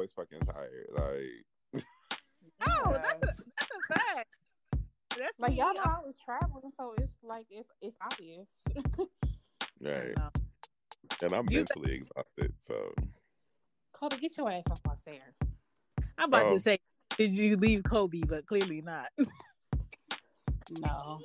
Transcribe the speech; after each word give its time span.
always 0.00 0.12
fucking 0.14 0.40
tired. 0.40 0.86
Like, 1.72 1.84
oh, 2.66 2.92
that's 2.92 3.12
a 3.12 3.44
that's 3.58 3.70
a 3.90 3.94
fact. 3.94 4.28
That's 5.18 5.38
like 5.38 5.50
me. 5.52 5.58
y'all 5.58 5.74
not 5.74 5.98
always 5.98 6.14
traveling, 6.24 6.72
so 6.74 6.94
it's 6.96 7.12
like 7.22 7.44
it's 7.50 7.74
it's 7.82 7.96
obvious. 8.02 8.48
right. 9.82 10.14
And 11.22 11.32
I'm 11.34 11.44
You- 11.50 11.58
mentally 11.58 11.96
exhausted. 11.96 12.54
So, 12.66 12.94
Kobe, 13.92 14.16
get 14.16 14.38
your 14.38 14.50
ass 14.50 14.62
off 14.70 14.80
my 14.86 14.94
stairs. 14.94 15.34
I'm 16.16 16.28
about 16.28 16.46
Oh. 16.46 16.54
to 16.54 16.58
say, 16.60 16.78
did 17.18 17.32
you 17.32 17.56
leave 17.56 17.82
Kobe? 17.82 18.22
But 18.26 18.46
clearly 18.46 18.80
not. 18.80 19.08
No. 20.80 21.18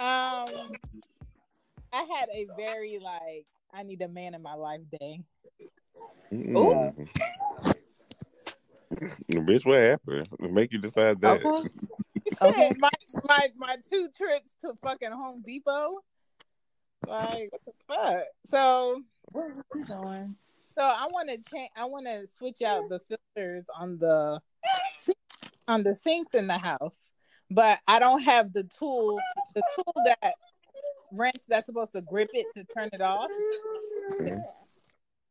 Um, 0.00 0.72
I 1.92 2.02
had 2.18 2.28
a 2.34 2.46
very 2.56 2.98
like 3.00 3.46
I 3.76 3.82
need 3.82 4.00
a 4.00 4.08
man 4.08 4.34
in 4.34 4.42
my 4.42 4.54
life 4.54 4.80
day. 4.98 5.20
Mm. 6.32 7.08
Bitch, 9.30 9.66
what 9.66 9.80
happened? 9.80 10.28
Make 10.40 10.72
you 10.72 10.78
decide 10.78 11.20
that? 11.20 11.44
Okay. 11.44 11.68
Shit, 12.56 12.78
my 12.78 12.90
my 13.24 13.48
my 13.56 13.76
two 13.88 14.08
trips 14.16 14.54
to 14.62 14.72
fucking 14.82 15.12
Home 15.12 15.42
Depot. 15.44 15.98
Like 17.06 17.50
what 17.50 17.60
the 17.66 17.72
fuck? 17.86 18.24
So 18.46 19.02
What 19.32 19.50
is 19.50 19.56
he 19.74 19.82
doing? 19.84 20.34
so 20.74 20.82
I 20.82 21.06
want 21.10 21.28
to 21.28 21.50
change. 21.50 21.70
I 21.76 21.84
want 21.84 22.06
to 22.06 22.26
switch 22.26 22.62
out 22.62 22.88
the 22.88 23.00
filters 23.08 23.66
on 23.78 23.98
the 23.98 24.40
on 25.68 25.82
the 25.82 25.94
sinks 25.94 26.34
in 26.34 26.46
the 26.46 26.58
house, 26.58 27.12
but 27.50 27.78
I 27.86 27.98
don't 27.98 28.22
have 28.22 28.54
the 28.54 28.64
tool. 28.64 29.20
The 29.54 29.62
tool 29.74 29.94
that 30.06 30.34
wrench 31.12 31.46
that's 31.48 31.66
supposed 31.66 31.92
to 31.92 32.02
grip 32.02 32.30
it 32.32 32.46
to 32.54 32.64
turn 32.64 32.88
it 32.92 33.00
off. 33.00 33.30
Mhm. 34.20 34.42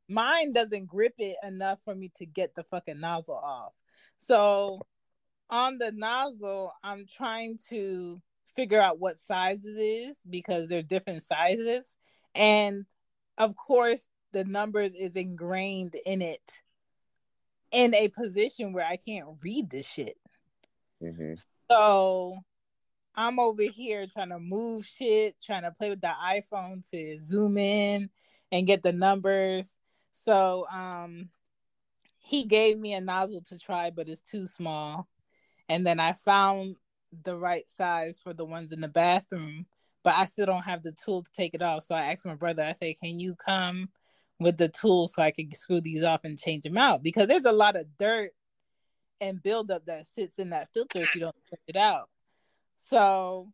mine 0.07 0.53
doesn't 0.53 0.85
grip 0.85 1.15
it 1.17 1.35
enough 1.43 1.81
for 1.84 1.95
me 1.95 2.09
to 2.15 2.26
get 2.26 2.54
the 2.54 2.63
fucking 2.63 2.99
nozzle 2.99 3.35
off. 3.35 3.73
So 4.20 4.79
on 5.49 5.77
the 5.77 5.91
nozzle, 5.91 6.73
I'm 6.84 7.05
trying 7.07 7.57
to 7.70 8.21
figure 8.55 8.79
out 8.79 8.99
what 8.99 9.18
size 9.18 9.65
it 9.65 9.79
is 9.79 10.18
because 10.29 10.68
they're 10.70 10.84
different 10.84 11.23
sizes. 11.23 11.85
And 12.35 12.85
of 13.37 13.55
course, 13.55 14.07
the 14.31 14.46
numbers 14.46 14.93
is 14.96 15.15
ingrained 15.15 15.96
in 16.05 16.21
it 16.21 16.62
in 17.71 17.93
a 17.96 18.07
position 18.09 18.73
where 18.73 18.85
I 18.85 18.98
can't 18.98 19.37
read 19.43 19.70
this 19.70 19.87
shit. 19.87 20.18
Mhm. 21.01 21.46
So 21.70 22.37
I'm 23.16 23.40
over 23.40 23.63
here 23.63 24.05
trying 24.08 24.30
to 24.30 24.40
move 24.40 24.85
shit, 24.85 25.35
trying 25.41 25.63
to 25.63 25.71
play 25.71 25.90
with 25.90 26.02
the 26.02 26.12
iPhone 26.24 26.88
to 26.91 27.21
zoom 27.21 27.58
in 27.58 28.10
and 28.52 28.68
get 28.68 28.84
the 28.84 28.94
numbers. 28.94 29.76
So 30.13 30.66
um 30.71 31.30
he 32.20 32.43
gave 32.46 32.80
me 32.80 32.93
a 32.93 33.02
nozzle 33.02 33.41
to 33.41 33.60
try, 33.60 33.91
but 33.91 34.10
it's 34.10 34.21
too 34.21 34.48
small. 34.48 35.08
And 35.70 35.86
then 35.86 35.99
I 35.99 36.13
found 36.13 36.76
the 37.24 37.38
right 37.38 37.63
size 37.70 38.20
for 38.20 38.34
the 38.34 38.46
ones 38.46 38.71
in 38.71 38.82
the 38.82 38.88
bathroom, 38.88 39.68
but 40.04 40.16
I 40.16 40.26
still 40.26 40.48
don't 40.48 40.63
have 40.63 40.82
the 40.82 40.91
tool 40.91 41.21
to 41.21 41.32
take 41.34 41.54
it 41.54 41.62
off. 41.62 41.84
So 41.84 41.93
I 41.93 42.12
asked 42.12 42.26
my 42.26 42.34
brother, 42.34 42.63
I 42.63 42.74
say, 42.74 42.93
Can 42.96 43.20
you 43.20 43.36
come 43.36 43.90
with 44.40 44.58
the 44.58 44.70
tool 44.70 45.08
so 45.08 45.21
I 45.21 45.32
can 45.32 45.52
screw 45.52 45.82
these 45.82 46.04
off 46.04 46.21
and 46.24 46.38
change 46.38 46.63
them 46.63 46.77
out? 46.77 47.04
Because 47.04 47.27
there's 47.27 47.46
a 47.46 47.52
lot 47.52 47.76
of 47.76 47.86
dirt 47.98 48.32
and 49.21 49.41
buildup 49.41 49.86
that 49.86 50.08
sits 50.08 50.40
in 50.40 50.49
that 50.49 50.70
filter 50.74 50.99
if 50.99 51.13
you 51.16 51.21
don't 51.21 51.36
take 51.49 51.60
it 51.68 51.77
out. 51.77 52.10
So 52.77 53.51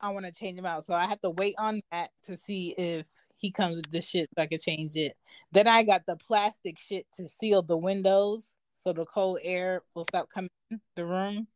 I 0.00 0.10
want 0.10 0.26
to 0.26 0.32
change 0.32 0.58
him 0.58 0.66
out. 0.66 0.84
So 0.84 0.94
I 0.94 1.06
have 1.06 1.20
to 1.20 1.30
wait 1.30 1.54
on 1.58 1.80
that 1.90 2.10
to 2.24 2.36
see 2.36 2.74
if 2.76 3.06
he 3.36 3.50
comes 3.50 3.76
with 3.76 3.90
the 3.90 4.00
shit 4.00 4.28
so 4.36 4.42
I 4.42 4.46
can 4.46 4.58
change 4.58 4.96
it. 4.96 5.14
Then 5.52 5.68
I 5.68 5.82
got 5.82 6.06
the 6.06 6.16
plastic 6.16 6.78
shit 6.78 7.06
to 7.16 7.28
seal 7.28 7.62
the 7.62 7.76
windows 7.76 8.56
so 8.74 8.92
the 8.92 9.04
cold 9.04 9.38
air 9.42 9.82
will 9.94 10.04
stop 10.04 10.28
coming 10.28 10.50
in 10.70 10.80
the 10.96 11.04
room. 11.04 11.46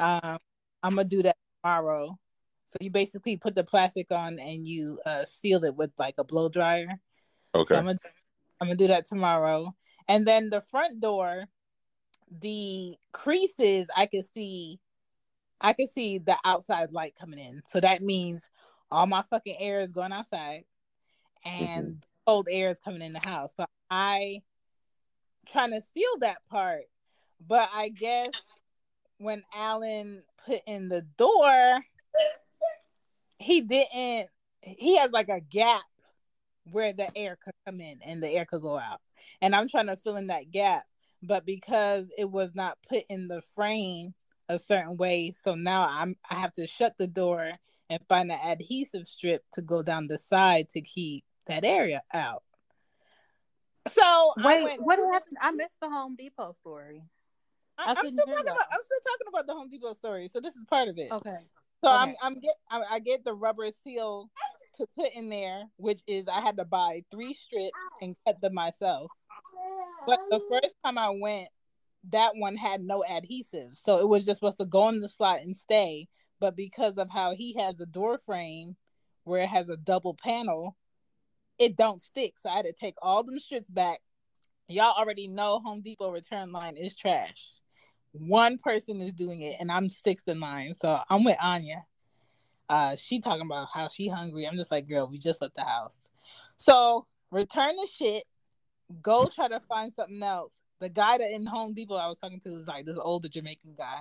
Um, 0.00 0.38
I'm 0.82 0.94
gonna 0.94 1.04
do 1.04 1.22
that 1.22 1.36
tomorrow. 1.62 2.18
So 2.66 2.76
you 2.80 2.90
basically 2.90 3.36
put 3.36 3.54
the 3.54 3.64
plastic 3.64 4.10
on 4.10 4.38
and 4.38 4.66
you 4.66 4.98
uh, 5.04 5.24
seal 5.24 5.64
it 5.64 5.76
with 5.76 5.90
like 5.98 6.14
a 6.18 6.24
blow 6.24 6.48
dryer. 6.48 6.88
So 7.54 7.60
Okay. 7.60 7.76
I'm 7.76 7.84
gonna 7.84 7.98
I'm 8.60 8.68
gonna 8.68 8.76
do 8.76 8.88
that 8.88 9.04
tomorrow. 9.04 9.74
And 10.08 10.26
then 10.26 10.50
the 10.50 10.60
front 10.60 11.00
door, 11.00 11.44
the 12.40 12.96
creases 13.12 13.88
I 13.96 14.06
can 14.06 14.22
see 14.22 14.80
I 15.64 15.72
can 15.72 15.86
see 15.86 16.18
the 16.18 16.36
outside 16.44 16.92
light 16.92 17.14
coming 17.18 17.38
in. 17.38 17.62
So 17.66 17.80
that 17.80 18.02
means 18.02 18.50
all 18.90 19.06
my 19.06 19.24
fucking 19.30 19.56
air 19.58 19.80
is 19.80 19.92
going 19.92 20.12
outside 20.12 20.64
mm-hmm. 21.46 21.64
and 21.64 22.06
cold 22.26 22.48
air 22.50 22.68
is 22.68 22.78
coming 22.78 23.00
in 23.00 23.14
the 23.14 23.26
house. 23.26 23.54
So 23.56 23.64
I 23.90 24.42
trying 25.50 25.70
to 25.70 25.80
seal 25.80 26.18
that 26.20 26.36
part. 26.50 26.82
But 27.46 27.70
I 27.74 27.88
guess 27.88 28.28
when 29.16 29.42
Alan 29.54 30.22
put 30.44 30.60
in 30.66 30.90
the 30.90 31.00
door, 31.16 31.80
he 33.38 33.62
didn't 33.62 34.28
he 34.60 34.98
has 34.98 35.12
like 35.12 35.30
a 35.30 35.40
gap 35.40 35.82
where 36.72 36.92
the 36.92 37.08
air 37.16 37.38
could 37.42 37.54
come 37.64 37.80
in 37.80 38.00
and 38.04 38.22
the 38.22 38.28
air 38.28 38.44
could 38.44 38.62
go 38.62 38.78
out. 38.78 39.00
And 39.40 39.56
I'm 39.56 39.68
trying 39.68 39.86
to 39.86 39.96
fill 39.96 40.16
in 40.16 40.26
that 40.26 40.50
gap. 40.50 40.84
But 41.22 41.46
because 41.46 42.06
it 42.18 42.30
was 42.30 42.54
not 42.54 42.76
put 42.86 43.04
in 43.08 43.28
the 43.28 43.40
frame 43.54 44.12
a 44.48 44.58
certain 44.58 44.96
way, 44.96 45.32
so 45.34 45.54
now 45.54 45.86
I'm 45.88 46.16
I 46.30 46.34
have 46.36 46.52
to 46.54 46.66
shut 46.66 46.94
the 46.98 47.06
door 47.06 47.52
and 47.90 48.00
find 48.08 48.30
an 48.30 48.38
adhesive 48.44 49.06
strip 49.06 49.44
to 49.52 49.62
go 49.62 49.82
down 49.82 50.08
the 50.08 50.18
side 50.18 50.68
to 50.70 50.80
keep 50.80 51.24
that 51.46 51.64
area 51.64 52.02
out. 52.12 52.42
So 53.88 54.02
I 54.02 54.32
Wait, 54.44 54.64
went, 54.64 54.82
what 54.82 54.98
happened? 55.12 55.36
I 55.40 55.50
missed 55.50 55.74
the 55.80 55.88
Home 55.88 56.16
Depot 56.16 56.54
story. 56.60 57.02
I, 57.76 57.90
am 57.90 57.96
still 57.96 58.10
talking 58.12 58.34
that. 58.34 58.42
about 58.42 58.66
I'm 58.72 58.82
still 58.82 59.00
talking 59.04 59.26
about 59.28 59.46
the 59.46 59.54
Home 59.54 59.68
Depot 59.68 59.92
story. 59.92 60.28
So 60.28 60.40
this 60.40 60.56
is 60.56 60.64
part 60.64 60.88
of 60.88 60.98
it. 60.98 61.12
Okay. 61.12 61.38
So 61.82 61.90
I'm 61.90 62.14
I'm 62.22 62.34
get 62.40 62.54
I, 62.70 62.82
I 62.92 62.98
get 62.98 63.24
the 63.24 63.34
rubber 63.34 63.68
seal 63.70 64.30
to 64.76 64.86
put 64.96 65.08
in 65.14 65.28
there, 65.28 65.64
which 65.76 66.00
is 66.06 66.26
I 66.28 66.40
had 66.40 66.56
to 66.56 66.64
buy 66.64 67.02
three 67.10 67.34
strips 67.34 67.78
and 68.00 68.16
cut 68.26 68.40
them 68.40 68.54
myself. 68.54 69.10
But 70.06 70.20
the 70.30 70.40
first 70.50 70.74
time 70.84 70.98
I 70.98 71.10
went, 71.10 71.48
that 72.10 72.32
one 72.36 72.56
had 72.56 72.82
no 72.82 73.04
adhesive, 73.04 73.70
so 73.74 73.98
it 73.98 74.08
was 74.08 74.24
just 74.24 74.40
supposed 74.40 74.58
to 74.58 74.64
go 74.64 74.88
in 74.88 75.00
the 75.00 75.08
slot 75.08 75.40
and 75.40 75.56
stay. 75.56 76.06
But 76.40 76.56
because 76.56 76.98
of 76.98 77.08
how 77.10 77.34
he 77.34 77.54
has 77.58 77.80
a 77.80 77.86
door 77.86 78.20
frame 78.26 78.76
where 79.24 79.42
it 79.42 79.48
has 79.48 79.68
a 79.68 79.76
double 79.76 80.14
panel, 80.14 80.76
it 81.58 81.76
don't 81.76 82.02
stick. 82.02 82.34
So 82.38 82.50
I 82.50 82.56
had 82.56 82.66
to 82.66 82.72
take 82.72 82.96
all 83.00 83.22
them 83.22 83.38
strips 83.38 83.70
back. 83.70 84.00
Y'all 84.68 84.94
already 84.98 85.26
know 85.26 85.60
Home 85.60 85.80
Depot 85.80 86.10
return 86.10 86.52
line 86.52 86.76
is 86.76 86.96
trash. 86.96 87.60
One 88.12 88.58
person 88.58 89.00
is 89.00 89.12
doing 89.12 89.42
it, 89.42 89.56
and 89.60 89.70
I'm 89.70 89.90
sixth 89.90 90.28
in 90.28 90.40
line. 90.40 90.74
So 90.74 91.00
I'm 91.08 91.24
with 91.24 91.36
Anya. 91.40 91.84
Uh, 92.68 92.96
she 92.96 93.20
talking 93.20 93.46
about 93.46 93.68
how 93.72 93.88
she 93.88 94.08
hungry. 94.08 94.46
I'm 94.46 94.56
just 94.56 94.70
like, 94.70 94.88
girl, 94.88 95.08
we 95.08 95.18
just 95.18 95.42
left 95.42 95.54
the 95.54 95.64
house. 95.64 96.00
So 96.56 97.06
return 97.30 97.74
the 97.76 97.88
shit. 97.92 98.24
Go 99.02 99.28
try 99.28 99.48
to 99.48 99.60
find 99.60 99.92
something 99.94 100.22
else. 100.22 100.52
The 100.80 100.88
guy 100.88 101.18
that 101.18 101.30
in 101.30 101.46
Home 101.46 101.74
Depot 101.74 101.94
I 101.94 102.08
was 102.08 102.18
talking 102.18 102.40
to 102.40 102.50
is 102.50 102.66
like 102.66 102.84
this 102.84 102.98
older 103.00 103.28
Jamaican 103.28 103.74
guy. 103.76 104.00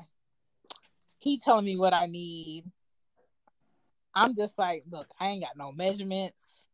He 1.20 1.40
telling 1.40 1.66
me 1.66 1.78
what 1.78 1.94
I 1.94 2.08
need. 2.08 2.66
I'm 4.14 4.36
just 4.36 4.58
like, 4.60 4.84
look, 4.90 5.08
I 5.20 5.30
ain't 5.30 5.44
got 5.44 5.58
no 5.58 5.72
measurements. 5.72 6.68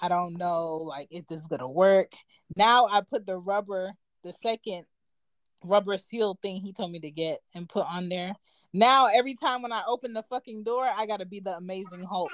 I 0.00 0.08
don't 0.08 0.36
know 0.36 0.76
like 0.76 1.08
if 1.10 1.26
this 1.26 1.40
is 1.40 1.46
gonna 1.46 1.68
work. 1.68 2.12
Now 2.54 2.86
I 2.86 3.00
put 3.00 3.26
the 3.26 3.38
rubber, 3.38 3.92
the 4.22 4.32
second 4.32 4.84
rubber 5.64 5.98
seal 5.98 6.38
thing 6.42 6.60
he 6.60 6.72
told 6.72 6.92
me 6.92 7.00
to 7.00 7.10
get 7.10 7.40
and 7.54 7.68
put 7.68 7.86
on 7.86 8.08
there. 8.08 8.34
Now 8.72 9.06
every 9.06 9.34
time 9.34 9.62
when 9.62 9.72
I 9.72 9.82
open 9.88 10.12
the 10.12 10.22
fucking 10.24 10.64
door, 10.64 10.84
I 10.84 11.06
gotta 11.06 11.24
be 11.24 11.40
the 11.40 11.56
amazing 11.56 12.04
Hulk. 12.04 12.30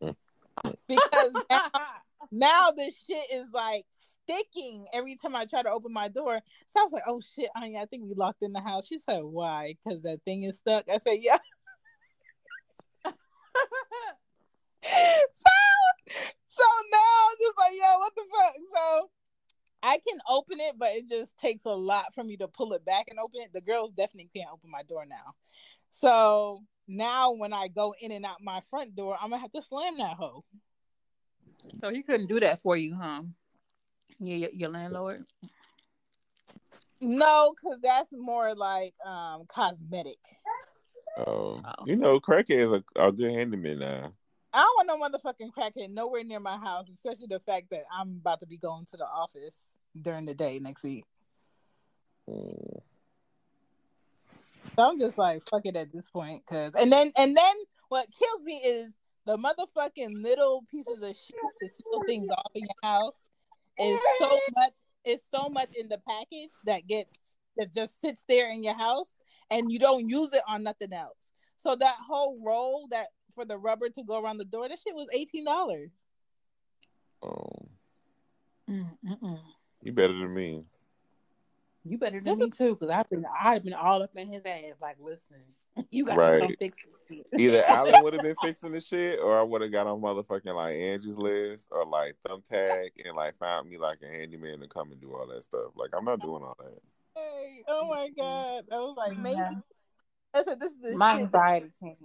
because 0.88 1.32
now, 1.48 1.70
now 2.32 2.70
this 2.72 2.94
shit 3.06 3.26
is 3.32 3.46
like 3.52 3.86
sticking 4.26 4.86
every 4.92 5.16
time 5.16 5.36
I 5.36 5.46
try 5.46 5.62
to 5.62 5.70
open 5.70 5.92
my 5.92 6.08
door. 6.08 6.40
So 6.72 6.80
I 6.80 6.82
was 6.82 6.92
like, 6.92 7.04
oh 7.06 7.20
shit, 7.20 7.50
Anya, 7.56 7.80
I 7.80 7.86
think 7.86 8.04
we 8.08 8.14
locked 8.14 8.42
in 8.42 8.52
the 8.52 8.60
house. 8.60 8.86
She 8.86 8.98
said, 8.98 9.22
why? 9.22 9.74
Because 9.84 10.02
that 10.02 10.20
thing 10.24 10.42
is 10.42 10.58
stuck. 10.58 10.88
I 10.88 10.98
said, 10.98 11.18
yeah. 11.20 11.38
so, 13.04 13.12
so 16.46 16.64
now 16.92 17.28
I'm 17.28 17.36
just 17.40 17.54
like, 17.58 17.72
yo, 17.74 17.98
what 17.98 18.12
the 18.16 18.22
fuck? 18.30 18.54
So 18.74 19.10
I 19.82 19.98
can 20.06 20.18
open 20.28 20.60
it, 20.60 20.74
but 20.78 20.88
it 20.88 21.08
just 21.08 21.36
takes 21.38 21.64
a 21.64 21.70
lot 21.70 22.14
for 22.14 22.24
me 22.24 22.36
to 22.38 22.48
pull 22.48 22.72
it 22.72 22.84
back 22.84 23.06
and 23.08 23.18
open 23.18 23.42
it. 23.42 23.52
The 23.52 23.60
girls 23.60 23.92
definitely 23.92 24.30
can't 24.34 24.50
open 24.52 24.70
my 24.70 24.82
door 24.82 25.06
now. 25.06 25.34
So 25.92 26.62
now 26.88 27.32
when 27.32 27.52
I 27.52 27.68
go 27.68 27.94
in 28.00 28.12
and 28.12 28.24
out 28.24 28.42
my 28.42 28.60
front 28.70 28.96
door, 28.96 29.16
I'm 29.20 29.30
gonna 29.30 29.40
have 29.40 29.52
to 29.52 29.62
slam 29.62 29.96
that 29.98 30.16
hoe. 30.16 30.44
So 31.80 31.90
he 31.90 32.02
couldn't 32.02 32.26
do 32.28 32.40
that 32.40 32.62
for 32.62 32.76
you, 32.76 32.96
huh? 33.00 33.22
Yeah, 34.18 34.36
your, 34.36 34.50
your 34.50 34.70
landlord. 34.70 35.24
No, 37.00 37.54
because 37.54 37.78
that's 37.82 38.12
more 38.12 38.54
like 38.54 38.94
um 39.04 39.44
cosmetic. 39.48 40.18
Oh, 41.18 41.62
Oh. 41.64 41.84
you 41.86 41.96
know, 41.96 42.20
crackheads 42.20 42.82
are, 42.96 43.02
are 43.02 43.12
good 43.12 43.32
handyman 43.32 43.78
now. 43.78 44.12
I 44.52 44.62
don't 44.62 44.88
want 44.88 45.12
no 45.12 45.18
motherfucking 45.18 45.52
crackhead 45.52 45.90
nowhere 45.90 46.24
near 46.24 46.40
my 46.40 46.56
house, 46.56 46.86
especially 46.92 47.26
the 47.28 47.40
fact 47.40 47.70
that 47.70 47.84
I'm 47.92 48.18
about 48.20 48.40
to 48.40 48.46
be 48.46 48.56
going 48.58 48.86
to 48.86 48.96
the 48.96 49.06
office 49.06 49.66
during 50.00 50.24
the 50.24 50.34
day 50.34 50.58
next 50.58 50.82
week. 50.82 51.04
Mm. 52.28 52.80
So 54.76 54.82
I'm 54.90 54.98
just 54.98 55.16
like, 55.18 55.42
fuck 55.50 55.62
it 55.64 55.76
at 55.76 55.92
this 55.92 56.08
point, 56.08 56.44
cause 56.46 56.72
and 56.78 56.90
then 56.90 57.12
and 57.16 57.36
then 57.36 57.54
what 57.88 58.06
kills 58.18 58.42
me 58.42 58.56
is 58.56 58.92
the 59.26 59.36
motherfucking 59.36 60.22
little 60.22 60.64
pieces 60.70 61.02
of 61.02 61.16
shit 61.16 61.36
to 61.62 61.68
seal 61.68 62.02
things 62.06 62.28
off 62.30 62.50
in 62.54 62.62
your 62.62 62.90
house 62.90 63.25
is 63.78 64.00
so 64.18 64.38
much 64.56 64.72
is 65.04 65.22
so 65.30 65.48
much 65.48 65.72
in 65.78 65.88
the 65.88 65.98
package 66.08 66.50
that 66.64 66.86
gets 66.86 67.18
that 67.56 67.72
just 67.72 68.00
sits 68.00 68.24
there 68.28 68.50
in 68.50 68.62
your 68.64 68.74
house 68.74 69.18
and 69.50 69.70
you 69.70 69.78
don't 69.78 70.08
use 70.08 70.30
it 70.32 70.42
on 70.48 70.62
nothing 70.62 70.92
else. 70.92 71.16
So 71.56 71.76
that 71.76 71.94
whole 71.96 72.38
roll 72.44 72.88
that 72.90 73.08
for 73.34 73.44
the 73.44 73.56
rubber 73.56 73.88
to 73.88 74.02
go 74.04 74.20
around 74.20 74.38
the 74.38 74.44
door, 74.44 74.68
that 74.68 74.78
shit 74.78 74.94
was 74.94 75.08
eighteen 75.12 75.44
dollars. 75.44 75.90
Um, 77.22 77.68
Mm-mm. 78.68 79.40
you 79.82 79.92
better 79.92 80.12
than 80.12 80.34
me. 80.34 80.64
You 81.84 81.98
better 81.98 82.16
than 82.20 82.24
This 82.24 82.38
me 82.40 82.46
is- 82.46 82.58
too, 82.58 82.74
because 82.74 82.90
I've 82.94 83.08
been 83.08 83.24
I've 83.40 83.62
been 83.64 83.74
all 83.74 84.02
up 84.02 84.10
in 84.16 84.32
his 84.32 84.44
ass. 84.44 84.74
Like, 84.82 84.96
listen, 85.00 85.38
you 85.90 86.04
got 86.04 86.16
Right. 86.16 86.40
come 86.40 86.54
fix 86.58 86.86
it. 87.10 87.26
Either 87.38 87.62
Alan 87.68 88.02
would 88.02 88.12
have 88.14 88.22
been 88.22 88.36
fixing 88.42 88.72
the 88.72 88.80
shit, 88.80 89.20
or 89.20 89.38
I 89.38 89.42
would 89.42 89.62
have 89.62 89.72
got 89.72 89.86
on 89.86 90.00
motherfucking 90.00 90.54
like 90.54 90.74
Angie's 90.76 91.16
list 91.16 91.68
or 91.70 91.86
like 91.86 92.16
Thumbtack 92.26 92.90
and 93.04 93.16
like 93.16 93.38
found 93.38 93.68
me 93.68 93.76
like 93.78 93.98
a 94.02 94.08
handyman 94.08 94.60
to 94.60 94.68
come 94.68 94.90
and 94.92 95.00
do 95.00 95.12
all 95.14 95.26
that 95.26 95.44
stuff. 95.44 95.72
Like 95.76 95.90
I'm 95.96 96.04
not 96.04 96.20
doing 96.20 96.42
all 96.42 96.56
that. 96.58 96.78
Hey, 97.14 97.62
oh 97.68 97.88
my 97.88 98.08
god! 98.16 98.64
I 98.72 98.76
was 98.78 98.96
like, 98.96 99.16
maybe. 99.16 99.36
Yeah. 99.36 99.52
I 100.34 100.44
said, 100.44 100.60
this 100.60 100.72
is 100.72 100.80
the 100.80 100.96
My 100.96 101.12
shit 101.14 101.22
anxiety 101.22 101.72
came. 101.82 101.96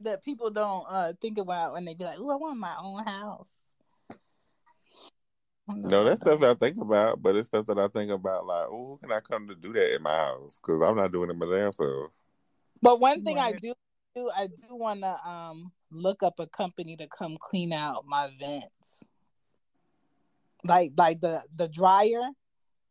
that 0.00 0.22
people 0.24 0.50
don't 0.50 0.84
uh 0.88 1.12
think 1.22 1.38
about 1.38 1.72
when 1.72 1.84
they 1.84 1.94
be 1.94 2.04
like, 2.04 2.18
"Oh, 2.18 2.30
I 2.30 2.36
want 2.36 2.58
my 2.58 2.74
own 2.82 3.04
house." 3.04 3.46
No, 5.66 6.02
like, 6.02 6.10
that's 6.10 6.20
stuff 6.20 6.40
that 6.40 6.50
I 6.50 6.54
think 6.54 6.76
about, 6.76 7.22
but 7.22 7.36
it's 7.36 7.48
stuff 7.48 7.66
that 7.66 7.78
I 7.78 7.88
think 7.88 8.10
about 8.10 8.44
like, 8.46 8.66
oh, 8.68 8.98
who 9.00 9.08
can 9.08 9.16
I 9.16 9.20
come 9.20 9.48
to 9.48 9.54
do 9.54 9.72
that 9.72 9.94
in 9.94 10.02
my 10.02 10.14
house? 10.14 10.60
Because 10.60 10.82
I'm 10.82 10.96
not 10.96 11.10
doing 11.12 11.30
it 11.30 11.36
my 11.36 11.46
damn 11.46 11.72
self. 11.72 12.10
But 12.84 13.00
one 13.00 13.24
thing 13.24 13.38
I 13.38 13.52
do 13.52 13.72
do, 14.14 14.30
I 14.36 14.46
do 14.46 14.76
want 14.76 15.00
to 15.00 15.28
um 15.28 15.72
look 15.90 16.22
up 16.22 16.38
a 16.38 16.46
company 16.46 16.98
to 16.98 17.08
come 17.08 17.38
clean 17.40 17.72
out 17.72 18.04
my 18.06 18.28
vents, 18.38 19.02
like 20.64 20.92
like 20.94 21.22
the 21.22 21.42
the 21.56 21.66
dryer, 21.66 22.28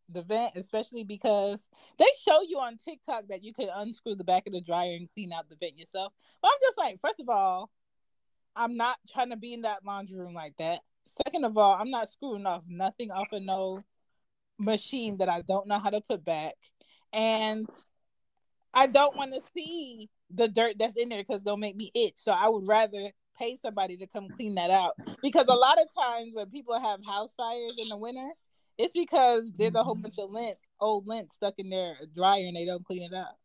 the 0.09 0.23
vent, 0.23 0.55
especially 0.55 1.03
because 1.03 1.69
they 1.99 2.07
show 2.27 2.41
you 2.41 2.57
on 2.57 2.77
TikTok 2.77 3.27
that 3.27 3.43
you 3.43 3.53
can 3.53 3.69
unscrew 3.71 4.15
the 4.15 4.23
back 4.23 4.47
of 4.47 4.53
the 4.53 4.61
dryer 4.61 4.95
and 4.95 5.07
clean 5.13 5.31
out 5.31 5.47
the 5.47 5.57
vent 5.57 5.77
yourself. 5.77 6.11
But 6.41 6.47
I'm 6.47 6.59
just 6.63 6.77
like, 6.79 6.99
first 6.99 7.19
of 7.19 7.29
all, 7.29 7.69
I'm 8.55 8.75
not 8.75 8.97
trying 9.13 9.29
to 9.29 9.37
be 9.37 9.53
in 9.53 9.61
that 9.61 9.85
laundry 9.85 10.17
room 10.17 10.33
like 10.33 10.57
that. 10.57 10.81
Second 11.05 11.45
of 11.45 11.55
all, 11.55 11.75
I'm 11.75 11.91
not 11.91 12.09
screwing 12.09 12.47
off 12.47 12.63
nothing 12.67 13.11
off 13.11 13.31
of 13.31 13.43
no 13.43 13.83
machine 14.57 15.17
that 15.17 15.29
I 15.29 15.41
don't 15.41 15.67
know 15.67 15.77
how 15.77 15.91
to 15.91 16.01
put 16.01 16.25
back, 16.25 16.55
and 17.13 17.69
I 18.73 18.87
don't 18.87 19.15
want 19.15 19.33
to 19.33 19.41
see 19.53 20.09
the 20.33 20.47
dirt 20.47 20.75
that's 20.79 20.95
in 20.95 21.09
there 21.09 21.23
because 21.23 21.43
they'll 21.43 21.57
make 21.57 21.75
me 21.75 21.91
itch. 21.93 22.13
So 22.15 22.31
I 22.31 22.47
would 22.49 22.67
rather 22.67 23.09
pay 23.37 23.55
somebody 23.55 23.97
to 23.97 24.07
come 24.07 24.29
clean 24.29 24.55
that 24.55 24.71
out. 24.71 24.93
Because 25.21 25.45
a 25.47 25.53
lot 25.53 25.77
of 25.79 25.87
times 25.93 26.31
when 26.33 26.49
people 26.49 26.79
have 26.79 26.99
house 27.05 27.33
fires 27.35 27.77
in 27.79 27.89
the 27.89 27.97
winter, 27.97 28.29
it's 28.77 28.93
because 28.93 29.51
there's 29.57 29.75
a 29.75 29.83
whole 29.83 29.95
bunch 29.95 30.17
of 30.17 30.29
lint, 30.31 30.57
old 30.79 31.07
lint 31.07 31.31
stuck 31.31 31.55
in 31.57 31.69
their 31.69 31.95
dryer 32.15 32.45
and 32.47 32.55
they 32.55 32.65
don't 32.65 32.83
clean 32.83 33.03
it 33.03 33.13
up. 33.15 33.37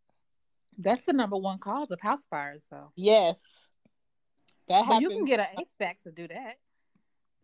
That's 0.78 1.04
the 1.06 1.12
number 1.12 1.36
one 1.36 1.58
cause 1.58 1.90
of 1.90 2.00
house 2.00 2.24
fires, 2.30 2.64
though. 2.70 2.92
Yes. 2.96 3.44
That 4.68 4.84
happens. 4.84 5.02
you 5.02 5.08
can 5.10 5.24
get 5.24 5.40
an 5.40 5.46
HVAC 5.80 6.02
to 6.04 6.12
do 6.12 6.28
that. 6.28 6.56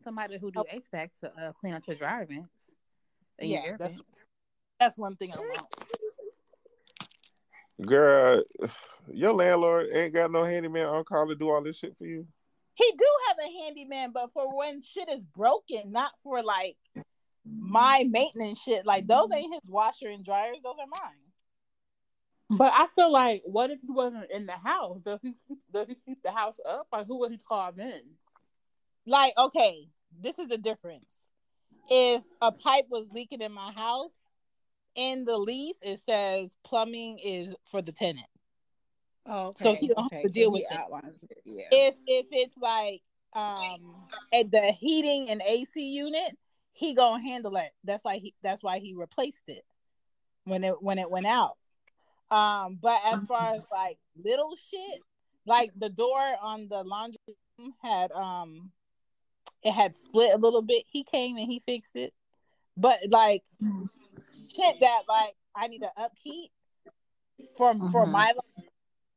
Somebody 0.04 0.38
who 0.38 0.50
do 0.50 0.62
HVAC 0.72 1.08
to 1.20 1.26
uh, 1.28 1.52
clean 1.52 1.74
out 1.74 1.86
your 1.88 1.96
dryer 1.96 2.24
vents. 2.26 2.74
your 3.40 3.48
Yeah, 3.50 3.76
that's- 3.76 3.96
vents. 3.98 4.26
That's 4.80 4.98
one 4.98 5.16
thing 5.16 5.32
I 5.32 5.36
want. 5.36 5.66
Girl, 7.80 8.42
your 9.12 9.32
landlord 9.32 9.88
ain't 9.92 10.14
got 10.14 10.30
no 10.30 10.44
handyman 10.44 10.86
on 10.86 11.04
call 11.04 11.28
to 11.28 11.34
do 11.34 11.50
all 11.50 11.62
this 11.62 11.78
shit 11.78 11.96
for 11.96 12.06
you. 12.06 12.26
He 12.74 12.92
do 12.98 13.06
have 13.28 13.36
a 13.38 13.64
handyman, 13.64 14.10
but 14.12 14.32
for 14.32 14.56
when 14.56 14.82
shit 14.82 15.08
is 15.08 15.24
broken, 15.24 15.92
not 15.92 16.10
for 16.22 16.42
like 16.42 16.76
my 17.44 18.04
maintenance 18.08 18.60
shit. 18.60 18.84
Like 18.84 19.06
those 19.06 19.28
ain't 19.32 19.54
his 19.54 19.70
washer 19.70 20.08
and 20.08 20.24
dryers; 20.24 20.58
those 20.62 20.76
are 20.80 20.86
mine. 20.86 22.58
But 22.58 22.72
I 22.74 22.88
feel 22.94 23.10
like, 23.10 23.42
what 23.44 23.70
if 23.70 23.80
he 23.80 23.90
wasn't 23.90 24.30
in 24.30 24.46
the 24.46 24.52
house? 24.52 25.00
Does 25.04 25.20
he 25.22 25.34
does 25.72 25.86
he 25.88 25.94
sweep 25.94 26.18
the 26.22 26.32
house 26.32 26.58
up? 26.68 26.88
Like, 26.92 27.06
who 27.06 27.18
would 27.20 27.30
he 27.32 27.38
call 27.38 27.72
then? 27.72 28.02
like 29.06 29.34
okay 29.36 29.86
this 30.20 30.38
is 30.38 30.48
the 30.48 30.58
difference 30.58 31.18
if 31.90 32.22
a 32.40 32.50
pipe 32.50 32.86
was 32.88 33.06
leaking 33.12 33.42
in 33.42 33.52
my 33.52 33.70
house 33.72 34.23
in 34.94 35.24
the 35.24 35.36
lease 35.36 35.76
it 35.82 35.98
says 36.00 36.56
plumbing 36.64 37.18
is 37.18 37.54
for 37.64 37.82
the 37.82 37.92
tenant 37.92 38.26
Oh, 39.26 39.54
So 39.56 39.74
he 39.74 39.88
don't 39.88 40.12
have 40.12 40.22
to 40.22 40.28
deal 40.28 40.52
with 40.52 40.62
it. 40.70 40.76
outlines 40.76 41.16
it. 41.22 41.38
Yeah. 41.44 41.64
if 41.70 41.94
if 42.06 42.26
it's 42.30 42.56
like 42.58 43.00
um 43.32 43.96
at 44.32 44.50
the 44.50 44.70
heating 44.72 45.30
and 45.30 45.42
ac 45.48 45.80
unit 45.82 46.36
he 46.72 46.94
gonna 46.94 47.22
handle 47.22 47.56
it 47.56 47.70
that's 47.84 48.04
like 48.04 48.20
he 48.20 48.34
that's 48.42 48.62
why 48.62 48.78
he 48.78 48.94
replaced 48.94 49.44
it 49.48 49.64
when 50.44 50.62
it 50.62 50.80
when 50.82 50.98
it 50.98 51.10
went 51.10 51.26
out 51.26 51.56
um 52.30 52.78
but 52.80 53.00
as 53.04 53.24
far 53.26 53.54
as 53.54 53.62
like 53.72 53.98
little 54.22 54.54
shit 54.70 55.00
like 55.46 55.70
the 55.76 55.88
door 55.90 56.20
on 56.42 56.68
the 56.68 56.82
laundry 56.84 57.18
room 57.58 57.74
had 57.82 58.12
um 58.12 58.70
it 59.62 59.72
had 59.72 59.96
split 59.96 60.34
a 60.34 60.38
little 60.38 60.62
bit 60.62 60.84
he 60.86 61.02
came 61.02 61.36
and 61.36 61.50
he 61.50 61.58
fixed 61.58 61.96
it 61.96 62.12
but 62.76 62.98
like 63.08 63.42
shit 64.54 64.76
that 64.80 65.02
like 65.08 65.34
i 65.54 65.66
need 65.66 65.80
to 65.80 65.90
upkeep 65.96 66.50
for 67.56 67.74
for 67.90 68.06
Mhm. 68.06 68.10
my 68.10 68.26
life 68.26 68.66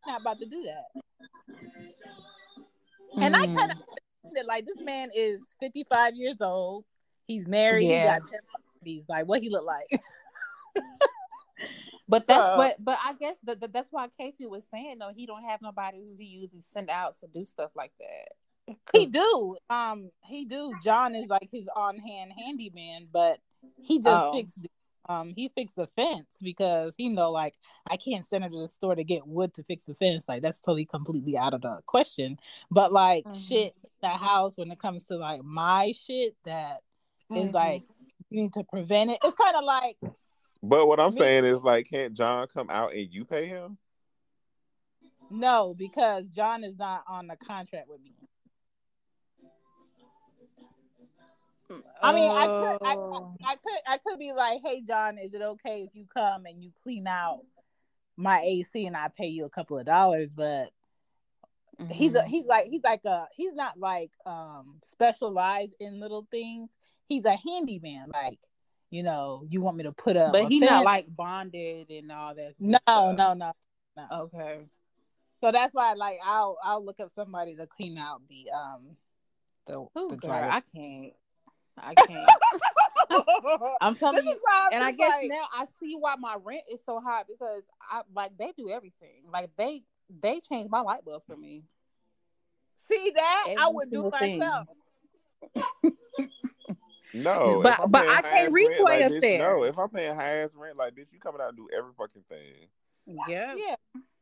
not 0.06 0.22
about 0.22 0.40
to 0.40 0.46
do 0.46 0.64
that 0.64 0.86
and 3.18 3.36
I 3.36 3.46
Mm. 3.48 3.58
kind 3.58 3.72
of 3.72 3.78
that 4.34 4.46
like 4.46 4.66
this 4.66 4.80
man 4.82 5.10
is 5.16 5.56
55 5.60 6.14
years 6.16 6.42
old. 6.42 6.84
He's 7.28 7.48
married. 7.48 7.88
Yeah. 7.88 8.02
He 8.16 8.20
got 8.20 8.30
10 8.30 8.40
properties. 8.52 9.04
Like 9.10 9.26
what 9.26 9.42
he 9.42 9.50
look 9.50 9.66
like. 9.66 9.88
But 12.10 12.26
that's 12.26 12.52
So- 12.52 12.58
what. 12.58 12.76
But 12.84 12.98
I 13.04 13.14
guess 13.14 13.38
that 13.44 13.60
that- 13.60 13.74
that's 13.74 13.92
why 13.92 14.08
Casey 14.18 14.46
was 14.46 14.66
saying 14.70 15.00
though 15.00 15.12
he 15.14 15.26
don't 15.26 15.44
have 15.44 15.62
nobody 15.62 15.98
who 16.00 16.16
he 16.18 16.26
usually 16.26 16.62
send 16.62 16.90
out 16.90 17.18
to 17.20 17.28
do 17.28 17.46
stuff 17.46 17.72
like 17.76 17.92
that. 18.00 18.76
he 18.94 19.06
do. 19.08 19.58
Um, 19.70 20.12
he 20.26 20.46
do. 20.46 20.72
John 20.84 21.16
is 21.16 21.28
like 21.28 21.50
his 21.52 21.68
on 21.76 21.98
hand 21.98 22.32
handyman, 22.38 23.08
but 23.12 23.40
he 23.82 24.00
just 24.00 24.26
Oh. 24.28 24.32
fixed 24.34 24.62
the 24.62 24.70
um 25.10 25.34
he 25.36 25.50
fixed 25.50 25.76
the 25.76 25.88
fence 25.96 26.38
because 26.42 26.94
he 26.98 27.10
know 27.10 27.32
like 27.32 27.56
I 27.90 27.98
can't 27.98 28.26
send 28.26 28.44
her 28.44 28.50
to 28.50 28.62
the 28.62 28.68
store 28.68 28.96
to 28.96 29.04
get 29.04 29.28
wood 29.28 29.54
to 29.56 29.64
fix 29.64 29.86
the 29.86 29.96
fence. 29.96 30.26
Like 30.28 30.42
that's 30.42 30.60
totally 30.60 30.86
completely 30.86 31.38
out 31.38 31.54
of 31.54 31.62
the 31.62 31.80
question. 31.86 32.38
But 32.72 32.92
like 32.92 33.26
Mhm. 33.26 33.48
shit, 33.48 33.74
the 34.02 34.10
house 34.10 34.58
when 34.58 34.72
it 34.72 34.80
comes 34.80 35.06
to 35.06 35.18
like 35.18 35.44
my 35.44 35.92
shit 35.94 36.36
that 36.44 36.82
is 37.36 37.52
Mhm. 37.52 37.54
like 37.54 37.84
you 38.30 38.42
need 38.44 38.54
to 38.54 38.64
prevent 38.64 39.12
it. 39.12 39.20
It's 39.24 39.36
kind 39.36 39.56
of 39.56 39.64
like 39.64 39.98
But 40.64 40.88
what 40.88 41.00
I'm 41.00 41.12
Me- 41.12 41.20
saying 41.20 41.46
is 41.46 41.60
like, 41.60 41.88
can't 41.90 42.14
John 42.14 42.48
come 42.48 42.70
out 42.70 42.94
and 42.94 43.14
you 43.14 43.26
pay 43.26 43.46
him? 43.46 43.78
No, 45.30 45.74
because 45.78 46.32
John 46.32 46.64
is 46.64 46.78
not 46.78 47.04
on 47.08 47.28
the 47.28 47.36
contract 47.38 47.88
with 47.90 48.02
me. 48.02 48.12
I 52.02 52.14
mean, 52.14 52.32
I 52.32 52.48
could, 52.48 52.88
I, 52.88 52.94
Oh. 52.96 53.36
I 53.46 53.56
could, 53.56 53.80
I 53.88 53.98
could 53.98 54.20
be 54.20 54.32
like, 54.34 54.62
"Hey, 54.64 54.82
John, 54.82 55.18
is 55.18 55.34
it 55.34 55.42
okay 55.42 55.84
if 55.84 55.96
you 55.96 56.06
come 56.14 56.46
and 56.46 56.64
you 56.64 56.72
clean 56.84 57.08
out 57.08 57.42
my 58.16 58.40
AC 58.40 58.86
and 58.86 58.96
I 58.96 59.10
pay 59.16 59.28
you 59.28 59.46
a 59.46 59.50
couple 59.50 59.78
of 59.78 59.86
dollars?" 59.86 60.34
But 60.34 60.72
he's 61.90 62.16
a, 62.16 62.22
Mhm. 62.22 62.28
he's 62.28 62.46
like, 62.46 62.68
he's 62.68 62.84
like 62.84 63.06
a, 63.06 63.28
he's 63.34 63.54
not 63.54 63.78
like 63.80 64.12
um 64.26 64.80
specialized 64.84 65.76
in 65.80 66.00
little 66.00 66.28
things. 66.32 66.70
He's 67.08 67.26
a 67.26 67.36
handyman. 67.36 68.10
Like, 68.14 68.40
you 68.90 69.04
know, 69.04 69.44
you 69.50 69.62
want 69.62 69.78
me 69.78 69.84
to 69.84 69.92
put 69.92 70.18
up, 70.18 70.34
but 70.34 70.46
he's 70.46 70.62
not 70.64 70.86
like 70.86 71.06
bonded 71.16 71.90
and 71.90 72.12
all 72.12 72.36
that. 72.36 72.54
no, 72.60 72.78
stuff. 72.82 73.18
no, 73.18 73.34
no. 73.34 73.54
Okay. 74.12 74.60
So 75.44 75.52
that's 75.52 75.74
why, 75.76 75.94
like, 75.94 76.18
I'll, 76.26 76.58
I'll 76.64 76.84
look 76.84 77.00
up 77.00 77.12
somebody 77.16 77.56
to 77.56 77.68
clean 77.68 77.98
out 77.98 78.22
the 78.28 78.50
um, 78.52 78.98
the 79.68 79.86
Oh, 79.96 80.10
the 80.10 80.18
dryer. 80.18 80.50
I 80.50 80.62
can't. 80.62 81.14
I 81.78 81.94
can't. 81.94 82.30
I'm 83.82 83.96
telling 83.96 84.26
you, 84.26 84.34
is 84.34 84.42
why 84.44 84.68
I'm 84.68 84.74
and 84.74 84.84
I 84.84 84.92
guess 84.92 85.10
like- 85.10 85.30
now 85.30 85.48
I 85.54 85.66
see 85.80 85.96
why 85.96 86.16
my 86.20 86.36
rent 86.44 86.64
is 86.72 86.82
so 86.86 87.00
high 87.00 87.24
because 87.28 87.64
I 87.82 88.02
like 88.14 88.38
they 88.38 88.52
do 88.58 88.70
everything. 88.70 89.24
Like 89.32 89.50
they 89.58 89.84
they 90.22 90.40
change 90.50 90.70
my 90.70 90.82
light 90.82 91.06
bulbs 91.06 91.26
for 91.26 91.38
me. 91.38 91.64
See 92.88 93.12
that? 93.16 93.56
I 93.60 93.70
would 93.70 93.92
do 93.92 94.12
thing. 94.20 94.40
myself. 94.40 94.68
No, 97.14 97.62
But- 97.64 97.80
I'm 97.80 97.92
but 97.92 98.06
I 98.06 98.22
can't 98.22 98.26
high 98.26 98.40
ass 98.46 98.52
reach 98.52 98.68
way 98.80 98.84
like, 98.84 99.04
up 99.04 99.12
bitch, 99.14 99.22
there. 99.22 99.40
No, 99.40 99.64
if 99.64 99.80
I'm 99.80 99.90
paying 99.90 100.14
high 100.14 100.40
ass 100.40 100.54
rent, 100.56 100.78
like 100.78 100.96
this, 100.96 101.08
you 101.12 101.20
coming 101.20 101.42
out 101.42 101.50
and 101.50 101.58
do 101.58 101.68
every 101.76 101.92
fucking 101.98 102.24
thing. 102.28 102.68
Yeah. 103.28 103.56
Yeah. 103.56 103.76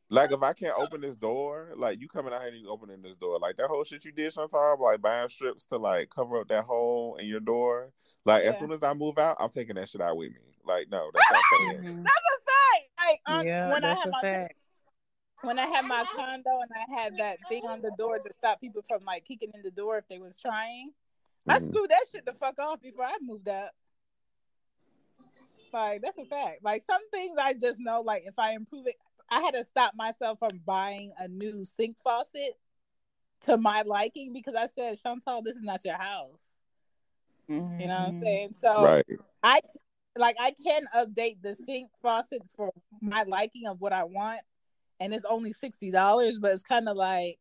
Like 0.10 0.32
if 0.32 0.44
I 0.44 0.54
can't 0.54 0.78
open 0.78 1.02
this 1.02 1.16
door, 1.16 1.70
like 1.76 2.00
you 2.00 2.08
coming 2.08 2.32
out 2.32 2.42
here 2.42 2.52
and 2.52 2.60
you 2.62 2.70
opening 2.70 3.02
this 3.02 3.16
door, 3.16 3.40
like 3.40 3.58
that 3.58 3.68
whole 3.68 3.84
shit 3.84 4.06
you 4.06 4.12
did, 4.12 4.32
Chantal, 4.34 4.78
like 4.80 5.02
buying 5.02 5.30
strips 5.30 5.66
to 5.66 5.78
like 5.78 6.10
cover 6.10 6.38
up 6.40 6.48
that 6.50 6.64
hole 6.64 7.16
in 7.20 7.26
your 7.28 7.40
door. 7.40 7.92
Like 8.24 8.44
as 8.44 8.60
soon 8.60 8.72
as 8.72 8.84
I 8.84 8.94
move 8.94 9.18
out, 9.18 9.38
I'm 9.40 9.50
taking 9.50 9.76
that 9.76 9.90
shit 9.90 10.02
out 10.02 10.16
with 10.18 10.30
me. 10.32 10.40
Like 10.64 10.90
no, 10.92 11.10
that's 11.14 11.26
not 11.32 11.42
fair. 11.60 11.82
Mhm. 11.84 12.04
That's 12.04 12.18
a 12.18 12.40
fact. 12.46 12.90
Like 13.00 13.22
um, 13.40 13.46
Yeah, 13.48 13.70
when 13.74 13.84
I 13.84 13.90
had 13.96 14.08
a 14.08 14.12
my 14.12 14.22
fact. 14.22 14.56
when 15.42 15.60
I 15.60 15.66
had 15.68 15.86
my 15.86 16.06
condo 16.16 16.60
and 16.62 16.72
I 16.76 17.02
had 17.02 17.16
that 17.18 17.38
thing 17.50 17.64
on 17.64 17.82
the 17.82 17.92
door 17.98 18.20
to 18.20 18.30
stop 18.38 18.62
people 18.62 18.84
from 18.88 19.00
like 19.06 19.26
kicking 19.26 19.52
in 19.56 19.64
the 19.64 19.72
door 19.72 19.98
if 19.98 20.08
they 20.08 20.20
was 20.20 20.40
trying. 20.40 20.92
I 21.48 21.60
Mhm. 21.60 21.66
screwed 21.66 21.90
that 21.90 22.06
shit 22.12 22.26
the 22.26 22.34
fuck 22.34 22.60
off 22.60 22.80
before 22.82 23.06
I 23.06 23.18
moved 23.22 23.48
up. 23.48 23.72
Like 25.74 26.02
that's 26.04 26.20
a 26.22 26.26
fact. 26.26 26.60
Like 26.64 26.84
some 26.86 27.02
things 27.10 27.36
I 27.40 27.54
just 27.54 27.80
know. 27.80 28.02
Like 28.02 28.24
if 28.26 28.38
I 28.38 28.54
improve 28.54 28.88
it, 28.88 28.96
I 29.30 29.42
had 29.42 29.54
to 29.56 29.64
stop 29.64 29.94
myself 29.96 30.40
from 30.40 30.62
buying 30.66 31.12
a 31.20 31.28
new 31.28 31.66
sink 31.66 31.98
faucet 32.00 32.58
to 33.42 33.58
my 33.58 33.82
liking 33.84 34.34
because 34.34 34.56
I 34.56 34.68
said, 34.78 35.00
Chantal, 35.02 35.42
this 35.42 35.56
is 35.56 35.64
not 35.64 35.84
your 35.86 35.98
house. 35.98 36.40
You 37.48 37.58
know 37.58 37.88
what 37.88 37.90
I'm 37.90 38.14
Mhm. 38.14 38.24
saying? 38.24 38.54
So 38.54 38.84
Right. 38.84 39.06
like 40.18 40.36
I 40.40 40.52
can 40.52 40.88
update 40.96 41.42
the 41.42 41.56
sink 41.56 41.92
faucet 42.02 42.42
for 42.56 42.72
my 43.02 43.24
liking 43.24 43.68
of 43.68 43.82
what 43.82 43.92
I 43.94 44.06
want, 44.06 44.42
and 45.00 45.14
it's 45.14 45.26
only 45.26 45.52
sixty 45.54 45.92
dollars. 45.92 46.38
But 46.40 46.52
it's 46.54 46.64
kind 46.64 46.88
of 46.88 46.96
like 46.96 47.38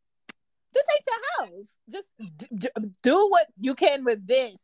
this 0.73 0.85
ain't 0.93 1.07
your 1.07 1.57
house. 1.57 1.77
Just 1.89 2.09
d- 2.37 2.49
d- 2.59 2.93
do 3.03 3.29
what 3.29 3.47
you 3.61 3.75
can 3.75 4.05
with 4.05 4.27
this, 4.27 4.57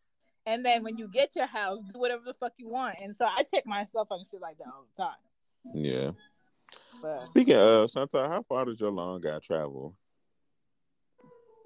and 0.45 0.65
then 0.65 0.83
when 0.83 0.97
you 0.97 1.07
get 1.07 1.37
your 1.37 1.47
house, 1.47 1.81
do 1.93 2.01
whatever 2.01 2.25
the 2.25 2.35
fuck 2.35 2.53
you 2.59 2.69
want. 2.69 2.97
And 3.01 3.15
so 3.15 3.27
I 3.27 3.45
check 3.45 3.65
myself 3.65 4.09
on 4.11 4.25
shit 4.25 4.41
like 4.41 4.59
that 4.59 4.67
all 4.67 4.87
the 4.97 5.03
time. 5.05 5.75
Yeah. 5.75 6.11
But 7.03 7.23
Speaking 7.23 7.57
of 7.57 7.91
Chantal, 7.91 8.29
how 8.29 8.43
far 8.43 8.65
does 8.65 8.81
your 8.81 8.91
long 8.91 9.21
guy 9.21 9.39
travel? 9.39 9.97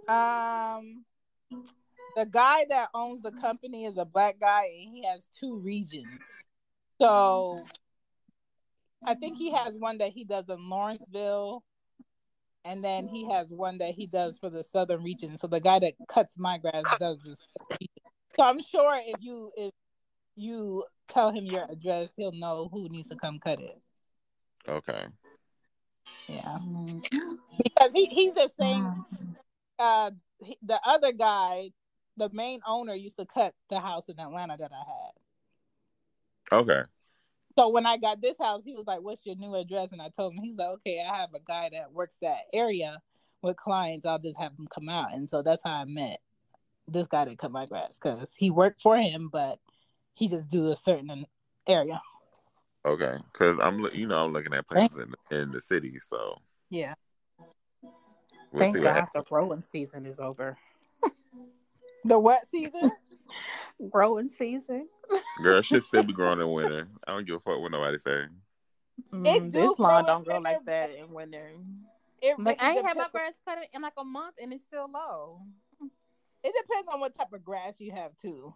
um, 0.09 1.05
the 2.17 2.27
guy 2.27 2.67
that 2.69 2.89
owns 2.95 3.23
the 3.23 3.33
company 3.33 3.87
is 3.87 3.97
a 3.99 4.05
black 4.05 4.39
guy, 4.39 4.67
and 4.67 4.95
he 4.95 5.05
has 5.05 5.29
two 5.29 5.59
regions. 5.59 6.09
So 7.01 7.65
I 9.05 9.15
think 9.15 9.37
he 9.37 9.51
has 9.53 9.75
one 9.75 9.99
that 9.99 10.13
he 10.13 10.25
does 10.25 10.49
in 10.49 10.69
Lawrenceville, 10.69 11.63
and 12.65 12.85
then 12.85 13.09
he 13.09 13.29
has 13.31 13.51
one 13.51 13.79
that 13.79 13.95
he 13.95 14.07
does 14.07 14.39
for 14.39 14.51
the 14.51 14.63
southern 14.63 15.03
region. 15.03 15.37
So 15.37 15.47
the 15.47 15.61
guy 15.61 15.79
that 15.81 15.95
cuts 16.09 16.39
my 16.39 16.59
grass 16.59 16.85
does 16.99 17.21
this. 17.23 17.43
So 18.37 18.45
I'm 18.45 18.61
sure 18.61 18.99
if 19.05 19.23
you 19.23 19.51
if 19.57 19.73
you 20.37 20.85
tell 21.09 21.31
him 21.31 21.45
your 21.45 21.67
address, 21.71 22.09
he'll 22.17 22.33
know 22.33 22.69
who 22.73 22.89
needs 22.89 23.09
to 23.09 23.17
come 23.17 23.39
cut 23.39 23.61
it. 23.61 23.81
Okay. 24.69 25.07
Yeah, 26.29 26.59
because 27.63 27.93
he 27.93 28.07
he's 28.07 28.35
the 28.35 28.51
same. 28.59 29.05
Uh, 29.79 30.11
he- 30.43 30.59
the 30.63 30.81
other 30.85 31.13
guy, 31.13 31.71
the 32.17 32.31
main 32.33 32.61
owner, 32.67 32.95
used 32.95 33.17
to 33.17 33.27
cut 33.27 33.55
the 33.69 33.79
house 33.79 34.09
in 34.09 34.19
Atlanta 34.19 34.57
that 34.57 34.71
I 34.73 34.85
had. 34.87 36.61
Okay. 36.61 36.83
So 37.57 37.69
when 37.69 37.87
I 37.87 37.99
got 37.99 38.21
this 38.21 38.39
house, 38.39 38.65
he 38.65 38.75
was 38.75 38.87
like, 38.87 39.01
"What's 39.03 39.27
your 39.27 39.37
new 39.37 39.55
address?" 39.55 39.89
And 39.93 40.01
I 40.01 40.09
told 40.09 40.33
him, 40.33 40.43
he 40.43 40.49
was 40.49 40.59
like, 40.59 40.69
"Okay, 40.69 41.05
I 41.07 41.17
have 41.19 41.35
a 41.35 41.41
guy 41.41 41.69
that 41.73 41.93
works 41.93 42.17
that 42.23 42.45
area 42.53 43.01
with 43.43 43.57
clients. 43.57 44.07
I'll 44.07 44.19
just 44.19 44.39
have 44.39 44.53
him 44.59 44.67
come 44.67 44.89
out." 44.89 45.13
And 45.13 45.29
so 45.29 45.43
that's 45.43 45.63
how 45.63 45.73
I 45.73 45.85
met 45.85 46.21
this 46.89 47.07
guy 47.07 47.25
that 47.27 47.39
cut 47.39 47.53
my 47.53 47.67
grass 47.67 47.99
because 47.99 48.35
he 48.35 48.51
worked 48.51 48.83
for 48.83 48.97
him, 48.97 49.29
but 49.29 49.59
he 50.15 50.29
just 50.29 50.51
do 50.51 50.67
a 50.67 50.77
certain 50.77 51.27
area. 51.67 52.01
Okay. 52.85 53.17
Because 53.33 53.59
I'm, 53.61 53.81
you 53.95 54.07
know, 54.07 54.25
I'm 54.25 54.33
looking 54.33 54.53
at 54.55 54.69
places 54.69 54.99
in 54.99 55.15
in 55.37 55.51
the 55.53 55.61
city, 55.61 55.99
so 56.01 56.39
Yeah, 56.71 56.95
we'll 58.53 58.61
Thank 58.61 58.77
God 58.83 58.93
happens. 58.95 59.11
the 59.15 59.23
growing 59.23 59.63
season 59.63 60.07
is 60.07 60.21
over. 60.21 60.57
the 62.05 62.19
what 62.19 62.47
season? 62.51 62.91
Growing 63.91 64.29
season. 64.29 64.89
Girl, 65.43 65.61
shit 65.63 65.83
still 65.83 66.05
be 66.05 66.13
growing 66.13 66.41
in 66.41 66.49
winter. 66.53 66.87
I 67.07 67.13
don't 67.13 67.27
give 67.27 67.37
a 67.37 67.41
fuck 67.41 67.61
what 67.61 67.73
nobody 67.73 67.99
say. 67.99 68.27
Mm, 69.13 69.51
this 69.51 69.79
lawn 69.81 70.05
don't 70.07 70.19
in 70.19 70.25
grow 70.25 70.39
like 70.39 70.65
that 70.67 70.91
in 70.95 71.13
winter. 71.13 71.51
it 72.23 72.39
Like 72.39 72.63
I 72.63 72.67
really 72.69 72.79
ain't 72.79 72.87
had 72.87 72.97
my 72.97 73.05
depends- 73.07 73.13
grass 73.13 73.57
cut 73.59 73.69
in 73.75 73.83
like 73.83 73.95
a 73.99 74.05
month 74.05 74.37
and 74.41 74.53
it's 74.53 74.63
still 74.63 74.89
low. 74.93 75.41
It 76.45 76.55
depends 76.63 76.89
on 76.93 77.01
what 77.01 77.15
type 77.17 77.33
of 77.33 77.43
grass 77.45 77.81
you 77.81 77.91
have 77.93 78.17
too. 78.19 78.55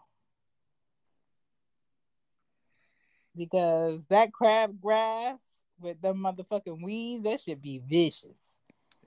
Because 3.39 4.05
that 4.09 4.33
crab 4.33 4.81
grass 4.81 5.39
with 5.81 6.01
the 6.03 6.13
motherfucking 6.13 6.83
weeds, 6.83 7.25
that 7.25 7.41
should 7.41 7.63
be 7.63 7.81
vicious. 7.89 8.43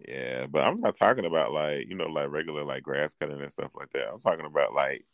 Yeah, 0.08 0.48
but 0.48 0.64
I'm 0.64 0.82
not 0.82 0.96
talking 0.96 1.26
about 1.26 1.52
like 1.52 1.88
you 1.88 1.96
know 1.96 2.08
like 2.08 2.30
regular 2.30 2.64
like 2.64 2.82
grass 2.82 3.14
cutting 3.20 3.42
and 3.42 3.52
stuff 3.52 3.72
like 3.76 3.92
that. 3.92 4.10
I'm 4.12 4.20
talking 4.20 4.46
about 4.46 4.74
like 4.74 5.06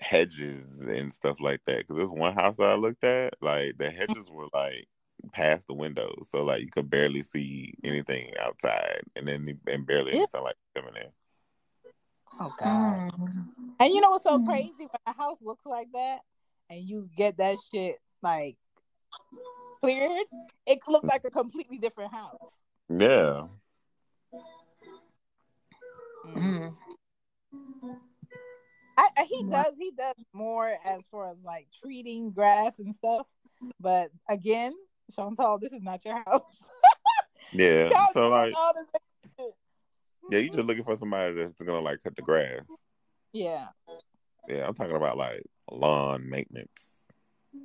hedges 0.00 0.82
and 0.82 1.12
stuff 1.12 1.40
like 1.40 1.60
that. 1.66 1.78
Because 1.78 1.96
this 1.96 2.08
one 2.08 2.34
house 2.34 2.56
that 2.56 2.70
I 2.70 2.74
looked 2.76 3.04
at, 3.04 3.34
like 3.42 3.76
the 3.76 3.90
hedges 3.90 4.30
were 4.30 4.48
like 4.54 4.86
past 5.32 5.66
the 5.66 5.74
windows, 5.74 6.28
so 6.30 6.44
like 6.44 6.62
you 6.62 6.70
could 6.70 6.88
barely 6.88 7.22
see 7.22 7.74
anything 7.84 8.32
outside, 8.40 9.02
and 9.16 9.26
then 9.26 9.58
and 9.66 9.86
barely 9.86 10.12
any 10.12 10.20
Yeah. 10.20 10.26
sunlight 10.28 10.54
coming 10.74 10.94
in. 10.96 11.08
Oh 12.40 12.52
god. 12.58 13.12
Mm. 13.12 13.48
And 13.80 13.94
you 13.94 14.00
know 14.00 14.10
what's 14.10 14.24
so 14.24 14.38
Mm. 14.38 14.46
crazy? 14.46 14.72
When 14.78 14.88
a 15.06 15.12
house 15.12 15.38
looks 15.42 15.66
like 15.66 15.88
that 15.92 16.20
and 16.70 16.80
you 16.80 17.08
get 17.16 17.36
that 17.38 17.56
shit 17.70 17.96
like 18.22 18.56
cleared, 19.82 20.26
it 20.66 20.78
looks 20.88 21.06
like 21.06 21.22
a 21.24 21.30
completely 21.30 21.78
different 21.78 22.12
house. 22.12 22.52
Yeah, 22.88 23.46
Mm. 26.36 26.74
I, 28.96 29.08
I, 29.16 29.24
he 29.24 29.44
does 29.44 29.72
he 29.78 29.92
does 29.92 30.14
more 30.32 30.76
as 30.84 31.02
far 31.10 31.30
as 31.30 31.42
like 31.44 31.68
treating 31.80 32.32
grass 32.32 32.78
and 32.78 32.94
stuff. 32.94 33.26
But 33.80 34.10
again, 34.28 34.72
Chantal, 35.14 35.58
this 35.58 35.72
is 35.72 35.82
not 35.82 36.04
your 36.04 36.22
house. 36.26 36.68
yeah. 37.52 37.90
So 38.12 38.28
like, 38.28 38.52
all 38.56 38.74
this 38.74 38.84
shit. 39.38 39.54
yeah, 40.30 40.38
you're 40.40 40.54
just 40.54 40.66
looking 40.66 40.84
for 40.84 40.96
somebody 40.96 41.34
that's 41.34 41.60
gonna 41.62 41.80
like 41.80 42.02
cut 42.02 42.16
the 42.16 42.22
grass. 42.22 42.62
Yeah. 43.32 43.68
Yeah, 44.48 44.66
I'm 44.66 44.74
talking 44.74 44.96
about 44.96 45.16
like 45.16 45.42
lawn 45.70 46.28
maintenance. 46.28 47.04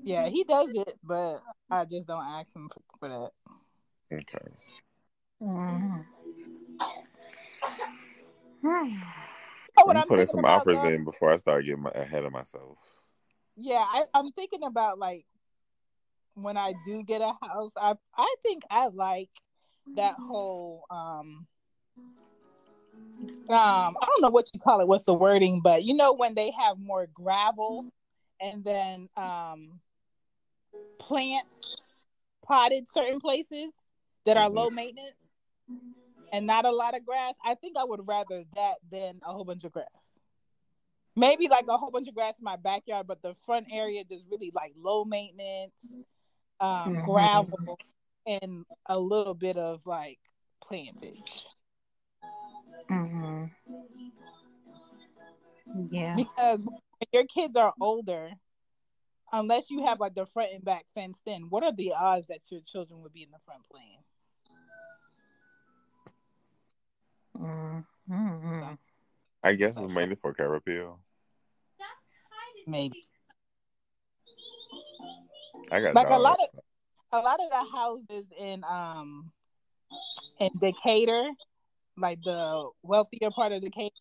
Yeah, 0.03 0.27
he 0.27 0.43
does 0.43 0.69
it, 0.73 0.97
but 1.03 1.41
I 1.69 1.85
just 1.85 2.05
don't 2.07 2.23
ask 2.25 2.53
him 2.55 2.69
for, 2.73 2.81
for 3.00 3.09
that. 3.09 3.31
Okay. 4.17 4.53
Mm. 5.41 6.05
Oh, 8.65 8.85
Let 9.77 9.85
what 9.88 9.95
me 9.95 10.01
I'm 10.01 10.07
put 10.07 10.19
in 10.19 10.25
thinking 10.27 10.41
some 10.41 10.45
offers 10.45 10.81
though- 10.81 10.89
in 10.89 11.03
before 11.03 11.31
I 11.31 11.38
start 11.38 11.65
getting 11.65 11.83
my, 11.83 11.91
ahead 11.91 12.25
of 12.25 12.31
myself. 12.31 12.77
Yeah, 13.55 13.83
I, 13.88 14.05
I'm 14.13 14.31
thinking 14.31 14.63
about 14.63 15.00
like 15.00 15.25
when 16.35 16.57
I 16.57 16.73
do 16.85 17.03
get 17.03 17.21
a 17.21 17.33
house. 17.41 17.71
I 17.77 17.95
I 18.15 18.35
think 18.43 18.63
I 18.69 18.88
like 18.88 19.29
that 19.95 20.15
whole 20.17 20.85
um 20.89 21.45
um 23.50 23.95
I 24.01 24.05
don't 24.07 24.21
know 24.21 24.29
what 24.29 24.50
you 24.53 24.59
call 24.59 24.81
it. 24.81 24.88
What's 24.88 25.03
the 25.03 25.13
wording? 25.13 25.62
But 25.63 25.83
you 25.83 25.93
know 25.95 26.13
when 26.13 26.33
they 26.35 26.51
have 26.51 26.79
more 26.79 27.07
gravel 27.13 27.85
and 28.43 28.63
then 28.63 29.09
um 29.15 29.79
plants 31.00 31.77
potted 32.45 32.88
certain 32.89 33.19
places 33.19 33.71
that 34.25 34.38
are 34.38 34.50
Mhm. 34.50 34.53
low 34.53 34.69
maintenance 34.69 35.33
and 36.31 36.45
not 36.45 36.65
a 36.65 36.71
lot 36.71 36.95
of 36.95 37.05
grass. 37.05 37.33
I 37.43 37.55
think 37.55 37.77
I 37.77 37.83
would 37.85 38.05
rather 38.07 38.43
that 38.55 38.75
than 38.91 39.21
a 39.25 39.31
whole 39.31 39.45
bunch 39.45 39.63
of 39.63 39.71
grass. 39.71 40.19
Maybe 41.15 41.47
like 41.47 41.65
a 41.69 41.77
whole 41.77 41.91
bunch 41.91 42.07
of 42.07 42.15
grass 42.15 42.39
in 42.39 42.43
my 42.43 42.55
backyard, 42.55 43.07
but 43.07 43.21
the 43.21 43.35
front 43.45 43.67
area 43.71 44.03
just 44.03 44.25
really 44.29 44.51
like 44.53 44.73
low 44.75 45.05
maintenance, 45.05 45.93
um, 46.59 46.95
Mhm. 46.95 47.05
gravel, 47.05 47.79
and 48.25 48.65
a 48.88 49.00
little 49.00 49.35
bit 49.35 49.57
of 49.57 49.85
like 49.85 50.19
plantage. 50.62 51.45
Mhm. 52.89 53.51
Yeah. 55.89 56.15
Because 56.15 56.65
your 57.12 57.25
kids 57.25 57.55
are 57.57 57.74
older, 57.81 58.29
unless 59.31 59.69
you 59.69 59.86
have 59.86 60.00
like 60.00 60.15
the 60.15 60.25
front 60.27 60.53
and 60.53 60.63
back 60.63 60.86
fenced 60.93 61.27
in, 61.27 61.43
what 61.50 61.63
are 61.63 61.72
the 61.72 61.93
odds 62.00 62.27
that 62.27 62.51
your 62.51 62.62
children 62.62 63.01
would 63.01 63.13
be 63.13 63.24
in 63.24 63.31
the 63.31 63.39
front 63.45 63.62
playing? 63.69 64.00
Mm-hmm. 68.10 68.74
I 69.43 69.53
guess 69.53 69.74
it's 69.75 69.93
mainly 69.93 70.15
for 70.15 70.33
curb 70.33 70.53
appeal. 70.53 71.00
Maybe. 72.65 73.01
I 75.72 75.81
got 75.81 75.95
Like 75.95 76.10
a 76.10 76.17
lot 76.17 76.39
of 76.41 76.60
a 77.12 77.19
lot 77.19 77.39
of 77.39 77.50
the 77.50 77.77
houses 77.77 78.25
in 78.39 78.63
um 78.63 79.31
in 80.39 80.50
Decatur, 80.60 81.29
like 81.98 82.19
the 82.24 82.69
wealthier 82.81 83.31
part 83.31 83.51
of 83.51 83.62
Decatur, 83.62 83.91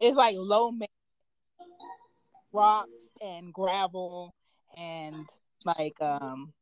is 0.00 0.16
like 0.16 0.36
low 0.36 0.70
maintenance 0.70 0.92
rocks 2.52 2.90
and 3.22 3.52
gravel 3.52 4.34
and 4.76 5.26
like 5.64 6.00
um 6.00 6.52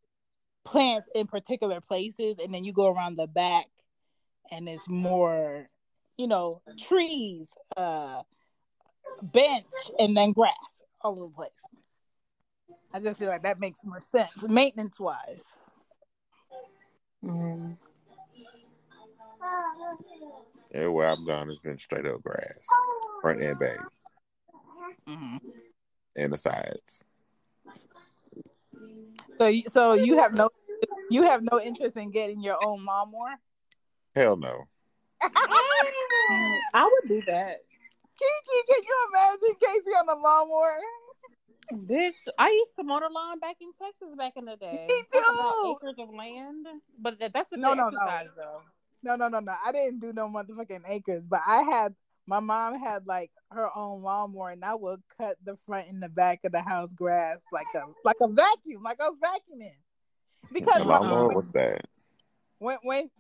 plants 0.65 1.09
in 1.15 1.27
particular 1.27 1.81
places 1.81 2.37
and 2.43 2.53
then 2.53 2.65
you 2.65 2.73
go 2.73 2.93
around 2.93 3.17
the 3.17 3.27
back 3.27 3.67
and 4.51 4.69
it's 4.69 4.89
more, 4.89 5.69
you 6.17 6.27
know, 6.27 6.63
trees, 6.79 7.49
uh, 7.77 8.23
bench, 9.23 9.65
and 9.99 10.17
then 10.17 10.33
grass 10.33 10.83
all 11.01 11.13
over 11.13 11.27
the 11.27 11.35
place. 11.35 11.51
I 12.93 13.01
just 13.01 13.19
feel 13.19 13.29
like 13.29 13.43
that 13.43 13.61
makes 13.61 13.81
more 13.85 14.01
sense 14.15 14.49
maintenance 14.49 14.99
wise. 14.99 15.45
Mm. 17.25 17.77
Everywhere 20.73 21.09
I've 21.09 21.27
gone, 21.27 21.51
it's 21.51 21.61
been 21.61 21.79
straight 21.79 22.07
up 22.07 22.23
grass, 22.23 22.59
front 23.21 23.41
and 23.41 23.59
back, 23.59 23.79
Mm-hmm. 25.09 25.37
And 26.17 26.33
the 26.33 26.39
sides. 26.39 27.05
So, 29.39 29.47
you- 29.47 29.63
so 29.71 29.93
you 29.95 30.19
have 30.19 30.33
no, 30.35 30.51
you 31.11 31.23
have 31.23 31.43
no 31.43 31.61
interest 31.61 31.97
in 31.97 32.11
getting 32.11 32.41
your 32.43 32.57
own 32.65 32.85
lawnmower. 32.85 33.39
Hell 34.15 34.37
no. 34.37 34.65
I 36.75 36.85
would 36.85 37.09
do 37.09 37.23
that. 37.27 37.57
Kiki, 38.19 38.59
can 38.69 38.83
you 38.83 39.09
imagine 39.11 39.57
Casey 39.61 39.91
on 39.97 40.07
the 40.07 40.15
lawnmower? 40.15 40.79
Bitch, 41.73 42.15
I 42.39 42.49
used 42.49 42.77
to 42.77 42.85
mow 42.85 43.01
the 43.01 43.09
lawn 43.13 43.39
back 43.41 43.57
in 43.61 43.73
Texas 43.81 44.15
back 44.17 44.35
in 44.37 44.45
the 44.45 44.57
day. 44.57 44.87
Me 44.89 45.03
too. 45.13 45.77
acres 45.77 45.97
of 45.99 46.15
land, 46.15 46.67
but 46.99 47.19
that, 47.19 47.33
that's 47.33 47.53
a 47.53 47.57
No, 47.57 47.71
good 47.71 47.79
no, 47.79 47.89
no. 47.91 47.99
though. 48.37 48.63
No, 49.03 49.17
no, 49.17 49.29
no, 49.29 49.41
no. 49.41 49.53
I 49.65 49.73
didn't 49.73 50.01
do 50.01 50.13
no 50.13 50.29
motherfucking 50.29 50.83
acres, 50.89 51.25
but 51.29 51.41
I 51.47 51.63
had 51.71 51.95
my 52.27 52.41
mom 52.41 52.79
had 52.79 53.07
like 53.07 53.31
her 53.51 53.69
own 53.77 54.03
lawnmower, 54.03 54.51
and 54.51 54.65
I 54.65 54.75
would 54.75 55.01
cut 55.19 55.37
the 55.45 55.57
front 55.57 55.89
and 55.89 56.03
the 56.03 56.09
back 56.09 56.41
of 56.45 56.53
the 56.53 56.61
house 56.63 56.91
grass 56.95 57.39
like 57.53 57.67
a 57.75 57.85
like 58.05 58.17
a 58.21 58.29
vacuum, 58.29 58.83
like 58.83 59.01
I 59.01 59.09
was 59.09 59.17
vacuuming. 59.23 59.77
Because 60.53 60.81
A 60.81 60.85
my- 60.85 60.99
lawnmower? 60.99 61.27
was 61.29 61.35
What's 61.37 61.49
that? 61.53 61.83
when 62.59 62.79
when 62.83 63.11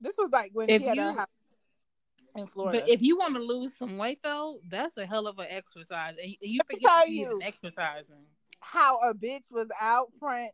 this 0.00 0.16
was 0.18 0.30
like 0.30 0.50
when 0.54 0.68
If 0.70 0.82
she 0.82 0.88
had 0.88 0.98
her 0.98 1.10
you- 1.10 1.16
house 1.16 1.28
in 2.36 2.46
Florida. 2.46 2.80
But 2.80 2.88
if 2.88 3.00
you 3.02 3.16
want 3.18 3.34
to 3.34 3.40
lose 3.40 3.76
some 3.76 3.96
weight 3.96 4.18
though, 4.22 4.58
that's 4.68 4.96
a 4.96 5.06
hell 5.06 5.26
of 5.26 5.38
an 5.38 5.46
exercise, 5.48 6.16
and 6.18 6.30
you- 6.30 6.36
you 6.40 6.58
Let 6.58 6.68
me 6.68 6.74
forget 6.76 6.90
tell 6.90 7.04
to 7.04 7.10
even 7.10 7.32
you. 7.32 7.42
exercising. 7.42 8.26
how 8.60 8.98
a 9.00 9.12
bitch 9.14 9.52
was 9.52 9.68
out 9.78 10.10
front 10.18 10.50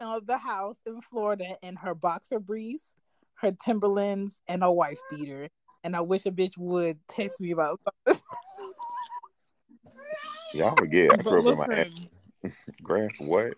of 0.00 0.24
the 0.26 0.38
house 0.38 0.76
in 0.86 1.00
Florida 1.00 1.56
in 1.62 1.74
her 1.74 1.92
boxer 1.92 2.38
briefs, 2.38 2.94
her 3.34 3.50
Timberlands, 3.50 4.40
and 4.46 4.62
a 4.62 4.70
wife 4.70 5.00
beater. 5.10 5.48
And 5.88 5.96
I 5.96 6.02
wish 6.02 6.26
a 6.26 6.30
bitch 6.30 6.58
would 6.58 6.98
text 7.08 7.40
me 7.40 7.52
about 7.52 7.80
something. 8.06 8.22
Y'all 10.52 10.76
forget. 10.76 11.14
I 11.18 11.22
grew 11.22 11.40
up 11.40 11.46
in 11.46 11.56
my 11.58 11.66
listen, 11.66 12.52
grass. 12.82 13.18
What? 13.20 13.54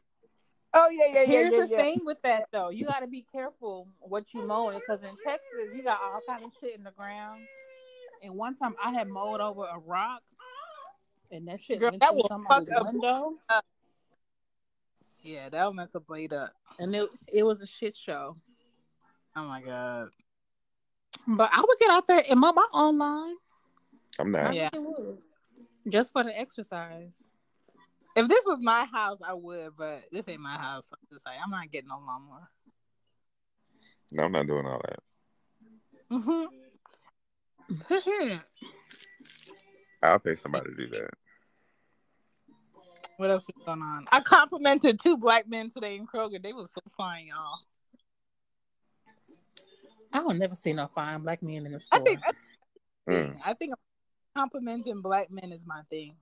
oh 0.74 0.88
yeah, 0.92 1.06
yeah, 1.12 1.20
yeah, 1.22 1.26
here's 1.26 1.54
yeah, 1.54 1.60
the 1.62 1.68
yeah. 1.70 1.76
thing 1.78 1.98
with 2.04 2.22
that 2.22 2.44
though, 2.52 2.68
you 2.70 2.86
got 2.86 3.00
to 3.00 3.08
be 3.08 3.26
careful 3.32 3.88
what 3.98 4.32
you 4.32 4.46
mowing 4.46 4.78
because 4.78 5.02
in 5.02 5.10
Texas 5.26 5.74
you 5.74 5.82
got 5.82 5.98
all 6.00 6.20
kind 6.28 6.44
of 6.44 6.52
shit 6.60 6.76
in 6.76 6.84
the 6.84 6.92
ground. 6.92 7.40
And 8.22 8.36
one 8.36 8.54
time 8.54 8.76
I 8.80 8.92
had 8.92 9.08
mowed 9.08 9.40
over 9.40 9.64
a 9.64 9.80
rock, 9.80 10.22
and 11.32 11.48
that 11.48 11.60
shit 11.60 11.80
Girl, 11.80 11.90
went 11.90 12.00
that 12.00 12.10
through 12.10 12.18
will 12.18 12.28
somebody's 12.28 12.68
fuck 12.68 12.86
up. 12.86 12.92
window, 12.92 13.34
Yeah, 15.22 15.48
that 15.48 15.74
was 15.74 15.88
a 15.96 16.00
blade 16.00 16.32
up. 16.32 16.52
and 16.78 16.94
it 16.94 17.08
it 17.26 17.42
was 17.42 17.60
a 17.60 17.66
shit 17.66 17.96
show. 17.96 18.36
Oh 19.34 19.46
my 19.46 19.60
god. 19.62 20.10
But 21.26 21.50
I 21.52 21.60
would 21.60 21.78
get 21.78 21.90
out 21.90 22.06
there 22.06 22.22
and 22.28 22.40
mow 22.40 22.52
my 22.52 22.66
own 22.72 22.98
lawn. 22.98 23.36
I'm 24.18 24.32
not. 24.32 24.54
Yeah. 24.54 24.70
Just 25.88 26.12
for 26.12 26.24
the 26.24 26.38
exercise. 26.38 27.28
If 28.16 28.28
this 28.28 28.42
was 28.46 28.58
my 28.60 28.86
house, 28.92 29.18
I 29.26 29.34
would, 29.34 29.76
but 29.76 30.04
this 30.10 30.28
ain't 30.28 30.40
my 30.40 30.56
house. 30.56 30.90
I'm 30.92 30.98
just 31.12 31.24
like, 31.24 31.36
I'm 31.42 31.50
not 31.50 31.70
getting 31.70 31.88
no 31.88 31.98
lawnmower. 32.04 32.48
No, 34.12 34.24
I'm 34.24 34.32
not 34.32 34.46
doing 34.46 34.66
all 34.66 34.80
that. 34.84 34.98
Mm-hmm. 36.12 36.44
I'll 40.02 40.18
pay 40.18 40.34
somebody 40.36 40.70
to 40.70 40.76
do 40.76 40.86
that. 40.88 41.10
What 43.16 43.30
else 43.30 43.46
was 43.46 43.64
going 43.64 43.82
on? 43.82 44.06
I 44.10 44.20
complimented 44.20 44.98
two 44.98 45.16
black 45.16 45.46
men 45.48 45.70
today 45.70 45.96
in 45.96 46.06
Kroger. 46.06 46.42
They 46.42 46.52
were 46.52 46.66
so 46.66 46.80
fine, 46.96 47.26
y'all. 47.26 47.58
I 50.12 50.20
will 50.20 50.34
never 50.34 50.54
see 50.54 50.72
no 50.72 50.88
fine 50.94 51.22
black 51.22 51.42
men 51.42 51.66
in 51.66 51.72
the 51.72 51.78
store. 51.78 52.02
I 52.02 52.04
think 52.04 52.20
Mm. 53.08 53.36
I 53.44 53.54
think 53.54 53.74
complimenting 54.36 55.02
black 55.02 55.30
men 55.30 55.52
is 55.52 55.66
my 55.66 55.80
thing. 55.90 56.14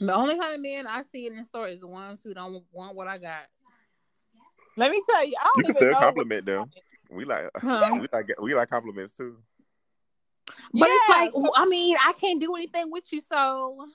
the 0.00 0.14
only 0.14 0.38
kind 0.38 0.54
of 0.54 0.60
men 0.60 0.86
I 0.86 1.02
see 1.02 1.26
in 1.26 1.36
the 1.36 1.44
store 1.44 1.68
is 1.68 1.80
the 1.80 1.86
ones 1.86 2.22
who 2.22 2.32
don't 2.32 2.62
want 2.72 2.94
what 2.94 3.08
I 3.08 3.18
got. 3.18 3.46
Let 4.76 4.90
me 4.90 5.02
tell 5.08 5.26
you, 5.26 5.34
I 5.40 5.44
don't 5.44 5.56
You 5.56 5.62
can 5.64 5.70
even 5.70 5.76
still 5.76 6.00
compliment 6.00 6.46
them. 6.46 6.70
We 7.10 7.24
like 7.24 7.50
Huh? 7.60 7.98
we 8.00 8.08
like 8.12 8.30
we 8.40 8.54
like 8.54 8.70
compliments 8.70 9.16
too. 9.16 9.36
But 10.72 10.88
it's 10.90 11.08
like, 11.08 11.30
I 11.56 11.66
mean, 11.66 11.96
I 12.04 12.12
can't 12.12 12.40
do 12.40 12.54
anything 12.54 12.90
with 12.90 13.04
you, 13.10 13.20
so 13.20 13.86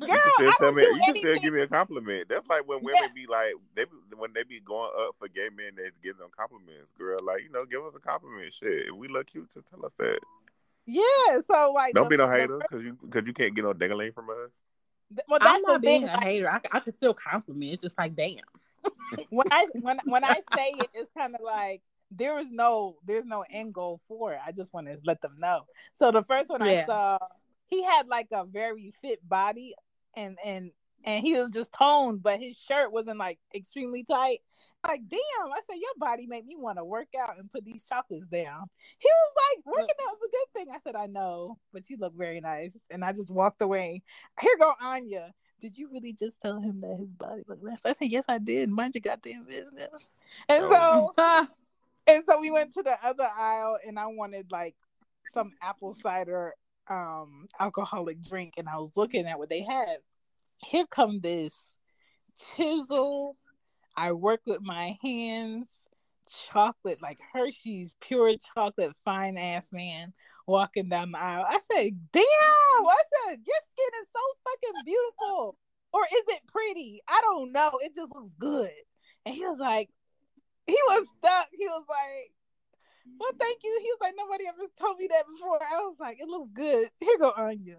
Girl, 0.00 0.08
you 0.08 0.20
can 0.20 0.32
still 0.36 0.52
tell 0.58 0.72
me. 0.72 0.82
You 0.82 1.02
can 1.04 1.16
still 1.16 1.38
give 1.38 1.54
me 1.54 1.60
a 1.62 1.66
compliment. 1.66 2.28
That's 2.28 2.48
like 2.48 2.66
when 2.66 2.78
Yeah. 2.78 2.94
women 3.00 3.10
be 3.14 3.26
like, 3.26 3.52
they 3.74 3.84
be, 3.84 3.90
when 4.16 4.32
they 4.32 4.42
be 4.42 4.60
going 4.60 4.90
up 4.98 5.16
for 5.18 5.28
gay 5.28 5.48
men, 5.54 5.72
they 5.76 5.90
give 6.02 6.18
them 6.18 6.28
compliments. 6.36 6.92
Girl, 6.98 7.18
like 7.22 7.42
you 7.42 7.50
know, 7.50 7.64
give 7.64 7.82
us 7.84 7.94
a 7.94 8.00
compliment. 8.00 8.52
Shit, 8.52 8.88
if 8.88 8.94
we 8.94 9.08
look 9.08 9.26
cute, 9.28 9.52
just 9.52 9.68
tell 9.68 9.84
us 9.84 9.92
that. 9.98 10.18
Yeah, 10.86 11.40
so 11.48 11.72
like, 11.72 11.94
Don't 11.94 12.04
the- 12.04 12.10
be 12.10 12.16
no 12.16 12.28
hater 12.30 12.58
because 12.58 12.82
you 12.84 12.96
because 13.02 13.26
you 13.26 13.32
can't 13.32 13.54
get 13.54 13.62
no 13.64 13.72
dangling 13.72 14.12
from 14.12 14.30
us. 14.30 14.50
well, 15.28 15.38
that's 15.40 15.56
I'm 15.56 15.62
the 15.62 15.68
not 15.68 15.82
thing. 15.82 16.00
being 16.00 16.08
a 16.08 16.14
like, 16.14 16.24
hater. 16.24 16.50
I, 16.50 16.60
I 16.72 16.80
can 16.80 16.92
still 16.94 17.14
compliment. 17.14 17.74
It's 17.74 17.82
just 17.82 17.98
like, 17.98 18.16
damn. 18.16 18.36
when 19.30 19.46
I 19.50 19.66
when 19.80 20.00
when 20.06 20.24
I 20.24 20.34
say 20.56 20.70
it, 20.70 20.88
it's 20.94 21.10
kind 21.16 21.34
of 21.34 21.42
like 21.42 21.82
there 22.10 22.38
is 22.38 22.50
no 22.50 22.96
there's 23.06 23.24
no 23.26 23.44
end 23.50 23.74
goal 23.74 24.00
for 24.08 24.32
it. 24.32 24.40
I 24.44 24.52
just 24.52 24.72
want 24.72 24.86
to 24.86 24.98
let 25.04 25.20
them 25.20 25.36
know. 25.38 25.66
So 25.98 26.10
the 26.10 26.24
first 26.24 26.48
one 26.48 26.62
I 26.62 26.84
saw, 26.86 27.18
he 27.66 27.82
had 27.84 28.08
like 28.08 28.28
a 28.32 28.44
very 28.44 28.92
fit 29.02 29.20
body, 29.28 29.74
and 30.16 30.38
and 30.44 30.70
and 31.04 31.24
he 31.24 31.34
was 31.34 31.50
just 31.50 31.72
toned, 31.72 32.22
but 32.22 32.40
his 32.40 32.56
shirt 32.58 32.92
wasn't 32.92 33.18
like 33.18 33.38
extremely 33.54 34.04
tight. 34.04 34.40
Like 34.86 35.02
damn, 35.08 35.52
I 35.52 35.60
said 35.70 35.78
your 35.80 35.92
body 35.98 36.26
made 36.26 36.46
me 36.46 36.56
want 36.56 36.78
to 36.78 36.84
work 36.84 37.08
out 37.18 37.38
and 37.38 37.50
put 37.52 37.64
these 37.64 37.84
chocolates 37.84 38.26
down. 38.26 38.68
He 38.98 39.08
was 39.08 39.32
like 39.56 39.66
working 39.66 39.96
out 40.08 40.16
is 40.16 40.28
a 40.28 40.30
good 40.30 40.54
thing. 40.54 40.74
I 40.74 40.78
said 40.84 40.96
I 40.96 41.06
know, 41.06 41.58
but 41.72 41.88
you 41.90 41.96
look 41.98 42.14
very 42.16 42.40
nice, 42.40 42.70
and 42.90 43.04
I 43.04 43.12
just 43.12 43.30
walked 43.30 43.62
away. 43.62 44.02
Here 44.40 44.56
go 44.58 44.72
Anya. 44.80 45.32
Did 45.60 45.76
you 45.76 45.90
really 45.92 46.14
just 46.14 46.32
tell 46.42 46.58
him 46.58 46.80
that 46.80 46.96
his 46.98 47.10
body 47.10 47.42
was 47.46 47.62
nice? 47.62 47.80
I 47.84 47.92
said, 47.92 48.08
Yes, 48.08 48.24
I 48.28 48.38
did. 48.38 48.70
Mind 48.70 48.94
your 48.94 49.02
goddamn 49.02 49.44
business. 49.46 50.08
And 50.48 50.64
Oh. 50.64 50.72
so 50.72 51.12
ah. 51.18 51.48
and 52.06 52.24
so 52.26 52.40
we 52.40 52.50
went 52.50 52.72
to 52.74 52.82
the 52.82 52.96
other 53.04 53.28
aisle 53.38 53.76
and 53.86 53.98
I 53.98 54.06
wanted 54.06 54.50
like 54.50 54.74
some 55.34 55.52
apple 55.62 55.92
cider 55.92 56.54
um 56.90 57.48
alcoholic 57.58 58.20
drink 58.22 58.54
and 58.58 58.68
I 58.68 58.76
was 58.76 58.96
looking 58.96 59.26
at 59.26 59.38
what 59.38 59.48
they 59.48 59.62
had. 59.62 59.98
Here 60.58 60.86
come 60.86 61.20
this 61.20 61.56
chisel. 62.56 63.36
I 63.96 64.12
work 64.12 64.40
with 64.46 64.60
my 64.62 64.98
hands, 65.02 65.68
chocolate 66.48 67.02
like 67.02 67.18
Hershey's 67.32 67.96
pure 68.00 68.34
chocolate 68.54 68.92
fine 69.04 69.36
ass 69.36 69.68
man 69.72 70.12
walking 70.46 70.88
down 70.88 71.12
the 71.12 71.18
aisle. 71.18 71.44
I 71.48 71.60
said, 71.70 71.98
"Damn!" 72.12 72.24
I 72.24 73.02
said, 73.24 73.40
"Your 73.46 73.60
skin 73.72 74.00
is 74.02 74.08
so 74.14 74.20
fucking 74.44 74.84
beautiful." 74.84 75.56
Or 75.92 76.02
is 76.04 76.22
it 76.28 76.42
pretty? 76.46 77.00
I 77.08 77.20
don't 77.22 77.52
know. 77.52 77.72
It 77.82 77.94
just 77.94 78.14
looks 78.14 78.32
good. 78.38 78.70
And 79.26 79.34
he 79.34 79.44
was 79.44 79.58
like, 79.58 79.90
he 80.66 80.78
was 80.88 81.06
stuck. 81.18 81.48
He 81.52 81.66
was 81.66 81.84
like, 81.88 82.32
well, 83.18 83.32
thank 83.38 83.58
you. 83.64 83.78
He 83.82 83.90
was 83.90 83.98
like, 84.00 84.14
nobody 84.16 84.44
ever 84.46 84.68
told 84.78 84.98
me 84.98 85.08
that 85.08 85.24
before. 85.26 85.58
I 85.62 85.82
was 85.86 85.96
like, 85.98 86.20
it 86.20 86.28
looks 86.28 86.50
good. 86.52 86.88
Here 87.00 87.18
go 87.18 87.32
Anya. 87.36 87.76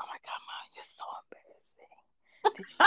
Oh 0.00 0.06
my 0.10 0.18
God, 0.24 0.40
Mom, 0.48 0.64
you're 0.74 0.84
so 0.84 1.04
embarrassing. 1.22 2.56
Did 2.56 2.66
you- 2.78 2.86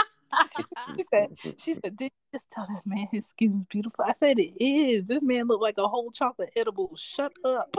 she 0.95 1.03
said, 1.13 1.29
she 1.57 1.73
said, 1.73 1.97
did 1.97 2.05
you 2.05 2.33
just 2.33 2.49
tell 2.51 2.67
that 2.67 2.85
man 2.85 3.07
his 3.11 3.25
skin's 3.27 3.65
beautiful? 3.65 4.05
I 4.05 4.13
said, 4.13 4.39
it 4.39 4.53
is. 4.63 5.05
This 5.05 5.21
man 5.23 5.47
looked 5.47 5.61
like 5.63 5.77
a 5.77 5.87
whole 5.87 6.11
chocolate 6.11 6.51
edible. 6.55 6.95
Shut 6.95 7.33
up. 7.43 7.75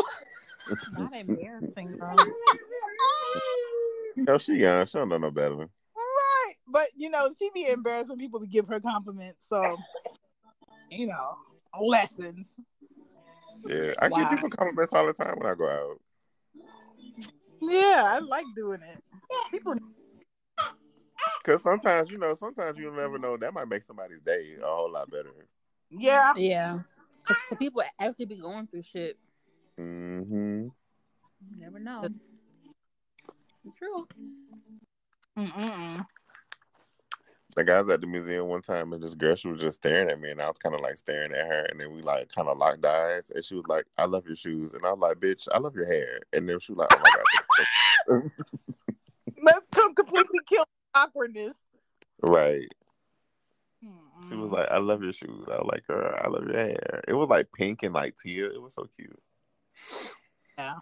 Not 0.98 1.14
embarrassing, 1.14 1.96
bro. 1.98 2.16
You 4.16 4.24
know, 4.24 4.38
she 4.38 4.54
young. 4.56 4.86
She 4.86 4.98
don't 4.98 5.08
know 5.08 5.18
no 5.18 5.30
better. 5.30 5.56
right. 5.56 6.54
But, 6.66 6.88
you 6.96 7.10
know, 7.10 7.30
she 7.38 7.50
be 7.54 7.66
embarrassed 7.66 8.08
when 8.08 8.18
people 8.18 8.40
would 8.40 8.50
give 8.50 8.66
her 8.68 8.80
compliments. 8.80 9.38
So, 9.48 9.76
you 10.90 11.06
know, 11.06 11.36
lessons. 11.80 12.52
Yeah, 13.66 13.92
I 13.98 14.08
Wow. 14.08 14.18
give 14.18 14.30
people 14.30 14.50
compliments 14.50 14.92
all 14.92 15.06
the 15.06 15.12
time 15.12 15.36
when 15.38 15.50
I 15.50 15.54
go 15.54 15.68
out. 15.68 16.00
Yeah, 17.60 18.02
I 18.14 18.18
like 18.20 18.46
doing 18.56 18.80
it. 18.82 19.00
People 19.50 19.76
Cause 21.44 21.62
sometimes, 21.62 22.10
you 22.10 22.18
know, 22.18 22.34
sometimes 22.34 22.78
you 22.78 22.90
never 22.94 23.18
know. 23.18 23.36
That 23.36 23.54
might 23.54 23.68
make 23.68 23.82
somebody's 23.82 24.20
day 24.20 24.56
a 24.62 24.66
whole 24.66 24.90
lot 24.92 25.10
better. 25.10 25.32
Yeah. 25.90 26.32
Yeah. 26.36 26.80
'Cause 27.26 27.36
the 27.50 27.56
people 27.56 27.82
actually 27.98 28.26
be 28.26 28.38
going 28.40 28.66
through 28.66 28.82
shit. 28.82 29.18
Mm-hmm. 29.78 30.68
You 31.50 31.56
never 31.56 31.78
know. 31.78 32.08
It's 33.64 33.76
true. 33.76 34.06
Mm-mm. 35.38 36.06
Like 37.56 37.70
I 37.70 37.80
was 37.80 37.92
at 37.92 38.00
the 38.00 38.06
museum 38.06 38.46
one 38.46 38.62
time 38.62 38.92
and 38.92 39.02
this 39.02 39.14
girl, 39.14 39.34
she 39.34 39.48
was 39.48 39.60
just 39.60 39.78
staring 39.78 40.10
at 40.10 40.20
me 40.20 40.30
and 40.30 40.40
I 40.40 40.48
was 40.48 40.58
kind 40.58 40.74
of 40.74 40.80
like 40.80 40.98
staring 40.98 41.32
at 41.32 41.46
her 41.46 41.66
and 41.70 41.80
then 41.80 41.92
we 41.92 42.02
like 42.02 42.28
kind 42.32 42.48
of 42.48 42.58
locked 42.58 42.84
eyes 42.84 43.32
and 43.34 43.44
she 43.44 43.54
was 43.54 43.64
like, 43.68 43.86
I 43.96 44.04
love 44.04 44.26
your 44.26 44.36
shoes. 44.36 44.74
And 44.74 44.84
I 44.84 44.92
was 44.92 45.00
like, 45.00 45.16
bitch, 45.16 45.48
I 45.52 45.58
love 45.58 45.74
your 45.74 45.86
hair. 45.86 46.20
And 46.32 46.48
then 46.48 46.60
she 46.60 46.72
was 46.72 46.78
like, 46.78 46.88
oh 46.92 47.02
my 47.02 48.20
God. 48.20 48.30
Let's 49.42 49.66
come 49.72 49.94
completely 49.94 50.40
kill 50.46 50.64
awkwardness. 50.94 51.54
right. 52.22 52.72
Mm-mm. 53.84 54.28
She 54.28 54.36
was 54.36 54.50
like, 54.50 54.68
I 54.70 54.78
love 54.78 55.02
your 55.02 55.12
shoes. 55.12 55.46
I 55.48 55.56
was 55.56 55.68
like, 55.70 55.86
girl, 55.86 56.14
I 56.22 56.28
love 56.28 56.44
your 56.44 56.56
hair. 56.56 57.02
It 57.06 57.14
was 57.14 57.28
like 57.28 57.52
pink 57.52 57.82
and 57.82 57.94
like 57.94 58.16
teal. 58.16 58.50
It 58.50 58.60
was 58.60 58.74
so 58.74 58.88
cute. 58.94 59.18
Yeah. 60.58 60.74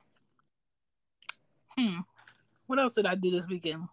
Hmm. 1.78 2.00
What 2.66 2.78
else 2.78 2.94
did 2.94 3.06
I 3.06 3.14
do 3.14 3.30
this 3.30 3.46
weekend? 3.46 3.84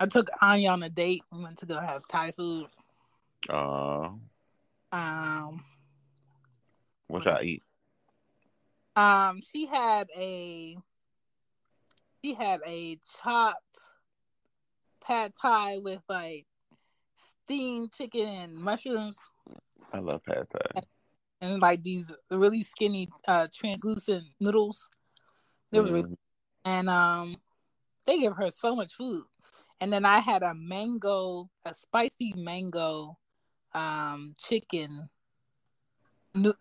I 0.00 0.06
took 0.06 0.28
Anya 0.40 0.70
on 0.70 0.82
a 0.82 0.88
date. 0.88 1.22
We 1.30 1.42
went 1.42 1.58
to 1.58 1.66
go 1.66 1.78
have 1.78 2.02
Thai 2.08 2.32
food. 2.32 2.68
Uh, 3.50 4.10
Um, 4.92 5.62
what 7.08 7.24
y'all 7.24 7.42
eat? 7.42 7.62
um, 8.96 9.40
she 9.42 9.66
had 9.66 10.08
a 10.16 10.76
she 12.22 12.34
had 12.34 12.60
a 12.66 12.98
chop 13.22 13.56
pad 15.04 15.32
thai 15.40 15.78
with 15.78 16.00
like 16.08 16.46
steamed 17.14 17.92
chicken 17.92 18.26
and 18.28 18.54
mushrooms 18.56 19.18
I 19.92 19.98
love 20.00 20.22
pad 20.24 20.46
thai. 20.48 20.82
and 21.40 21.60
like 21.62 21.82
these 21.82 22.14
really 22.30 22.62
skinny 22.62 23.08
uh 23.28 23.46
translucent 23.54 24.24
noodles. 24.40 24.90
They 25.70 25.80
were 25.80 25.86
really 25.92 26.02
Mhm. 26.02 26.16
and 26.64 26.88
um 26.90 27.36
they 28.06 28.18
give 28.18 28.36
her 28.36 28.50
so 28.50 28.74
much 28.74 28.94
food 28.94 29.22
and 29.80 29.92
then 29.92 30.04
i 30.04 30.18
had 30.18 30.42
a 30.42 30.54
mango 30.54 31.48
a 31.64 31.74
spicy 31.74 32.32
mango 32.36 33.16
um 33.74 34.34
chicken 34.38 34.88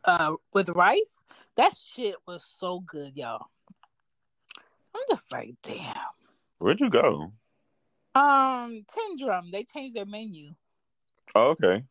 uh 0.05 0.35
with 0.53 0.69
rice 0.69 1.23
that 1.55 1.75
shit 1.75 2.15
was 2.27 2.43
so 2.43 2.79
good 2.81 3.15
y'all 3.15 3.47
i'm 4.95 5.01
just 5.09 5.31
like 5.31 5.53
damn 5.63 5.95
Where'd 6.59 6.79
you 6.81 6.89
go? 6.89 7.31
um 8.15 8.83
tendrum 8.87 9.51
they 9.51 9.63
changed 9.63 9.95
their 9.95 10.05
menu 10.05 10.53
Oh, 11.35 11.49
okay. 11.51 11.83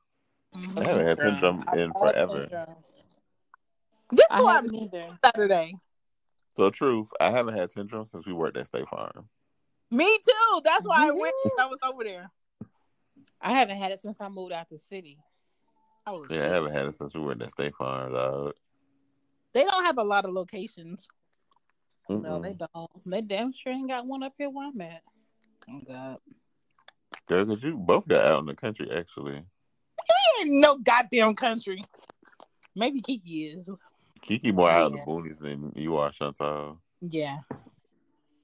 I 0.54 0.58
Mhm. 0.58 0.84
haven't 0.84 1.06
had 1.06 1.18
Tendrum 1.18 1.74
in 1.76 1.90
love 1.90 2.12
forever. 2.12 2.46
Tendrum. 2.50 2.76
guess 4.16 4.26
I 4.30 4.42
what 4.42 4.54
haven't 4.56 4.74
either. 4.74 5.18
saturday 5.24 5.74
So 6.56 6.70
truth, 6.70 7.10
I 7.20 7.30
haven't 7.30 7.56
had 7.56 7.70
Tendrum 7.70 8.04
since 8.08 8.26
we 8.26 8.32
worked 8.32 8.56
at 8.56 8.66
State 8.66 8.88
Farm. 8.88 9.28
Me 9.90 10.04
too 10.24 10.60
that's 10.64 10.84
why 10.86 11.06
i 11.08 11.10
went 11.10 11.34
i 11.58 11.66
was 11.66 11.78
over 11.82 12.04
there 12.04 12.30
I 13.40 13.52
haven't 13.52 13.76
had 13.76 13.92
it 13.92 14.00
since 14.00 14.20
I 14.20 14.28
moved 14.28 14.52
out 14.52 14.68
the 14.68 14.78
city. 14.78 15.16
oh, 16.06 16.26
Yeah, 16.28 16.46
I 16.46 16.48
haven't 16.48 16.72
had 16.72 16.86
it 16.86 16.94
since 16.94 17.14
we 17.14 17.20
worked 17.20 17.40
at 17.42 17.52
State 17.52 17.74
Farm, 17.76 18.12
dog. 18.12 18.54
they 19.54 19.64
don't 19.64 19.84
have 19.84 19.98
a 19.98 20.02
lot 20.02 20.24
of 20.24 20.32
locations 20.32 21.06
No, 22.08 22.40
they 22.40 22.54
don't. 22.54 22.90
They 23.06 23.20
damn 23.20 23.52
sure 23.52 23.72
ain't 23.72 23.88
got 23.88 24.06
one 24.06 24.22
up 24.22 24.34
here 24.38 24.50
where 24.50 24.66
I'm 24.68 24.80
at. 24.80 25.02
oh 25.70 25.80
god 25.86 26.16
Girl, 27.28 27.46
cause 27.46 27.62
you 27.62 27.76
both 27.76 28.08
got 28.08 28.24
out 28.24 28.40
in 28.40 28.46
the 28.46 28.54
country 28.54 28.90
actually. 28.90 29.36
ain't 30.40 30.50
no 30.60 30.78
goddamn 30.78 31.34
country 31.34 31.82
maybe 32.74 33.00
kiki 33.00 33.46
is 33.46 33.68
Kiki 34.20 34.50
more 34.50 34.68
out 34.68 34.92
in 34.92 34.98
the 34.98 35.04
boonies 35.04 35.38
than 35.38 35.72
you 35.76 35.96
are, 35.96 36.10
Chantal. 36.10 36.80
yeah 37.00 37.38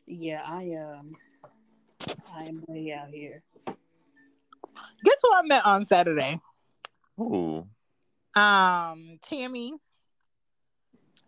Yeah, 0.07 0.43
I 0.47 0.73
um, 0.75 1.17
I 2.33 2.45
am 2.45 2.63
way 2.67 2.93
out 2.93 3.09
here. 3.11 3.43
Guess 3.67 5.17
who 5.23 5.35
I 5.35 5.43
met 5.43 5.65
on 5.67 5.85
Saturday? 5.85 6.41
Ooh. 7.21 7.67
Um, 8.35 9.19
Tammy, 9.23 9.75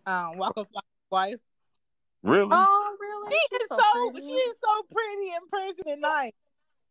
um, 0.06 0.36
Waka 0.38 0.64
Flocka's 0.64 1.10
wife. 1.10 1.38
Really? 2.22 2.48
Oh, 2.50 2.96
really? 2.98 3.32
She 3.32 3.38
She's 3.52 3.60
is 3.62 3.68
so, 3.68 4.10
pretty. 4.10 4.26
she 4.26 4.32
is 4.34 4.56
so 4.64 4.82
pretty 4.92 5.28
in 5.28 5.48
person 5.48 5.84
and 5.92 6.00
nice. 6.00 6.32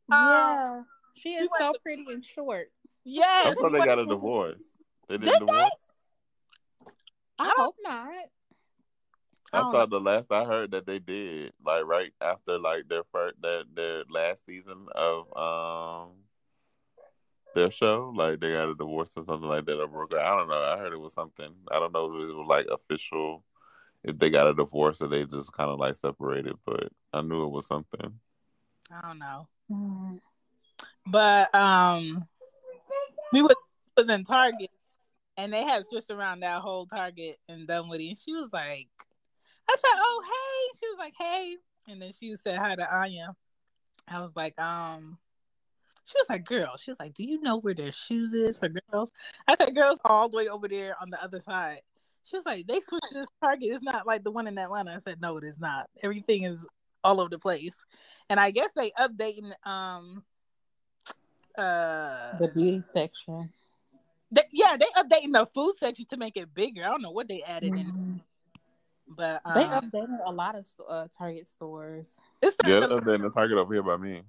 yeah, 0.10 0.82
she 1.16 1.30
is 1.34 1.50
so 1.60 1.74
to- 1.74 1.80
pretty 1.80 2.06
and 2.10 2.24
short. 2.24 2.68
I 2.68 2.80
Yes, 3.04 3.58
thought 3.60 3.72
they 3.74 3.80
got 3.80 4.00
a 4.00 4.06
divorce. 4.06 4.64
They 5.10 5.18
Did 5.18 5.26
didn't 5.26 5.46
they? 5.48 5.54
divorce? 5.54 5.92
I 7.38 7.44
I 7.46 7.54
hope 7.58 7.76
not. 7.84 8.14
I 9.56 9.60
I 9.60 9.72
thought 9.72 9.90
the 9.90 10.00
last 10.00 10.32
I 10.32 10.46
heard 10.46 10.72
that 10.72 10.86
they 10.86 11.00
did, 11.00 11.54
like 11.66 11.86
right 11.86 12.12
after 12.22 12.60
like 12.60 12.88
their 12.88 13.04
first 13.12 13.42
their 13.42 13.64
their 13.74 14.04
last 14.10 14.46
season 14.46 14.88
of 14.94 15.36
um 15.38 16.12
their 17.56 17.72
show, 17.72 18.12
like 18.16 18.40
they 18.40 18.52
got 18.52 18.70
a 18.70 18.76
divorce 18.76 19.10
or 19.16 19.24
something 19.26 19.50
like 19.50 19.66
that 19.66 19.80
or 19.80 19.88
broke. 19.88 20.14
I 20.14 20.36
don't 20.36 20.50
know. 20.50 20.62
I 20.62 20.78
heard 20.78 20.94
it 20.94 21.00
was 21.00 21.14
something. 21.14 21.54
I 21.72 21.80
don't 21.80 21.94
know 21.94 22.14
if 22.14 22.30
it 22.30 22.36
was 22.36 22.48
like 22.48 22.68
official 22.68 23.44
if 24.04 24.20
they 24.20 24.30
got 24.30 24.48
a 24.48 24.54
divorce 24.54 25.02
or 25.02 25.08
they 25.08 25.26
just 25.26 25.52
kind 25.52 25.70
of 25.70 25.80
like 25.80 25.96
separated, 25.96 26.56
but 26.66 26.90
I 27.12 27.22
knew 27.22 27.46
it 27.46 27.52
was 27.52 27.66
something. 27.66 28.20
I 28.92 29.02
don't 29.02 29.20
know, 29.20 30.20
but 31.08 31.54
um, 31.56 32.28
we 33.34 33.42
was 33.42 33.56
was 33.98 34.10
in 34.10 34.24
Target, 34.24 34.70
and 35.38 35.52
they 35.52 35.64
had 35.64 35.86
switched 35.86 36.12
around 36.12 36.42
that 36.42 36.62
whole 36.62 36.86
Target 36.86 37.40
and 37.50 37.68
Dunwoody, 37.68 38.10
and 38.10 38.18
she 38.18 38.34
was 38.34 38.50
like, 38.54 38.88
said, 39.74 39.98
"Oh 39.98 40.24
hey," 40.26 40.80
she 40.80 40.88
was 40.88 40.98
like, 41.00 41.14
"Hey," 41.20 41.56
and 41.88 42.02
then 42.02 42.12
she 42.14 42.36
said 42.36 42.58
hi 42.60 42.76
to 42.76 42.96
Anya. 42.96 43.36
I 44.08 44.22
was 44.22 44.36
like, 44.36 44.60
um. 44.62 45.18
She 46.08 46.14
was 46.20 46.30
like, 46.30 46.46
girl, 46.46 46.78
she 46.78 46.92
was 46.92 47.00
like, 47.00 47.16
do 47.16 47.24
you 47.24 47.42
know 47.42 47.58
where 47.58 47.74
their 47.74 47.92
shoes 47.92 48.32
is 48.32 48.60
for 48.60 48.70
girls? 48.70 49.12
I 49.48 49.56
said, 49.56 49.74
girls 49.74 49.98
all 50.06 50.30
the 50.30 50.38
way 50.38 50.48
over 50.48 50.68
there 50.68 50.94
on 51.02 51.10
the 51.10 51.20
other 51.20 51.42
side. 51.42 51.82
She 52.22 52.36
was 52.38 52.46
like, 52.46 52.68
they 52.68 52.80
switched 52.80 53.12
this 53.12 53.26
Target. 53.42 53.70
It's 53.74 53.82
not 53.82 54.06
like 54.06 54.24
the 54.24 54.30
one 54.30 54.46
in 54.46 54.56
Atlanta. 54.60 54.94
I 54.94 55.00
said, 55.00 55.20
no, 55.20 55.38
it 55.38 55.44
is 55.44 55.60
not. 55.60 55.90
Everything 56.04 56.44
is 56.44 56.64
all 57.04 57.20
over 57.20 57.32
the 57.32 57.40
place. 57.40 57.84
And 58.30 58.40
I 58.40 58.52
guess 58.52 58.70
they 58.76 58.92
updating 58.92 59.52
um 59.68 60.24
uh 61.58 62.38
The 62.38 62.50
beauty 62.54 62.84
section. 62.86 63.52
they, 64.32 64.44
yeah, 64.52 64.78
they 64.78 64.86
updating 64.96 65.34
the 65.34 65.48
food 65.56 65.74
section 65.80 66.06
to 66.12 66.18
make 66.18 66.38
it 66.38 66.54
bigger. 66.54 66.84
I 66.84 66.90
don't 66.90 67.02
know 67.02 67.10
what 67.10 67.28
they 67.28 67.42
added 67.42 67.76
in, 67.76 67.88
Mhm. 67.88 68.20
But 69.08 69.42
um, 69.46 69.54
They 69.54 69.64
updated 69.66 70.20
a 70.26 70.32
lot 70.32 70.56
of 70.56 70.66
uh, 70.88 71.08
Target 71.18 71.48
stores. 71.48 72.20
it's 72.42 72.58
Yeah, 72.66 72.82
starting, 72.86 73.00
to, 73.00 73.06
then 73.12 73.22
the 73.22 73.30
Target 73.30 73.58
over 73.58 73.74
here 73.74 73.84
by 73.84 73.98
me. 73.98 74.22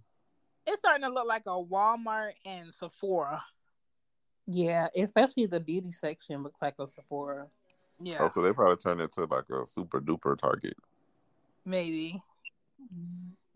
it's 0.67 0.79
starting 0.79 1.05
to 1.05 1.11
look 1.13 1.27
like 1.27 1.43
a 1.47 1.63
Walmart 1.63 2.33
and 2.45 2.73
Sephora. 2.73 3.43
Yeah, 4.47 4.89
especially 4.97 5.47
the 5.47 5.61
beauty 5.61 5.93
section 5.93 6.43
looks 6.43 6.61
like 6.63 6.75
a 6.79 6.87
Sephora. 6.87 7.47
Yeah, 7.99 8.19
Oh, 8.21 8.31
so 8.33 8.43
they 8.43 8.53
probably 8.53 8.77
turned 8.77 9.01
it 9.01 9.13
to 9.13 9.25
like 9.25 9.49
a 9.51 9.67
super 9.67 10.01
duper 10.01 10.39
Target. 10.39 10.75
maybe. 11.65 12.21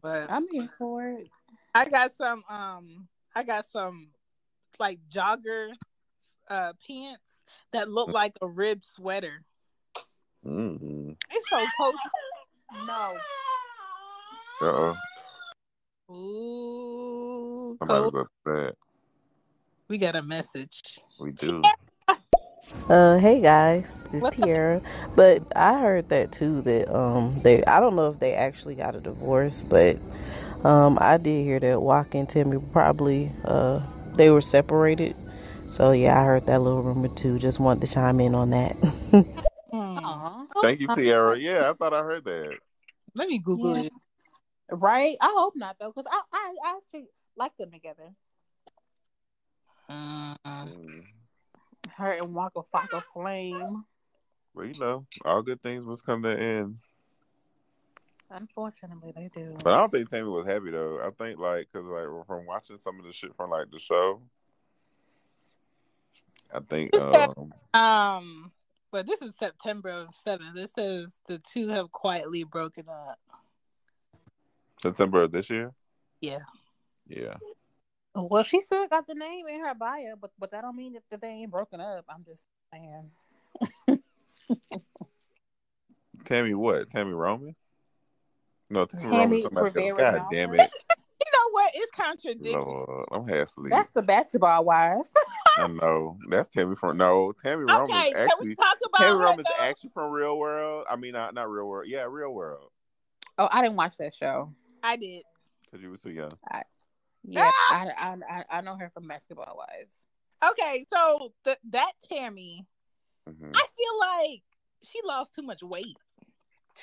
But 0.03 0.31
I'm 0.31 0.49
here 0.49 0.69
for 0.79 1.07
it. 1.09 1.29
I 1.75 1.89
got 1.89 2.13
some 2.13 2.43
um 2.49 3.07
I 3.35 3.45
got 3.45 3.67
some 3.67 4.09
like 4.79 4.99
jogger 5.13 5.69
uh 6.49 6.73
pants 6.87 7.43
that 7.73 7.89
look 7.91 8.09
like 8.13 8.37
a 8.43 8.49
rib 8.49 8.85
sweater. 8.85 9.45
Mm-hmm. 10.46 11.11
It's 11.31 11.46
so 11.50 11.66
cozy. 11.79 12.87
No. 12.87 13.16
Uh 14.62 14.66
oh, 14.66 14.96
Ooh, 16.12 17.76
somebody's 17.79 18.12
cold. 18.12 18.29
upset. 18.46 18.74
We 19.88 19.98
got 19.98 20.16
a 20.16 20.22
message. 20.22 21.00
We 21.18 21.33
do. 21.33 21.62
Uh, 22.88 23.18
hey 23.18 23.40
guys, 23.40 23.85
it's 24.12 24.22
What's 24.22 24.38
up? 24.38 24.44
Tiara. 24.44 24.81
But 25.16 25.42
I 25.57 25.79
heard 25.81 26.09
that 26.11 26.31
too. 26.31 26.61
That 26.62 26.92
um, 26.94 27.40
they 27.42 27.64
I 27.64 27.81
don't 27.81 27.96
know 27.96 28.11
if 28.11 28.20
they 28.20 28.35
actually 28.35 28.74
got 28.74 28.94
a 28.94 29.00
divorce, 29.00 29.62
but 29.62 29.96
um, 30.64 30.98
I 31.00 31.16
did 31.16 31.44
hear 31.44 31.59
that 31.61 31.83
Walk 31.83 32.14
and 32.14 32.29
Timmy 32.29 32.59
probably 32.72 33.31
uh 33.44 33.81
they 34.14 34.31
were 34.31 34.40
separated. 34.40 35.16
So 35.68 35.92
yeah, 35.92 36.20
I 36.20 36.24
heard 36.24 36.46
that 36.46 36.61
little 36.61 36.83
rumor 36.83 37.09
too. 37.09 37.38
Just 37.38 37.61
wanted 37.61 37.87
to 37.87 37.92
chime 37.92 38.20
in 38.20 38.35
on 38.35 38.50
that. 38.50 38.76
Aw. 40.61 40.62
Thank 40.62 40.81
you, 40.81 40.88
Tiara. 40.94 41.38
Yeah, 41.38 41.70
I 41.70 41.75
thought 41.75 41.94
I 41.94 42.03
heard 42.03 42.25
that. 42.25 42.59
Let 43.14 43.29
me 43.29 43.38
Google 43.38 43.77
Yeah. 43.77 43.85
it. 43.85 43.92
Right? 44.73 45.16
I 45.20 45.33
hope 45.37 45.55
not 45.57 45.77
though, 45.81 45.92
because 45.94 46.07
I, 46.11 46.20
I 46.33 46.55
I 46.64 46.77
actually 46.77 47.09
like 47.37 47.57
them 47.57 47.70
together. 47.73 48.11
Mm. 49.90 51.05
Her 51.96 52.12
and 52.12 52.35
Waka 52.35 52.61
Flocka 52.73 53.03
Flame. 53.12 53.85
Well, 54.55 54.66
you 54.66 54.79
know, 54.79 55.07
all 55.25 55.42
good 55.42 55.62
things 55.62 55.85
must 55.85 56.05
come 56.05 56.23
to 56.23 56.29
an 56.31 56.38
end. 56.38 56.79
Unfortunately, 58.31 59.12
they 59.14 59.29
do. 59.35 59.57
But 59.64 59.75
I 59.75 59.79
don't 59.79 59.90
think 59.90 60.09
Tammy 60.09 60.29
was 60.29 60.46
happy 60.46 60.70
though. 60.70 61.01
I 61.01 61.11
think 61.11 61.40
like 61.40 61.68
because 61.73 61.88
like 61.88 62.07
from 62.27 62.46
watching 62.46 62.77
some 62.77 62.99
of 63.01 63.05
the 63.05 63.12
shit 63.12 63.35
from 63.37 63.51
like 63.51 63.70
the 63.73 63.81
show, 63.81 64.23
I 66.55 66.61
think 66.61 66.96
um 66.96 67.53
Um, 67.75 68.53
but 68.90 69.07
this 69.07 69.22
is 69.22 69.33
September 69.38 69.90
of 69.90 70.14
seven. 70.14 70.57
It 70.57 70.70
says 70.70 71.07
the 71.29 71.40
two 71.50 71.68
have 71.68 71.92
quietly 71.92 72.44
broken 72.44 72.87
up. 72.88 73.18
September 74.83 75.22
of 75.22 75.33
this 75.33 75.50
year. 75.50 75.72
Yeah. 76.20 76.40
Yeah. 77.07 77.35
Well, 78.14 78.42
she 78.42 78.61
still 78.61 78.87
got 78.88 79.07
the 79.07 79.14
name 79.14 79.46
in 79.46 79.61
her 79.61 79.74
bio, 79.74 80.14
but 80.20 80.31
but 80.38 80.50
that 80.50 80.62
don't 80.62 80.76
mean 80.76 80.94
that, 80.94 81.03
that 81.11 81.20
they 81.20 81.29
ain't 81.29 81.50
broken 81.50 81.81
up. 81.81 82.05
I'm 82.09 82.24
just 82.24 82.46
saying. 82.72 83.11
Tammy 86.24 86.55
what? 86.55 86.90
Tami 86.90 87.16
Roman? 87.16 87.55
No, 88.68 88.85
Tammy, 88.87 89.05
Tami 89.05 89.11
Roman. 89.18 89.42
somebody. 89.42 89.64
Rivera 89.64 89.96
God 89.96 90.12
Roman. 90.14 90.26
damn 90.31 90.55
it. 90.55 90.70
You 91.22 91.33
know 91.33 91.50
what? 91.53 91.70
It's 91.74 91.90
contradictory. 91.92 92.53
Lord, 92.55 93.09
I'm 93.12 93.29
half 93.29 93.48
asleep. 93.48 93.70
That's 93.70 93.90
the 93.90 94.00
basketball 94.00 94.64
wives. 94.64 95.12
I 95.57 95.67
know. 95.67 96.19
That's 96.29 96.49
Tammy 96.49 96.75
from 96.77 96.97
no. 96.97 97.33
Tami 97.45 97.67
Roman's 97.69 97.91
Okay, 97.91 98.13
can 98.13 98.13
we 98.13 98.31
actually 98.31 98.55
talk 98.57 98.77
about 98.87 98.99
Tammy 98.99 99.11
her, 99.11 99.25
Roman's 99.25 99.49
though? 99.49 99.65
actually 99.65 99.91
from 99.91 100.11
Real 100.11 100.39
World. 100.39 100.87
I 100.91 100.97
mean, 100.97 101.13
not 101.13 101.35
not 101.35 101.51
Real 101.51 101.67
World. 101.67 101.89
Yeah, 101.89 102.07
Real 102.09 102.33
World. 102.33 102.71
oh, 103.39 103.49
I 103.51 103.63
didn't 103.63 103.77
watch 103.77 103.97
that 103.99 104.15
show. 104.15 104.53
I 104.83 104.97
did. 104.97 105.25
Because 105.65 105.83
you 105.83 105.91
were 105.91 105.97
too 105.97 106.11
young. 106.11 106.33
Yeah, 107.23 107.51
Ah! 107.71 107.75
I, 107.75 107.93
I 107.97 108.17
I 108.29 108.45
I 108.59 108.61
know 108.63 108.77
her 108.77 108.91
from 108.95 109.07
Basketball 109.07 109.57
Wives. 109.57 110.07
Okay, 110.53 110.87
so 110.91 111.33
the, 111.45 111.59
that 111.71 111.93
Tammy, 112.11 112.67
hmm 113.29 113.53
I 113.55 113.67
feel 113.77 113.99
like 113.99 114.43
she 114.83 115.01
lost 115.05 115.35
too 115.35 115.43
much 115.43 115.63
weight. 115.63 115.97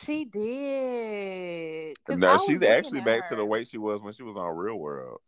She 0.06 0.25
did. 0.25 1.97
No, 2.08 2.38
she's 2.38 2.62
actually 2.62 2.99
at 2.99 3.06
back 3.06 3.30
to 3.30 3.36
the 3.36 3.45
weight 3.45 3.67
she 3.67 3.80
was 3.80 3.99
when 4.01 4.13
she 4.13 4.21
was 4.23 4.38
on 4.38 4.56
Real 4.56 4.77
World. 4.77 5.21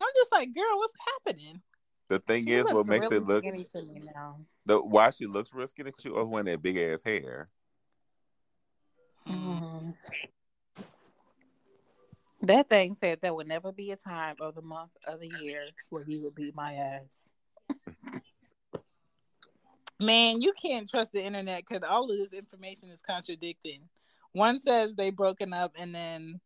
I'm 0.00 0.08
just 0.16 0.32
like, 0.32 0.54
girl, 0.54 0.76
what's 0.76 0.94
happening? 1.26 1.60
The 2.08 2.18
thing 2.18 2.46
She 2.46 2.52
is, 2.52 2.64
what 2.64 2.86
makes 2.86 3.10
really 3.10 3.16
it 3.16 3.26
look 3.26 3.44
to 3.44 3.82
me 3.82 4.10
now. 4.14 4.40
the 4.66 4.80
why 4.80 5.10
she 5.10 5.26
looks 5.26 5.52
real 5.52 5.66
skinny? 5.66 5.90
'cause 5.92 6.02
She 6.02 6.08
was 6.10 6.26
wearing 6.26 6.46
that 6.46 6.62
big 6.62 6.76
ass 6.76 7.02
hair. 7.02 7.48
Mhm. 9.26 9.96
That 12.42 12.68
thing 12.68 12.94
said 12.94 13.20
there 13.20 13.34
would 13.34 13.46
never 13.46 13.70
be 13.70 13.92
a 13.92 13.96
time 13.96 14.34
of 14.40 14.54
the 14.56 14.62
month 14.62 14.90
of 15.06 15.20
the 15.20 15.28
year 15.40 15.64
where 15.90 16.04
he 16.04 16.18
would 16.22 16.34
beat 16.34 16.54
my 16.54 16.74
ass. 16.74 17.30
Man, 20.00 20.42
you 20.42 20.52
can't 20.52 20.90
trust 20.90 21.12
the 21.12 21.22
internet 21.22 21.64
because 21.66 21.84
all 21.88 22.10
of 22.10 22.18
this 22.18 22.32
information 22.32 22.90
is 22.90 23.00
contradicting. 23.00 23.88
One 24.32 24.58
says 24.58 24.96
they 24.96 25.10
broken 25.10 25.52
up, 25.52 25.72
and 25.78 25.94
then 25.94 26.40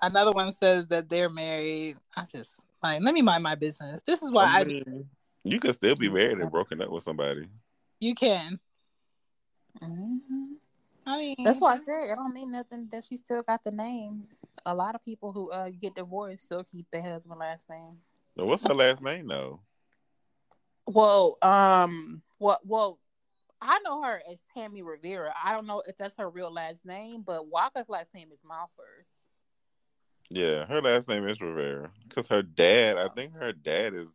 another 0.00 0.32
one 0.32 0.52
says 0.52 0.86
that 0.86 1.10
they're 1.10 1.28
married. 1.28 1.98
I 2.16 2.24
just 2.24 2.60
like 2.82 3.02
let 3.02 3.14
me 3.14 3.22
mind 3.22 3.42
my 3.42 3.54
business. 3.54 4.02
This 4.02 4.22
is 4.22 4.30
why 4.30 4.44
I 4.44 4.60
I, 4.60 4.64
mean, 4.64 5.08
you 5.44 5.60
can 5.60 5.72
still 5.72 5.96
be 5.96 6.08
married 6.08 6.38
and 6.38 6.50
broken 6.50 6.80
up 6.82 6.90
with 6.90 7.04
somebody. 7.04 7.46
you 8.00 8.14
can. 8.14 8.58
Mhm. 9.82 10.56
I 11.06 11.16
mean, 11.18 11.36
That's 11.42 11.60
why 11.60 11.74
I 11.74 11.76
said 11.78 12.02
it 12.04 12.16
don't 12.16 12.34
mean 12.34 12.52
nothing 12.52 12.88
that 12.92 13.04
she 13.04 13.16
still 13.16 13.42
got 13.42 13.64
the 13.64 13.70
name. 13.70 14.24
A 14.66 14.74
lot 14.74 14.94
of 14.94 15.04
people 15.04 15.32
who 15.32 15.50
uh, 15.50 15.70
get 15.70 15.94
divorced 15.94 16.44
still 16.44 16.62
keep 16.64 16.86
their 16.90 17.02
husband 17.02 17.40
last 17.40 17.68
name. 17.70 17.96
Now, 18.36 18.44
what's 18.44 18.66
her 18.66 18.74
last 18.74 19.02
name 19.02 19.26
though? 19.28 19.60
Well, 20.86 21.38
um, 21.42 22.22
what? 22.38 22.60
well, 22.66 22.98
I 23.62 23.78
know 23.84 24.02
her 24.02 24.22
as 24.30 24.38
Tammy 24.54 24.82
Rivera. 24.82 25.32
I 25.42 25.52
don't 25.52 25.66
know 25.66 25.82
if 25.86 25.96
that's 25.96 26.16
her 26.16 26.28
real 26.28 26.52
last 26.52 26.84
name, 26.84 27.22
but 27.22 27.48
Waka's 27.48 27.88
last 27.88 28.12
name 28.14 28.30
is 28.32 28.42
Malphurs. 28.42 29.26
Yeah, 30.30 30.64
her 30.66 30.80
last 30.80 31.08
name 31.08 31.26
is 31.26 31.40
Rivera. 31.40 31.90
Because 32.08 32.28
her 32.28 32.42
dad, 32.42 32.96
I 32.96 33.08
think 33.08 33.34
her 33.34 33.52
dad 33.52 33.94
is 33.94 34.08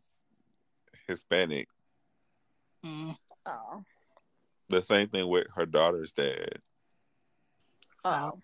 Hispanic. 1.06 1.68
mm, 2.84 3.16
Oh, 3.44 3.84
The 4.68 4.82
same 4.82 5.08
thing 5.08 5.28
with 5.28 5.46
her 5.54 5.66
daughter's 5.66 6.12
dad. 6.12 6.60
oh, 8.04 8.40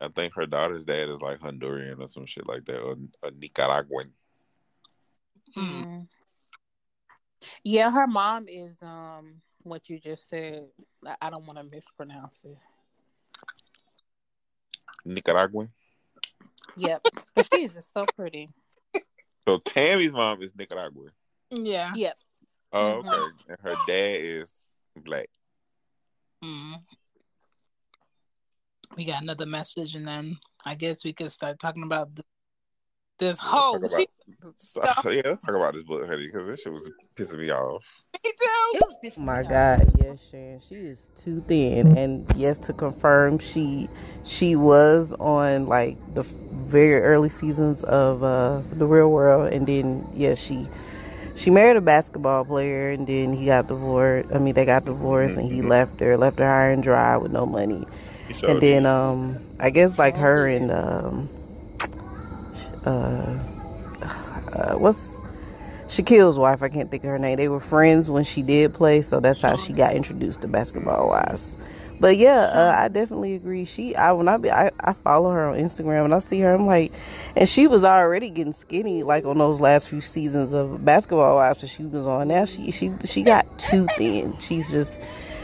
I 0.00 0.08
think 0.08 0.34
her 0.34 0.46
daughter's 0.46 0.84
dad 0.84 1.08
is 1.08 1.20
like 1.20 1.38
Honduran 1.38 2.00
or 2.00 2.08
some 2.08 2.26
shit 2.26 2.46
like 2.46 2.64
that, 2.66 2.80
or, 2.80 2.96
or 3.22 3.30
Nicaraguan. 3.30 4.12
mm. 5.56 5.84
Mm. 5.86 6.08
Yeah, 7.62 7.90
her 7.90 8.06
mom 8.06 8.46
is 8.48 8.76
um 8.82 9.40
what 9.62 9.88
you 9.88 9.98
just 10.00 10.28
said. 10.28 10.66
I- 11.06 11.16
I 11.22 11.30
don't 11.30 11.46
want 11.46 11.58
to 11.58 11.64
mispronounce 11.64 12.44
it. 12.44 12.58
Nicaraguan. 15.04 15.68
Yep, 16.78 17.02
but 17.34 17.48
she's 17.54 17.72
just 17.74 17.92
so 17.92 18.02
pretty. 18.16 18.50
So 19.48 19.58
Tammy's 19.58 20.12
mom 20.12 20.42
is 20.42 20.54
Nicaraguan. 20.56 21.10
yeah. 21.50 21.92
Yep. 21.94 22.16
Oh, 22.72 23.02
Mhm. 23.04 23.08
okay. 23.08 23.32
And 23.48 23.58
her 23.62 23.76
dad 23.86 24.20
is 24.20 24.52
black. 24.96 25.28
Mm. 26.44 26.74
We 28.96 29.04
got 29.04 29.22
another 29.22 29.46
message, 29.46 29.94
and 29.94 30.06
then 30.06 30.36
I 30.64 30.74
guess 30.74 31.04
we 31.04 31.12
could 31.12 31.30
start 31.30 31.58
talking 31.58 31.82
about 31.84 32.14
th- 32.16 32.26
this 33.18 33.38
whole. 33.38 33.80
Talk 33.80 33.90
She, 33.98 34.06
about- 34.74 35.04
yeah, 35.14 35.22
let's 35.24 35.42
talk 35.42 35.54
about 35.54 35.74
this 35.74 35.82
book, 35.84 36.06
honey, 36.06 36.26
because 36.26 36.46
this 36.48 36.60
shit 36.60 36.72
was 36.72 36.88
pissing 37.16 37.38
me 37.38 37.50
off. 37.50 37.82
me 38.24 38.32
too. 38.32 38.55
It 38.74 38.82
was 38.86 38.96
Oh 39.18 39.20
my 39.22 39.42
God, 39.42 39.92
yes, 39.98 40.18
Sharon, 40.30 40.60
she 40.68 40.74
is 40.74 40.98
too 41.24 41.40
thin, 41.46 41.96
and 41.96 42.26
yes, 42.36 42.58
to 42.60 42.72
confirm, 42.72 43.38
she 43.38 43.88
she 44.24 44.56
was 44.56 45.12
on 45.20 45.66
like 45.68 45.96
the 46.14 46.22
very 46.22 47.02
early 47.02 47.28
seasons 47.28 47.82
of 47.84 48.22
uh, 48.22 48.60
the 48.72 48.86
Real 48.86 49.10
World, 49.10 49.52
and 49.52 49.66
then 49.66 50.06
yes, 50.14 50.38
she 50.38 50.68
she 51.36 51.50
married 51.50 51.76
a 51.76 51.80
basketball 51.80 52.44
player, 52.44 52.90
and 52.90 53.06
then 53.06 53.32
he 53.32 53.46
got 53.46 53.68
divorced. 53.68 54.30
I 54.34 54.38
mean, 54.38 54.54
they 54.54 54.64
got 54.66 54.84
divorced, 54.84 55.36
and 55.36 55.50
he 55.50 55.62
Mhm. 55.62 55.68
left 55.68 56.00
her, 56.00 56.16
left 56.16 56.38
her 56.38 56.46
high 56.46 56.68
and 56.70 56.82
dry 56.82 57.16
with 57.16 57.32
no 57.32 57.46
money, 57.46 57.86
He 58.28 58.34
showed 58.34 58.50
and 58.50 58.60
then 58.60 58.84
me. 58.84 58.86
um, 58.86 59.38
I 59.60 59.70
guess 59.70 59.98
like 59.98 60.16
her 60.16 60.46
and 60.46 60.70
um, 60.70 61.28
uh, 62.84 63.38
uh, 64.52 64.74
what's 64.74 65.00
Shaquille's 65.96 66.38
wife, 66.38 66.62
I 66.62 66.68
can't 66.68 66.90
think 66.90 67.04
of 67.04 67.10
her 67.10 67.18
name. 67.18 67.36
They 67.36 67.48
were 67.48 67.58
friends 67.58 68.10
when 68.10 68.24
she 68.24 68.42
did 68.42 68.74
play, 68.74 69.00
so 69.00 69.18
that's 69.18 69.40
how 69.40 69.56
she 69.56 69.72
got 69.72 69.94
introduced 69.94 70.42
to 70.42 70.48
basketball 70.48 71.08
wise. 71.08 71.56
But 71.98 72.18
yeah, 72.18 72.50
uh, 72.52 72.76
I 72.78 72.88
definitely 72.88 73.34
agree. 73.34 73.64
She, 73.64 73.96
I 73.96 74.12
when 74.12 74.28
I 74.28 74.36
be, 74.36 74.50
I, 74.50 74.70
I 74.80 74.92
follow 74.92 75.30
her 75.30 75.48
on 75.48 75.56
Instagram 75.56 76.04
and 76.04 76.14
I 76.14 76.18
see 76.18 76.40
her, 76.40 76.52
I'm 76.52 76.66
like, 76.66 76.92
and 77.34 77.48
she 77.48 77.66
was 77.66 77.82
already 77.82 78.28
getting 78.28 78.52
skinny 78.52 79.04
like 79.04 79.24
on 79.24 79.38
those 79.38 79.58
last 79.58 79.88
few 79.88 80.02
seasons 80.02 80.52
of 80.52 80.84
basketball 80.84 81.36
wives 81.36 81.62
that 81.62 81.68
she 81.68 81.84
was 81.86 82.06
on. 82.06 82.28
Now 82.28 82.44
she, 82.44 82.70
she, 82.72 82.92
she 83.06 83.22
got 83.22 83.58
too 83.58 83.86
thin. 83.96 84.36
She's 84.38 84.70
just, 84.70 84.98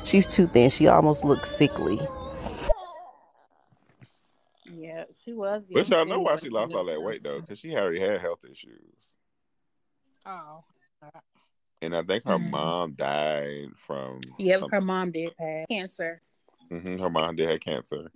she's 0.05 0.27
too 0.27 0.47
thin. 0.47 0.69
She 0.69 0.87
almost 0.87 1.25
looks 1.25 1.57
sickly. 1.57 1.99
Yeah, 4.67 5.05
she 5.25 5.33
was. 5.33 5.63
But 5.73 5.87
getting 5.87 5.93
y'all 5.95 6.05
know 6.05 6.21
why 6.21 6.37
she 6.37 6.51
lost 6.51 6.75
all 6.75 6.85
that 6.85 7.01
weight 7.01 7.23
though, 7.23 7.41
because 7.41 7.59
she 7.59 7.75
already 7.75 8.01
had 8.01 8.21
health 8.21 8.45
issues, 8.45 9.12
Oh, 10.27 10.65
and 11.81 11.97
I 11.97 12.03
think 12.03 12.25
her 12.25 12.39
Mhm. 12.39 12.51
mom 12.51 12.93
died 12.95 13.71
from. 13.87 14.21
Yep, 14.39 14.61
something. 14.61 14.75
her 14.77 14.81
mom 14.81 15.11
did 15.11 15.37
pass 15.37 15.67
cancer. 15.69 16.23
hmm 16.69 16.99
her 16.99 17.11
mom 17.11 17.37
did 17.37 17.49
have 17.49 17.61
cancer, 17.61 18.11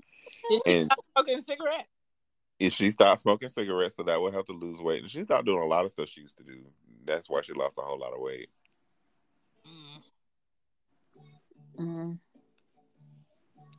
did 0.48 0.62
she 0.64 0.72
and 0.72 0.84
stop 0.86 1.04
smoking 1.16 1.40
cigarettes? 1.40 1.88
if 2.58 2.72
she 2.72 2.90
stopped 2.90 3.20
smoking 3.20 3.48
cigarettes, 3.50 3.96
so 3.96 4.02
that 4.04 4.20
would 4.20 4.32
help 4.32 4.46
to 4.46 4.52
lose 4.52 4.78
weight, 4.80 5.02
and 5.02 5.10
she 5.10 5.22
stopped 5.22 5.44
doing 5.46 5.60
a 5.62 5.66
lot 5.66 5.84
of 5.84 5.92
stuff 5.92 6.08
she 6.08 6.20
used 6.20 6.38
to 6.38 6.44
do. 6.44 6.64
That's 7.04 7.28
why 7.28 7.42
she 7.42 7.52
lost 7.52 7.76
a 7.78 7.82
whole 7.82 7.98
lot 7.98 8.14
of 8.14 8.20
weight. 8.20 8.48
Mm. 9.66 10.02
Mm. 11.78 12.18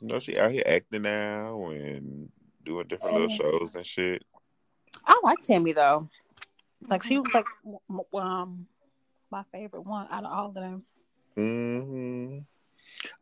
You 0.02 0.08
know, 0.08 0.20
she 0.20 0.38
out 0.38 0.52
here 0.52 0.63
acting 0.66 1.02
now 1.04 1.68
and 1.70 2.30
doing 2.63 2.88
different 2.88 3.16
little 3.16 3.36
shows 3.36 3.74
and 3.76 3.86
shit. 3.86 4.24
I 5.06 5.20
like 5.24 5.40
Tammy 5.40 5.72
though. 5.72 6.08
Like 6.82 7.04
she 7.04 7.18
was 7.18 7.34
like 7.34 7.46
w- 7.63 7.80
w- 7.90 8.28
um 8.28 8.68
my 9.32 9.44
favorite 9.52 9.82
one 9.82 10.08
out 10.12 10.24
of 10.24 10.32
all 10.32 10.48
of 10.50 10.54
them. 10.54 10.84
hmm 11.36 12.40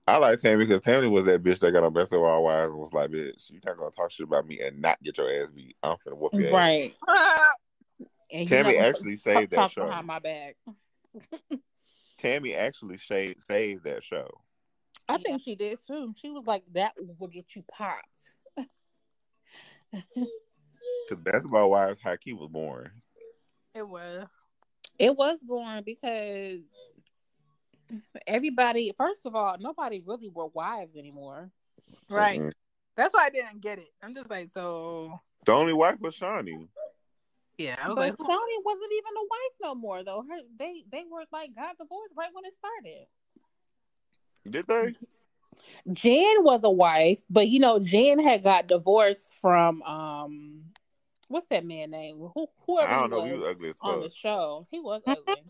I 0.07 0.17
like 0.17 0.39
Tammy 0.39 0.65
because 0.65 0.81
Tammy 0.81 1.07
was 1.07 1.25
that 1.25 1.43
bitch 1.43 1.59
that 1.59 1.71
got 1.71 1.83
on 1.83 1.93
Basketball 1.93 2.43
Wives 2.43 2.71
and 2.71 2.79
was 2.79 2.93
like, 2.93 3.09
"Bitch, 3.09 3.49
you 3.49 3.59
not 3.65 3.77
gonna 3.77 3.91
talk 3.91 4.11
shit 4.11 4.25
about 4.27 4.47
me 4.47 4.59
and 4.61 4.81
not 4.81 5.01
get 5.03 5.17
your 5.17 5.29
ass 5.43 5.49
beat. 5.53 5.75
I'm 5.83 5.97
finna 5.97 6.17
whoop 6.17 6.33
your 6.33 6.47
ass." 6.47 6.53
Right. 6.53 6.93
And 8.31 8.49
Tammy 8.49 8.73
you 8.73 8.79
know, 8.79 8.85
actually 8.85 9.15
saved 9.17 9.51
that 9.51 9.69
show. 9.71 9.85
behind 9.85 10.07
my 10.07 10.17
back. 10.19 10.55
Tammy 12.17 12.55
actually 12.55 12.97
shaved, 12.97 13.43
saved 13.43 13.83
that 13.83 14.03
show. 14.03 14.27
I 15.07 15.17
think 15.19 15.43
she 15.43 15.55
did 15.55 15.77
too. 15.85 16.13
She 16.19 16.31
was 16.31 16.45
like, 16.47 16.63
"That 16.73 16.93
will 17.19 17.27
get 17.27 17.55
you 17.55 17.63
popped." 17.71 18.35
Because 21.07 21.23
Basketball 21.23 21.69
Wives, 21.69 21.99
how 22.03 22.15
he 22.19 22.33
was 22.33 22.49
born. 22.49 22.89
It 23.75 23.87
was. 23.87 24.27
It 24.97 25.15
was 25.15 25.39
born 25.41 25.83
because 25.85 26.61
everybody. 28.25 28.93
First 28.97 29.25
of 29.25 29.35
all, 29.35 29.57
nobody 29.59 30.01
really 30.05 30.29
were 30.29 30.47
wives 30.47 30.95
anymore. 30.95 31.51
Right. 32.09 32.39
Mm-mm. 32.39 32.51
That's 32.95 33.13
why 33.13 33.25
I 33.25 33.29
didn't 33.29 33.59
get 33.61 33.79
it. 33.79 33.89
I'm 34.01 34.15
just 34.15 34.29
like, 34.29 34.49
so 34.51 35.19
The 35.45 35.51
only 35.51 35.73
wife 35.73 35.99
was 35.99 36.15
Shaunie. 36.15 36.69
yeah. 37.57 37.75
I 37.83 37.89
was 37.89 37.95
But 37.97 38.01
like, 38.01 38.15
Shaunie 38.15 38.63
wasn't 38.63 38.91
even 38.93 39.13
a 39.17 39.25
wife 39.29 39.55
no 39.61 39.75
more, 39.75 40.03
though. 40.03 40.23
Her 40.29 40.37
they 40.57 40.85
they 40.89 41.03
were 41.11 41.25
like 41.33 41.53
got 41.53 41.77
divorced 41.77 42.13
right 42.17 42.29
when 42.33 42.45
it 42.45 42.55
started. 42.55 43.07
Did 44.49 44.67
they? 44.67 44.95
Jan 45.91 46.43
was 46.43 46.63
a 46.63 46.69
wife, 46.69 47.21
but 47.29 47.49
you 47.49 47.59
know, 47.59 47.79
Jan 47.79 48.19
had 48.19 48.43
got 48.43 48.67
divorced 48.67 49.35
from 49.41 49.81
um 49.83 50.61
what's 51.27 51.47
that 51.49 51.65
man 51.65 51.91
name? 51.91 52.29
Who, 52.33 52.47
whoever 52.65 52.91
I 52.91 52.95
don't 53.01 53.11
he 53.11 53.17
know. 53.17 53.25
He 53.25 53.31
was 53.33 53.41
was 53.43 53.51
ugly 53.51 53.69
as 53.69 53.75
on 53.81 53.99
the 54.01 54.09
show, 54.09 54.67
he 54.71 54.79
was 54.79 55.01
ugly. 55.07 55.43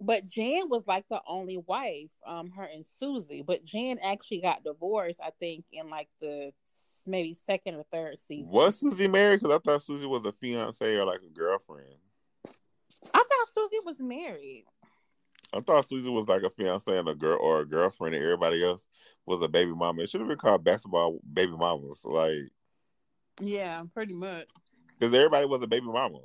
but 0.00 0.26
Jan 0.26 0.68
was 0.68 0.86
like 0.86 1.04
the 1.08 1.20
only 1.26 1.58
wife, 1.58 2.10
um, 2.26 2.50
her 2.52 2.64
and 2.64 2.84
Susie. 2.84 3.42
But 3.42 3.64
Jan 3.64 3.98
actually 4.02 4.40
got 4.40 4.64
divorced, 4.64 5.20
I 5.22 5.30
think, 5.38 5.64
in 5.72 5.90
like 5.90 6.08
the 6.20 6.52
maybe 7.06 7.34
second 7.34 7.76
or 7.76 7.84
third 7.92 8.18
season. 8.18 8.50
Was 8.50 8.80
Susie 8.80 9.08
married? 9.08 9.40
Because 9.40 9.56
I 9.56 9.58
thought 9.58 9.82
Susie 9.82 10.06
was 10.06 10.24
a 10.24 10.32
fiance 10.32 10.96
or 10.96 11.04
like 11.04 11.20
a 11.22 11.32
girlfriend. 11.32 11.98
I 13.14 13.18
thought 13.18 13.52
Susie 13.52 13.80
was 13.84 14.00
married. 14.00 14.64
I 15.52 15.60
thought 15.60 15.88
Susie 15.88 16.08
was 16.08 16.28
like 16.28 16.42
a 16.42 16.50
fiance 16.50 16.96
and 16.98 17.08
a 17.08 17.14
girl 17.14 17.38
or 17.40 17.60
a 17.60 17.66
girlfriend, 17.66 18.14
and 18.14 18.24
everybody 18.24 18.64
else 18.64 18.86
was 19.24 19.42
a 19.42 19.48
baby 19.48 19.72
mama. 19.72 20.02
It 20.02 20.10
should 20.10 20.20
have 20.20 20.28
been 20.28 20.38
called 20.38 20.64
basketball 20.64 21.18
baby 21.32 21.52
mamas, 21.52 22.00
like 22.04 22.50
Yeah, 23.40 23.82
pretty 23.94 24.14
much. 24.14 24.48
Because 24.98 25.14
everybody 25.14 25.46
was 25.46 25.62
a 25.62 25.66
baby 25.66 25.86
mama. 25.86 26.18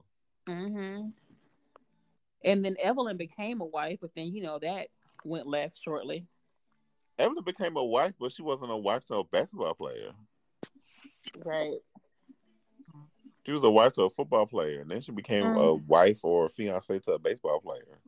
hmm 0.48 1.10
And 2.44 2.66
then 2.66 2.76
Evelyn 2.82 3.18
became 3.18 3.62
a 3.62 3.66
wife, 3.66 4.00
but 4.02 4.12
then 4.16 4.34
you 4.34 4.44
know 4.44 4.60
that 4.60 4.88
went 5.24 5.48
left 5.48 5.78
shortly. 5.82 6.26
Evelyn 7.20 7.44
became 7.44 7.78
a 7.78 7.84
wife, 7.84 8.14
but 8.20 8.32
she 8.32 8.42
wasn't 8.42 8.72
a 8.72 8.78
wife 8.78 9.06
to 9.08 9.16
a 9.16 9.24
basketball 9.24 9.76
player. 9.76 10.12
Right. 11.44 11.80
She 13.46 13.52
was 13.52 13.64
a 13.64 13.72
wife 13.72 13.94
to 13.94 14.04
a 14.04 14.10
football 14.10 14.46
player, 14.46 14.82
and 14.82 14.90
then 14.90 15.02
she 15.02 15.12
became 15.12 15.46
a 15.46 15.76
Mm. 15.76 15.86
wife 15.88 16.20
or 16.24 16.46
a 16.46 16.50
fiance 16.50 17.00
to 17.00 17.12
a 17.14 17.20
baseball 17.20 17.60
player. 17.60 18.00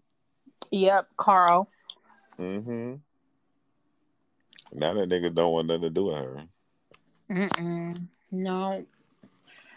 Yep, 0.72 1.10
Carl. 1.18 1.68
Mm-hmm. 2.40 2.96
Now 4.74 4.94
that 4.94 5.10
nigga 5.10 5.34
don't 5.34 5.52
want 5.52 5.68
nothing 5.68 5.84
to 5.84 5.90
do 5.90 6.06
with 6.06 6.16
her. 6.16 6.48
Mm-mm. 7.30 8.08
No, 8.32 8.86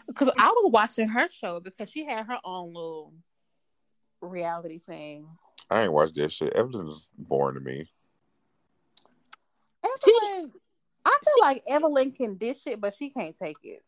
because 0.07 0.31
I 0.37 0.47
was 0.47 0.71
watching 0.71 1.09
her 1.09 1.29
show 1.29 1.59
because 1.59 1.89
she 1.89 2.05
had 2.05 2.25
her 2.25 2.39
own 2.43 2.73
little 2.73 3.13
reality 4.21 4.79
thing. 4.79 5.27
I 5.69 5.83
ain't 5.83 5.93
watched 5.93 6.15
that 6.15 6.31
shit. 6.31 6.53
Evelyn 6.53 6.87
is 6.87 7.09
boring 7.17 7.55
to 7.55 7.61
me. 7.61 7.89
Evelyn, 9.83 10.51
I 11.05 11.17
feel 11.23 11.41
like 11.41 11.63
Evelyn 11.67 12.11
can 12.11 12.35
dish 12.35 12.65
it, 12.67 12.79
but 12.79 12.93
she 12.93 13.09
can't 13.09 13.35
take 13.35 13.57
it. 13.63 13.83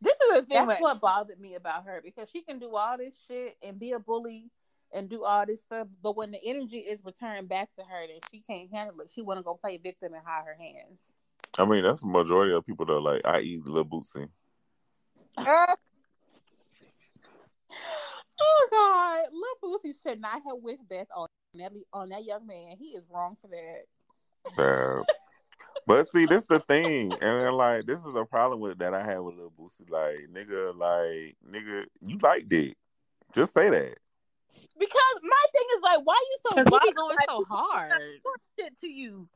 This 0.00 0.14
is 0.14 0.40
the 0.40 0.42
thing. 0.42 0.66
That's 0.66 0.80
what 0.80 1.00
bothered 1.00 1.40
me 1.40 1.54
about 1.54 1.86
her 1.86 2.00
because 2.04 2.28
she 2.30 2.42
can 2.42 2.58
do 2.58 2.76
all 2.76 2.98
this 2.98 3.14
shit 3.26 3.56
and 3.62 3.78
be 3.78 3.92
a 3.92 3.98
bully 3.98 4.50
and 4.92 5.08
do 5.08 5.24
all 5.24 5.44
this 5.46 5.62
stuff, 5.62 5.88
but 6.02 6.16
when 6.16 6.30
the 6.30 6.38
energy 6.44 6.78
is 6.78 7.04
returned 7.04 7.48
back 7.48 7.74
to 7.74 7.82
her, 7.82 8.06
then 8.06 8.20
she 8.30 8.40
can't 8.40 8.72
handle 8.72 9.00
it. 9.00 9.10
She 9.12 9.22
want 9.22 9.38
to 9.38 9.42
go 9.42 9.54
play 9.54 9.76
victim 9.76 10.14
and 10.14 10.22
hide 10.24 10.44
her 10.46 10.56
hands. 10.58 11.00
I 11.58 11.64
mean, 11.64 11.82
that's 11.82 12.00
the 12.00 12.06
majority 12.06 12.52
of 12.54 12.66
people 12.66 12.86
that 12.86 13.00
like, 13.00 13.22
i.e., 13.24 13.60
Lil 13.64 13.84
Boosie. 13.84 14.28
Oh 18.40 18.68
God, 18.70 19.24
Lil 19.32 19.78
Boosie 19.78 19.94
should 20.02 20.20
not 20.20 20.32
have 20.32 20.58
wished 20.60 20.88
death 20.88 21.06
on 21.14 21.28
that 21.54 21.72
on 21.92 22.08
that 22.08 22.24
young 22.24 22.46
man. 22.46 22.76
He 22.78 22.88
is 22.88 23.04
wrong 23.10 23.36
for 23.40 23.48
that. 23.48 23.84
Bad. 24.56 25.04
but 25.86 26.08
see, 26.08 26.26
this 26.26 26.44
the 26.46 26.58
thing, 26.60 27.12
and 27.12 27.20
then, 27.20 27.52
like, 27.52 27.86
this 27.86 28.00
is 28.00 28.12
the 28.12 28.24
problem 28.24 28.60
with 28.60 28.78
that 28.78 28.92
I 28.92 29.04
have 29.04 29.22
with 29.22 29.36
Lil 29.36 29.52
Boosie. 29.58 29.88
Like, 29.88 30.28
nigga, 30.32 30.76
like, 30.76 31.36
nigga, 31.48 31.86
you 32.00 32.18
like 32.22 32.52
it. 32.52 32.76
Just 33.34 33.54
say 33.54 33.70
that. 33.70 33.98
because 34.78 35.14
my 35.22 35.44
thing 35.52 35.66
is 35.76 35.82
like, 35.82 36.00
why 36.04 36.20
you 36.20 36.38
so 36.42 36.56
Because 36.56 36.80
he 36.82 36.90
be 36.90 36.94
bothered 36.94 36.96
going 36.96 37.16
by 37.16 37.24
so 37.28 37.44
hard. 37.48 38.02
shit 38.58 38.78
to 38.80 38.88
you? 38.88 39.28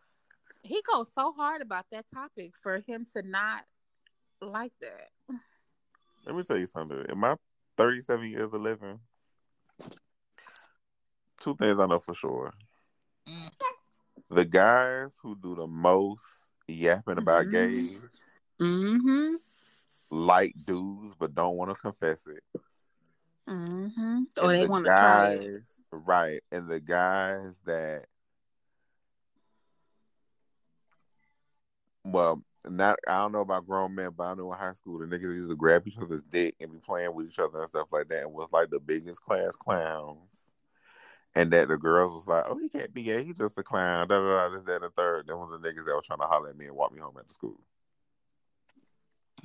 He 0.62 0.82
goes 0.82 1.12
so 1.12 1.32
hard 1.32 1.62
about 1.62 1.86
that 1.90 2.06
topic 2.12 2.52
for 2.62 2.80
him 2.86 3.06
to 3.16 3.22
not 3.22 3.64
like 4.40 4.72
that. 4.80 5.10
Let 6.26 6.34
me 6.36 6.42
tell 6.42 6.58
you 6.58 6.66
something. 6.66 7.04
In 7.08 7.18
my 7.18 7.36
37 7.76 8.28
years 8.30 8.52
of 8.52 8.60
living, 8.60 9.00
two 11.40 11.56
things 11.56 11.78
I 11.78 11.86
know 11.86 12.00
for 12.00 12.14
sure. 12.14 12.52
Mm. 13.26 13.50
The 14.30 14.44
guys 14.44 15.18
who 15.22 15.36
do 15.36 15.54
the 15.54 15.66
most 15.66 16.50
yapping 16.66 17.18
about 17.18 17.46
Mhm. 17.46 17.50
gays 17.50 18.24
Mm-hmm. 18.60 19.36
like 20.10 20.52
dudes 20.66 21.14
but 21.14 21.34
don't 21.34 21.56
want 21.56 21.70
to 21.70 21.76
confess 21.76 22.26
it. 22.26 22.42
Mm-hmm. 23.48 24.22
Or 24.42 24.50
And 24.50 24.58
they 24.58 24.64
the 24.64 24.68
want 24.68 24.84
to 24.84 24.90
try 24.90 25.28
it. 25.28 25.52
guys, 25.52 25.80
right? 25.92 26.42
And 26.52 26.68
the 26.68 26.80
guys 26.80 27.60
that, 27.64 28.06
well, 32.12 32.42
not 32.68 32.98
I 33.08 33.18
don't 33.18 33.32
know 33.32 33.40
about 33.40 33.66
grown 33.66 33.94
men, 33.94 34.10
but 34.16 34.24
I 34.24 34.34
know 34.34 34.52
in 34.52 34.58
high 34.58 34.72
school 34.72 34.98
the 34.98 35.06
niggas 35.06 35.22
used 35.22 35.50
to 35.50 35.56
grab 35.56 35.86
each 35.86 35.98
other's 35.98 36.22
dick 36.22 36.56
and 36.60 36.72
be 36.72 36.78
playing 36.78 37.14
with 37.14 37.26
each 37.26 37.38
other 37.38 37.60
and 37.60 37.68
stuff 37.68 37.88
like 37.92 38.08
that, 38.08 38.22
and 38.22 38.32
was 38.32 38.48
like 38.52 38.70
the 38.70 38.80
biggest 38.80 39.22
class 39.22 39.56
clowns. 39.56 40.54
And 41.34 41.52
that 41.52 41.68
the 41.68 41.76
girls 41.76 42.12
was 42.12 42.26
like, 42.26 42.44
"Oh, 42.48 42.58
he 42.58 42.68
can't 42.68 42.92
be 42.92 43.04
gay. 43.04 43.22
He's 43.22 43.36
just 43.36 43.58
a 43.58 43.62
clown." 43.62 44.08
Da 44.08 44.18
da 44.18 44.48
da. 44.48 44.54
This, 44.54 44.64
that, 44.64 44.76
and 44.76 44.84
the 44.84 44.90
third. 44.90 45.26
Then 45.26 45.36
was 45.36 45.50
the 45.50 45.68
niggas 45.68 45.84
that 45.84 45.94
were 45.94 46.02
trying 46.02 46.20
to 46.20 46.26
holler 46.26 46.48
at 46.48 46.56
me 46.56 46.66
and 46.66 46.74
walk 46.74 46.92
me 46.92 47.00
home 47.00 47.16
after 47.18 47.32
school. 47.32 47.60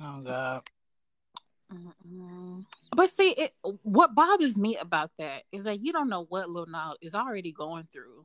Oh 0.00 0.20
god. 0.22 0.62
Mm-mm. 1.72 2.64
But 2.94 3.10
see, 3.10 3.30
it 3.30 3.54
what 3.82 4.14
bothers 4.14 4.56
me 4.56 4.76
about 4.76 5.10
that 5.18 5.42
is 5.52 5.64
that 5.64 5.80
you 5.80 5.92
don't 5.92 6.08
know 6.08 6.26
what 6.28 6.50
Lil 6.50 6.66
Nas 6.66 6.96
is 7.00 7.14
already 7.14 7.52
going 7.52 7.86
through 7.92 8.24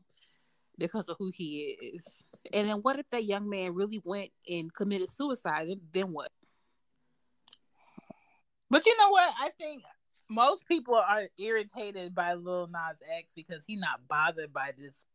because 0.79 1.07
of 1.09 1.17
who 1.19 1.31
he 1.33 1.77
is. 1.95 2.25
And 2.53 2.69
then 2.69 2.77
what 2.77 2.97
if 2.97 3.05
that 3.11 3.25
young 3.25 3.49
man 3.49 3.73
really 3.75 4.01
went 4.03 4.31
and 4.49 4.73
committed 4.73 5.09
suicide? 5.09 5.67
Then, 5.93 6.11
what? 6.11 6.31
But 8.69 8.85
you 8.85 8.97
know 8.97 9.09
what? 9.09 9.33
I 9.39 9.49
think 9.59 9.83
most 10.29 10.65
people 10.67 10.95
are 10.95 11.23
irritated 11.37 12.13
by 12.13 12.33
Lil 12.35 12.67
Nas 12.67 12.97
X 13.17 13.31
because 13.35 13.63
he's 13.67 13.79
not 13.79 14.07
bothered 14.07 14.53
by 14.53 14.71
this 14.77 15.05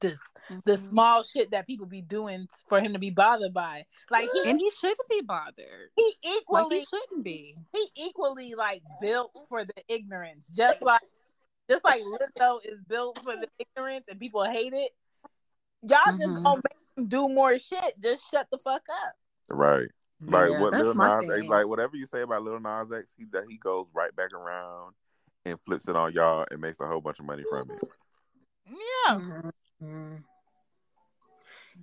this 0.00 0.18
the 0.64 0.72
Mhm. 0.72 0.88
small 0.88 1.22
shit 1.22 1.50
that 1.50 1.66
people 1.66 1.84
be 1.86 2.00
doing 2.00 2.48
for 2.68 2.80
him 2.80 2.94
to 2.94 2.98
be 2.98 3.10
bothered 3.10 3.52
by. 3.52 3.84
Like 4.10 4.30
he 4.32 4.48
and 4.48 4.58
he 4.58 4.70
shouldn't 4.80 5.08
be 5.10 5.20
bothered. 5.20 5.90
he 5.94 6.14
Like 6.24 6.36
equally 6.38 6.78
he 6.80 6.86
shouldn't 6.86 7.22
be. 7.24 7.56
he 7.72 7.90
equally 7.96 8.54
like 8.54 8.82
built 9.00 9.30
for 9.48 9.64
the 9.64 9.74
ignorance. 9.88 10.48
Just 10.48 10.80
like 10.82 11.02
just 11.70 11.84
like 11.84 12.02
Lizzo 12.02 12.58
is 12.64 12.80
built 12.88 13.18
for 13.18 13.36
the 13.36 13.48
ignorance 13.58 14.04
and 14.08 14.18
people 14.18 14.44
hate 14.44 14.72
it. 14.72 14.90
Y'all 15.82 15.98
just 16.18 16.20
Mhm. 16.20 16.42
gonna 16.42 16.62
make 16.64 16.96
him 16.96 17.08
do 17.08 17.28
more 17.28 17.58
shit. 17.58 17.98
Just 18.00 18.28
shut 18.30 18.48
the 18.50 18.58
fuck 18.58 18.82
up. 19.04 19.14
Right. 19.48 19.88
Like 20.20 20.50
Yeah, 20.50 20.60
what 20.60 20.72
that's 20.72 20.84
Lil 20.84 20.94
Nas 20.94 21.30
X, 21.30 21.48
like 21.48 21.66
whatever 21.66 21.96
you 21.96 22.06
say 22.06 22.22
about 22.22 22.42
Lil 22.42 22.60
Nas 22.60 22.92
X, 22.92 23.14
he 23.16 23.26
he 23.48 23.56
goes 23.56 23.86
right 23.94 24.14
back 24.14 24.32
around 24.34 24.94
and 25.46 25.58
flips 25.62 25.88
it 25.88 25.96
on 25.96 26.12
y'all 26.12 26.46
and 26.50 26.60
makes 26.60 26.80
a 26.80 26.86
whole 26.86 27.00
bunch 27.00 27.20
of 27.20 27.24
money 27.24 27.44
from 27.48 27.70
it. 27.70 27.78
Yeah. 28.66 29.40
Mhm. 29.82 30.24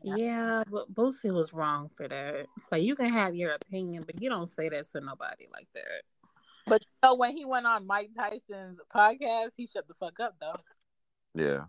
Yeah, 0.04 0.63
but 0.69 0.93
Boosie 0.93 1.34
was 1.34 1.54
wrong 1.54 1.89
for 1.97 2.08
that. 2.08 2.47
Like 2.71 2.84
you 2.84 2.95
can 2.95 3.10
have 3.10 3.34
your 3.34 3.54
opinion, 3.54 4.04
but 4.04 4.21
you 4.21 4.30
don't 4.30 4.50
say 4.50 4.69
that 4.69 4.88
to 4.91 5.02
nobody 5.02 5.47
like 5.52 5.67
that. 5.73 6.04
But 6.67 6.82
you 6.84 7.08
know 7.08 7.15
when 7.15 7.36
he 7.36 7.45
went 7.45 7.65
on 7.65 7.88
Mike 7.88 8.10
Tyson's 8.17 8.80
podcast, 8.93 9.51
he 9.56 9.67
shut 9.67 9.88
the 9.88 9.93
fuck 9.99 10.19
up 10.19 10.36
though. 10.39 10.56
Yeah. 11.34 11.65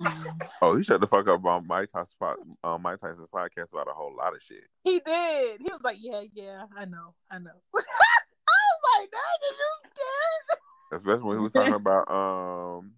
Mhm. 0.00 0.48
Oh, 0.60 0.76
he 0.76 0.82
shut 0.82 1.00
the 1.00 1.06
fuck 1.06 1.28
up 1.28 1.44
on 1.44 1.66
Mike 1.66 1.90
Tyson's, 1.90 2.16
po- 2.18 2.36
on 2.62 2.82
Mike 2.82 2.98
Tyson's 3.00 3.28
podcast 3.28 3.72
about 3.72 3.88
a 3.88 3.92
whole 3.92 4.14
lot 4.14 4.34
of 4.34 4.42
shit. 4.42 4.64
He 4.82 4.98
did. 5.00 5.60
He 5.60 5.70
was 5.70 5.80
like, 5.82 5.98
"Yeah, 6.00 6.22
yeah, 6.32 6.64
I 6.76 6.84
know, 6.84 7.14
I 7.30 7.38
know." 7.38 7.52
I 7.74 7.78
was 7.78 9.00
like, 9.00 9.10
"That 9.10 9.50
is 9.50 9.56
you 9.58 9.90
scared?" 9.90 10.58
Especially 10.92 11.22
when 11.22 11.36
he 11.38 11.42
was 11.42 11.52
talking 11.52 11.74
about 11.74 12.10
um 12.10 12.92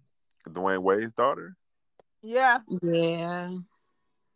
Dwyane 0.49 0.81
Wade's 0.81 1.13
daughter. 1.13 1.55
Yeah, 2.21 2.59
Yeah. 2.81 3.51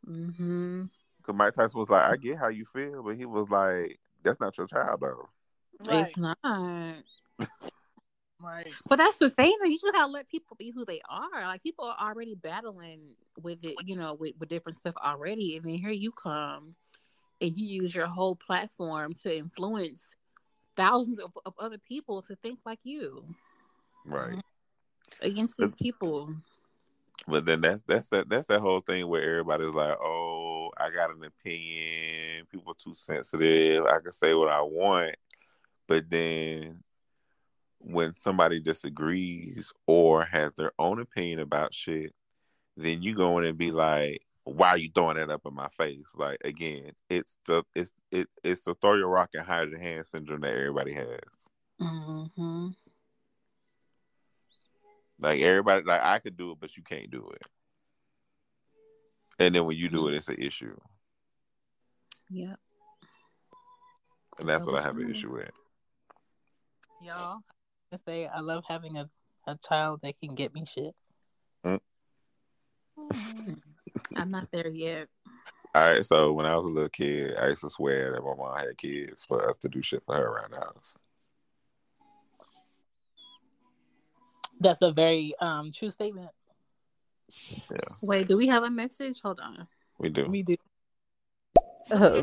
Mm 0.08 0.36
hmm 0.36 0.84
Because 1.17 1.36
Mike 1.36 1.54
Tyson 1.54 1.80
was 1.80 1.89
like, 1.89 2.04
I 2.04 2.15
get 2.15 2.38
how 2.38 2.47
you 2.47 2.65
feel, 2.65 3.04
but 3.04 3.15
he 3.15 3.26
was 3.26 3.50
like, 3.50 4.00
that's 4.24 4.39
not 4.39 4.58
your 4.58 4.67
child 4.67 5.00
though. 5.02 5.30
Right, 5.88 6.08
It's 6.08 6.17
not. 6.17 6.38
right. 8.39 8.74
But 8.89 8.98
that's 8.98 9.17
the 9.17 9.30
thing. 9.30 9.56
You 9.63 9.80
just 9.80 9.94
gotta 9.94 10.12
let 10.12 10.30
people 10.30 10.56
be 10.58 10.72
who 10.72 10.86
they 10.86 11.02
are. 11.10 11.44
Like 11.44 11.63
people 11.63 11.86
are 11.86 12.10
already 12.10 12.36
battling 12.36 13.15
with 13.41 13.63
it, 13.63 13.86
you 13.86 13.96
know, 13.96 14.13
with, 14.13 14.34
with 14.39 14.50
different 14.50 14.78
stuff 14.78 14.95
already, 15.03 15.58
and 15.58 15.66
then 15.66 15.74
here 15.74 15.91
you 15.91 16.12
come, 16.12 16.76
and 17.39 17.58
you 17.58 17.82
use 17.82 17.95
your 17.95 18.08
whole 18.08 18.36
platform 18.36 19.14
to 19.24 19.36
influence 19.36 20.16
thousands 20.76 21.20
of, 21.20 21.32
of 21.45 21.53
other 21.60 21.78
people 21.78 22.22
to 22.24 22.36
think 22.38 22.60
like 22.66 22.80
you 22.84 23.24
Right. 24.06 24.39
against 25.22 25.58
these 25.58 25.76
people. 25.76 26.36
But 27.28 27.45
then 27.45 27.62
that's 27.62 27.84
that's 27.88 28.08
that 28.10 28.30
that's 28.30 28.47
that 28.47 28.62
whole 28.62 28.82
thing 28.82 29.08
where 29.08 29.22
everybody's 29.22 29.68
like, 29.68 29.95
"Oh, 30.01 30.72
I 30.78 30.89
got 30.89 31.12
an 31.12 31.24
opinion. 31.24 32.47
People 32.51 32.72
are 32.72 32.84
too 32.84 32.95
sensitive. 32.95 33.86
I 33.86 33.99
can 33.99 34.12
say 34.12 34.34
what 34.34 34.49
I 34.49 34.62
want." 34.62 35.16
But 35.88 36.10
then 36.10 36.84
when 37.80 38.16
somebody 38.18 38.60
disagrees 38.60 39.72
or 39.88 40.24
has 40.26 40.54
their 40.54 40.72
own 40.78 41.00
opinion 41.02 41.40
about 41.40 41.74
shit, 41.74 42.14
then 42.78 43.02
you 43.02 43.16
go 43.16 43.38
in 43.40 43.46
and 43.46 43.58
be 43.58 43.72
like, 43.72 44.22
why 44.44 44.70
are 44.70 44.78
you 44.78 44.90
throwing 44.94 45.18
that 45.18 45.30
up 45.30 45.42
in 45.46 45.54
my 45.54 45.68
face? 45.78 46.08
Like 46.16 46.40
again, 46.44 46.92
it's 47.10 47.38
the 47.46 47.64
it's 47.76 47.92
it 48.12 48.28
it's 48.44 48.64
the 48.64 48.74
throw 48.76 48.96
your 48.96 49.10
rock 49.10 49.30
and 49.34 49.44
hide 49.44 49.70
your 49.70 49.80
hand 49.80 50.08
syndrome 50.08 50.42
that 50.42 50.56
everybody 50.56 50.94
has. 50.94 51.20
Mm-hmm. 51.80 52.70
Like 55.20 55.42
everybody, 55.42 55.84
like 55.86 56.02
I 56.02 56.20
could 56.20 56.38
do 56.38 56.52
it, 56.52 56.58
but 56.60 56.76
you 56.76 56.84
can't 56.84 57.12
do 57.12 57.30
it. 57.36 57.44
And 59.38 59.54
then 59.54 59.66
when 59.66 59.78
you 59.78 59.90
do 59.90 60.08
it, 60.08 60.16
it's 60.16 60.28
an 60.28 60.38
issue, 60.38 60.76
Yep. 62.30 62.60
and 64.40 64.50
that's 64.50 64.66
what 64.66 64.80
I 64.80 64.82
have 64.84 64.98
an 64.98 65.14
issue 65.14 65.32
with. 65.32 65.52
Y'all, 67.04 67.39
I 67.91 67.97
say 68.06 68.28
I 68.28 68.41
love 68.41 68.64
having 68.68 68.97
a, 68.97 69.10
a 69.47 69.58
child 69.68 70.02
that 70.04 70.20
can 70.20 70.36
get 70.36 70.54
me 70.54 70.66
shit. 70.66 70.93
I'm 74.16 74.30
not 74.30 74.49
there 74.52 74.68
yet. 74.68 75.08
All 75.74 75.91
right, 75.91 76.06
so 76.06 76.34
when 76.34 76.45
I 76.45 76.56
was 76.56 76.66
a 76.66 76.70
little 76.70 76.89
kid, 76.89 77.36
I 77.38 77.47
used 77.47 77.62
to 77.62 77.70
swear 77.70 78.12
that 78.12 78.24
my 78.24 78.36
mom 78.36 78.58
had 78.58 78.78
kids 78.78 79.26
for 79.26 79.49
us 79.49 79.58
to 79.58 79.70
do 79.70 79.82
shit 79.82 80.04
for 80.06 80.16
her 80.16 80.26
around 80.26 80.52
the 80.52 80.58
house. 80.58 80.97
That's 84.60 84.84
a 84.84 84.91
very 84.91 85.34
um 85.39 85.72
true 85.72 85.89
statement. 85.89 86.30
Yeah. 87.72 87.78
Wait, 88.04 88.28
do 88.28 88.38
we 88.38 88.47
have 88.47 88.64
a 88.64 88.70
message? 88.70 89.22
Hold 89.24 89.39
on. 89.39 89.68
We 89.97 90.10
do. 90.10 90.28
We 90.28 90.43
do. 90.43 90.56
Uh, 91.92 92.22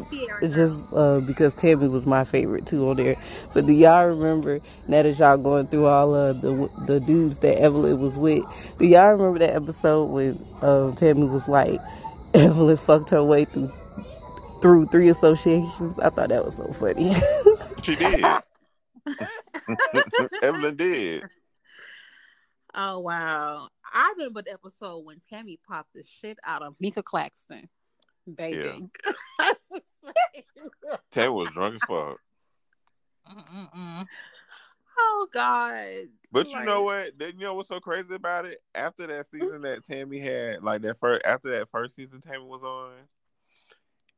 just 0.48 0.86
uh, 0.92 1.20
because 1.20 1.54
Tami 1.54 1.90
was 1.90 2.06
my 2.06 2.24
favorite 2.24 2.66
too 2.66 2.88
on 2.88 2.96
there. 2.96 3.16
But 3.52 3.66
do 3.66 3.72
y'all 3.72 4.06
remember 4.06 4.60
now 4.86 5.02
that 5.02 5.18
y'all 5.18 5.36
going 5.36 5.66
through 5.66 5.86
all 5.86 6.14
of 6.14 6.40
the 6.40 6.70
the 6.86 7.00
dudes 7.00 7.38
that 7.38 7.58
Evelyn 7.58 8.00
was 8.00 8.16
with? 8.16 8.44
Do 8.78 8.86
y'all 8.86 9.12
remember 9.12 9.40
that 9.40 9.54
episode 9.54 10.06
when 10.06 10.30
um, 10.62 10.94
Tami 10.94 11.28
was 11.28 11.48
like 11.48 11.80
Evelyn 12.34 12.78
fucked 12.78 13.10
her 13.10 13.22
way 13.22 13.44
through 13.44 13.70
through 14.62 14.86
three 14.86 15.10
associations? 15.10 15.98
I 15.98 16.08
thought 16.10 16.30
that 16.30 16.44
was 16.44 16.56
so 16.56 16.72
funny. 16.74 17.14
She 17.82 17.94
did. 17.94 18.24
Evelyn 20.42 20.76
did. 20.76 21.24
Oh 22.74 23.00
wow! 23.00 23.68
I 23.92 24.12
remember 24.16 24.42
the 24.42 24.52
episode 24.52 25.04
when 25.04 25.20
Tami 25.32 25.58
popped 25.66 25.92
the 25.94 26.02
shit 26.20 26.38
out 26.44 26.62
of 26.62 26.74
Meeka 26.82 27.02
Claxton, 27.02 27.68
baby. 28.34 28.88
I 29.38 29.54
was 29.70 29.82
like, 30.02 30.46
Tami 31.12 31.34
was 31.34 31.50
drunk 31.50 31.76
as 31.76 31.80
fuck. 31.88 32.18
Mm-mm-mm. 33.28 34.06
oh 34.98 35.28
god! 35.32 35.84
But 36.32 36.48
you 36.48 36.64
know 36.64 36.82
what? 36.82 37.18
Then 37.18 37.32
you 37.38 37.44
know 37.46 37.54
what's 37.54 37.68
so 37.68 37.80
crazy 37.80 38.14
about 38.14 38.46
it? 38.46 38.60
After 38.74 39.06
that 39.06 39.30
season 39.30 39.62
that 39.62 39.84
Tami 39.86 40.20
had, 40.22 40.62
like 40.62 40.82
that 40.82 40.98
first 40.98 41.22
after 41.24 41.50
that 41.50 41.68
first 41.70 41.94
season 41.94 42.20
Tami 42.20 42.46
was 42.46 42.62
on, 42.62 42.92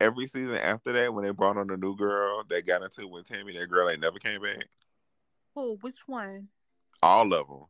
every 0.00 0.26
season 0.26 0.56
after 0.56 0.92
that, 0.92 1.12
when 1.12 1.24
they 1.24 1.30
brought 1.30 1.56
on 1.56 1.70
a 1.70 1.76
new 1.76 1.96
girl, 1.96 2.44
they 2.48 2.62
got 2.62 2.82
into 2.82 3.02
it 3.02 3.10
with 3.10 3.28
Tami. 3.28 3.58
That 3.58 3.68
girl 3.68 3.90
ain't 3.90 4.00
never 4.00 4.18
came 4.18 4.42
back. 4.42 4.66
Oh, 5.56 5.76
which 5.80 6.06
one? 6.06 6.48
All 7.02 7.32
of 7.32 7.48
them. 7.48 7.64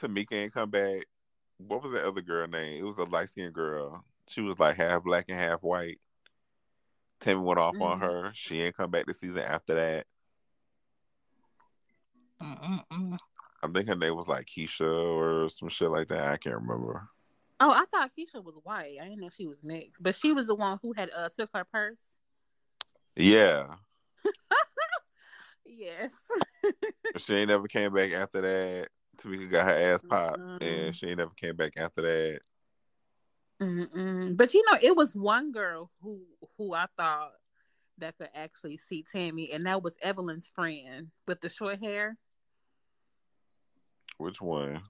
Tamika 0.00 0.32
ain't 0.32 0.54
come 0.54 0.70
back. 0.70 1.06
What 1.58 1.82
was 1.82 1.92
that 1.92 2.04
other 2.04 2.20
girl 2.20 2.46
name? 2.46 2.78
It 2.78 2.86
was 2.86 2.98
a 2.98 3.04
light 3.04 3.30
skinned 3.30 3.54
girl. 3.54 4.04
She 4.28 4.40
was 4.40 4.58
like 4.58 4.76
half 4.76 5.04
black 5.04 5.26
and 5.28 5.38
half 5.38 5.62
white. 5.62 6.00
Tami 7.20 7.42
went 7.42 7.58
off 7.58 7.74
on 7.80 8.00
Mhm. 8.00 8.02
her. 8.02 8.30
She 8.34 8.60
ain't 8.60 8.76
come 8.76 8.90
back 8.90 9.06
the 9.06 9.14
season 9.14 9.38
after 9.38 9.74
that. 9.74 10.06
Mm-mm-mm. 12.42 13.18
I 13.62 13.68
think 13.68 13.88
her 13.88 13.96
name 13.96 14.14
was 14.16 14.28
like 14.28 14.46
Keisha 14.46 14.82
or 14.86 15.48
some 15.48 15.68
shit 15.68 15.90
like 15.90 16.08
that. 16.08 16.28
I 16.28 16.36
can't 16.36 16.56
remember. 16.56 17.08
Oh, 17.58 17.70
I 17.70 17.84
thought 17.86 18.10
Keisha 18.16 18.44
was 18.44 18.54
white. 18.62 18.96
I 19.00 19.04
didn't 19.04 19.20
know 19.20 19.30
she 19.30 19.46
was 19.46 19.62
mixed, 19.64 20.02
but 20.02 20.14
she 20.14 20.32
was 20.32 20.46
the 20.46 20.54
one 20.54 20.78
who 20.82 20.92
had 20.92 21.10
uh 21.16 21.30
took 21.38 21.50
her 21.54 21.64
purse. 21.64 21.96
Yeah. 23.16 23.74
Yes. 25.68 26.12
She 27.16 27.34
ain't 27.34 27.48
never 27.48 27.66
came 27.66 27.92
back 27.92 28.12
after 28.12 28.40
that. 28.40 28.88
Tamika 29.18 29.50
got 29.50 29.66
her 29.66 29.72
ass 29.94 30.00
popped, 30.08 30.38
Mm-mm. 30.38 30.62
and 30.62 30.96
she 30.96 31.06
ain't 31.08 31.18
never 31.18 31.32
came 31.34 31.56
back 31.56 31.72
after 31.76 32.02
that. 32.02 32.40
Mm-mm. 33.60 34.36
But 34.36 34.52
you 34.52 34.62
know, 34.70 34.78
it 34.82 34.96
was 34.96 35.14
one 35.14 35.52
girl 35.52 35.90
who 36.02 36.20
who 36.58 36.74
I 36.74 36.86
thought 36.96 37.32
that 37.98 38.18
could 38.18 38.28
actually 38.34 38.76
see 38.76 39.04
Tami, 39.14 39.54
and 39.54 39.66
that 39.66 39.82
was 39.82 39.96
Evelyn's 40.02 40.50
friend 40.54 41.10
with 41.26 41.40
the 41.40 41.48
short 41.48 41.82
hair. 41.82 42.16
Which 44.18 44.40
one? 44.40 44.82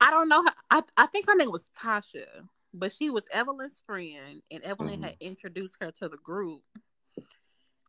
I 0.00 0.10
don't 0.10 0.28
know. 0.28 0.44
How, 0.44 0.52
I 0.70 0.82
I 0.96 1.06
think 1.06 1.26
her 1.26 1.34
name 1.34 1.50
was 1.50 1.70
Tasha, 1.76 2.26
but 2.72 2.92
she 2.92 3.10
was 3.10 3.24
Evelyn's 3.32 3.82
friend, 3.86 4.42
and 4.50 4.62
Evelyn 4.62 5.02
had 5.02 5.16
introduced 5.20 5.78
her 5.80 5.90
to 5.92 6.08
the 6.08 6.18
group. 6.18 6.62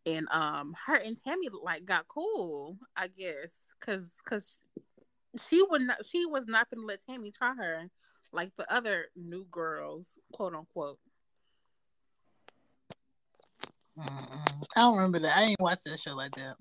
And 0.08 0.28
um, 0.32 0.76
her 0.86 0.96
and 0.96 1.18
Tami 1.22 1.50
like 1.64 1.86
got 1.86 2.08
cool, 2.08 2.78
I 2.96 3.08
guess, 3.08 3.52
cause 3.80 4.14
cause 4.24 4.60
she 5.50 5.64
would 5.70 5.82
not 5.82 6.06
she 6.06 6.26
was 6.26 6.46
not 6.48 6.68
gonna 6.70 6.86
let 6.86 7.00
Tami 7.08 7.34
try 7.34 7.54
her 7.56 7.90
like 8.32 8.52
the 8.58 8.72
other 8.74 9.06
new 9.16 9.46
girls, 9.52 10.20
quote 10.32 10.54
unquote. 10.54 11.00
Mm-mm. 13.98 14.64
I 14.76 14.82
don't 14.82 14.98
remember 14.98 15.20
that. 15.20 15.38
I 15.38 15.48
didn't 15.48 15.62
watch 15.62 15.80
that 15.86 16.00
show 16.00 16.16
like 16.16 16.34
that. 16.34 16.56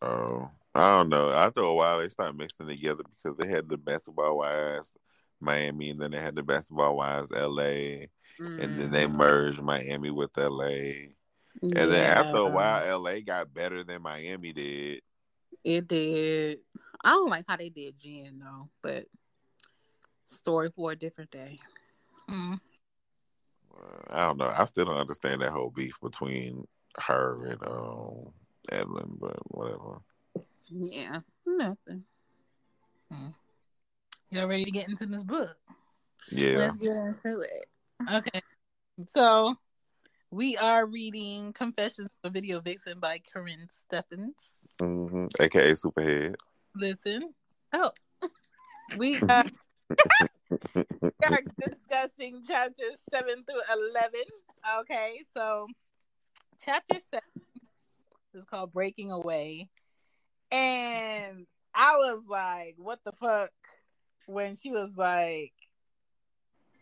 Oh, 0.00 0.50
I 0.74 0.90
don't 0.96 1.10
know. 1.10 1.30
After 1.30 1.60
a 1.60 1.74
while, 1.74 1.98
they 1.98 2.08
started 2.08 2.36
mixing 2.38 2.66
together 2.66 3.02
because 3.04 3.36
they 3.36 3.46
had 3.46 3.68
the 3.68 3.76
basketball 3.76 4.38
wives 4.38 4.96
Miami, 5.40 5.90
and 5.90 6.00
then 6.00 6.12
they 6.12 6.20
had 6.20 6.34
the 6.34 6.42
basketball 6.42 6.96
wives 6.96 7.30
LA, 7.30 8.06
and 8.38 8.78
then 8.78 8.90
they 8.90 9.06
Mhm. 9.06 9.14
merged 9.14 9.60
Miami 9.60 10.10
with 10.10 10.36
LA. 10.38 11.14
And 11.62 11.92
then 11.92 12.06
after 12.06 12.38
a 12.38 12.48
while, 12.48 12.82
LA 12.82 13.20
got 13.20 13.52
better 13.52 13.84
than 13.84 14.02
Miami 14.02 14.52
did. 14.52 15.02
it 15.64 15.86
did. 15.86 16.60
I 17.04 17.10
don't 17.10 17.30
like 17.30 17.44
how 17.48 17.56
they 17.56 17.68
did 17.68 17.98
Jen 17.98 18.40
though, 18.40 18.68
but 18.82 19.06
story 20.26 20.70
for 20.74 20.92
a 20.92 20.96
different 20.96 21.30
day. 21.30 21.58
Mm. 22.30 22.60
I 24.10 24.26
don't 24.26 24.38
know. 24.38 24.52
I 24.54 24.64
still 24.66 24.84
don't 24.84 24.96
understand 24.96 25.40
that 25.42 25.52
whole 25.52 25.70
beef 25.70 25.94
between 26.02 26.66
her 26.98 27.46
and 27.46 27.66
um 27.66 28.32
Evelyn, 28.70 29.16
but 29.18 29.36
whatever. 29.50 29.98
Yeah, 30.68 31.20
nothing. 31.46 32.04
Y'all 34.32 34.48
ready 34.48 34.64
to 34.64 34.70
get 34.70 34.88
into 34.88 35.04
this 35.04 35.22
book? 35.24 35.54
Yeah. 36.30 36.56
Let's 36.56 36.80
get 36.80 36.96
into 36.96 37.40
it. 37.40 37.66
Okay. 38.10 38.40
So 39.08 39.56
we 40.30 40.56
are 40.56 40.86
reading 40.86 41.52
Confessions 41.52 42.08
of 42.24 42.30
a 42.30 42.32
Video 42.32 42.62
Vixen 42.62 42.98
by 42.98 43.18
Karrine 43.18 43.68
Steffans. 43.68 44.32
hmm 44.80 45.26
AKA 45.38 45.72
Superhead. 45.72 46.36
Listen. 46.74 47.34
Oh. 47.72 47.90
We 48.98 49.18
are, 49.20 49.44
we 50.50 51.12
are 51.24 51.40
discussing 51.58 52.42
chapters 52.46 52.96
7 53.10 53.26
through 53.44 53.62
11. 53.94 54.10
Okay. 54.80 55.20
So 55.32 55.66
chapter 56.62 56.96
7 57.10 57.22
is 58.34 58.44
called 58.44 58.72
Breaking 58.72 59.10
Away. 59.10 59.70
And 60.50 61.46
I 61.74 61.92
was 61.96 62.24
like, 62.28 62.74
what 62.76 62.98
the 63.04 63.12
fuck? 63.12 63.50
When 64.26 64.56
she 64.56 64.70
was 64.70 64.96
like, 64.98 65.52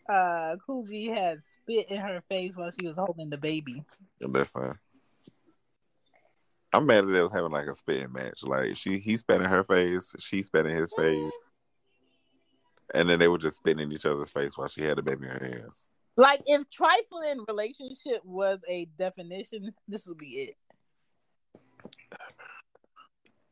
uh, 0.08 0.56
Kool 0.66 0.84
G 0.84 1.06
had 1.06 1.44
spit 1.44 1.90
in 1.90 2.00
her 2.00 2.22
face 2.28 2.56
while 2.56 2.70
she 2.70 2.86
was 2.86 2.96
holding 2.96 3.30
the 3.30 3.38
baby. 3.38 3.84
Listen. 4.20 4.74
I'm 6.72 6.86
mad 6.86 7.06
that 7.06 7.12
they 7.12 7.20
was 7.20 7.32
having 7.32 7.50
like 7.50 7.66
a 7.66 7.74
spitting 7.74 8.12
match. 8.12 8.42
Like 8.42 8.76
she 8.76 8.98
he 8.98 9.16
spat 9.16 9.40
in 9.40 9.48
her 9.48 9.64
face, 9.64 10.14
she 10.18 10.42
spat 10.42 10.66
in 10.66 10.76
his 10.76 10.92
face. 10.96 11.30
And 12.92 13.08
then 13.08 13.18
they 13.18 13.28
were 13.28 13.38
just 13.38 13.56
spitting 13.56 13.82
in 13.82 13.92
each 13.92 14.04
other's 14.06 14.30
face 14.30 14.56
while 14.56 14.68
she 14.68 14.82
had 14.82 14.98
a 14.98 15.02
baby 15.02 15.26
in 15.26 15.30
her 15.30 15.46
hands. 15.46 15.90
Like, 16.16 16.42
if 16.46 16.68
trifling 16.68 17.44
relationship 17.48 18.22
was 18.24 18.58
a 18.68 18.86
definition, 18.98 19.72
this 19.88 20.06
would 20.06 20.18
be 20.18 20.26
it. 20.26 20.54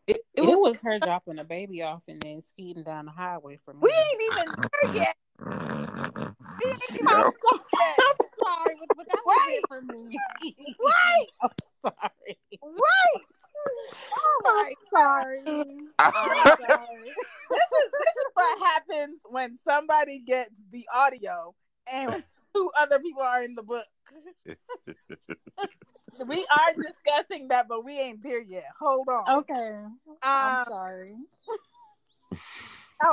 It, 0.06 0.16
it 0.34 0.42
It, 0.42 0.42
was, 0.42 0.56
was, 0.56 0.80
her 0.82 0.98
dropping 1.02 1.36
the 1.36 1.44
baby 1.44 1.82
off 1.82 2.02
and 2.08 2.20
then 2.20 2.42
speeding 2.44 2.82
down 2.82 3.06
the 3.06 3.12
highway 3.12 3.58
for 3.64 3.74
me. 3.74 3.80
We 3.82 3.90
ain't 3.90 4.32
even 4.32 4.54
there 4.56 4.94
yet. 4.94 5.16
We 5.40 6.70
ain't 6.70 6.82
even 6.92 7.08
I'm 7.08 7.32
sorry, 7.32 8.74
but, 8.80 8.96
but 8.96 9.06
that 9.08 9.22
was 9.24 9.38
Wait. 9.46 9.54
it 9.54 9.64
for 9.68 9.82
me. 9.82 10.18
Wait. 10.42 11.28
I'm 11.84 11.92
sorry. 12.00 12.38
Right. 12.62 13.24
Oh 14.12 14.40
my 14.44 14.72
sorry. 14.90 15.66
I'm 15.98 16.12
sorry. 16.14 17.14
This 17.50 17.68
is 17.84 17.92
this 17.92 18.14
is 18.16 18.26
what 18.34 18.58
happens 18.60 19.20
when 19.28 19.58
somebody 19.66 20.18
gets 20.20 20.50
the 20.70 20.86
audio 20.94 21.54
and 21.90 22.22
two 22.54 22.70
other 22.78 22.98
people 23.00 23.22
are 23.22 23.42
in 23.42 23.54
the 23.54 23.62
book. 23.62 23.86
We 26.26 26.44
are 26.50 26.74
discussing 26.74 27.48
that, 27.48 27.68
but 27.68 27.84
we 27.84 27.98
ain't 28.00 28.22
there 28.22 28.42
yet. 28.42 28.64
Hold 28.80 29.08
on. 29.08 29.38
Okay. 29.40 29.76
I'm 30.22 30.58
Um, 30.58 30.64
sorry. 30.66 31.14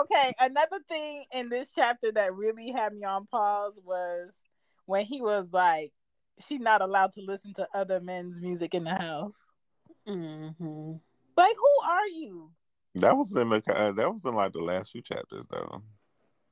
okay, 0.01 0.33
another 0.39 0.79
thing 0.89 1.25
in 1.31 1.49
this 1.49 1.71
chapter 1.75 2.11
that 2.13 2.33
really 2.33 2.71
had 2.71 2.93
me 2.93 3.03
on 3.03 3.27
pause 3.27 3.73
was 3.83 4.31
when 4.87 5.05
he 5.05 5.21
was 5.21 5.45
like, 5.51 5.91
"She's 6.39 6.59
not 6.59 6.81
allowed 6.81 7.13
to 7.13 7.21
listen 7.21 7.53
to 7.55 7.67
other 7.73 7.99
men's 7.99 8.39
music 8.41 8.73
in 8.73 8.83
the 8.83 8.95
house." 8.95 9.43
Mm-hmm. 10.07 10.93
Like, 11.37 11.55
who 11.55 11.89
are 11.89 12.07
you? 12.07 12.51
That 12.95 13.17
was 13.17 13.35
in 13.35 13.49
the 13.49 13.61
uh, 13.67 13.91
that 13.91 14.13
was 14.13 14.23
in 14.23 14.35
like 14.35 14.53
the 14.53 14.59
last 14.59 14.91
few 14.91 15.01
chapters 15.01 15.45
though. 15.49 15.81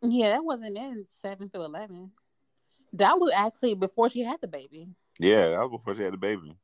Yeah, 0.01 0.29
that 0.29 0.43
wasn't 0.43 0.77
in 0.77 1.05
seven 1.21 1.49
through 1.49 1.63
eleven. 1.63 2.11
That 2.93 3.19
was 3.19 3.31
actually 3.33 3.75
before 3.75 4.09
she 4.09 4.21
had 4.21 4.41
the 4.41 4.47
baby. 4.47 4.89
Yeah, 5.19 5.49
that 5.49 5.59
was 5.59 5.79
before 5.79 5.95
she 5.95 6.03
had 6.03 6.13
the 6.13 6.17
baby. 6.17 6.55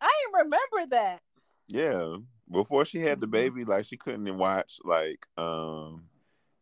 I 0.00 0.12
didn't 0.24 0.44
remember 0.44 0.96
that. 0.96 1.20
Yeah, 1.68 2.16
before 2.50 2.84
she 2.84 2.98
had 2.98 3.20
the 3.20 3.26
Mhm. 3.28 3.32
baby, 3.32 3.64
like 3.64 3.84
she 3.84 3.96
couldn't 3.96 4.26
even 4.26 4.38
watch 4.38 4.80
like 4.84 5.26
um 5.36 6.08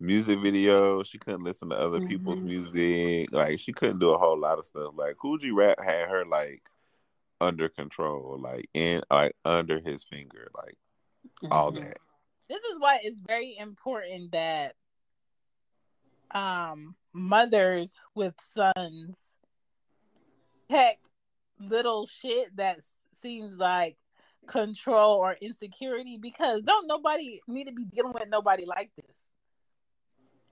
music 0.01 0.39
videos. 0.39 1.07
She 1.07 1.19
couldn't 1.19 1.45
listen 1.45 1.71
to 1.71 1.79
other 1.79 2.01
people's 2.01 2.41
Mhm. 2.41 2.45
music. 2.45 3.33
Like 3.33 3.59
she 3.59 3.73
couldn't 3.73 3.99
do 3.99 4.11
a 4.11 4.19
whole 4.19 4.39
lot 4.39 4.59
of 4.59 4.67
stuff. 4.67 4.93
Like 4.95 5.17
Kool 5.17 5.39
G 5.39 5.51
Rap 5.51 5.81
had 5.83 6.09
her 6.09 6.25
like 6.25 6.63
under 7.41 7.69
control, 7.69 8.39
like 8.39 8.69
in 8.75 9.03
like 9.11 9.35
under 9.45 9.81
his 9.81 10.05
finger, 10.05 10.51
like 10.57 10.77
all 11.51 11.73
Mhm. 11.73 11.77
that. 11.77 11.99
This 12.49 12.63
is 12.65 12.79
why 12.79 13.01
it's 13.03 13.21
very 13.21 13.57
important 13.57 14.33
that 14.33 14.75
um 16.33 16.97
mothers 17.13 18.01
with 18.15 18.35
sons 18.53 19.17
check 20.71 20.99
little 21.61 22.07
shit 22.07 22.55
that 22.57 22.81
seems 23.23 23.57
like 23.57 23.97
control 24.47 25.17
or 25.19 25.35
insecurity 25.41 26.19
because 26.19 26.63
don't 26.63 26.87
nobody 26.87 27.41
need 27.47 27.65
to 27.69 27.73
be 27.73 27.85
dealing 27.85 28.13
with 28.13 28.29
nobody 28.29 28.65
like 28.65 28.91
this. 28.97 29.26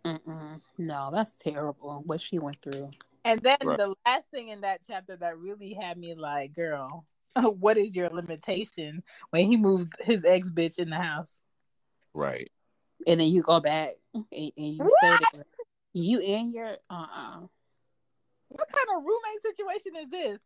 Mm-mm. 0.04 0.60
No, 0.78 1.10
that's 1.12 1.36
terrible. 1.36 2.02
What 2.04 2.20
she 2.20 2.38
went 2.38 2.60
through. 2.60 2.90
And 3.24 3.40
then 3.40 3.56
Right. 3.62 3.78
the 3.78 3.94
last 4.04 4.30
thing 4.30 4.48
in 4.48 4.60
that 4.60 4.82
chapter 4.86 5.16
that 5.16 5.38
really 5.38 5.72
had 5.72 5.96
me 5.96 6.14
like, 6.14 6.54
girl, 6.54 7.06
what 7.36 7.78
is 7.78 7.96
your 7.96 8.10
limitation 8.10 9.02
when 9.30 9.46
he 9.50 9.56
moved 9.56 9.94
his 10.00 10.24
ex 10.24 10.50
bitch 10.50 10.78
in 10.78 10.90
the 10.90 10.96
house? 10.96 11.38
Right. 12.12 12.50
And 13.06 13.18
then 13.20 13.28
you 13.28 13.42
go 13.42 13.60
back 13.60 13.94
and, 14.14 14.24
and 14.32 14.52
you 14.56 14.90
stay 15.02 15.16
there. 15.32 15.44
You 15.94 16.20
and 16.20 16.52
your 16.52 16.76
uh 16.90 17.06
uh 17.12 17.40
What 18.48 18.68
kind 18.68 18.98
of 18.98 19.04
roommate 19.04 19.42
situation 19.42 19.96
is 19.96 20.10
this? 20.10 20.40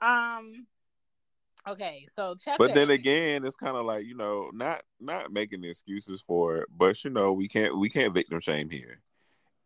Um 0.00 0.66
okay, 1.68 2.06
so 2.14 2.34
chapter 2.38 2.58
But 2.58 2.74
then 2.74 2.90
again, 2.90 3.44
it's 3.44 3.56
kind 3.56 3.76
of 3.76 3.84
like 3.84 4.06
you 4.06 4.16
know, 4.16 4.50
not 4.52 4.82
not 5.00 5.32
making 5.32 5.64
excuses 5.64 6.22
for 6.26 6.58
it, 6.58 6.68
but 6.76 7.02
you 7.04 7.10
know, 7.10 7.32
we 7.32 7.48
can't 7.48 7.78
we 7.78 7.88
can't 7.88 8.14
victim 8.14 8.40
shame 8.40 8.70
here. 8.70 9.00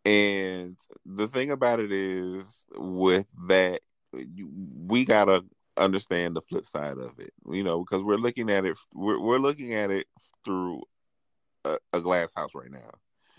And 0.05 0.79
the 1.05 1.27
thing 1.27 1.51
about 1.51 1.81
it 1.81 1.91
is, 1.91 2.65
with 2.77 3.27
that, 3.49 3.81
you, 4.13 4.51
we 4.87 5.05
gotta 5.05 5.45
understand 5.77 6.37
the 6.37 6.43
flip 6.43 6.67
side 6.67 6.99
of 6.99 7.19
it. 7.19 7.33
You 7.51 7.65
know, 7.65 7.81
because 7.85 8.03
we're 8.03 8.17
looking 8.17 8.51
at 8.51 8.65
it, 8.65 8.77
we're 8.95 9.21
we're 9.21 9.39
looking 9.39 9.75
at 9.75 9.91
it 9.91 10.07
through 10.45 10.83
a, 11.65 11.79
a 11.93 12.01
glass 12.01 12.33
house 12.37 12.51
right 12.55 12.71
now. 12.71 12.91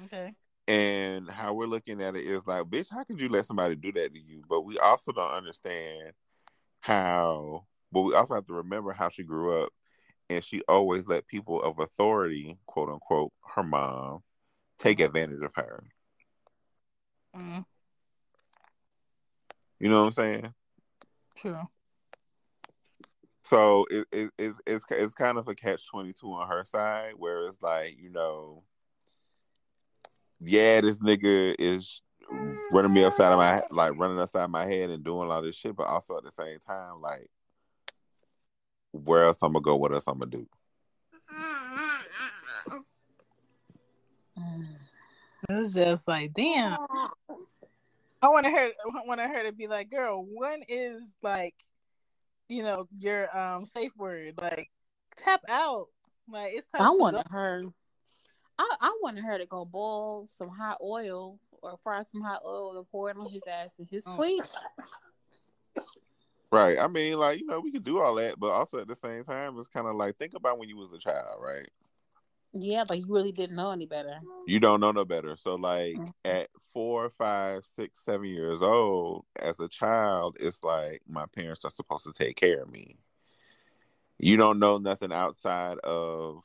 Okay. 0.05 0.34
And 0.68 1.30
how 1.30 1.53
we're 1.53 1.66
looking 1.66 2.01
at 2.01 2.16
it 2.18 2.26
is 2.26 2.45
like, 2.45 2.66
bitch, 2.66 2.91
how 2.91 3.03
could 3.05 3.22
you 3.22 3.30
let 3.30 3.45
somebody 3.45 3.76
do 3.76 3.91
that 3.93 4.14
to 4.14 4.20
you? 4.20 4.43
But 4.49 4.62
we 4.62 4.78
also 4.78 5.14
don't 5.14 5.32
understand 5.32 6.12
how, 6.82 7.66
but 8.03 8.09
we 8.09 8.15
also 8.15 8.35
have 8.35 8.47
to 8.47 8.53
remember 8.53 8.93
how 8.93 9.09
she 9.09 9.23
grew 9.23 9.61
up. 9.61 9.69
And 10.29 10.43
she 10.43 10.61
always 10.67 11.07
let 11.07 11.27
people 11.27 11.61
of 11.61 11.79
authority, 11.79 12.57
quote 12.65 12.89
unquote, 12.89 13.31
her 13.55 13.63
mom, 13.63 14.23
take 14.77 14.99
advantage 14.99 15.41
of 15.41 15.51
her. 15.55 15.83
Mm, 17.35 17.65
You 19.79 19.89
know 19.89 20.01
what 20.01 20.07
I'm 20.07 20.11
saying? 20.11 20.53
true. 21.37 21.61
So 23.43 23.85
it, 23.89 24.05
it, 24.11 24.29
it's 24.37 24.59
it's 24.67 24.85
it's 24.89 25.13
kind 25.13 25.37
of 25.37 25.47
a 25.47 25.55
catch 25.55 25.87
twenty 25.87 26.11
two 26.11 26.33
on 26.33 26.49
her 26.49 26.65
side, 26.65 27.13
where 27.15 27.43
it's 27.45 27.61
like 27.61 27.97
you 27.97 28.09
know, 28.09 28.63
yeah, 30.41 30.81
this 30.81 30.99
nigga 30.99 31.55
is 31.57 32.01
running 32.71 32.93
me 32.93 33.05
upside 33.05 33.31
of 33.31 33.37
my 33.37 33.63
like 33.71 33.97
running 33.97 34.19
upside 34.19 34.49
my 34.49 34.65
head 34.65 34.89
and 34.89 35.05
doing 35.05 35.31
all 35.31 35.41
this 35.41 35.55
shit, 35.55 35.77
but 35.77 35.87
also 35.87 36.17
at 36.17 36.25
the 36.25 36.31
same 36.31 36.59
time, 36.59 37.01
like, 37.01 37.29
where 39.03 39.25
else 39.25 39.37
I'm 39.41 39.53
gonna 39.53 39.61
go? 39.63 39.75
What 39.75 39.93
else 39.93 40.05
I'm 40.07 40.19
gonna 40.19 40.31
do? 40.31 40.47
It 45.49 45.53
was 45.53 45.73
just 45.73 46.07
like, 46.07 46.33
damn. 46.33 46.77
I 48.21 48.29
wanted 48.29 48.51
her 48.51 48.67
I 48.67 49.05
wanted 49.05 49.29
her 49.29 49.43
to 49.43 49.51
be 49.51 49.67
like, 49.67 49.89
girl, 49.89 50.25
when 50.27 50.63
is 50.67 51.01
like, 51.21 51.55
you 52.49 52.63
know, 52.63 52.87
your 52.97 53.35
um 53.37 53.65
safe 53.65 53.91
word? 53.97 54.33
Like 54.41 54.69
tap 55.17 55.41
out. 55.47 55.87
Like 56.29 56.53
it's 56.53 56.67
time 56.67 56.81
I 56.81 56.93
to 56.93 56.99
wanted 56.99 57.23
go. 57.29 57.37
her. 57.37 57.61
I, 58.59 58.75
I 58.81 58.97
wanted 59.01 59.23
her 59.23 59.37
to 59.37 59.45
go 59.45 59.65
boil 59.65 60.27
some 60.37 60.49
hot 60.49 60.79
oil 60.81 61.39
or 61.61 61.77
fry 61.83 62.03
some 62.11 62.21
hot 62.21 62.41
oil 62.45 62.75
and 62.77 62.89
pour 62.89 63.11
it 63.11 63.17
on 63.17 63.29
his 63.29 63.43
ass 63.47 63.69
and 63.77 63.87
his 63.89 64.03
Mm. 64.05 64.15
Right. 66.51 66.77
I 66.79 66.87
mean, 66.87 67.17
like 67.17 67.39
you 67.39 67.45
know, 67.45 67.59
we 67.59 67.71
could 67.71 67.83
do 67.83 67.99
all 67.99 68.15
that, 68.15 68.39
but 68.39 68.47
also 68.51 68.79
at 68.79 68.87
the 68.87 68.95
same 68.95 69.23
time, 69.23 69.57
it's 69.57 69.67
kind 69.67 69.87
of 69.87 69.95
like 69.95 70.17
think 70.17 70.33
about 70.33 70.57
when 70.57 70.69
you 70.69 70.77
was 70.77 70.93
a 70.93 70.99
child, 70.99 71.41
right? 71.41 71.69
Yeah, 72.53 72.83
like 72.89 73.01
you 73.01 73.13
really 73.13 73.33
didn't 73.33 73.55
know 73.57 73.71
any 73.71 73.85
better. 73.85 74.19
you 74.45 74.59
don't 74.61 74.79
know 74.79 74.91
no 74.93 75.03
better. 75.03 75.35
So 75.35 75.55
like 75.55 75.95
Mhm. 75.97 76.13
at 76.23 76.49
four, 76.73 77.09
five, 77.09 77.65
six, 77.65 77.99
seven 78.03 78.27
years 78.27 78.61
old, 78.61 79.25
as 79.35 79.59
a 79.59 79.67
child, 79.67 80.37
it's 80.39 80.63
like 80.63 81.01
my 81.05 81.25
parents 81.27 81.65
are 81.65 81.71
supposed 81.71 82.05
to 82.05 82.13
take 82.13 82.37
care 82.37 82.61
of 82.61 82.69
me. 82.69 82.97
You 84.19 84.37
don't 84.37 84.59
know 84.59 84.77
nothing 84.77 85.11
outside 85.11 85.77
of 85.79 86.43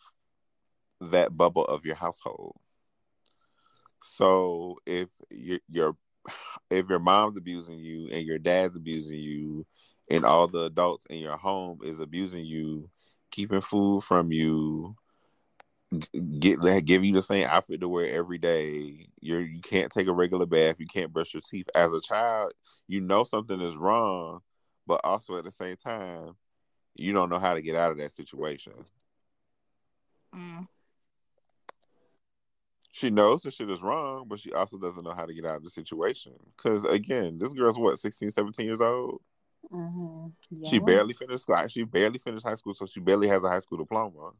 that 1.00 1.36
bubble 1.36 1.64
of 1.64 1.84
your 1.86 1.94
household. 1.94 2.56
So 4.02 4.78
if 4.84 5.08
your 5.30 5.58
your 5.68 5.96
if 6.70 6.88
your 6.88 6.98
mom's 6.98 7.36
abusing 7.38 7.78
you 7.78 8.08
and 8.08 8.26
your 8.26 8.38
dad's 8.38 8.76
abusing 8.76 9.18
you 9.18 9.64
and 10.12 10.26
all 10.26 10.46
the 10.46 10.64
adults 10.64 11.06
in 11.06 11.18
your 11.18 11.38
home 11.38 11.80
is 11.82 11.98
abusing 11.98 12.44
you, 12.44 12.90
keeping 13.30 13.62
food 13.62 14.04
from 14.04 14.30
you, 14.30 14.94
get 16.38 16.60
give 16.84 17.02
you 17.02 17.14
the 17.14 17.22
same 17.22 17.46
outfit 17.48 17.80
to 17.80 17.88
wear 17.88 18.06
every 18.06 18.36
day. 18.36 19.06
You're 19.20 19.40
you 19.40 19.62
can't 19.62 19.90
take 19.90 20.08
a 20.08 20.12
regular 20.12 20.44
bath. 20.44 20.76
You 20.78 20.86
can't 20.86 21.12
brush 21.12 21.32
your 21.32 21.40
teeth. 21.40 21.66
As 21.74 21.92
a 21.94 22.00
child, 22.00 22.52
you 22.88 23.00
know 23.00 23.24
something 23.24 23.58
is 23.60 23.74
wrong, 23.74 24.40
but 24.86 25.00
also 25.02 25.36
at 25.38 25.44
the 25.44 25.50
same 25.50 25.76
time, 25.76 26.36
you 26.94 27.14
don't 27.14 27.30
know 27.30 27.38
how 27.38 27.54
to 27.54 27.62
get 27.62 27.74
out 27.74 27.90
of 27.90 27.96
that 27.96 28.12
situation. 28.12 28.74
Mm. 30.36 30.68
She 32.94 33.08
knows 33.08 33.42
the 33.42 33.50
shit 33.50 33.70
is 33.70 33.80
wrong, 33.80 34.26
but 34.28 34.40
she 34.40 34.52
also 34.52 34.76
doesn't 34.76 35.04
know 35.04 35.14
how 35.14 35.24
to 35.24 35.32
get 35.32 35.46
out 35.46 35.56
of 35.56 35.64
the 35.64 35.70
situation. 35.70 36.32
Because 36.54 36.84
again, 36.84 37.38
this 37.38 37.54
girl's 37.54 37.78
what 37.78 37.98
16, 37.98 38.30
17 38.30 38.66
years 38.66 38.82
old. 38.82 39.22
Mm-hmm. 39.70 40.64
She 40.64 40.78
barely 40.78 41.14
finished 41.14 41.42
school. 41.42 41.68
She 41.68 41.84
barely 41.84 42.18
finished 42.18 42.46
high 42.46 42.54
school, 42.56 42.74
so 42.74 42.86
she 42.86 43.00
barely 43.00 43.28
has 43.28 43.42
a 43.42 43.48
high 43.48 43.60
school 43.60 43.78
diploma. 43.78 44.30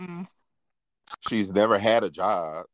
Mm. 0.00 0.26
She's 1.28 1.52
never 1.52 1.78
had 1.78 2.04
a 2.04 2.10
job. 2.10 2.66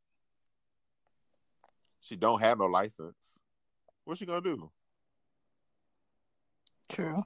She 2.01 2.17
don't 2.17 2.41
have 2.41 2.59
no 2.59 2.67
license. 2.67 3.17
What's 4.05 4.21
she 4.21 4.27
gonna 4.27 4.41
do? 4.41 4.71
True. 6.91 7.25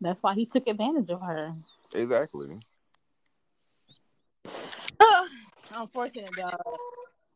That's 0.00 0.22
why 0.22 0.34
he 0.34 0.46
took 0.46 0.66
advantage 0.66 1.10
of 1.10 1.20
her. 1.20 1.54
Exactly. 1.92 2.60
Oh, 4.98 5.28
Unfortunate, 5.74 6.34
dog. 6.36 6.60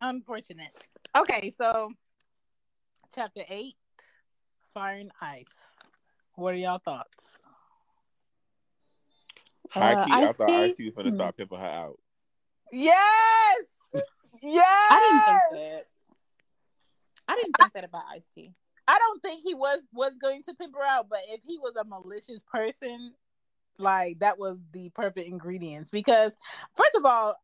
Unfortunate. 0.01 0.73
Okay, 1.17 1.51
so 1.51 1.93
chapter 3.15 3.43
eight, 3.49 3.77
fire 4.73 4.97
and 4.97 5.13
ice. 5.21 5.47
What 6.35 6.55
are 6.55 6.57
y'all 6.57 6.79
thoughts? 6.79 7.39
High 9.71 9.95
Uh, 9.95 10.05
key, 10.05 10.13
I, 10.13 10.29
I 10.29 10.33
thought 10.33 10.49
see- 10.49 10.55
Ice 10.57 10.75
T 10.77 10.85
was 10.87 10.95
gonna 10.95 11.13
start 11.13 11.37
pimping 11.37 11.59
her 11.59 11.65
out. 11.65 11.99
Yes, 12.73 13.65
yes. 14.43 14.67
I 14.91 15.01
didn't 15.01 15.61
think 15.61 15.75
that. 15.75 15.85
I 17.27 17.35
didn't 17.37 17.53
think 17.59 17.73
that 17.73 17.85
about 17.85 18.03
Ice 18.13 18.27
T. 18.35 18.53
I 18.87 18.99
don't 18.99 19.23
think 19.23 19.43
he 19.43 19.55
was 19.55 19.81
was 19.93 20.13
going 20.21 20.43
to 20.45 20.55
pimp 20.55 20.75
her 20.77 20.85
out, 20.85 21.09
but 21.09 21.21
if 21.29 21.41
he 21.47 21.59
was 21.59 21.75
a 21.77 21.85
malicious 21.85 22.43
person, 22.43 23.15
like 23.79 24.19
that 24.19 24.39
was 24.39 24.59
the 24.73 24.91
perfect 24.91 25.27
ingredients. 25.29 25.91
Because 25.91 26.37
first 26.77 26.95
of 26.97 27.05
all, 27.07 27.37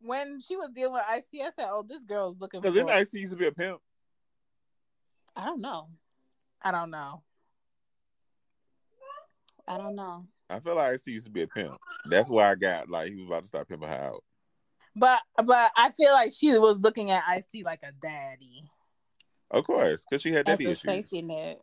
when 0.00 0.40
she 0.40 0.56
was 0.56 0.70
dealing 0.74 0.94
with 0.94 1.02
Ice 1.08 1.26
T, 1.30 1.42
I 1.42 1.50
said, 1.56 1.68
"Oh, 1.70 1.84
this 1.86 2.02
girl's 2.02 2.40
looking 2.40 2.60
for." 2.60 2.70
Because 2.70 2.74
then 2.86 2.90
Ice 2.90 3.10
T 3.10 3.20
used 3.20 3.32
to 3.32 3.38
be 3.38 3.46
a 3.46 3.52
pimp. 3.52 3.80
I 5.36 5.44
don't 5.44 5.60
know. 5.60 5.88
I 6.62 6.70
don't 6.72 6.90
know. 6.90 7.22
I 9.66 9.78
don't 9.78 9.94
know. 9.94 10.26
I 10.48 10.58
feel 10.60 10.74
like 10.76 10.94
Ice 10.94 11.02
T 11.02 11.12
used 11.12 11.26
to 11.26 11.32
be 11.32 11.42
a 11.42 11.46
pimp. 11.46 11.78
That's 12.06 12.28
why 12.28 12.50
I 12.50 12.54
got 12.56 12.90
like 12.90 13.12
he 13.12 13.16
was 13.16 13.26
about 13.26 13.42
to 13.42 13.48
start 13.48 13.68
pimping 13.68 13.88
her 13.88 13.94
out. 13.94 14.24
But 14.96 15.20
but 15.44 15.70
I 15.76 15.92
feel 15.92 16.12
like 16.12 16.32
she 16.36 16.50
was 16.58 16.78
looking 16.80 17.10
at 17.12 17.22
Ice 17.28 17.46
T 17.50 17.62
like 17.62 17.80
a 17.84 17.92
daddy. 17.92 18.64
Of 19.50 19.64
course, 19.64 20.04
because 20.08 20.22
she 20.22 20.30
had 20.32 20.48
As 20.48 20.52
daddy 20.58 20.66
a 20.66 20.70
issues. 20.70 20.82
safety 20.82 21.22
net. 21.22 21.60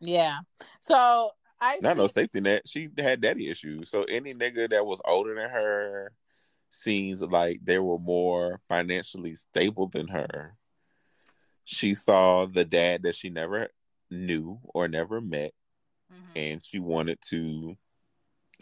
Yeah. 0.00 0.38
So 0.80 1.32
I 1.60 1.78
Not 1.82 1.96
no 1.96 2.06
safety 2.06 2.40
net. 2.40 2.62
She 2.66 2.88
had 2.96 3.20
daddy 3.20 3.48
issues. 3.48 3.90
So 3.90 4.04
any 4.04 4.32
nigga 4.34 4.70
that 4.70 4.86
was 4.86 5.00
older 5.04 5.34
than 5.34 5.50
her 5.50 6.12
seems 6.70 7.20
like 7.20 7.60
they 7.64 7.78
were 7.78 7.98
more 7.98 8.60
financially 8.68 9.34
stable 9.34 9.88
than 9.88 10.08
her. 10.08 10.56
She 11.72 11.94
saw 11.94 12.46
the 12.46 12.64
dad 12.64 13.04
that 13.04 13.14
she 13.14 13.30
never 13.30 13.68
knew 14.10 14.58
or 14.74 14.88
never 14.88 15.20
met, 15.20 15.54
Mhm. 16.12 16.16
and 16.34 16.66
she 16.66 16.80
wanted 16.80 17.20
to 17.28 17.76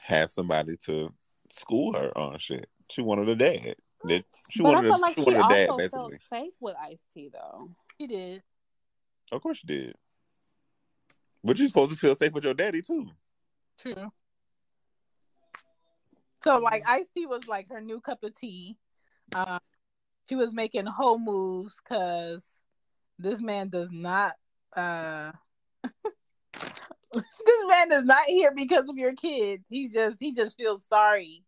have 0.02 0.30
somebody 0.30 0.76
to 0.84 1.14
school 1.50 1.94
her 1.94 2.16
on 2.18 2.38
shit. 2.38 2.68
She 2.90 3.00
wanted 3.00 3.30
a 3.30 3.34
dad. 3.34 3.76
That- 4.04 4.26
She 4.50 4.62
but 4.62 4.68
I 4.68 4.74
wanted, 4.74 4.88
feel 4.88 4.96
a, 4.96 5.00
like 5.00 5.14
she 5.14 5.22
she 5.22 5.24
wanted 5.24 5.38
a 5.40 5.48
dad, 5.48 5.76
basically. 5.78 6.18
felt 6.18 6.22
safe 6.28 6.52
with 6.60 6.76
Ice 6.76 7.02
T 7.14 7.28
though. 7.30 7.70
She 7.98 8.06
did. 8.08 8.42
Of 9.32 9.40
course 9.42 9.58
she 9.58 9.66
did. 9.66 9.96
But 11.42 11.58
you're 11.58 11.68
supposed 11.68 11.90
to 11.92 11.96
feel 11.96 12.14
safe 12.14 12.32
with 12.32 12.44
your 12.44 12.52
daddy 12.54 12.82
too. 12.82 13.10
True. 13.78 14.12
So 16.44 16.58
like 16.58 16.82
Ice 16.86 17.08
T 17.16 17.24
was 17.26 17.48
like 17.48 17.68
her 17.70 17.80
new 17.80 18.00
cup 18.00 18.22
of 18.22 18.34
tea. 18.34 18.76
Um, 19.34 19.60
she 20.28 20.34
was 20.34 20.52
making 20.52 20.84
whole 20.86 21.18
moves 21.18 21.76
because 21.82 22.46
this 23.18 23.40
man 23.40 23.68
does 23.68 23.90
not. 23.90 24.34
uh 24.76 25.32
This 27.12 27.64
man 27.66 27.92
is 27.92 28.04
not 28.04 28.24
here 28.26 28.52
because 28.54 28.88
of 28.88 28.96
your 28.98 29.14
kid. 29.14 29.64
He's 29.68 29.92
just 29.92 30.18
he 30.20 30.32
just 30.32 30.56
feels 30.56 30.84
sorry 30.84 31.42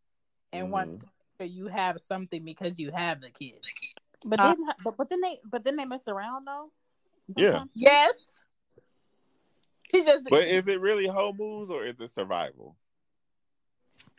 and 0.53 0.67
Mhm. 0.69 0.71
wants 0.71 0.99
to 0.99 1.05
make 1.05 1.13
sure 1.39 1.47
you 1.57 1.67
have 1.69 2.01
something 2.01 2.45
because 2.45 2.79
you 2.79 2.91
have 2.91 3.21
the 3.21 3.31
kid. 3.31 3.61
But 4.25 4.41
Uh, 4.41 4.51
didn't 4.51 4.71
but, 4.83 4.97
but 4.97 5.11
then 5.11 5.21
they 5.21 5.39
but 5.45 5.65
then 5.65 5.77
they 5.77 5.85
mess 5.85 6.09
around 6.09 6.47
though. 6.47 6.71
Yeah. 7.37 7.65
Yes. 7.75 8.39
He 9.93 10.03
just 10.05 10.29
But 10.31 10.45
is 10.45 10.67
it 10.69 10.81
really 10.81 11.07
home 11.07 11.37
moves 11.37 11.71
or 11.71 11.85
is 11.85 12.01
it 12.01 12.11
survival? 12.11 12.77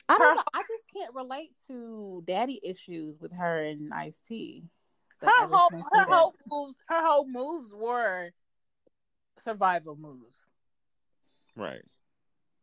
I 0.09 0.17
don't 0.17 0.35
know. 0.35 0.43
I 0.53 0.61
just 0.67 0.83
can't 0.93 1.15
relate 1.15 1.51
to 1.67 2.23
daddy 2.27 2.59
issues 2.63 3.19
with 3.21 3.31
her 3.33 3.61
and 3.61 3.93
Ice 3.93 4.19
T. 4.27 4.65
her 5.21 5.47
whole 5.47 5.69
her 5.71 6.03
whole 6.03 6.33
moves 6.49 6.75
her 6.87 7.05
whole 7.05 7.27
moves 7.27 7.73
were 7.73 8.31
survival 9.43 9.95
moves. 9.95 10.37
Right. 11.55 11.83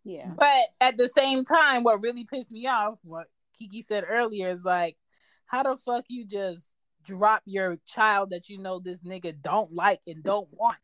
yeah. 0.04 0.30
But 0.36 0.62
at 0.80 0.96
the 0.96 1.09
same 1.09 1.44
time, 1.44 1.84
what 1.84 2.00
really 2.02 2.24
pissed 2.24 2.50
me 2.50 2.66
off, 2.66 2.98
what 3.02 3.26
Kiki 3.59 3.84
said 3.86 4.04
earlier, 4.09 4.50
is 4.50 4.64
like, 4.64 4.96
how 5.46 5.62
the 5.62 5.76
fuck 5.84 6.04
you 6.09 6.26
just 6.26 6.62
drop 7.04 7.42
your 7.44 7.78
child 7.86 8.30
that 8.30 8.48
you 8.48 8.59
know 8.59 8.80
this 8.80 9.00
nigga 9.00 9.34
don't 9.42 9.72
like 9.72 10.00
and 10.06 10.22
don't 10.22 10.48
want, 10.52 10.78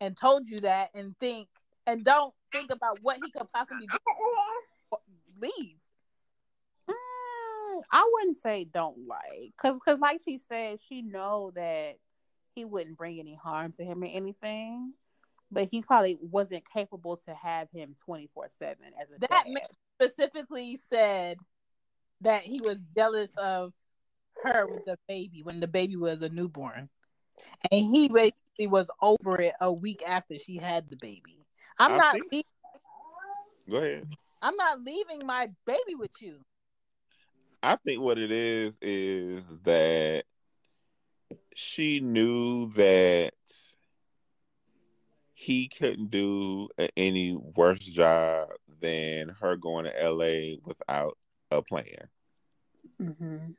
and 0.00 0.16
told 0.16 0.46
you 0.46 0.58
that, 0.58 0.90
and 0.94 1.16
think 1.18 1.48
and 1.86 2.04
don't 2.04 2.34
think 2.52 2.70
about 2.70 2.98
what 3.02 3.18
he 3.24 3.30
could 3.30 3.50
possibly 3.52 3.86
do. 3.86 3.96
Leave. 5.40 5.76
I 7.92 8.08
wouldn't 8.12 8.36
say 8.38 8.64
don't 8.64 9.06
like, 9.06 9.52
cause, 9.60 9.78
cause 9.84 9.98
like 10.00 10.20
she 10.24 10.38
said, 10.38 10.78
she 10.88 11.02
know 11.02 11.52
that 11.54 11.94
he 12.54 12.64
wouldn't 12.64 12.96
bring 12.96 13.18
any 13.18 13.34
harm 13.34 13.72
to 13.72 13.84
him 13.84 14.02
or 14.02 14.06
anything, 14.06 14.92
but 15.50 15.68
he 15.70 15.82
probably 15.82 16.18
wasn't 16.20 16.64
capable 16.72 17.16
to 17.26 17.34
have 17.34 17.68
him 17.70 17.94
twenty 18.04 18.28
four 18.34 18.46
seven 18.50 18.86
as 19.00 19.10
a 19.10 19.18
That 19.20 19.44
dad. 19.46 19.62
specifically 19.94 20.78
said 20.90 21.38
that 22.22 22.42
he 22.42 22.60
was 22.60 22.78
jealous 22.96 23.30
of 23.36 23.72
her 24.42 24.66
with 24.66 24.84
the 24.84 24.98
baby 25.08 25.42
when 25.42 25.60
the 25.60 25.66
baby 25.68 25.96
was 25.96 26.22
a 26.22 26.28
newborn, 26.28 26.88
and 27.70 27.80
he 27.94 28.08
basically 28.08 28.66
was 28.66 28.86
over 29.00 29.40
it 29.40 29.54
a 29.60 29.72
week 29.72 30.02
after 30.06 30.36
she 30.38 30.56
had 30.56 30.88
the 30.90 30.96
baby. 30.96 31.44
I'm 31.78 31.92
I 31.92 31.96
not. 31.96 32.12
think- 32.14 32.32
leaving, 32.32 32.44
Go 33.70 33.76
ahead. 33.76 34.08
I'm 34.40 34.56
not 34.56 34.80
leaving 34.80 35.26
my 35.26 35.50
baby 35.66 35.94
with 35.98 36.12
you. 36.20 36.38
I 37.62 37.76
think 37.76 38.00
what 38.00 38.18
it 38.18 38.30
is 38.30 38.78
is 38.80 39.42
that 39.64 40.24
she 41.54 42.00
knew 42.00 42.70
that 42.72 43.32
he 45.34 45.68
couldn't 45.68 46.10
do 46.10 46.68
any 46.96 47.34
worse 47.34 47.80
job 47.80 48.48
than 48.80 49.28
her 49.40 49.56
going 49.56 49.86
to 49.86 50.10
LA 50.10 50.56
without 50.64 51.18
a 51.50 51.62
plan. 51.62 52.08
Mm-hmm. 53.00 53.52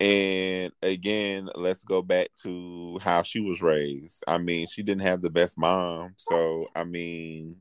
And 0.00 0.72
again, 0.82 1.48
let's 1.54 1.84
go 1.84 2.02
back 2.02 2.28
to 2.42 2.98
how 3.00 3.22
she 3.22 3.40
was 3.40 3.62
raised. 3.62 4.24
I 4.26 4.38
mean, 4.38 4.66
she 4.66 4.82
didn't 4.82 5.02
have 5.02 5.22
the 5.22 5.30
best 5.30 5.56
mom. 5.56 6.14
So, 6.18 6.66
I 6.74 6.84
mean, 6.84 7.56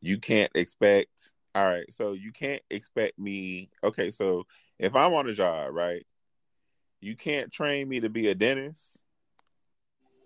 you 0.00 0.18
can't 0.18 0.50
expect, 0.54 1.32
all 1.54 1.66
right, 1.66 1.92
so 1.92 2.12
you 2.12 2.32
can't 2.32 2.62
expect 2.70 3.18
me. 3.18 3.70
Okay, 3.82 4.10
so 4.10 4.46
if 4.78 4.94
I'm 4.94 5.12
on 5.14 5.28
a 5.28 5.34
job, 5.34 5.74
right, 5.74 6.06
you 7.00 7.16
can't 7.16 7.52
train 7.52 7.88
me 7.88 8.00
to 8.00 8.08
be 8.08 8.28
a 8.28 8.34
dentist 8.34 8.98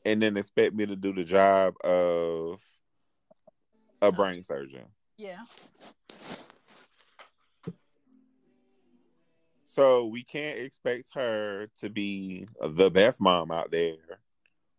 and 0.05 0.21
then 0.21 0.37
expect 0.37 0.75
me 0.75 0.87
to 0.87 0.97
do 0.97 1.13
the 1.13 1.25
job 1.25 1.75
of 1.83 2.61
a 4.03 4.13
brain 4.13 4.43
surgeon. 4.43 4.85
Yeah. 5.17 5.39
So 9.65 10.07
we 10.07 10.23
can't 10.23 10.59
expect 10.59 11.15
her 11.15 11.69
to 11.81 11.91
be 11.91 12.47
the 12.63 12.91
best 12.91 13.21
mom 13.21 13.51
out 13.51 13.71
there 13.73 14.21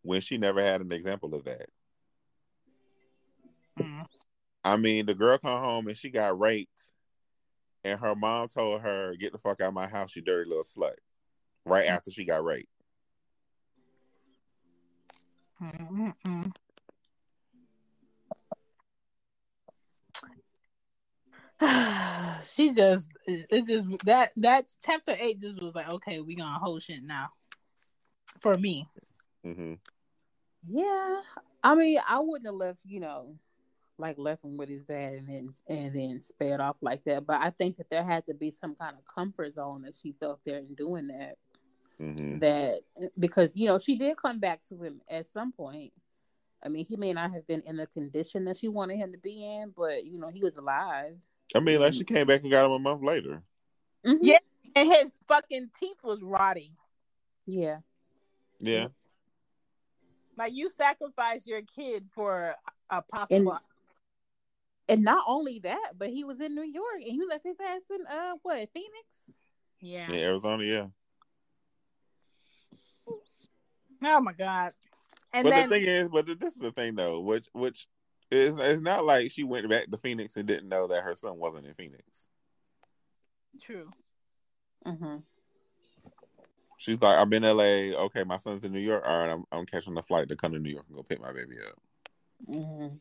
when 0.03 0.21
she 0.21 0.37
never 0.37 0.61
had 0.61 0.81
an 0.81 0.91
example 0.91 1.33
of 1.33 1.43
that. 1.45 1.69
Mm. 3.79 4.05
I 4.65 4.77
mean, 4.77 5.05
the 5.05 5.13
girl 5.13 5.37
come 5.37 5.61
home 5.61 5.87
and 5.87 5.95
she 5.95 6.09
got 6.09 6.39
raped, 6.39 6.91
and 7.83 7.99
her 7.99 8.15
mom 8.15 8.47
told 8.47 8.81
her, 8.81 9.15
"Get 9.15 9.31
the 9.31 9.37
fuck 9.37 9.61
out 9.61 9.67
of 9.67 9.73
my 9.75 9.85
house, 9.85 10.15
you 10.15 10.23
dirty 10.23 10.49
little 10.49 10.63
slut." 10.63 10.95
Right 11.65 11.85
after 11.85 12.09
she 12.09 12.25
got 12.25 12.43
raped. 12.43 12.67
She 22.43 22.73
just 22.73 23.09
it's 23.25 23.67
just 23.67 23.87
that 24.03 24.31
that 24.37 24.69
chapter 24.83 25.15
eight 25.17 25.39
just 25.39 25.61
was 25.61 25.73
like 25.73 25.87
okay 25.87 26.19
we 26.19 26.35
gonna 26.35 26.59
hold 26.59 26.83
shit 26.83 27.01
now 27.01 27.29
for 28.41 28.53
me 28.55 28.87
hmm 29.43 29.75
Yeah, 30.67 31.21
I 31.63 31.75
mean, 31.75 31.99
I 32.07 32.19
wouldn't 32.19 32.45
have 32.45 32.55
left, 32.55 32.79
you 32.85 32.99
know, 32.99 33.35
like 33.97 34.17
left 34.17 34.43
him 34.43 34.57
with 34.57 34.69
his 34.69 34.83
dad 34.83 35.13
and 35.13 35.27
then 35.29 35.49
and 35.67 35.95
then 35.95 36.21
sped 36.23 36.59
off 36.59 36.75
like 36.81 37.03
that. 37.05 37.25
But 37.25 37.41
I 37.41 37.49
think 37.51 37.77
that 37.77 37.89
there 37.89 38.03
had 38.03 38.25
to 38.27 38.33
be 38.33 38.51
some 38.51 38.75
kind 38.75 38.95
of 38.97 39.05
comfort 39.05 39.55
zone 39.55 39.83
that 39.83 39.95
she 40.01 40.13
felt 40.19 40.39
there 40.45 40.59
in 40.59 40.75
doing 40.75 41.07
that. 41.07 41.35
hmm 41.97 42.39
That 42.39 42.81
because 43.19 43.55
you 43.55 43.67
know 43.67 43.79
she 43.79 43.97
did 43.97 44.17
come 44.17 44.39
back 44.39 44.61
to 44.69 44.81
him 44.81 45.01
at 45.09 45.27
some 45.27 45.51
point. 45.51 45.93
I 46.63 46.67
mean, 46.69 46.85
he 46.85 46.95
may 46.95 47.13
not 47.13 47.31
have 47.31 47.45
been 47.45 47.61
in 47.67 47.77
the 47.77 47.85
condition 47.87 48.45
that 48.45 48.57
she 48.57 48.67
wanted 48.67 48.97
him 48.97 49.11
to 49.11 49.19
be 49.19 49.45
in, 49.45 49.73
but 49.77 50.05
you 50.05 50.19
know 50.19 50.31
he 50.33 50.43
was 50.43 50.55
alive. 50.55 51.15
I 51.53 51.59
mean, 51.59 51.79
like 51.79 51.93
she 51.93 52.03
came 52.03 52.27
back 52.27 52.41
and 52.41 52.51
got 52.51 52.65
him 52.65 52.71
a 52.71 52.79
month 52.79 53.03
later. 53.03 53.43
Mhm. 54.05 54.17
Yeah. 54.21 54.37
and 54.75 54.89
his 54.89 55.11
fucking 55.27 55.69
teeth 55.79 55.97
was 56.03 56.21
rotting 56.21 56.71
yeah. 57.45 57.77
Yeah, 58.59 58.87
like 60.37 60.53
you 60.53 60.69
sacrificed 60.69 61.45
your 61.45 61.61
kid 61.61 62.05
for 62.15 62.55
a 62.89 63.01
possible 63.01 63.59
And 64.87 64.97
and 64.97 65.03
not 65.03 65.23
only 65.27 65.59
that, 65.59 65.93
but 65.97 66.09
he 66.09 66.23
was 66.23 66.39
in 66.39 66.55
New 66.55 66.63
York 66.63 67.01
and 67.05 67.15
you 67.15 67.27
left 67.27 67.45
his 67.45 67.57
ass 67.59 67.81
in 67.89 68.05
uh 68.07 68.33
what 68.43 68.69
Phoenix. 68.73 69.35
yeah. 69.79 70.09
in 70.09 70.15
Arizona. 70.15 70.63
Yeah, 70.63 70.87
oh 74.03 74.21
my 74.21 74.33
god 74.33 74.73
and 75.35 75.43
but 75.43 75.49
then 75.49 75.69
the 75.69 75.75
thing 75.75 75.85
is, 75.85 76.07
but 76.07 76.25
this 76.39 76.53
is 76.53 76.59
the 76.59 76.71
thing 76.71 76.95
though, 76.95 77.19
which 77.19 77.47
which 77.51 77.87
is 78.31 78.57
it's 78.57 78.81
not 78.81 79.03
like 79.03 79.31
she 79.31 79.43
went 79.43 79.69
back 79.69 79.91
to 79.91 79.97
Phoenix 79.97 80.37
and 80.37 80.47
didn't 80.47 80.69
know 80.69 80.87
that 80.87 81.03
her 81.03 81.15
son 81.15 81.37
wasn't 81.37 81.67
in 81.67 81.73
Phoenix. 81.73 82.29
true 83.61 83.89
Mm-hmm. 84.87 85.17
She's 86.77 87.01
like, 87.01 87.17
I'm 87.17 87.33
in 87.33 87.41
LA. 87.41 87.97
Okay, 88.05 88.23
my 88.23 88.37
son's 88.37 88.63
in 88.63 88.71
New 88.71 88.79
York. 88.79 89.03
All 89.05 89.17
right, 89.17 89.31
I'm 89.31 89.43
I'm 89.51 89.65
catching 89.65 89.95
the 89.95 90.03
flight 90.03 90.29
to 90.29 90.35
come 90.35 90.53
to 90.53 90.59
New 90.59 90.69
York 90.69 90.85
and 90.87 90.95
go 90.95 91.03
pick 91.03 91.19
my 91.19 91.33
baby 91.33 91.55
up. 91.59 91.81
Mm-hmm. 92.49 92.95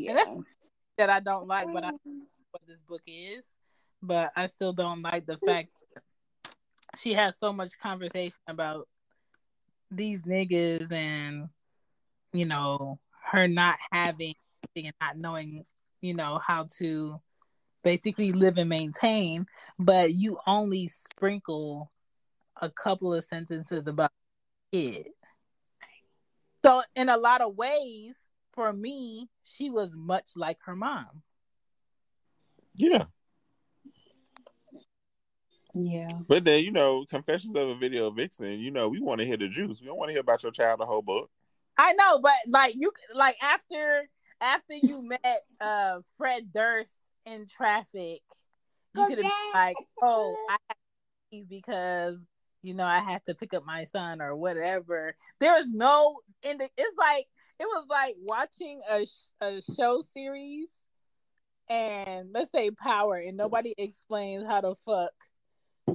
Yeah. 0.00 0.14
that's- 0.14 0.36
that 0.98 1.08
I 1.08 1.20
don't 1.20 1.46
like, 1.48 1.72
but 1.72 1.84
I 1.84 1.88
um, 1.88 1.98
what 2.50 2.62
this 2.66 2.78
book 2.86 3.00
is. 3.06 3.44
But 4.02 4.32
I 4.36 4.48
still 4.48 4.72
don't 4.72 5.00
like 5.00 5.26
the 5.26 5.36
hmm. 5.36 5.46
fact 5.46 5.68
she 6.98 7.14
has 7.14 7.38
so 7.38 7.52
much 7.52 7.78
conversation 7.78 8.38
about 8.46 8.88
these 9.90 10.22
niggas 10.22 10.92
and 10.92 11.48
you 12.32 12.44
know 12.44 12.98
her 13.30 13.48
not 13.48 13.78
having 13.90 14.34
and 14.76 14.92
not 15.00 15.16
knowing 15.16 15.64
you 16.02 16.12
know, 16.12 16.38
how 16.44 16.66
to 16.78 17.18
basically 17.82 18.32
live 18.32 18.58
and 18.58 18.68
maintain, 18.68 19.46
but 19.78 20.12
you 20.12 20.38
only 20.46 20.88
sprinkle 20.88 21.90
a 22.60 22.68
couple 22.68 23.14
of 23.14 23.24
sentences 23.24 23.86
about 23.86 24.10
it. 24.72 25.06
So 26.64 26.82
in 26.94 27.08
a 27.08 27.16
lot 27.16 27.40
of 27.40 27.56
ways, 27.56 28.14
for 28.52 28.72
me, 28.72 29.28
she 29.44 29.70
was 29.70 29.92
much 29.94 30.30
like 30.36 30.58
her 30.64 30.76
mom. 30.76 31.22
Yeah. 32.74 33.04
Yeah. 35.74 36.18
But 36.28 36.44
then, 36.44 36.62
you 36.62 36.70
know, 36.70 37.04
Confessions 37.08 37.56
of 37.56 37.68
a 37.68 37.74
Video 37.74 38.10
Vixen, 38.10 38.60
you 38.60 38.70
know, 38.70 38.88
we 38.88 39.00
want 39.00 39.20
to 39.20 39.26
hear 39.26 39.36
the 39.36 39.48
juice. 39.48 39.80
We 39.80 39.86
don't 39.86 39.96
want 39.96 40.10
to 40.10 40.12
hear 40.12 40.20
about 40.20 40.42
your 40.42 40.52
child 40.52 40.80
the 40.80 40.86
whole 40.86 41.02
book. 41.02 41.30
I 41.78 41.94
know, 41.94 42.18
but 42.18 42.34
like 42.48 42.74
you 42.76 42.92
like 43.14 43.36
after 43.42 44.08
after 44.40 44.74
you 44.74 45.08
met 45.08 45.42
uh 45.60 46.00
Fred 46.18 46.52
Durst 46.52 46.92
in 47.24 47.46
traffic, 47.46 48.20
you 48.94 49.06
could 49.06 49.18
have 49.18 49.18
been 49.18 49.30
like, 49.54 49.76
Oh, 50.02 50.36
I 50.50 50.56
have 50.68 51.48
because 51.48 52.18
you 52.60 52.74
know 52.74 52.84
I 52.84 52.98
had 52.98 53.24
to 53.26 53.34
pick 53.34 53.54
up 53.54 53.64
my 53.64 53.86
son 53.86 54.20
or 54.20 54.36
whatever. 54.36 55.16
There 55.40 55.58
is 55.58 55.66
no 55.72 56.18
in 56.42 56.58
the 56.58 56.68
it's 56.76 56.96
like 56.98 57.26
it 57.62 57.66
was 57.66 57.86
like 57.88 58.16
watching 58.20 58.80
a, 58.90 59.06
a 59.40 59.62
show 59.76 60.02
series 60.12 60.66
and 61.70 62.30
let's 62.32 62.50
say 62.50 62.72
power 62.72 63.16
and 63.16 63.36
nobody 63.36 63.72
explains 63.78 64.44
how 64.44 64.60
the 64.60 64.74
fuck 64.84 65.10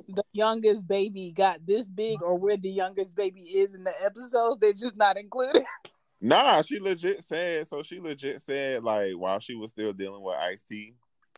the 0.08 0.24
youngest 0.32 0.88
baby 0.88 1.34
got 1.36 1.66
this 1.66 1.90
big 1.90 2.22
or 2.24 2.38
where 2.38 2.56
the 2.56 2.70
youngest 2.70 3.18
baby 3.18 3.42
is 3.42 3.74
in 3.74 3.84
the 3.84 3.94
episodes. 4.04 4.62
They're 4.62 4.72
just 4.72 4.96
not 4.96 5.18
included. 5.18 5.64
Nah, 6.20 6.64
she 6.64 6.80
legit 6.80 7.24
said, 7.24 7.68
so 7.68 7.84
she 7.84 8.00
legit 8.00 8.42
said, 8.42 8.84
like, 8.84 9.12
while 9.12 9.40
she 9.40 9.54
was 9.54 9.70
still 9.70 9.94
dealing 9.94 10.24
with 10.24 10.36
Ice 10.36 10.64
T, 10.64 10.96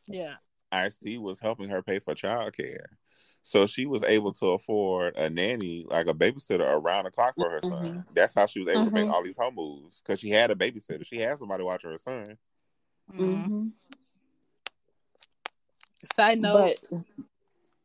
yeah. 0.07 0.35
Ice 0.71 0.95
T 0.95 1.17
was 1.17 1.37
helping 1.37 1.67
her 1.67 1.83
pay 1.83 1.99
for 1.99 2.15
childcare. 2.15 2.85
So 3.41 3.65
she 3.65 3.85
was 3.85 4.03
able 4.03 4.31
to 4.33 4.47
afford 4.47 5.15
a 5.17 5.29
nanny, 5.29 5.85
like 5.89 6.07
a 6.07 6.13
babysitter, 6.13 6.67
around 6.69 7.05
the 7.05 7.11
clock 7.11 7.35
for 7.35 7.49
her 7.49 7.59
son. 7.61 7.71
Mhm. 7.71 8.05
That's 8.13 8.35
how 8.35 8.45
she 8.45 8.59
was 8.59 8.69
able 8.69 8.85
to 8.85 8.91
make 8.91 9.07
Mhm. 9.07 9.11
all 9.11 9.23
these 9.23 9.37
home 9.37 9.55
moves 9.55 10.01
because 10.01 10.19
she 10.19 10.29
had 10.29 10.51
a 10.51 10.55
babysitter. 10.55 11.05
She 11.05 11.17
had 11.17 11.37
somebody 11.37 11.63
watching 11.63 11.89
her 11.91 11.97
son. 11.97 12.37
Mhm. 13.11 13.45
hmm 13.45 13.67
side 16.15 16.39
note 16.39 16.77
But 16.91 17.03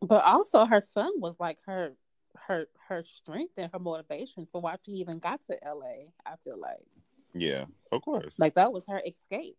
but 0.00 0.24
also 0.24 0.64
her 0.66 0.80
son 0.80 1.12
was 1.16 1.34
like 1.40 1.58
her 1.66 1.96
her 2.36 2.68
her 2.88 3.02
strength 3.04 3.54
and 3.56 3.72
her 3.72 3.78
motivation 3.78 4.46
for 4.52 4.60
why 4.60 4.76
she 4.84 4.92
even 4.92 5.18
got 5.18 5.40
to 5.46 5.58
LA. 5.64 6.12
I 6.26 6.36
feel 6.44 6.58
like 6.58 6.84
Yeah, 7.32 7.64
of 7.90 8.02
course. 8.02 8.38
like 8.38 8.54
that 8.54 8.72
was 8.72 8.86
her 8.86 9.00
escape. 9.06 9.56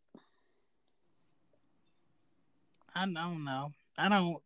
i 2.93 3.05
don't 3.05 3.43
know 3.43 3.73
i 3.97 4.07
don't 4.07 4.41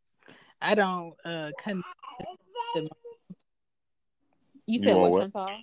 i 0.62 0.76
don't 0.76 1.14
uh 1.26 1.52
con- 1.64 1.84
You 2.76 2.84
You 4.68 4.80
said 4.84 4.96
want 4.96 5.02
what, 5.02 5.12
what? 5.12 5.22
Chantal? 5.34 5.58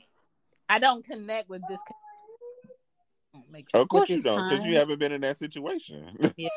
i 0.68 0.78
don't 0.78 1.04
connect 1.04 1.48
with 1.48 1.62
this 1.68 1.78
Make 3.50 3.66
of 3.74 3.88
course 3.88 4.08
you 4.08 4.22
don't, 4.22 4.48
because 4.48 4.64
you 4.64 4.76
haven't 4.76 4.98
been 4.98 5.12
in 5.12 5.20
that 5.20 5.36
situation. 5.36 6.16
Yeah, 6.38 6.48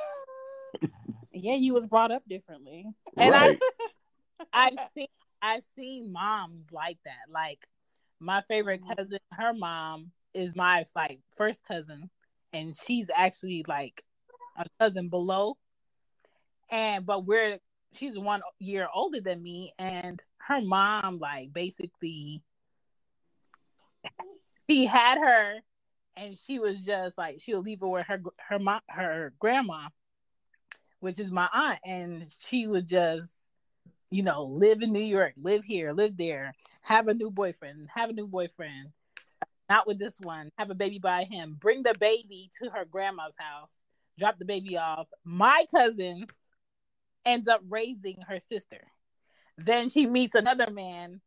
yeah, 1.34 1.56
you 1.56 1.74
was 1.74 1.86
brought 1.86 2.12
up 2.12 2.24
differently. 2.28 2.86
And 3.18 3.36
I- 3.36 3.48
right. 3.48 3.60
I've 4.54 4.80
seen 4.96 5.08
I've 5.42 5.64
seen 5.76 6.12
moms 6.14 6.72
like 6.72 6.98
that. 7.06 7.30
Like 7.30 7.60
my 8.20 8.42
favorite 8.48 8.82
Mhm. 8.82 8.96
cousin, 8.98 9.20
her 9.32 9.54
mom 9.54 10.12
is 10.34 10.56
my 10.56 10.86
like 10.96 11.20
first 11.36 11.66
cousin, 11.66 12.10
and 12.54 12.74
she's 12.76 13.10
actually 13.14 13.64
like 13.68 14.04
a 14.58 14.66
cousin 14.80 15.10
below. 15.10 15.58
And 16.72 17.06
but 17.06 17.26
we're 17.26 17.60
she's 17.94 18.18
one 18.18 18.42
year 18.60 18.88
older 18.94 19.22
than 19.22 19.42
me, 19.42 19.74
and 19.80 20.22
her 20.38 20.62
mom 20.62 21.20
like 21.20 21.54
basically 21.54 22.42
she 24.70 24.86
had 24.86 25.18
her, 25.18 25.56
and 26.16 26.38
she 26.38 26.60
was 26.60 26.84
just 26.86 27.18
like 27.18 27.40
she'll 27.42 27.62
leave 27.62 27.82
her 27.82 27.88
with 27.88 28.08
her 28.08 28.22
her 28.48 28.60
mom 28.60 28.82
her 28.90 29.34
grandma, 29.40 29.90
which 31.00 31.20
is 31.20 31.32
my 31.32 31.50
aunt, 31.54 31.80
and 31.86 32.28
she 32.40 32.68
would 32.68 32.88
just 32.88 33.34
you 34.12 34.24
know, 34.24 34.44
live 34.44 34.82
in 34.82 34.92
New 34.92 35.04
York, 35.04 35.34
live 35.42 35.64
here, 35.64 35.94
live 35.94 36.18
there, 36.18 36.54
have 36.82 37.08
a 37.08 37.14
new 37.14 37.30
boyfriend, 37.30 37.90
have 37.94 38.10
a 38.10 38.14
new 38.14 38.28
boyfriend, 38.28 38.90
not 39.70 39.86
with 39.86 40.00
this 40.00 40.16
one, 40.22 40.50
have 40.58 40.72
a 40.72 40.76
baby 40.76 41.00
by 41.00 41.26
him, 41.26 41.56
bring 41.60 41.84
the 41.84 41.94
baby 42.00 42.50
to 42.62 42.70
her 42.72 42.86
grandma's 42.86 43.36
house, 43.38 43.70
drop 44.18 44.40
the 44.40 44.46
baby 44.46 44.78
off. 44.78 45.08
My 45.24 45.66
cousin 45.74 46.26
ends 47.26 47.48
up 47.48 47.62
raising 47.70 48.22
her 48.28 48.40
sister. 48.40 48.82
Then 49.58 49.90
she 49.90 50.06
meets 50.06 50.36
another 50.36 50.72
man, 50.72 51.22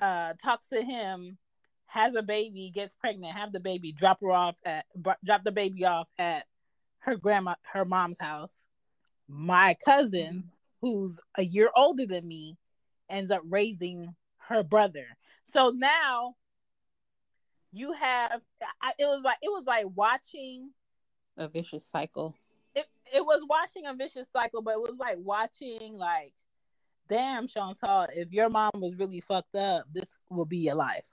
uh, 0.00 0.32
talks 0.42 0.68
to 0.68 0.82
him, 0.82 1.38
has 1.86 2.14
a 2.14 2.22
baby, 2.22 2.70
gets 2.74 2.94
pregnant, 2.94 3.36
have 3.36 3.52
the 3.52 3.60
baby, 3.60 3.92
drop 3.92 4.20
her 4.20 4.32
off 4.32 4.56
at 4.64 4.86
drop 5.24 5.44
the 5.44 5.52
baby 5.52 5.84
off 5.84 6.08
at 6.18 6.44
her 7.00 7.16
grandma 7.16 7.54
her 7.72 7.84
mom's 7.84 8.18
house. 8.18 8.50
My 9.28 9.76
cousin 9.84 10.50
who's 10.80 11.18
a 11.36 11.42
year 11.42 11.70
older 11.74 12.06
than 12.06 12.26
me 12.26 12.56
ends 13.08 13.30
up 13.30 13.42
raising 13.48 14.14
her 14.48 14.62
brother. 14.62 15.06
So 15.52 15.70
now 15.70 16.34
you 17.72 17.92
have 17.92 18.40
I, 18.80 18.92
it 18.98 19.04
was 19.06 19.22
like 19.22 19.38
it 19.42 19.48
was 19.48 19.64
like 19.66 19.86
watching 19.94 20.70
A 21.36 21.48
vicious 21.48 21.86
cycle. 21.86 22.34
It, 22.76 22.86
it 23.14 23.24
was 23.24 23.40
watching 23.48 23.86
a 23.86 23.94
vicious 23.94 24.28
cycle, 24.32 24.62
but 24.62 24.74
it 24.74 24.80
was 24.80 24.94
like 24.98 25.16
watching 25.18 25.94
like 25.94 26.32
damn 27.08 27.48
Chantal, 27.48 28.06
if 28.14 28.32
your 28.32 28.48
mom 28.48 28.70
was 28.74 28.96
really 28.96 29.20
fucked 29.20 29.54
up, 29.54 29.86
this 29.92 30.16
will 30.28 30.44
be 30.44 30.58
your 30.58 30.74
life. 30.74 31.04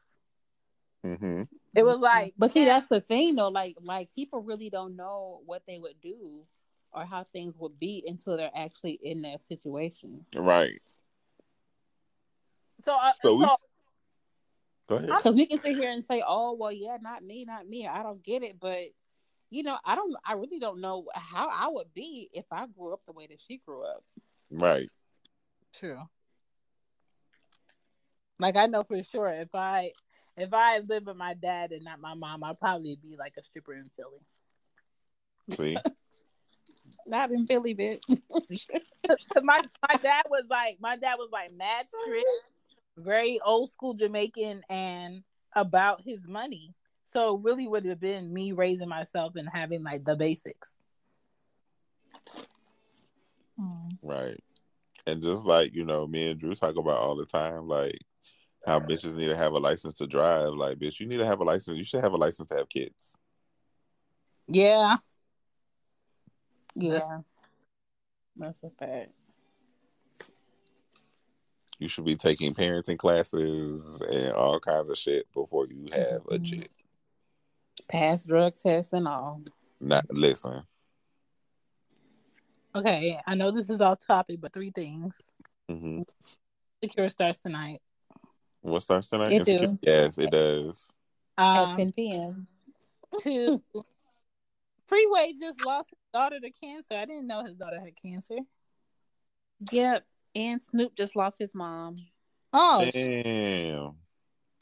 hmm 1.04 1.44
It 1.76 1.84
was 1.84 2.00
like 2.00 2.34
But 2.38 2.52
see, 2.52 2.66
yeah, 2.66 2.74
that's 2.74 2.88
the 2.88 3.02
thing 3.02 3.36
though. 3.36 3.50
Like, 3.50 3.78
like 3.82 4.10
people 4.14 4.42
really 4.42 4.70
don't 4.70 4.96
know 4.96 5.42
what 5.46 5.64
they 5.68 5.80
would 5.80 6.00
do 6.02 6.42
or 6.92 7.06
how 7.06 7.26
things 7.34 7.58
would 7.58 7.80
be 7.80 8.04
until 8.08 8.38
they're 8.38 8.52
actually 8.56 9.00
in 9.02 9.22
that 9.24 9.42
situation. 9.42 10.26
Right. 10.36 10.82
so 12.84 12.94
uh, 12.94 13.14
So 13.22 13.30
so, 13.30 13.36
we- 13.38 13.48
Go 14.90 14.96
ahead. 14.98 15.08
Because 15.08 15.36
we 15.36 15.46
can 15.46 15.60
sit 15.60 15.78
here 15.78 15.90
and 15.90 16.04
say, 16.04 16.22
"Oh, 16.28 16.58
well, 16.60 16.72
yeah, 16.72 16.98
not 17.02 17.24
me, 17.24 17.46
not 17.46 17.66
me. 17.66 17.88
I 17.88 18.04
don't 18.04 18.22
get 18.22 18.44
it." 18.44 18.60
But 18.60 18.80
you 19.54 19.62
know, 19.62 19.78
I 19.86 19.94
don't. 19.96 20.16
I 20.26 20.34
really 20.34 20.58
don't 20.58 20.82
know 20.82 21.06
how 21.14 21.48
I 21.48 21.68
would 21.70 21.94
be 21.94 22.28
if 22.34 22.46
I 22.52 22.66
grew 22.66 22.92
up 22.92 23.02
the 23.06 23.12
way 23.12 23.28
that 23.28 23.40
she 23.40 23.62
grew 23.64 23.84
up. 23.84 24.04
Right. 24.50 24.90
True. 25.76 26.00
Like 28.40 28.56
I 28.56 28.66
know 28.66 28.84
for 28.84 29.02
sure 29.04 29.30
if 29.30 29.54
I 29.54 29.92
if 30.36 30.54
I 30.54 30.80
lived 30.80 31.06
with 31.06 31.18
my 31.18 31.36
dad 31.36 31.72
and 31.72 31.84
not 31.84 32.00
my 32.00 32.16
mom, 32.16 32.44
I'd 32.44 32.60
probably 32.60 32.98
be 33.02 33.16
like 33.16 33.34
a 33.38 33.44
stripper 33.44 33.74
in 33.74 33.90
Philly. 33.96 34.26
See. 35.56 35.78
Not 37.06 37.32
in 37.32 37.46
Philly, 37.48 37.76
bitch. 37.76 38.00
My 39.44 39.62
my 39.90 39.96
dad 39.98 40.24
was 40.30 40.46
like 40.50 40.78
my 40.80 40.96
dad 40.96 41.16
was 41.18 41.30
like 41.32 41.52
mad 41.52 41.86
strict, 41.90 42.30
very 42.98 43.40
old 43.46 43.70
school 43.72 43.94
Jamaican, 43.94 44.64
and 44.70 45.24
about 45.54 46.02
his 46.02 46.28
money. 46.28 46.74
So 47.14 47.38
really 47.38 47.68
would 47.68 47.86
have 47.86 48.00
been 48.00 48.34
me 48.34 48.52
raising 48.52 48.90
myself 48.90 49.36
and 49.36 49.48
having 49.48 49.84
like 49.84 50.04
the 50.04 50.16
basics. 50.16 50.74
Right. 54.02 54.44
And 55.06 55.22
just 55.22 55.46
like, 55.46 55.74
you 55.76 55.86
know, 55.86 56.08
me 56.08 56.32
and 56.32 56.40
Drew 56.40 56.56
talk 56.56 56.76
about 56.76 56.98
all 56.98 57.16
the 57.16 57.26
time, 57.26 57.68
like 57.68 58.00
how 58.66 58.80
bitches 58.80 59.16
need 59.16 59.28
to 59.28 59.38
have 59.38 59.54
a 59.54 59.60
license 59.60 59.96
to 59.96 60.08
drive. 60.08 60.54
Like, 60.54 60.80
bitch, 60.80 61.00
you 61.00 61.06
need 61.06 61.18
to 61.18 61.26
have 61.26 61.40
a 61.40 61.44
license. 61.44 61.78
You 61.78 61.84
should 61.84 62.04
have 62.04 62.14
a 62.14 62.18
license 62.18 62.48
to 62.50 62.56
have 62.56 62.70
kids. 62.70 63.16
Yeah, 64.48 64.98
Yeah, 66.76 67.20
that's 68.36 68.64
a 68.64 68.70
fact. 68.72 69.12
You 71.80 71.88
should 71.88 72.06
be 72.06 72.16
taking 72.16 72.54
parenting 72.54 72.98
classes 72.98 74.02
and 74.02 74.32
all 74.34 74.60
kinds 74.60 74.90
of 74.90 74.98
shit 74.98 75.32
before 75.34 75.68
you 75.68 75.88
have 75.94 76.26
a 76.30 76.40
Mhm. 76.40 76.46
chick. 76.46 76.72
Pass 77.90 78.26
drug 78.26 78.56
tests 78.58 78.94
and 78.94 79.08
all. 79.08 79.42
Not 79.80 80.06
listen. 80.10 80.64
okay. 82.76 83.20
I 83.28 83.36
know 83.36 83.52
this 83.52 83.70
is 83.70 83.82
off 83.82 84.00
topic, 84.06 84.40
but 84.42 84.54
three 84.54 84.72
things. 84.72 85.14
hmm 85.70 86.02
Secure 86.84 87.10
starts 87.10 87.40
tonight. 87.40 87.82
What 88.62 88.82
starts 88.84 89.10
tonight? 89.10 89.32
It 89.34 89.46
do. 89.46 89.78
Yes, 89.82 90.18
it 90.18 90.32
does. 90.32 90.98
At 91.38 91.70
Um, 91.70 91.76
10 91.78 91.92
p.m. 91.94 92.48
two. 93.22 93.64
Freeway 94.88 95.34
just 95.40 95.64
lost 95.66 95.90
his 95.92 96.00
daughter 96.14 96.40
to 96.40 96.52
cancer. 96.52 96.96
I 96.96 97.06
didn't 97.06 97.28
know 97.28 97.44
his 97.44 97.56
daughter 97.56 97.80
had 97.80 97.94
cancer. 98.02 98.38
Yep. 99.72 100.06
And 100.36 100.62
Snoop 100.62 100.96
just 100.96 101.16
lost 101.16 101.40
his 101.40 101.54
mom. 101.56 101.98
Oh, 102.52 102.90
Damn. 102.92 103.96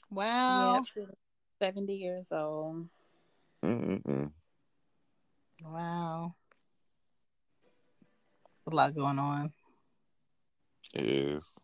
wow. 0.09 0.83
Yep, 0.95 1.07
70 1.59 1.93
years 1.93 2.27
old. 2.31 2.87
Mm-mm-mm. 3.63 4.31
Wow. 5.63 6.35
a 8.71 8.75
lot 8.75 8.95
going 8.95 9.19
on. 9.19 9.51
It 10.93 11.05
is. 11.05 11.57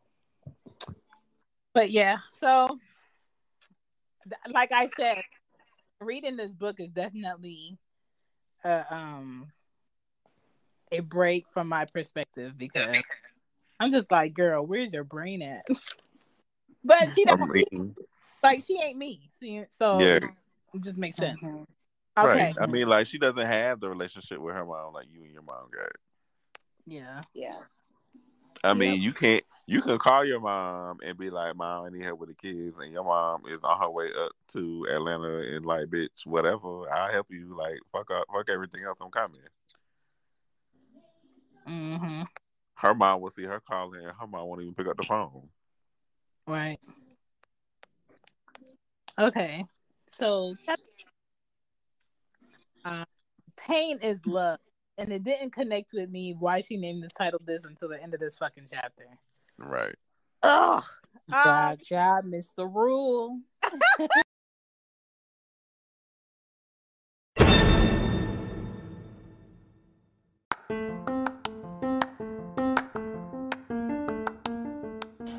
But 1.73 1.91
yeah, 1.91 2.17
so 2.39 2.79
like 4.51 4.71
I 4.71 4.89
said, 4.97 5.21
reading 5.99 6.37
this 6.37 6.53
book 6.53 6.79
is 6.79 6.89
definitely 6.89 7.77
a 8.63 8.93
um 8.93 9.51
a 10.91 11.01
break 11.01 11.45
from 11.49 11.69
my 11.69 11.85
perspective 11.85 12.57
because 12.57 13.03
I'm 13.79 13.91
just 13.91 14.09
like, 14.11 14.33
girl, 14.33 14.65
where's 14.65 14.93
your 14.93 15.03
brain 15.03 15.41
at? 15.41 15.65
but 16.83 17.09
she 17.13 17.25
don't 17.25 17.51
like 18.41 18.63
she 18.65 18.79
ain't 18.81 18.97
me. 18.97 19.29
See, 19.39 19.63
so 19.69 19.99
yeah. 19.99 20.19
it 20.73 20.81
just 20.81 20.97
makes 20.97 21.17
sense. 21.17 21.39
Mm-hmm. 21.41 21.63
Okay. 22.17 22.27
Right. 22.27 22.55
I 22.59 22.65
mean, 22.65 22.87
like 22.87 23.07
she 23.07 23.19
doesn't 23.19 23.45
have 23.45 23.79
the 23.79 23.89
relationship 23.89 24.39
with 24.39 24.55
her 24.55 24.65
mom 24.65 24.93
like 24.93 25.07
you 25.11 25.23
and 25.23 25.31
your 25.31 25.43
mom 25.43 25.69
got. 25.71 25.91
Yeah. 26.87 27.21
Yeah. 27.33 27.59
I 28.63 28.73
mean, 28.73 29.01
you 29.01 29.13
can't. 29.13 29.43
You 29.67 29.81
can 29.81 29.99
call 29.99 30.25
your 30.25 30.39
mom 30.39 30.97
and 31.05 31.17
be 31.17 31.29
like, 31.29 31.55
"Mom, 31.55 31.85
I 31.85 31.89
need 31.89 32.03
help 32.03 32.19
with 32.19 32.29
the 32.29 32.35
kids," 32.35 32.79
and 32.79 32.91
your 32.91 33.03
mom 33.03 33.43
is 33.47 33.59
on 33.63 33.79
her 33.79 33.89
way 33.89 34.07
up 34.17 34.31
to 34.53 34.87
Atlanta 34.89 35.55
and 35.55 35.65
like, 35.65 35.87
"Bitch, 35.87 36.25
whatever, 36.25 36.89
I'll 36.91 37.11
help 37.11 37.27
you." 37.29 37.55
Like, 37.55 37.79
fuck 37.91 38.09
up, 38.09 38.25
fuck 38.33 38.49
everything 38.49 38.83
else. 38.83 38.97
I'm 38.99 39.11
coming. 39.11 39.41
Mm-hmm. 41.67 42.23
Her 42.75 42.95
mom 42.95 43.21
will 43.21 43.29
see 43.29 43.43
her 43.43 43.59
calling, 43.59 44.03
and 44.03 44.13
her 44.19 44.27
mom 44.27 44.47
won't 44.47 44.61
even 44.61 44.73
pick 44.73 44.87
up 44.87 44.97
the 44.97 45.03
phone. 45.03 45.49
Right. 46.47 46.79
Okay. 49.19 49.65
So, 50.11 50.55
uh, 52.87 53.05
pain 53.57 53.99
is 54.01 54.25
love 54.25 54.59
and 54.97 55.11
it 55.11 55.23
didn't 55.23 55.51
connect 55.51 55.91
with 55.93 56.09
me 56.09 56.35
why 56.37 56.61
she 56.61 56.77
named 56.77 57.03
this 57.03 57.11
title 57.17 57.41
this 57.45 57.65
until 57.65 57.89
the 57.89 58.01
end 58.01 58.13
of 58.13 58.19
this 58.19 58.37
fucking 58.37 58.65
chapter. 58.71 59.05
Right. 59.57 59.95
Oh, 60.43 60.83
God, 61.29 61.79
job, 61.83 62.25
missed 62.25 62.55
the 62.55 62.65
rule. 62.65 63.39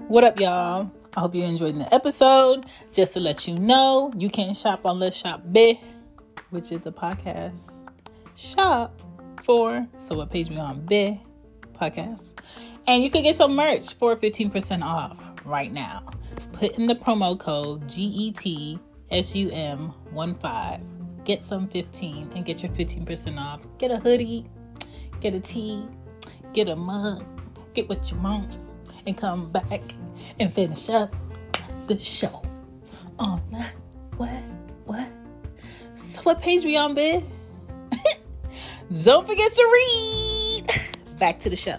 What 0.08 0.24
up, 0.24 0.40
y'all? 0.40 0.90
I 1.14 1.20
hope 1.20 1.34
you 1.34 1.44
enjoyed 1.44 1.78
the 1.78 1.92
episode. 1.94 2.64
Just 2.94 3.12
to 3.12 3.20
let 3.20 3.46
you 3.46 3.58
know, 3.58 4.10
you 4.16 4.30
can 4.30 4.54
shop 4.54 4.86
on 4.86 4.98
Let's 4.98 5.16
Shop 5.16 5.42
Bit, 5.52 5.80
which 6.50 6.72
is 6.72 6.80
the 6.82 6.92
podcast 6.92 7.72
shop 8.34 9.00
for 9.42 9.86
so 9.98 10.16
what 10.16 10.30
page 10.30 10.50
we 10.50 10.58
on 10.58 10.84
Be 10.86 11.20
podcast. 11.78 12.32
And 12.86 13.02
you 13.02 13.10
can 13.10 13.22
get 13.22 13.36
some 13.36 13.54
merch 13.54 13.94
for 13.94 14.16
15% 14.16 14.82
off 14.82 15.16
right 15.44 15.72
now. 15.72 16.04
Put 16.52 16.78
in 16.78 16.86
the 16.86 16.94
promo 16.94 17.38
code 17.38 17.86
GETSUM15. 17.88 18.84
Get 21.24 21.42
some 21.42 21.68
15 21.68 22.32
and 22.34 22.44
get 22.44 22.62
your 22.62 22.72
15% 22.72 23.38
off. 23.38 23.66
Get 23.76 23.90
a 23.90 23.98
hoodie, 23.98 24.46
get 25.20 25.34
a 25.34 25.40
tee, 25.40 25.86
get 26.54 26.68
a 26.68 26.76
mug, 26.76 27.24
get 27.74 27.88
what 27.88 28.10
you 28.10 28.16
want, 28.18 28.56
and 29.06 29.16
come 29.16 29.50
back 29.52 29.82
and 30.40 30.52
finish 30.52 30.88
up 30.88 31.14
the 31.86 31.98
show. 31.98 32.42
Oh, 33.18 33.24
on 33.24 33.42
that, 33.50 33.74
what, 34.16 34.30
what? 34.30 34.42
So 34.42 34.57
what 36.28 36.42
page 36.42 36.62
we 36.62 36.76
on, 36.76 36.92
Bid? 36.92 37.24
Don't 39.02 39.26
forget 39.26 39.50
to 39.50 39.70
read. 39.72 40.66
Back 41.18 41.40
to 41.40 41.48
the 41.48 41.56
show. 41.56 41.78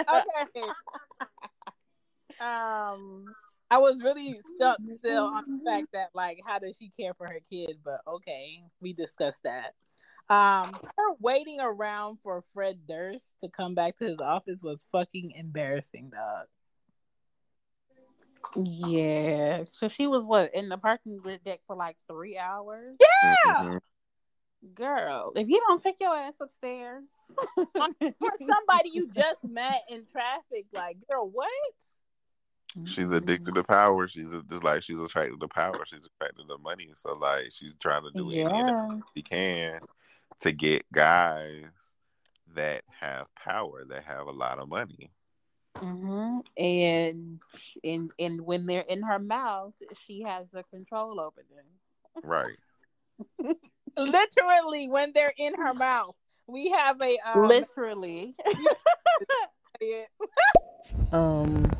okay. 0.00 0.66
Um, 2.40 3.26
I 3.70 3.78
was 3.78 4.00
really 4.02 4.40
stuck 4.56 4.78
still 4.96 5.26
on 5.26 5.44
the 5.46 5.60
fact 5.64 5.86
that, 5.92 6.08
like, 6.12 6.40
how 6.44 6.58
does 6.58 6.76
she 6.76 6.90
care 6.98 7.14
for 7.14 7.28
her 7.28 7.38
kid? 7.48 7.78
But 7.84 8.00
okay, 8.04 8.62
we 8.80 8.94
discussed 8.94 9.44
that. 9.44 9.74
Um, 10.30 10.76
her 10.96 11.14
waiting 11.20 11.58
around 11.58 12.18
for 12.22 12.44
Fred 12.52 12.80
Durst 12.86 13.34
to 13.40 13.48
come 13.48 13.74
back 13.74 13.96
to 13.98 14.04
his 14.04 14.20
office 14.20 14.62
was 14.62 14.86
fucking 14.92 15.32
embarrassing, 15.32 16.10
dog. 16.10 16.46
Yeah. 18.54 19.64
So 19.72 19.88
she 19.88 20.06
was 20.06 20.24
what 20.24 20.54
in 20.54 20.68
the 20.68 20.76
parking 20.76 21.20
deck 21.44 21.60
for 21.66 21.76
like 21.76 21.96
three 22.08 22.36
hours? 22.36 22.96
Yeah. 23.00 23.52
Mm-hmm. 23.54 23.76
Girl, 24.74 25.32
if 25.34 25.48
you 25.48 25.62
don't 25.66 25.82
take 25.82 26.00
your 26.00 26.14
ass 26.14 26.34
upstairs 26.40 27.04
for 27.54 27.66
somebody 27.76 28.90
you 28.92 29.08
just 29.08 29.44
met 29.44 29.82
in 29.88 30.04
traffic, 30.04 30.66
like, 30.72 30.98
girl, 31.08 31.30
what? 31.30 31.48
She's 32.84 33.10
addicted 33.10 33.54
to 33.54 33.64
power. 33.64 34.08
She's 34.08 34.28
just 34.28 34.62
like 34.62 34.82
she's 34.82 35.00
attracted 35.00 35.40
to 35.40 35.48
power. 35.48 35.84
She's 35.86 36.04
attracted 36.04 36.48
to 36.48 36.58
money. 36.58 36.90
So 36.94 37.14
like 37.14 37.46
she's 37.50 37.74
trying 37.80 38.02
to 38.02 38.10
do 38.10 38.28
yeah. 38.28 38.52
anything 38.52 39.02
she 39.14 39.22
can 39.22 39.80
to 40.40 40.52
get 40.52 40.90
guys 40.92 41.64
that 42.54 42.82
have 43.00 43.26
power, 43.34 43.84
that 43.88 44.04
have 44.04 44.26
a 44.26 44.32
lot 44.32 44.58
of 44.58 44.68
money. 44.68 45.10
Mm-hmm. 45.76 46.40
And 46.56 47.40
and 47.84 48.10
and 48.18 48.40
when 48.40 48.66
they're 48.66 48.80
in 48.80 49.02
her 49.02 49.18
mouth, 49.18 49.74
she 50.06 50.22
has 50.22 50.46
the 50.52 50.64
control 50.64 51.20
over 51.20 51.42
them. 51.54 51.64
Right. 52.24 52.56
Literally, 53.96 54.88
when 54.88 55.12
they're 55.12 55.34
in 55.36 55.54
her 55.54 55.74
mouth, 55.74 56.14
we 56.46 56.70
have 56.70 57.00
a 57.00 57.18
um... 57.24 57.48
literally. 57.48 58.34
um, 61.12 61.70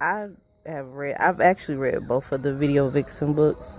I 0.00 0.28
have 0.66 0.88
read. 0.88 1.16
I've 1.18 1.40
actually 1.40 1.76
read 1.76 2.06
both 2.06 2.30
of 2.32 2.42
the 2.42 2.54
Video 2.54 2.90
Vixen 2.90 3.32
books. 3.32 3.78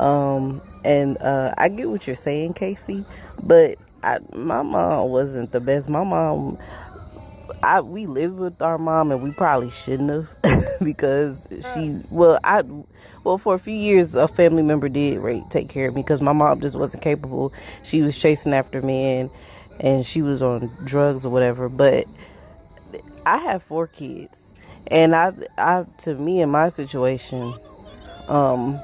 Um, 0.00 0.60
and 0.84 1.20
uh, 1.22 1.54
I 1.58 1.68
get 1.68 1.90
what 1.90 2.06
you're 2.06 2.16
saying, 2.16 2.54
Casey, 2.54 3.04
but 3.42 3.78
I, 4.02 4.18
my 4.34 4.62
mom 4.62 5.10
wasn't 5.10 5.52
the 5.52 5.60
best. 5.60 5.88
My 5.88 6.04
mom 6.04 6.58
I 7.62 7.80
we 7.80 8.06
lived 8.06 8.38
with 8.38 8.60
our 8.60 8.78
mom 8.78 9.12
and 9.12 9.22
we 9.22 9.30
probably 9.32 9.70
shouldn't 9.70 10.10
have 10.10 10.78
because 10.82 11.46
she 11.74 11.96
well 12.10 12.38
I 12.42 12.62
well 13.24 13.38
for 13.38 13.54
a 13.54 13.58
few 13.58 13.74
years 13.74 14.14
a 14.14 14.26
family 14.26 14.62
member 14.62 14.88
did 14.88 15.18
right, 15.20 15.48
take 15.50 15.68
care 15.68 15.88
of 15.88 15.94
me 15.94 16.02
because 16.02 16.20
my 16.20 16.32
mom 16.32 16.60
just 16.60 16.76
wasn't 16.76 17.02
capable. 17.02 17.52
She 17.82 18.02
was 18.02 18.18
chasing 18.18 18.52
after 18.52 18.82
men 18.82 19.30
and 19.78 20.04
she 20.04 20.22
was 20.22 20.42
on 20.42 20.70
drugs 20.84 21.24
or 21.24 21.30
whatever. 21.30 21.68
But 21.68 22.06
I 23.26 23.38
have 23.38 23.62
four 23.62 23.86
kids 23.86 24.54
and 24.88 25.14
I 25.14 25.32
I 25.56 25.84
to 25.98 26.14
me 26.16 26.40
in 26.40 26.50
my 26.50 26.68
situation, 26.68 27.54
um 28.26 28.80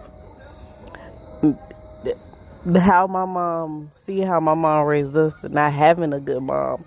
how 2.77 3.07
my 3.07 3.25
mom 3.25 3.91
see 4.07 4.21
how 4.21 4.41
my 4.41 4.55
mom 4.55 4.87
raised 4.87 5.17
us 5.17 5.43
and 5.45 5.55
not 5.55 5.73
having 5.73 6.13
a 6.13 6.21
good 6.21 6.43
mom 6.43 6.85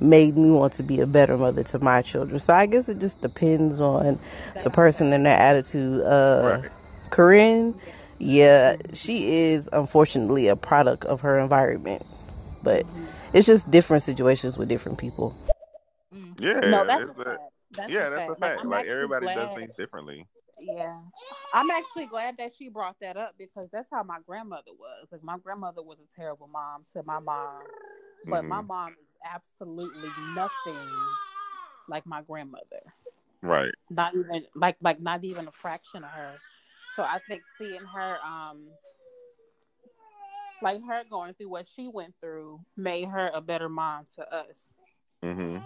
made 0.00 0.36
me 0.36 0.50
want 0.50 0.72
to 0.74 0.82
be 0.82 1.00
a 1.00 1.06
better 1.06 1.36
mother 1.36 1.62
to 1.62 1.78
my 1.78 2.02
children. 2.02 2.38
So 2.38 2.54
I 2.54 2.66
guess 2.66 2.88
it 2.88 2.98
just 2.98 3.20
depends 3.20 3.80
on 3.80 4.18
the 4.62 4.70
person 4.70 5.12
and 5.12 5.26
their 5.26 5.36
attitude. 5.36 6.02
Uh, 6.02 6.60
right. 6.62 6.70
Karrine, 7.10 7.78
yeah, 8.18 8.76
she 8.92 9.50
is 9.50 9.68
unfortunately 9.72 10.48
a 10.48 10.56
product 10.56 11.04
of 11.04 11.20
her 11.20 11.38
environment, 11.38 12.04
but 12.62 12.86
it's 13.32 13.46
just 13.46 13.70
different 13.70 14.02
situations 14.02 14.56
with 14.56 14.68
different 14.68 14.98
people. 14.98 15.36
Mm. 16.14 16.40
Yeah, 16.40 16.60
no, 16.60 16.86
that's, 16.86 17.10
a 17.10 17.14
fact. 17.14 17.40
That's 17.72 17.92
yeah, 17.92 18.06
a 18.06 18.10
that's 18.10 18.28
fact. 18.28 18.30
a 18.30 18.40
fact. 18.40 18.64
Like, 18.64 18.66
like 18.66 18.86
everybody 18.86 19.26
glad. 19.26 19.34
does 19.34 19.56
things 19.56 19.74
differently. 19.74 20.26
Yeah, 20.60 20.98
I'm 21.54 21.70
actually 21.70 22.06
glad 22.06 22.36
that 22.38 22.52
she 22.58 22.68
brought 22.68 22.96
that 23.00 23.16
up 23.16 23.34
because 23.38 23.68
that's 23.72 23.88
how 23.90 24.02
my 24.02 24.18
grandmother 24.26 24.72
was. 24.78 25.08
Like 25.10 25.22
my 25.22 25.38
grandmother 25.38 25.82
was 25.82 25.98
a 25.98 26.16
terrible 26.16 26.48
mom 26.48 26.84
to 26.92 27.02
my 27.04 27.18
mom, 27.18 27.62
but 28.26 28.40
mm-hmm. 28.40 28.48
my 28.48 28.60
mom 28.60 28.90
is 28.90 29.08
absolutely 29.24 30.10
nothing 30.34 30.88
like 31.88 32.06
my 32.06 32.22
grandmother. 32.22 32.82
Right. 33.42 33.72
Not 33.88 34.14
even 34.14 34.44
like 34.54 34.76
like 34.80 35.00
not 35.00 35.24
even 35.24 35.48
a 35.48 35.52
fraction 35.52 36.04
of 36.04 36.10
her. 36.10 36.34
So 36.96 37.02
I 37.02 37.18
think 37.26 37.42
seeing 37.58 37.80
her 37.80 38.18
um 38.24 38.62
like 40.62 40.80
her 40.86 41.02
going 41.10 41.34
through 41.34 41.48
what 41.48 41.66
she 41.74 41.88
went 41.88 42.14
through 42.20 42.60
made 42.76 43.08
her 43.08 43.30
a 43.32 43.40
better 43.40 43.68
mom 43.68 44.06
to 44.16 44.34
us. 44.34 44.82
Mm-hmm. 45.22 45.58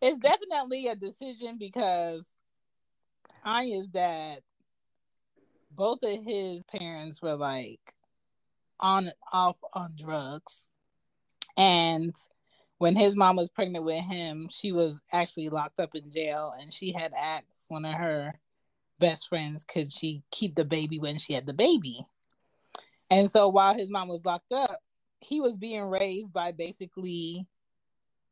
It's 0.00 0.18
definitely 0.18 0.86
a 0.88 0.94
decision 0.94 1.56
because 1.58 2.26
Anya's 3.44 3.86
dad, 3.86 4.40
both 5.70 6.00
of 6.02 6.24
his 6.24 6.64
parents 6.64 7.22
were 7.22 7.36
like 7.36 7.94
on 8.80 9.06
and 9.06 9.14
off 9.32 9.56
on 9.72 9.94
drugs. 9.96 10.62
And 11.56 12.14
when 12.78 12.94
his 12.96 13.16
mom 13.16 13.36
was 13.36 13.48
pregnant 13.48 13.84
with 13.84 14.04
him, 14.04 14.48
she 14.50 14.72
was 14.72 15.00
actually 15.12 15.48
locked 15.48 15.80
up 15.80 15.94
in 15.94 16.10
jail 16.10 16.54
and 16.58 16.72
she 16.72 16.92
had 16.92 17.12
asked 17.14 17.46
one 17.68 17.84
of 17.84 17.94
her 17.94 18.38
best 18.98 19.28
friends 19.28 19.64
could 19.64 19.92
she 19.92 20.22
keep 20.30 20.54
the 20.54 20.64
baby 20.64 20.98
when 20.98 21.18
she 21.18 21.32
had 21.32 21.46
the 21.46 21.52
baby. 21.52 22.06
And 23.10 23.30
so 23.30 23.48
while 23.48 23.74
his 23.74 23.90
mom 23.90 24.08
was 24.08 24.24
locked 24.24 24.52
up, 24.52 24.80
he 25.20 25.40
was 25.40 25.56
being 25.56 25.82
raised 25.82 26.32
by 26.32 26.52
basically 26.52 27.46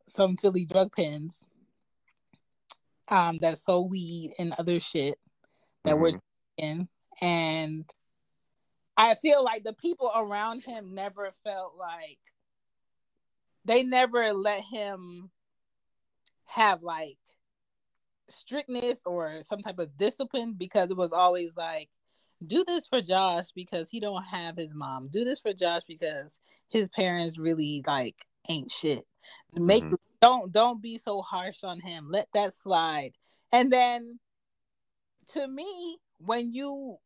some 0.06 0.36
Philly 0.36 0.64
drug 0.64 0.92
pens 0.94 1.42
um, 3.08 3.38
that 3.38 3.58
sold 3.58 3.90
weed 3.90 4.32
and 4.38 4.54
other 4.58 4.80
shit 4.80 5.16
that 5.84 5.94
mm-hmm. 5.94 6.02
were 6.02 6.20
in. 6.56 6.88
And 7.20 7.84
I 8.96 9.14
feel 9.14 9.44
like 9.44 9.64
the 9.64 9.72
people 9.72 10.10
around 10.14 10.62
him 10.62 10.94
never 10.94 11.32
felt 11.44 11.74
like 11.78 12.18
they 13.64 13.82
never 13.82 14.32
let 14.32 14.62
him 14.62 15.30
have 16.46 16.82
like 16.82 17.18
strictness 18.28 19.00
or 19.04 19.42
some 19.48 19.60
type 19.60 19.78
of 19.78 19.96
discipline 19.96 20.54
because 20.56 20.90
it 20.90 20.96
was 20.96 21.12
always 21.12 21.56
like 21.56 21.88
do 22.46 22.64
this 22.66 22.86
for 22.86 23.00
Josh 23.00 23.46
because 23.54 23.88
he 23.88 24.00
don't 24.00 24.24
have 24.24 24.56
his 24.56 24.74
mom. 24.74 25.08
Do 25.08 25.24
this 25.24 25.40
for 25.40 25.52
Josh 25.52 25.82
because 25.86 26.38
his 26.68 26.88
parents 26.88 27.38
really 27.38 27.82
like 27.86 28.16
ain't 28.48 28.70
shit. 28.70 29.04
Make 29.54 29.84
mm-hmm. 29.84 29.94
Don't 30.26 30.52
don't 30.52 30.82
be 30.82 30.98
so 30.98 31.22
harsh 31.22 31.62
on 31.62 31.80
him. 31.80 32.08
Let 32.10 32.28
that 32.34 32.54
slide. 32.54 33.12
And 33.52 33.72
then 33.72 34.18
to 35.34 35.46
me, 35.46 35.98
when 36.18 36.52
you 36.52 36.96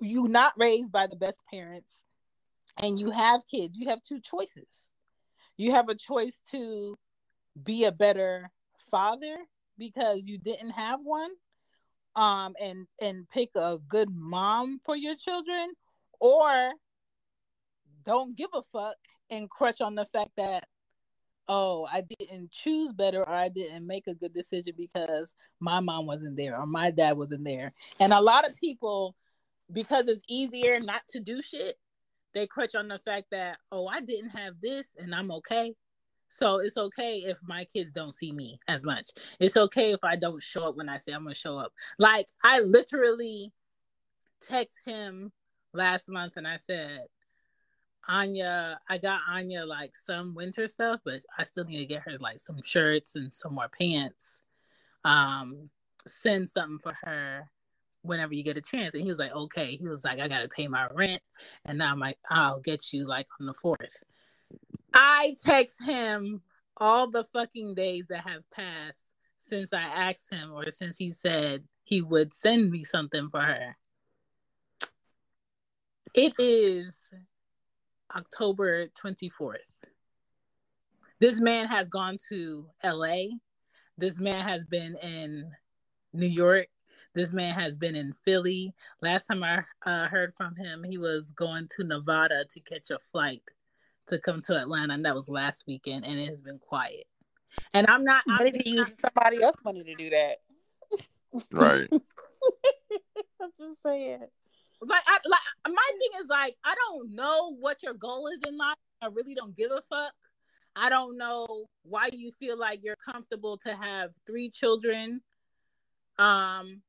you 0.00 0.28
not 0.28 0.54
raised 0.56 0.90
by 0.90 1.06
the 1.06 1.16
best 1.16 1.38
parents 1.50 2.00
and 2.78 2.98
you 2.98 3.10
have 3.10 3.42
kids, 3.50 3.76
you 3.76 3.88
have 3.88 4.02
two 4.02 4.20
choices. 4.20 4.68
You 5.58 5.72
have 5.72 5.90
a 5.90 5.94
choice 5.94 6.40
to 6.52 6.96
be 7.62 7.84
a 7.84 7.92
better 7.92 8.50
father 8.90 9.36
because 9.76 10.20
you 10.24 10.38
didn't 10.38 10.70
have 10.70 11.00
one 11.02 11.30
um 12.16 12.54
and 12.60 12.86
and 13.00 13.28
pick 13.28 13.50
a 13.54 13.76
good 13.88 14.08
mom 14.10 14.80
for 14.84 14.96
your 14.96 15.14
children 15.14 15.72
or 16.18 16.72
don't 18.04 18.36
give 18.36 18.50
a 18.52 18.62
fuck 18.72 18.96
and 19.30 19.48
crutch 19.48 19.80
on 19.80 19.94
the 19.94 20.06
fact 20.12 20.30
that 20.36 20.64
oh 21.50 21.86
i 21.92 22.00
didn't 22.18 22.50
choose 22.52 22.92
better 22.92 23.20
or 23.20 23.30
i 23.30 23.48
didn't 23.48 23.86
make 23.86 24.06
a 24.06 24.14
good 24.14 24.32
decision 24.32 24.72
because 24.76 25.34
my 25.58 25.80
mom 25.80 26.06
wasn't 26.06 26.36
there 26.36 26.56
or 26.56 26.64
my 26.64 26.90
dad 26.90 27.18
wasn't 27.18 27.44
there 27.44 27.72
and 27.98 28.12
a 28.12 28.20
lot 28.20 28.48
of 28.48 28.56
people 28.56 29.16
because 29.72 30.08
it's 30.08 30.22
easier 30.28 30.78
not 30.80 31.02
to 31.08 31.18
do 31.18 31.42
shit 31.42 31.76
they 32.32 32.46
crutch 32.46 32.76
on 32.76 32.86
the 32.86 32.98
fact 32.98 33.26
that 33.32 33.58
oh 33.72 33.88
i 33.88 34.00
didn't 34.00 34.30
have 34.30 34.54
this 34.62 34.94
and 34.98 35.12
i'm 35.12 35.32
okay 35.32 35.74
so 36.30 36.58
it's 36.58 36.76
okay 36.78 37.16
if 37.16 37.38
my 37.42 37.64
kids 37.64 37.90
don't 37.90 38.14
see 38.14 38.30
me 38.30 38.60
as 38.68 38.84
much. 38.84 39.10
It's 39.40 39.56
okay 39.56 39.92
if 39.92 39.98
I 40.04 40.14
don't 40.14 40.40
show 40.40 40.68
up 40.68 40.76
when 40.76 40.88
I 40.88 40.96
say 40.98 41.10
I'm 41.10 41.24
gonna 41.24 41.34
show 41.34 41.58
up. 41.58 41.72
Like 41.98 42.28
I 42.44 42.60
literally 42.60 43.52
text 44.40 44.78
him 44.86 45.32
last 45.72 46.08
month 46.08 46.36
and 46.36 46.46
I 46.46 46.56
said, 46.56 47.06
Anya, 48.08 48.80
I 48.88 48.98
got 48.98 49.20
Anya 49.28 49.64
like 49.64 49.96
some 49.96 50.34
winter 50.34 50.66
stuff, 50.66 51.00
but 51.04 51.20
I 51.38 51.44
still 51.44 51.64
need 51.64 51.78
to 51.78 51.86
get 51.86 52.02
her 52.02 52.16
like 52.18 52.40
some 52.40 52.62
shirts 52.62 53.16
and 53.16 53.34
some 53.34 53.54
more 53.54 53.68
pants. 53.68 54.40
Um, 55.04 55.70
send 56.06 56.48
something 56.48 56.78
for 56.78 56.96
her 57.04 57.50
whenever 58.02 58.34
you 58.34 58.42
get 58.42 58.56
a 58.56 58.62
chance. 58.62 58.94
And 58.94 59.02
he 59.02 59.08
was 59.08 59.18
like, 59.18 59.34
okay. 59.34 59.76
He 59.76 59.86
was 59.86 60.04
like, 60.04 60.20
I 60.20 60.28
gotta 60.28 60.48
pay 60.48 60.68
my 60.68 60.88
rent, 60.92 61.22
and 61.64 61.78
now 61.78 61.92
I'm 61.92 62.00
like, 62.00 62.18
I'll 62.28 62.60
get 62.60 62.92
you 62.92 63.06
like 63.06 63.26
on 63.40 63.46
the 63.46 63.54
fourth. 63.54 64.02
I 64.92 65.36
text 65.44 65.82
him 65.82 66.42
all 66.76 67.08
the 67.08 67.24
fucking 67.24 67.74
days 67.74 68.06
that 68.08 68.26
have 68.26 68.48
passed 68.50 69.10
since 69.38 69.72
I 69.72 69.82
asked 69.82 70.32
him 70.32 70.52
or 70.52 70.70
since 70.70 70.96
he 70.96 71.12
said 71.12 71.64
he 71.84 72.02
would 72.02 72.32
send 72.32 72.70
me 72.70 72.84
something 72.84 73.28
for 73.28 73.40
her. 73.40 73.76
It 76.14 76.32
is 76.38 77.08
October 78.14 78.86
24th. 78.88 79.56
This 81.18 81.40
man 81.40 81.66
has 81.66 81.88
gone 81.88 82.16
to 82.30 82.66
LA. 82.82 83.24
This 83.98 84.18
man 84.20 84.46
has 84.46 84.64
been 84.64 84.96
in 85.02 85.50
New 86.12 86.26
York. 86.26 86.68
This 87.14 87.32
man 87.32 87.54
has 87.54 87.76
been 87.76 87.96
in 87.96 88.14
Philly. 88.24 88.72
Last 89.02 89.26
time 89.26 89.42
I 89.42 89.62
uh, 89.84 90.06
heard 90.06 90.32
from 90.36 90.54
him, 90.56 90.84
he 90.84 90.96
was 90.96 91.30
going 91.30 91.68
to 91.76 91.84
Nevada 91.84 92.44
to 92.54 92.60
catch 92.60 92.90
a 92.90 92.98
flight 93.10 93.42
to 94.08 94.18
come 94.18 94.40
to 94.42 94.56
Atlanta, 94.58 94.94
and 94.94 95.04
that 95.04 95.14
was 95.14 95.28
last 95.28 95.64
weekend, 95.66 96.04
and 96.04 96.18
it 96.18 96.28
has 96.28 96.40
been 96.40 96.58
quiet. 96.58 97.06
And 97.74 97.86
I'm 97.88 98.04
not. 98.04 98.22
But 98.26 98.46
if 98.46 98.56
he 98.56 98.70
used 98.70 98.94
somebody 99.00 99.42
else 99.42 99.56
money 99.64 99.82
to 99.82 99.94
do 99.94 100.10
that, 100.10 100.38
right? 101.50 101.88
I'm 103.42 103.50
just 103.58 103.82
saying. 103.84 104.26
Like, 104.82 105.02
I, 105.06 105.18
like 105.26 105.74
my 105.74 105.90
thing 105.98 106.20
is 106.20 106.26
like, 106.28 106.56
I 106.64 106.74
don't 106.74 107.14
know 107.14 107.54
what 107.58 107.82
your 107.82 107.94
goal 107.94 108.28
is 108.28 108.38
in 108.46 108.56
life. 108.56 108.76
I 109.02 109.06
really 109.06 109.34
don't 109.34 109.56
give 109.56 109.70
a 109.70 109.82
fuck. 109.88 110.12
I 110.76 110.88
don't 110.88 111.18
know 111.18 111.66
why 111.82 112.10
you 112.12 112.30
feel 112.38 112.58
like 112.58 112.80
you're 112.82 112.96
comfortable 112.96 113.58
to 113.58 113.74
have 113.74 114.10
three 114.26 114.50
children, 114.50 115.20
um, 116.18 116.82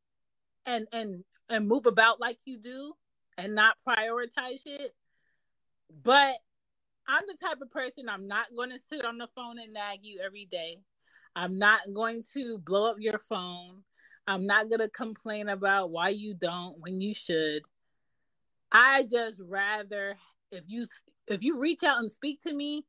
and 0.66 0.88
and 0.94 1.24
and 1.50 1.68
move 1.68 1.86
about 1.86 2.20
like 2.20 2.38
you 2.46 2.60
do, 2.60 2.94
and 3.38 3.56
not 3.56 3.78
prioritize 3.88 4.62
it. 4.66 4.94
But 6.04 6.38
I'm 7.08 7.24
the 7.28 7.38
type 7.42 7.62
of 7.62 7.72
person 7.72 8.08
I'm 8.08 8.28
not 8.28 8.48
going 8.56 8.70
to 8.70 8.80
sit 8.80 9.04
on 9.04 9.18
the 9.18 9.28
phone 9.36 9.60
and 9.60 9.74
nag 9.74 10.00
you 10.04 10.22
every 10.24 10.46
day. 10.46 10.78
I'm 11.36 11.58
not 11.58 11.80
going 11.94 12.24
to 12.34 12.58
blow 12.60 12.90
up 12.90 12.98
your 13.00 13.20
phone. 13.20 13.84
I'm 14.28 14.46
not 14.46 14.70
going 14.70 14.80
to 14.80 14.90
complain 14.90 15.50
about 15.50 15.90
why 15.90 16.10
you 16.10 16.34
don't 16.34 16.80
when 16.80 17.02
you 17.02 17.14
should. 17.14 17.64
I 18.72 19.06
just 19.10 19.42
rather 19.48 20.16
if 20.52 20.64
you 20.68 20.86
if 21.28 21.44
you 21.44 21.60
reach 21.60 21.84
out 21.84 21.98
and 21.98 22.12
speak 22.12 22.42
to 22.42 22.54
me, 22.54 22.86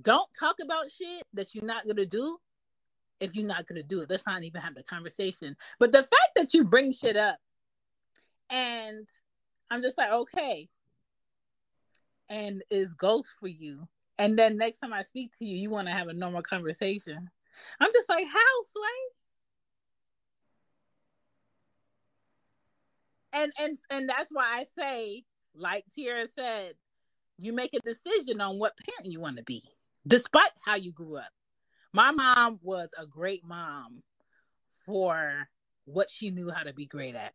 don't 0.00 0.28
talk 0.38 0.56
about 0.62 0.90
shit 0.90 1.24
that 1.34 1.54
you're 1.54 1.64
not 1.64 1.84
to 1.96 2.06
do. 2.06 2.38
If 3.20 3.34
you're 3.34 3.46
not 3.46 3.66
to 3.78 3.82
do 3.82 4.00
it, 4.00 4.10
let's 4.10 4.26
not 4.26 4.44
even 4.44 4.60
have 4.60 4.76
the 4.76 4.84
conversation. 4.84 5.56
But 5.80 5.90
the 5.90 6.02
fact 6.02 6.30
that 6.36 6.54
you 6.54 6.64
bring 6.64 6.92
shit 6.92 7.16
up 7.16 7.36
and 8.48 9.06
I'm 9.70 9.82
just 9.82 9.98
like, 9.98 10.10
okay, 10.10 10.68
and 12.28 12.62
is 12.70 12.94
ghost 12.94 13.30
for 13.40 13.48
you. 13.48 13.88
And 14.18 14.38
then 14.38 14.56
next 14.56 14.78
time 14.78 14.92
I 14.92 15.02
speak 15.02 15.32
to 15.38 15.44
you, 15.44 15.56
you 15.56 15.70
want 15.70 15.88
to 15.88 15.94
have 15.94 16.08
a 16.08 16.12
normal 16.12 16.42
conversation. 16.42 17.30
I'm 17.80 17.92
just 17.92 18.08
like, 18.08 18.26
how, 18.26 18.62
Sway? 18.72 19.17
And 23.38 23.52
and 23.60 23.78
and 23.90 24.08
that's 24.08 24.30
why 24.32 24.44
I 24.58 24.64
say, 24.76 25.24
like 25.54 25.84
Tiara 25.94 26.26
said, 26.34 26.74
you 27.38 27.52
make 27.52 27.72
a 27.72 27.80
decision 27.80 28.40
on 28.40 28.58
what 28.58 28.76
parent 28.76 29.12
you 29.12 29.20
want 29.20 29.36
to 29.36 29.44
be, 29.44 29.62
despite 30.06 30.50
how 30.64 30.74
you 30.74 30.92
grew 30.92 31.16
up. 31.16 31.30
My 31.92 32.10
mom 32.10 32.58
was 32.62 32.90
a 32.98 33.06
great 33.06 33.44
mom 33.44 34.02
for 34.84 35.48
what 35.84 36.10
she 36.10 36.30
knew 36.30 36.50
how 36.50 36.64
to 36.64 36.72
be 36.72 36.86
great 36.86 37.14
at. 37.14 37.32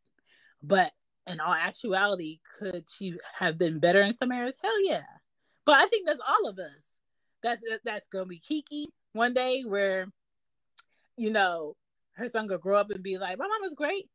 But 0.61 0.91
in 1.25 1.39
all 1.39 1.53
actuality, 1.53 2.39
could 2.59 2.85
she 2.91 3.15
have 3.39 3.57
been 3.57 3.79
better 3.79 4.01
in 4.01 4.13
some 4.13 4.31
areas? 4.31 4.57
Hell 4.61 4.85
yeah. 4.85 5.03
But 5.65 5.77
I 5.77 5.85
think 5.87 6.05
that's 6.05 6.19
all 6.27 6.49
of 6.49 6.59
us. 6.59 6.97
That's 7.41 7.61
that's 7.85 8.07
gonna 8.07 8.25
be 8.25 8.39
Kiki 8.39 8.89
one 9.13 9.33
day 9.33 9.61
where, 9.61 10.07
you 11.15 11.31
know, 11.31 11.75
her 12.13 12.27
son 12.27 12.47
gonna 12.47 12.59
grow 12.59 12.77
up 12.77 12.91
and 12.91 13.03
be 13.03 13.17
like, 13.17 13.37
My 13.37 13.47
mom 13.47 13.61
was 13.61 13.75
great, 13.75 14.09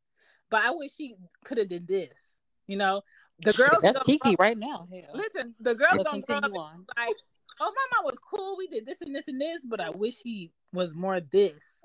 but 0.51 0.63
I 0.63 0.71
wish 0.73 0.95
she 0.95 1.15
could 1.45 1.59
have 1.59 1.69
did 1.69 1.87
this. 1.87 2.15
You 2.67 2.77
know, 2.77 3.03
the 3.41 3.53
girls 3.53 3.79
that's 3.83 4.03
Kiki 4.03 4.35
up, 4.35 4.41
right 4.41 4.59
now. 4.59 4.89
Hell. 4.93 5.11
Listen, 5.15 5.55
the 5.61 5.75
girls 5.75 6.05
gonna 6.05 6.23
grow 6.23 6.37
up 6.37 6.45
on. 6.45 6.87
like, 6.97 7.17
oh 7.61 7.73
my 7.75 7.97
mom 7.97 8.05
was 8.05 8.19
cool, 8.31 8.57
we 8.57 8.67
did 8.67 8.87
this 8.87 9.01
and 9.01 9.15
this 9.15 9.29
and 9.29 9.41
this, 9.41 9.65
but 9.67 9.81
I 9.81 9.91
wish 9.91 10.17
she 10.23 10.51
was 10.73 10.95
more 10.95 11.21
this. 11.21 11.79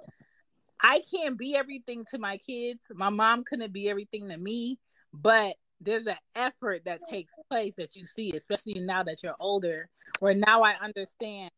I 0.82 1.02
can't 1.14 1.38
be 1.38 1.56
everything 1.56 2.04
to 2.12 2.18
my 2.18 2.38
kids. 2.38 2.82
My 2.94 3.10
mom 3.10 3.46
couldn't 3.46 3.72
be 3.72 3.90
everything 3.90 4.28
to 4.30 4.38
me 4.38 4.80
but 5.14 5.56
there's 5.80 6.08
an 6.08 6.18
effort 6.36 6.86
that 6.86 7.02
takes 7.10 7.34
place 7.50 7.74
that 7.78 7.96
you 7.96 8.06
see, 8.06 8.36
especially 8.36 8.76
now 8.76 9.04
that 9.04 9.22
you're 9.22 9.36
older, 9.40 9.90
where 10.20 10.34
now 10.34 10.64
I 10.64 10.76
understand 10.82 11.52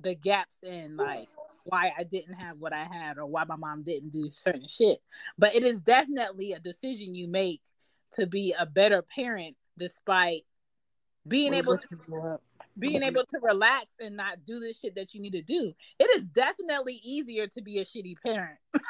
the 0.00 0.14
gaps 0.14 0.58
in 0.62 0.96
like 0.96 1.28
why 1.64 1.92
I 1.96 2.04
didn't 2.04 2.34
have 2.34 2.58
what 2.58 2.72
I 2.72 2.84
had 2.84 3.18
or 3.18 3.26
why 3.26 3.44
my 3.44 3.56
mom 3.56 3.82
didn't 3.82 4.10
do 4.10 4.30
certain 4.30 4.66
shit. 4.66 4.98
But 5.38 5.54
it 5.54 5.62
is 5.62 5.80
definitely 5.80 6.52
a 6.52 6.58
decision 6.58 7.14
you 7.14 7.28
make 7.28 7.60
to 8.14 8.26
be 8.26 8.54
a 8.58 8.66
better 8.66 9.02
parent 9.02 9.56
despite 9.78 10.42
being 11.26 11.54
able 11.54 11.78
to 11.78 12.38
being 12.78 13.02
able 13.02 13.22
to 13.22 13.38
relax 13.42 13.94
and 14.00 14.16
not 14.16 14.44
do 14.44 14.60
the 14.60 14.72
shit 14.72 14.96
that 14.96 15.14
you 15.14 15.20
need 15.20 15.32
to 15.32 15.42
do. 15.42 15.72
It 15.98 16.10
is 16.16 16.26
definitely 16.26 17.00
easier 17.04 17.46
to 17.48 17.62
be 17.62 17.78
a 17.78 17.84
shitty 17.84 18.14
parent. 18.24 18.58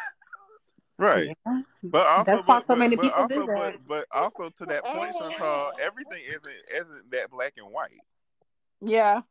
Right. 0.98 1.36
Yeah. 1.46 1.62
But 1.82 2.06
also, 2.06 2.24
That's 2.24 2.46
but, 2.46 2.66
so 2.68 2.76
many 2.76 2.94
but, 2.94 3.02
people 3.02 3.22
also, 3.22 3.34
do 3.34 3.46
that. 3.46 3.78
But, 3.88 4.06
but 4.12 4.16
also 4.16 4.50
to 4.50 4.66
that 4.66 4.84
point, 4.84 5.16
Chantal, 5.18 5.72
everything 5.80 6.22
isn't 6.28 6.44
isn't 6.72 7.10
that 7.10 7.28
black 7.30 7.54
and 7.56 7.72
white. 7.72 7.90
Yeah. 8.80 9.22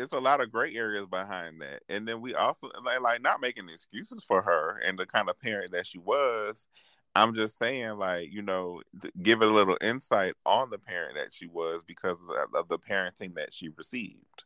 It's 0.00 0.12
a 0.12 0.18
lot 0.18 0.40
of 0.40 0.50
gray 0.50 0.74
areas 0.74 1.06
behind 1.06 1.60
that. 1.60 1.82
And 1.88 2.06
then 2.08 2.20
we 2.20 2.34
also 2.34 2.70
like, 2.84 3.00
like 3.00 3.22
not 3.22 3.40
making 3.40 3.68
excuses 3.68 4.24
for 4.24 4.42
her 4.42 4.80
and 4.84 4.98
the 4.98 5.06
kind 5.06 5.28
of 5.28 5.38
parent 5.38 5.72
that 5.72 5.86
she 5.86 5.98
was. 5.98 6.66
I'm 7.14 7.34
just 7.34 7.58
saying, 7.58 7.98
like, 7.98 8.32
you 8.32 8.42
know, 8.42 8.82
give 9.20 9.42
it 9.42 9.48
a 9.48 9.52
little 9.52 9.76
insight 9.80 10.34
on 10.46 10.70
the 10.70 10.78
parent 10.78 11.16
that 11.16 11.34
she 11.34 11.48
was 11.48 11.82
because 11.86 12.16
of 12.54 12.68
the 12.68 12.78
parenting 12.78 13.34
that 13.34 13.52
she 13.52 13.68
received. 13.76 14.44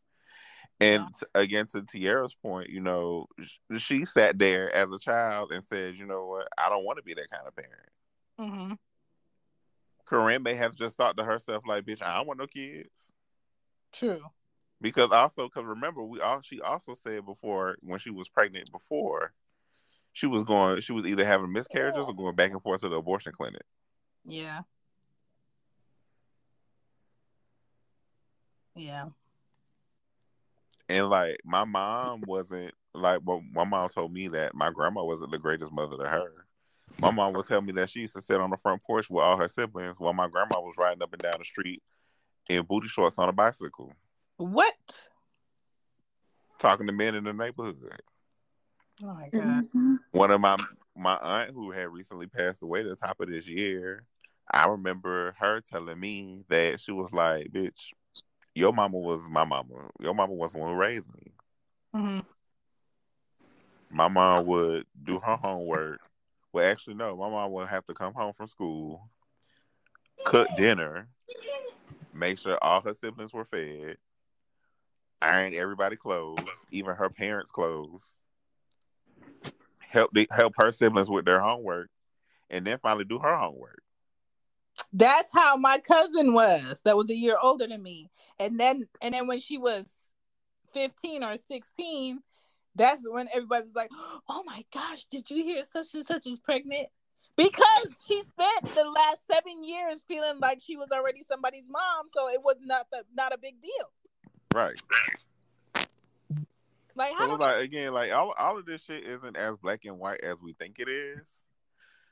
And 0.81 1.05
yeah. 1.35 1.43
again, 1.43 1.67
to 1.69 1.83
Tierra's 1.83 2.35
point, 2.35 2.71
you 2.71 2.81
know, 2.81 3.27
she 3.79 4.05
sat 4.05 4.39
there 4.39 4.75
as 4.75 4.91
a 4.91 4.99
child 4.99 5.53
and 5.53 5.63
said, 5.65 5.95
you 5.95 6.07
know 6.07 6.27
what, 6.27 6.49
I 6.59 6.69
don't 6.69 6.85
want 6.85 6.97
to 6.97 7.05
be 7.05 7.15
that 7.15 7.31
kind 7.31 7.47
of 7.47 7.55
parent. 7.55 7.91
Mm-hmm. 8.41 8.75
Karrine 10.09 10.43
may 10.43 10.55
have 10.55 10.75
just 10.75 10.97
thought 10.97 11.17
to 11.17 11.25
herself, 11.25 11.65
like, 11.67 11.85
bitch, 11.85 12.03
I 12.03 12.17
don't 12.17 12.27
want 12.27 12.41
no 12.41 12.47
kids. 12.47 13.13
True. 13.93 14.21
Because 14.85 15.13
also, 15.13 15.49
because 15.49 15.65
remember, 15.65 16.03
we 16.05 16.21
all 16.21 16.43
she 16.43 16.61
also 16.61 16.95
said 17.03 17.25
before 17.25 17.79
when 17.81 17.99
she 17.99 18.11
was 18.11 18.29
pregnant 18.29 18.71
before, 18.71 19.33
she 20.13 20.27
was 20.27 20.45
going, 20.45 20.83
she 20.83 20.93
was 20.93 21.07
either 21.07 21.25
having 21.25 21.51
miscarriages 21.51 22.05
or 22.07 22.15
going 22.15 22.37
back 22.37 22.51
and 22.51 22.61
forth 22.61 22.83
to 22.83 22.91
the 22.91 22.97
abortion 22.97 23.33
clinic. 23.33 23.63
Yeah. 24.27 24.61
Yeah. 28.77 29.07
And 30.91 31.09
like 31.09 31.39
my 31.47 31.65
mom 31.65 32.23
wasn't 32.27 32.75
like 32.93 33.21
well, 33.25 33.43
my 33.55 33.65
mom 33.65 33.89
told 33.89 34.13
me 34.13 34.29
that 34.29 34.55
my 34.55 34.71
grandma 34.71 35.03
wasn't 35.03 35.31
the 35.31 35.39
greatest 35.39 35.73
mother 35.73 35.97
to 35.97 36.07
her. 36.07 36.45
My 36.99 37.11
mom 37.11 37.33
would 37.33 37.47
tell 37.47 37.63
me 37.63 37.73
that 37.73 37.89
she 37.89 38.01
used 38.01 38.17
to 38.17 38.21
sit 38.21 38.39
on 38.39 38.51
the 38.51 38.59
front 38.59 38.83
porch 38.83 39.09
with 39.09 39.25
all 39.25 39.39
her 39.39 39.49
siblings 39.49 39.99
while 39.99 40.13
my 40.13 40.29
grandma 40.29 40.61
was 40.61 40.75
riding 40.77 41.03
up 41.03 41.15
and 41.15 41.23
down 41.23 41.37
the 41.39 41.45
street 41.47 41.83
in 42.51 42.67
booty 42.67 42.89
shorts 42.89 43.19
on 43.19 43.31
a 43.31 43.33
bicycle. 43.33 43.91
What? 44.37 44.75
Talking 46.59 46.87
to 46.87 46.93
men 46.93 47.15
in 47.15 47.25
the 47.25 47.33
neighborhood. 47.33 48.01
Oh 49.03 49.15
my 49.15 49.29
god. 49.29 49.43
Mm-hmm. 49.43 49.95
One 50.13 50.31
of 50.31 50.41
my 50.41 50.57
my 50.97 51.17
aunt 51.17 51.51
who 51.53 51.71
had 51.71 51.89
recently 51.89 52.27
passed 52.27 52.63
away 52.63 52.81
at 52.81 52.87
the 52.87 52.97
top 52.97 53.21
of 53.21 53.29
this 53.29 53.47
year, 53.47 54.05
I 54.51 54.67
remember 54.67 55.35
her 55.39 55.61
telling 55.61 55.99
me 55.99 56.45
that 56.49 56.81
she 56.81 56.93
was 56.93 57.13
like, 57.13 57.49
"Bitch, 57.49 57.93
your 58.55 58.73
mama 58.73 58.99
was 58.99 59.21
my 59.29 59.45
mama. 59.45 59.89
Your 60.01 60.15
mama 60.15 60.33
was 60.33 60.53
the 60.53 60.59
one 60.59 60.75
who 60.75 60.81
raised 60.81 61.09
me." 61.15 61.33
Mm-hmm. 61.95 62.21
My 63.91 64.09
mom 64.09 64.47
would 64.47 64.87
do 65.05 65.21
her 65.21 65.37
homework. 65.37 66.01
Well, 66.53 66.69
actually, 66.69 66.95
no. 66.95 67.17
My 67.17 67.29
mom 67.29 67.53
would 67.53 67.69
have 67.69 67.85
to 67.87 67.95
come 67.95 68.15
home 68.15 68.33
from 68.37 68.49
school, 68.49 69.09
cook 70.25 70.49
dinner, 70.57 71.09
make 72.13 72.39
sure 72.39 72.63
all 72.63 72.81
her 72.81 72.95
siblings 72.95 73.33
were 73.33 73.45
fed, 73.45 73.97
iron 75.25 75.55
everybody 75.55 75.97
clothes, 75.97 76.39
even 76.71 76.95
her 76.95 77.09
parents' 77.09 77.51
clothes, 77.51 78.03
help 79.79 80.11
the, 80.13 80.29
help 80.31 80.55
her 80.59 80.71
siblings 80.71 81.09
with 81.09 81.25
their 81.25 81.41
homework, 81.41 81.89
and 82.51 82.67
then 82.67 82.79
finally 82.83 83.05
do 83.05 83.19
her 83.19 83.37
homework. 83.37 83.83
That's 84.93 85.29
how 85.33 85.57
my 85.57 85.79
cousin 85.79 86.35
was. 86.35 86.81
That 86.85 86.97
was 86.97 87.09
a 87.11 87.17
year 87.17 87.37
older 87.41 87.67
than 87.67 87.83
me, 87.83 88.11
and 88.39 88.59
then 88.59 88.87
and 89.01 89.15
then 89.15 89.27
when 89.27 89.41
she 89.41 89.57
was 89.57 89.87
fifteen 90.73 91.23
or 91.23 91.37
sixteen, 91.37 92.21
that's 92.75 93.03
when 93.09 93.29
everybody 93.33 93.65
was 93.65 93.75
like, 93.75 93.91
"Oh 94.29 94.43
my 94.45 94.65
gosh, 94.73 95.05
did 95.07 95.31
you 95.31 95.43
hear 95.45 95.65
such 95.65 95.95
and 95.95 96.05
such 96.05 96.27
is 96.27 96.39
pregnant?" 96.39 96.89
Because 97.37 97.89
she 98.07 98.23
spent 98.23 98.75
the 98.75 98.85
last 98.85 99.27
seven 99.31 99.65
years 99.65 100.03
feeling 100.07 100.39
like 100.39 100.61
she 100.65 100.77
was 100.77 100.91
already 100.93 101.23
somebody's 101.29 101.69
mom, 101.69 102.07
so 102.15 102.29
it 102.29 102.41
was 102.43 102.57
not 102.63 102.87
the, 102.93 103.03
not 103.17 103.33
a 103.33 103.39
big 103.39 103.61
deal. 103.61 103.91
Right. 104.55 104.81
Like, 106.95 107.13
how 107.19 107.27
so 107.27 107.35
like 107.35 107.65
again, 107.65 107.93
like 107.93 108.13
all, 108.13 108.33
all 108.39 108.57
of 108.57 108.67
this 108.67 108.85
shit 108.85 109.03
isn't 109.03 109.37
as 109.37 109.57
black 109.57 109.85
and 109.85 109.99
white 109.99 110.21
as 110.21 110.37
we 110.41 110.53
think 110.53 110.79
it 110.79 110.89
is. 110.89 111.27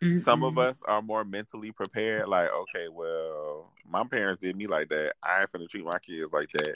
Mm-hmm. 0.03 0.19
Some 0.23 0.43
of 0.43 0.59
us 0.59 0.81
are 0.89 1.01
more 1.01 1.25
mentally 1.25 1.71
prepared. 1.71 2.27
Like, 2.27 2.51
okay, 2.53 2.89
well, 2.89 3.71
my 3.89 4.03
parents 4.03 4.43
did 4.43 4.57
me 4.57 4.67
like 4.67 4.89
that. 4.89 5.13
I 5.23 5.43
ain't 5.43 5.53
finna 5.53 5.69
treat 5.69 5.85
my 5.85 6.01
kids 6.01 6.33
like 6.33 6.51
that. 6.55 6.75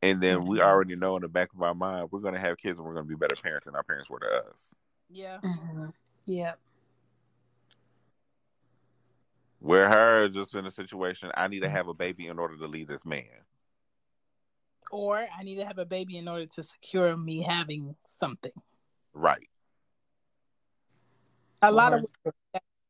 And 0.00 0.18
then 0.18 0.46
we 0.46 0.62
already 0.62 0.96
know 0.96 1.16
in 1.16 1.22
the 1.22 1.28
back 1.28 1.50
of 1.54 1.60
our 1.60 1.74
mind 1.74 2.08
we're 2.10 2.20
gonna 2.20 2.38
have 2.38 2.56
kids 2.56 2.78
and 2.78 2.88
we're 2.88 2.94
gonna 2.94 3.04
be 3.04 3.14
better 3.14 3.36
parents 3.36 3.66
than 3.66 3.76
our 3.76 3.82
parents 3.82 4.08
were 4.08 4.20
to 4.20 4.26
us. 4.26 4.74
Yeah. 5.10 5.36
Mm-hmm. 5.44 5.88
Yeah. 6.24 6.54
Where 9.58 9.90
her 9.90 10.30
just 10.30 10.54
in 10.54 10.64
a 10.64 10.70
situation, 10.70 11.30
I 11.34 11.48
need 11.48 11.60
to 11.60 11.68
have 11.68 11.88
a 11.88 11.94
baby 11.94 12.28
in 12.28 12.38
order 12.38 12.56
to 12.56 12.66
leave 12.66 12.88
this 12.88 13.04
man 13.04 13.42
or 14.92 15.26
I 15.36 15.42
need 15.42 15.56
to 15.56 15.64
have 15.64 15.78
a 15.78 15.86
baby 15.86 16.18
in 16.18 16.28
order 16.28 16.46
to 16.46 16.62
secure 16.62 17.16
me 17.16 17.42
having 17.42 17.96
something. 18.20 18.52
Right. 19.12 19.48
A 21.62 21.68
or, 21.68 21.72
lot 21.72 21.94
of 21.94 22.04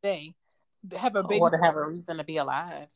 they 0.03 0.35
have 0.97 1.15
a 1.17 1.23
baby 1.23 1.41
or 1.41 1.51
to 1.51 1.59
have 1.59 1.77
a 1.77 1.87
reason 1.87 2.19
to 2.19 2.25
be 2.25 2.37
alive. 2.37 2.89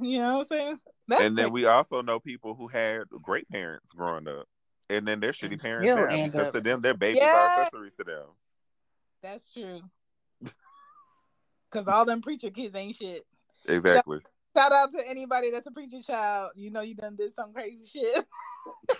You 0.00 0.22
know 0.22 0.38
what 0.38 0.52
I'm 0.52 0.58
saying? 0.58 0.80
That's 1.08 1.22
and 1.22 1.36
then 1.36 1.52
we 1.52 1.66
also 1.66 2.00
know 2.00 2.18
people 2.18 2.54
who 2.54 2.68
had 2.68 3.02
great 3.22 3.48
parents 3.48 3.92
growing 3.92 4.26
up, 4.26 4.46
and 4.88 5.06
then 5.06 5.20
they're 5.20 5.32
shitty 5.32 5.60
parents 5.60 5.86
now 5.86 6.24
because 6.24 6.52
to 6.52 6.60
them 6.60 6.80
their 6.80 6.94
babies 6.94 7.20
yeah. 7.22 7.34
are 7.36 7.60
accessories 7.60 7.94
to 7.94 8.04
them. 8.04 8.26
That's 9.22 9.52
true. 9.52 9.80
Because 11.70 11.88
all 11.88 12.04
them 12.04 12.22
preacher 12.22 12.50
kids 12.50 12.72
ain't 12.76 12.94
shit. 12.94 13.24
Exactly. 13.66 14.20
Shout 14.56 14.72
out 14.72 14.92
to 14.92 15.00
anybody 15.06 15.50
that's 15.50 15.66
a 15.66 15.72
preacher 15.72 16.00
child. 16.00 16.52
You 16.54 16.70
know 16.70 16.80
you 16.80 16.94
done 16.94 17.16
did 17.16 17.34
some 17.34 17.52
crazy 17.52 17.84
shit. 17.86 18.24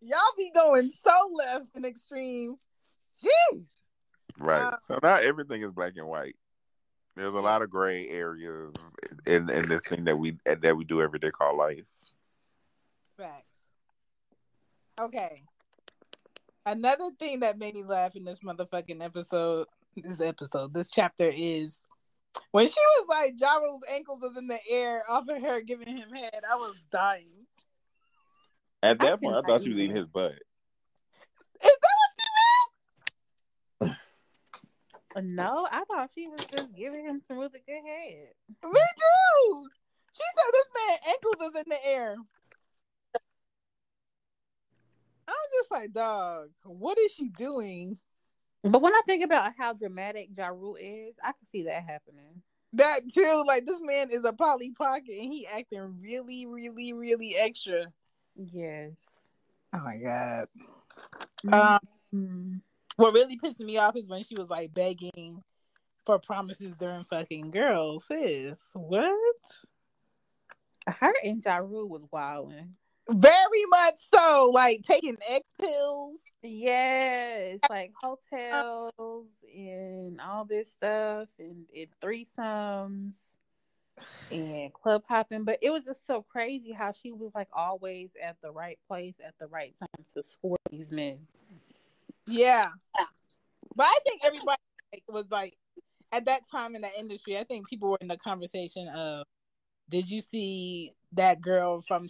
Y'all 0.00 0.20
be 0.36 0.52
going 0.54 0.88
so 0.88 1.30
left 1.34 1.74
and 1.74 1.84
extreme. 1.84 2.56
Jeez. 3.20 3.70
Right. 4.38 4.68
Uh, 4.68 4.76
so 4.82 5.00
not 5.02 5.24
everything 5.24 5.62
is 5.62 5.72
black 5.72 5.94
and 5.96 6.06
white. 6.06 6.36
There's 7.16 7.34
a 7.34 7.40
lot 7.40 7.62
of 7.62 7.70
gray 7.70 8.08
areas 8.08 8.74
in 9.26 9.50
in 9.50 9.68
this 9.68 9.80
thing 9.88 10.04
that 10.04 10.18
we 10.18 10.38
that 10.44 10.76
we 10.76 10.84
do 10.84 11.02
every 11.02 11.18
day 11.18 11.30
called 11.30 11.56
life. 11.56 11.84
Facts. 13.16 13.60
Okay. 15.00 15.42
Another 16.64 17.10
thing 17.18 17.40
that 17.40 17.58
made 17.58 17.74
me 17.74 17.82
laugh 17.82 18.14
in 18.16 18.24
this 18.24 18.40
motherfucking 18.40 19.02
episode, 19.02 19.66
this 19.96 20.20
episode, 20.20 20.74
this 20.74 20.90
chapter 20.90 21.30
is 21.34 21.80
when 22.56 22.66
she 22.66 22.80
was 22.96 23.04
like 23.06 23.34
Ja 23.36 23.56
Rule's 23.56 23.82
ankles 23.86 24.22
was 24.22 24.34
in 24.38 24.46
the 24.46 24.58
air 24.70 25.02
off 25.10 25.28
of 25.28 25.42
her 25.42 25.60
giving 25.60 25.94
him 25.94 26.10
head, 26.10 26.40
I 26.50 26.56
was 26.56 26.74
dying. 26.90 27.44
At 28.82 28.98
that 29.00 29.12
I 29.12 29.16
point, 29.16 29.36
I 29.36 29.42
thought 29.42 29.62
she 29.62 29.68
was 29.68 29.78
eating 29.78 29.94
his 29.94 30.06
butt. 30.06 30.32
Is 30.32 30.40
that 31.60 31.96
what 32.00 32.12
she 32.16 32.24
meant? 33.84 33.96
no, 35.22 35.68
I 35.70 35.84
thought 35.84 36.08
she 36.14 36.28
was 36.28 36.46
just 36.46 36.74
giving 36.74 37.04
him 37.04 37.20
some 37.28 37.36
really 37.36 37.60
good 37.66 37.82
head. 37.84 38.28
Me 38.64 38.80
too. 38.80 39.68
She 40.12 40.22
said 40.22 40.52
this 40.52 40.66
man 40.74 40.98
ankles 41.08 41.36
was 41.38 41.62
in 41.62 41.68
the 41.68 41.86
air. 41.86 42.16
I 45.28 45.30
was 45.30 45.50
just 45.60 45.70
like, 45.70 45.92
dog, 45.92 46.48
what 46.62 46.96
is 46.96 47.12
she 47.12 47.28
doing? 47.28 47.98
But 48.70 48.82
when 48.82 48.94
I 48.94 49.00
think 49.06 49.24
about 49.24 49.52
how 49.58 49.72
dramatic 49.72 50.30
Ja 50.36 50.48
Rule 50.48 50.76
is, 50.76 51.14
I 51.22 51.28
can 51.28 51.46
see 51.52 51.64
that 51.64 51.84
happening. 51.84 52.42
That 52.72 53.00
too, 53.12 53.44
like 53.46 53.64
this 53.64 53.80
man 53.80 54.10
is 54.10 54.24
a 54.24 54.32
Polly 54.32 54.72
Pocket 54.72 55.14
and 55.20 55.32
he 55.32 55.46
acting 55.46 55.98
really, 56.00 56.46
really, 56.46 56.92
really 56.92 57.36
extra. 57.36 57.86
Yes. 58.34 58.92
Oh 59.74 59.78
my 59.78 59.96
god. 59.96 60.48
Mm-hmm. 61.44 61.54
Um, 62.12 62.62
what 62.96 63.14
really 63.14 63.36
pissed 63.36 63.60
me 63.60 63.76
off 63.78 63.96
is 63.96 64.08
when 64.08 64.24
she 64.24 64.34
was 64.34 64.50
like 64.50 64.74
begging 64.74 65.42
for 66.04 66.18
promises 66.18 66.74
during 66.76 67.04
fucking 67.04 67.50
girls. 67.50 68.06
Sis, 68.06 68.70
what? 68.74 69.14
Her 70.86 71.14
and 71.24 71.44
Ja 71.44 71.56
Rule 71.56 71.88
was 71.88 72.02
wilding. 72.10 72.74
Very 73.08 73.64
much 73.70 73.94
so, 73.96 74.50
like 74.52 74.82
taking 74.82 75.16
X 75.28 75.48
pills. 75.60 76.18
Yes, 76.42 77.58
like 77.70 77.92
hotels 78.00 79.28
and 79.56 80.20
all 80.20 80.44
this 80.44 80.68
stuff, 80.76 81.28
and, 81.38 81.66
and 81.76 81.86
threesomes 82.02 83.14
and 84.30 84.72
club 84.72 85.02
hopping. 85.08 85.44
But 85.44 85.58
it 85.62 85.70
was 85.70 85.84
just 85.84 86.06
so 86.06 86.22
crazy 86.22 86.72
how 86.72 86.92
she 87.00 87.12
was 87.12 87.30
like 87.34 87.48
always 87.52 88.10
at 88.20 88.36
the 88.42 88.50
right 88.50 88.78
place 88.88 89.14
at 89.24 89.34
the 89.38 89.46
right 89.46 89.74
time 89.78 90.04
to 90.14 90.22
score 90.22 90.58
these 90.70 90.90
men. 90.90 91.18
Yeah, 92.26 92.66
but 93.76 93.86
I 93.86 93.98
think 94.04 94.22
everybody 94.24 94.58
was 95.08 95.26
like 95.30 95.54
at 96.10 96.24
that 96.24 96.42
time 96.50 96.74
in 96.74 96.82
the 96.82 96.98
industry. 96.98 97.38
I 97.38 97.44
think 97.44 97.68
people 97.68 97.88
were 97.90 97.98
in 98.00 98.08
the 98.08 98.18
conversation 98.18 98.88
of, 98.88 99.24
"Did 99.88 100.10
you 100.10 100.20
see 100.20 100.90
that 101.12 101.40
girl 101.40 101.82
from 101.82 102.08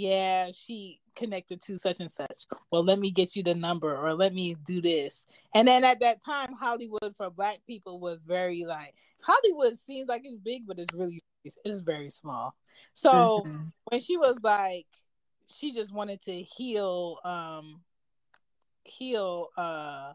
yeah, 0.00 0.50
she 0.52 0.98
connected 1.14 1.60
to 1.62 1.78
such 1.78 2.00
and 2.00 2.10
such. 2.10 2.46
Well, 2.70 2.82
let 2.82 2.98
me 2.98 3.10
get 3.10 3.36
you 3.36 3.42
the 3.42 3.54
number 3.54 3.94
or 3.94 4.14
let 4.14 4.32
me 4.32 4.56
do 4.64 4.80
this. 4.80 5.26
And 5.54 5.68
then 5.68 5.84
at 5.84 6.00
that 6.00 6.24
time, 6.24 6.54
Hollywood 6.54 7.14
for 7.16 7.28
black 7.28 7.58
people 7.66 8.00
was 8.00 8.22
very 8.22 8.64
like 8.64 8.94
Hollywood 9.20 9.78
seems 9.78 10.08
like 10.08 10.22
it's 10.24 10.38
big, 10.38 10.66
but 10.66 10.78
it's 10.78 10.94
really 10.94 11.20
it's 11.44 11.80
very 11.80 12.08
small. 12.08 12.54
So 12.94 13.42
mm-hmm. 13.46 13.64
when 13.84 14.00
she 14.00 14.16
was 14.16 14.38
like, 14.42 14.86
she 15.54 15.72
just 15.72 15.92
wanted 15.92 16.22
to 16.22 16.32
heal 16.32 17.18
um 17.24 17.82
heal 18.84 19.48
uh 19.58 20.14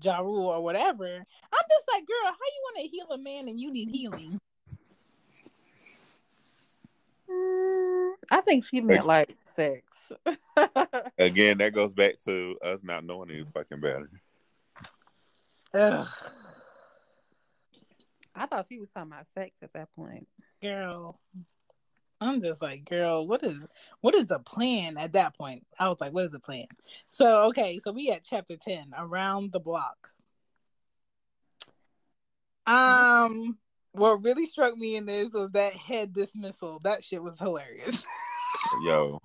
Ja 0.00 0.18
Rule 0.20 0.46
or 0.46 0.62
whatever. 0.62 1.06
I'm 1.06 1.66
just 1.70 1.88
like, 1.92 2.06
girl, 2.06 2.24
how 2.24 2.30
you 2.30 2.62
want 2.62 2.76
to 2.82 2.88
heal 2.88 3.06
a 3.10 3.18
man 3.18 3.48
and 3.48 3.58
you 3.58 3.72
need 3.72 3.88
healing? 3.88 4.38
I 8.30 8.40
think 8.40 8.66
she 8.66 8.80
meant 8.80 9.06
like 9.06 9.36
sex. 9.54 10.12
Again, 11.18 11.58
that 11.58 11.72
goes 11.72 11.94
back 11.94 12.18
to 12.24 12.56
us 12.62 12.80
not 12.82 13.04
knowing 13.04 13.30
any 13.30 13.44
fucking 13.52 13.80
better. 13.80 14.10
Ugh, 15.74 16.08
I 18.34 18.46
thought 18.46 18.66
she 18.68 18.78
was 18.78 18.88
talking 18.94 19.12
about 19.12 19.26
sex 19.34 19.52
at 19.62 19.72
that 19.72 19.92
point. 19.94 20.28
girl. 20.62 21.18
I'm 22.20 22.40
just 22.40 22.62
like, 22.62 22.86
girl, 22.86 23.26
what 23.26 23.44
is 23.44 23.58
what 24.00 24.14
is 24.14 24.26
the 24.26 24.38
plan 24.38 24.96
at 24.96 25.12
that 25.12 25.36
point? 25.36 25.66
I 25.78 25.88
was 25.88 26.00
like, 26.00 26.12
what 26.12 26.24
is 26.24 26.32
the 26.32 26.40
plan? 26.40 26.66
So 27.10 27.44
okay, 27.44 27.78
so 27.78 27.92
we 27.92 28.10
at 28.10 28.24
chapter 28.24 28.56
10, 28.56 28.92
around 28.96 29.52
the 29.52 29.60
block. 29.60 30.12
Um 32.66 33.58
what 33.96 34.22
really 34.22 34.46
struck 34.46 34.76
me 34.76 34.96
in 34.96 35.06
this 35.06 35.32
was 35.32 35.50
that 35.52 35.72
head 35.72 36.12
dismissal. 36.12 36.80
That 36.84 37.02
shit 37.04 37.22
was 37.22 37.38
hilarious. 37.38 38.02
Yo, 38.82 39.20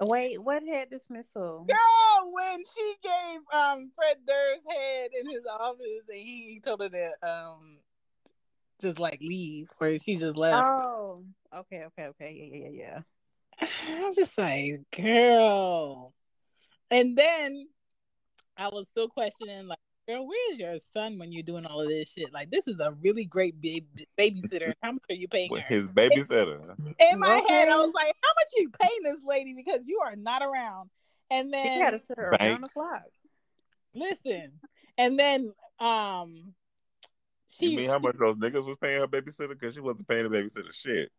Wait, 0.00 0.42
what 0.42 0.62
head 0.62 0.90
dismissal? 0.90 1.66
Girl, 1.68 2.32
when 2.32 2.58
she 2.74 2.94
gave 3.02 3.40
um 3.54 3.90
Fred 3.96 4.16
Durst's 4.26 4.64
head 4.68 5.10
in 5.18 5.30
his 5.30 5.46
office 5.46 6.04
and 6.08 6.18
he 6.18 6.60
told 6.62 6.80
her 6.82 6.88
to 6.90 7.12
um 7.22 7.78
just 8.82 8.98
like 8.98 9.18
leave 9.22 9.68
or 9.80 9.96
she 9.98 10.16
just 10.16 10.36
left. 10.36 10.68
Oh, 10.68 11.24
okay, 11.54 11.84
okay, 11.84 12.08
okay, 12.08 12.32
yeah, 12.32 12.58
yeah, 12.58 12.68
yeah, 12.68 13.00
yeah. 13.58 13.98
I 14.02 14.06
was 14.06 14.16
just 14.16 14.36
like, 14.36 14.82
girl. 14.94 16.12
And 16.90 17.16
then 17.16 17.66
I 18.56 18.68
was 18.68 18.86
still 18.88 19.08
questioning, 19.08 19.66
like, 19.66 19.78
girl, 20.08 20.26
where's 20.26 20.58
your 20.58 20.76
son 20.94 21.18
when 21.18 21.32
you're 21.32 21.42
doing 21.42 21.66
all 21.66 21.80
of 21.80 21.88
this 21.88 22.12
shit? 22.12 22.32
Like, 22.32 22.50
this 22.50 22.68
is 22.68 22.78
a 22.80 22.92
really 23.02 23.24
great 23.24 23.60
big 23.60 23.84
babysitter. 24.18 24.72
How 24.82 24.92
much 24.92 25.02
are 25.10 25.14
you 25.14 25.28
paying 25.28 25.50
with 25.50 25.62
her? 25.62 25.74
his 25.74 25.90
babysitter. 25.90 26.60
In 26.98 27.18
my 27.18 27.42
head, 27.48 27.68
I 27.68 27.76
was 27.76 27.92
like, 27.94 28.14
how 28.22 28.30
much 28.34 28.48
are 28.56 28.60
you 28.62 28.70
paying 28.80 29.02
this 29.02 29.20
lady 29.26 29.54
because 29.56 29.80
you 29.86 30.00
are 30.04 30.16
not 30.16 30.42
around? 30.42 30.90
And 31.30 31.48
She 31.48 31.50
then 31.52 31.80
had 31.80 31.90
to 31.90 31.98
sit 31.98 32.18
her 32.18 32.30
Bank. 32.38 32.42
around 32.42 32.60
the 32.62 32.68
clock. 32.68 33.02
listen, 33.94 34.52
and 34.96 35.18
then 35.18 35.52
um, 35.80 36.54
she. 37.48 37.66
you 37.66 37.76
mean 37.76 37.88
how 37.88 37.98
much 37.98 38.16
those 38.16 38.36
niggas 38.36 38.64
was 38.64 38.76
paying 38.80 39.00
her 39.00 39.08
babysitter? 39.08 39.48
Because 39.48 39.74
she 39.74 39.80
wasn't 39.80 40.06
paying 40.06 40.30
the 40.30 40.36
babysitter 40.36 40.72
shit. 40.72 41.10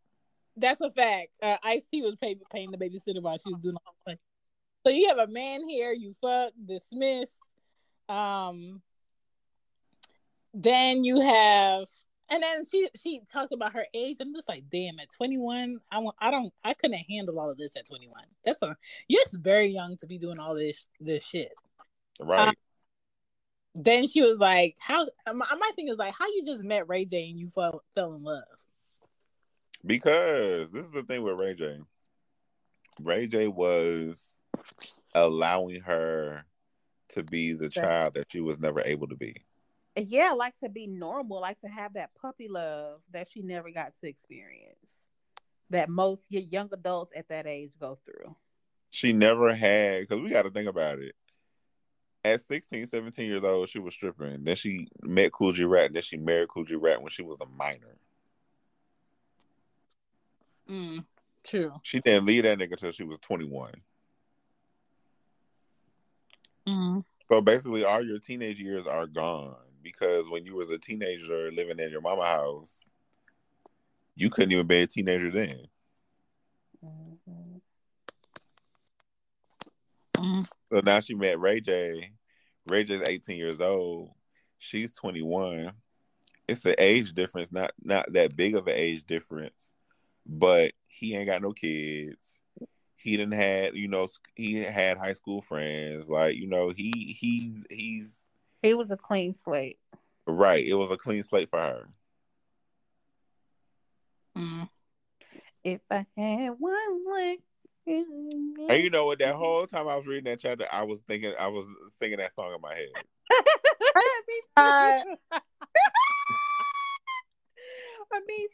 That's 0.56 0.80
a 0.82 0.90
fact. 0.90 1.30
Uh, 1.42 1.58
Ice 1.64 1.86
T 1.92 2.02
was 2.02 2.16
pay, 2.16 2.38
paying 2.52 2.72
the 2.72 2.78
babysitter 2.78 3.22
while 3.22 3.38
she 3.38 3.52
was 3.52 3.62
doing 3.62 3.76
all 3.86 3.96
the 4.06 4.18
So 4.86 4.92
you 4.92 5.10
have 5.10 5.18
a 5.20 5.28
man 5.28 5.68
here, 5.68 5.92
you 5.92 6.16
fuck, 6.22 6.54
dismiss. 6.66 7.32
Um, 8.10 8.82
then 10.54 11.04
you 11.04 11.20
have, 11.22 11.86
and 12.30 12.42
then 12.42 12.66
she 12.66 12.90
she 12.96 13.22
talked 13.32 13.54
about 13.54 13.74
her 13.74 13.86
age. 13.94 14.18
I'm 14.20 14.34
just 14.34 14.50
like, 14.50 14.64
damn, 14.72 15.00
at 15.00 15.12
21, 15.12 15.80
I 15.92 16.00
want, 16.00 16.16
I 16.20 16.32
don't, 16.32 16.52
I 16.64 16.74
couldn't 16.74 17.06
handle 17.10 17.40
all 17.40 17.50
of 17.50 17.58
this 17.58 17.76
at 17.76 17.86
21. 17.88 18.22
That's 18.44 18.62
a, 18.64 18.76
you're 19.08 19.24
just 19.24 19.40
very 19.40 19.68
young 19.68 19.98
to 19.98 20.08
be 20.08 20.18
doing 20.18 20.40
all 20.40 20.56
this 20.56 20.90
this 21.00 21.26
shit. 21.26 21.54
Right. 22.20 22.48
Um, 22.50 22.56
Then 23.76 24.08
she 24.08 24.22
was 24.22 24.40
like, 24.40 24.76
how? 24.80 25.06
My, 25.28 25.46
my 25.60 25.72
thing 25.76 25.88
is 25.88 25.98
like, 25.98 26.16
how 26.18 26.26
you 26.26 26.44
just 26.44 26.64
met 26.64 26.90
Ray 26.90 27.06
J 27.06 27.30
and 27.30 27.40
you 27.40 27.50
fell 27.50 27.84
fell 27.94 28.14
in 28.14 28.24
love? 28.24 28.44
Because 29.86 30.72
this 30.72 30.86
is 30.86 30.92
the 30.92 31.04
thing 31.04 31.22
with 31.22 31.38
Ray 31.38 31.54
J. 31.54 31.80
Ray 33.00 33.28
J 33.28 33.48
was 33.48 34.42
allowing 35.14 35.82
her 35.82 36.47
to 37.10 37.24
be 37.24 37.54
the 37.54 37.70
child 37.70 38.14
that 38.16 38.28
she 38.30 38.40
was 38.40 38.60
never 38.60 38.82
able 38.82 39.08
to 39.08 39.16
be. 39.16 39.36
Yeah, 39.96 40.32
like 40.32 40.56
to 40.58 40.70
be 40.70 40.86
normal, 40.86 41.42
like 41.42 41.60
to 41.62 41.68
have 41.68 41.94
that 41.94 42.12
puppy 42.22 42.48
love 42.48 43.02
that 43.12 43.30
she 43.32 43.42
never 43.42 43.72
got 43.72 43.94
to 44.00 44.08
experience. 44.08 45.02
That 45.70 45.90
most 45.90 46.22
young 46.30 46.70
adults 46.72 47.14
at 47.16 47.28
that 47.30 47.48
age 47.48 47.72
go 47.80 47.98
through. 48.06 48.36
She 48.90 49.12
never 49.12 49.54
had, 49.54 50.02
because 50.02 50.22
we 50.22 50.30
got 50.30 50.44
to 50.44 50.50
think 50.50 50.70
about 50.70 51.00
it. 51.00 51.14
At 52.24 52.42
16, 52.42 52.88
17 52.88 53.26
years 53.26 53.44
old, 53.44 53.70
she 53.70 53.80
was 53.80 53.94
stripping. 53.94 54.44
Then 54.44 54.56
she 54.56 54.88
met 55.02 55.32
Kool 55.32 55.54
G 55.54 55.64
Rap. 55.64 55.92
Then 55.94 56.04
she 56.04 56.18
married 56.18 56.50
Kool 56.50 56.66
G 56.66 56.76
Rap 56.76 57.02
when 57.02 57.10
she 57.10 57.22
was 57.24 57.38
a 57.42 57.46
minor. 57.46 57.98
Mm, 60.70 61.06
true. 61.44 61.74
She 61.84 62.00
didn't 62.00 62.26
leave 62.26 62.44
that 62.44 62.58
nigga 62.60 62.74
until 62.74 62.92
she 62.92 63.04
was 63.04 63.20
21. 63.22 63.74
Mm. 66.68 67.04
So 67.30 67.42
basically, 67.42 67.84
all 67.84 68.06
your 68.06 68.20
teenage 68.20 68.60
years 68.60 68.88
are 68.88 69.08
gone 69.08 69.56
because 69.82 70.30
when 70.30 70.46
you 70.46 70.56
was 70.56 70.70
a 70.70 70.78
teenager 70.78 71.52
living 71.52 71.80
in 71.80 71.92
your 71.92 72.02
mama 72.02 72.26
house, 72.26 72.86
you 74.16 74.30
couldn't 74.30 74.52
even 74.52 74.68
be 74.68 74.82
a 74.82 74.88
teenager 74.88 75.32
then. 75.32 75.68
Mhm. 76.84 77.62
Mm. 80.16 80.48
So 80.72 80.82
now 80.82 81.00
she 81.00 81.14
met 81.14 81.40
Ray 81.40 81.62
J. 81.62 82.12
Ray 82.66 82.84
J's 82.84 83.02
18 83.08 83.38
years 83.38 83.62
old. 83.62 84.12
She's 84.58 84.92
21. 84.92 85.72
It's 86.48 86.66
an 86.66 86.76
age 86.78 87.14
difference, 87.14 87.52
not 87.52 87.72
not 87.82 88.12
that 88.14 88.36
big 88.36 88.56
of 88.56 88.68
an 88.68 88.74
age 88.76 89.06
difference, 89.06 89.76
but 90.26 90.74
he 90.88 91.16
ain't 91.16 91.28
got 91.28 91.42
no 91.42 91.54
kids. 91.54 92.37
He 93.08 93.16
didn't 93.16 93.36
had, 93.36 93.74
you 93.74 93.88
know, 93.88 94.10
he 94.36 94.56
had 94.56 94.98
high 94.98 95.14
school 95.14 95.42
friends. 95.42 96.10
Like, 96.10 96.36
you 96.36 96.46
know, 96.46 96.74
he 96.76 97.16
he's 97.18 97.64
he's 97.70 98.20
He 98.62 98.74
was 98.74 98.92
a 98.92 98.98
clean 98.98 99.34
slate. 99.46 99.80
right. 100.26 100.68
It 100.68 100.74
was 100.74 100.92
a 100.92 100.98
clean 100.98 101.24
slate 101.24 101.50
for 101.50 101.58
her. 101.58 101.88
Mm. 104.38 104.68
If 105.64 105.80
I 105.90 106.06
had 106.18 106.50
one 106.60 107.04
way. 107.06 107.38
And 107.86 108.84
you 108.84 108.90
know 108.90 109.06
what? 109.06 109.20
That 109.20 109.36
whole 109.36 109.66
time 109.68 109.88
I 109.88 109.96
was 109.96 110.06
reading 110.06 110.26
that 110.26 110.42
chapter, 110.42 110.66
I 110.70 110.84
was 110.84 111.00
thinking, 111.08 111.32
I 111.40 111.48
was 111.48 111.66
singing 111.98 112.18
that 112.18 112.36
song 112.36 112.54
in 112.54 112.60
my 112.60 112.76
head. 112.76 112.90
Me 114.28 114.42
too. 114.58 115.16
Uh, 115.32 115.40
Me 118.28 118.48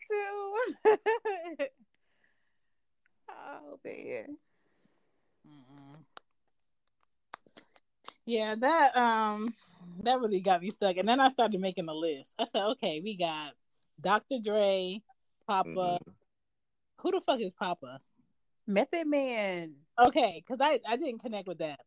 too. 0.85 1.65
Oh 3.33 3.79
man. 3.83 4.37
Mm-mm. 5.47 5.97
Yeah, 8.25 8.55
that 8.55 8.95
um 8.95 9.53
that 10.03 10.19
really 10.19 10.39
got 10.41 10.61
me 10.61 10.69
stuck. 10.69 10.97
And 10.97 11.07
then 11.07 11.19
I 11.19 11.29
started 11.29 11.59
making 11.59 11.89
a 11.89 11.93
list. 11.93 12.33
I 12.39 12.45
said, 12.45 12.63
okay, 12.71 13.01
we 13.03 13.17
got 13.17 13.53
Dr. 13.99 14.39
Dre, 14.43 15.01
Papa. 15.47 15.67
Mhm. 15.69 16.13
Who 16.99 17.11
the 17.11 17.21
fuck 17.21 17.41
is 17.41 17.53
Papa? 17.53 17.99
Method 18.65 19.07
Man. 19.07 19.73
Okay, 19.99 20.41
because 20.45 20.59
I 20.61 20.79
I 20.87 20.95
didn't 20.95 21.19
connect 21.19 21.47
with 21.47 21.59
that. 21.59 21.79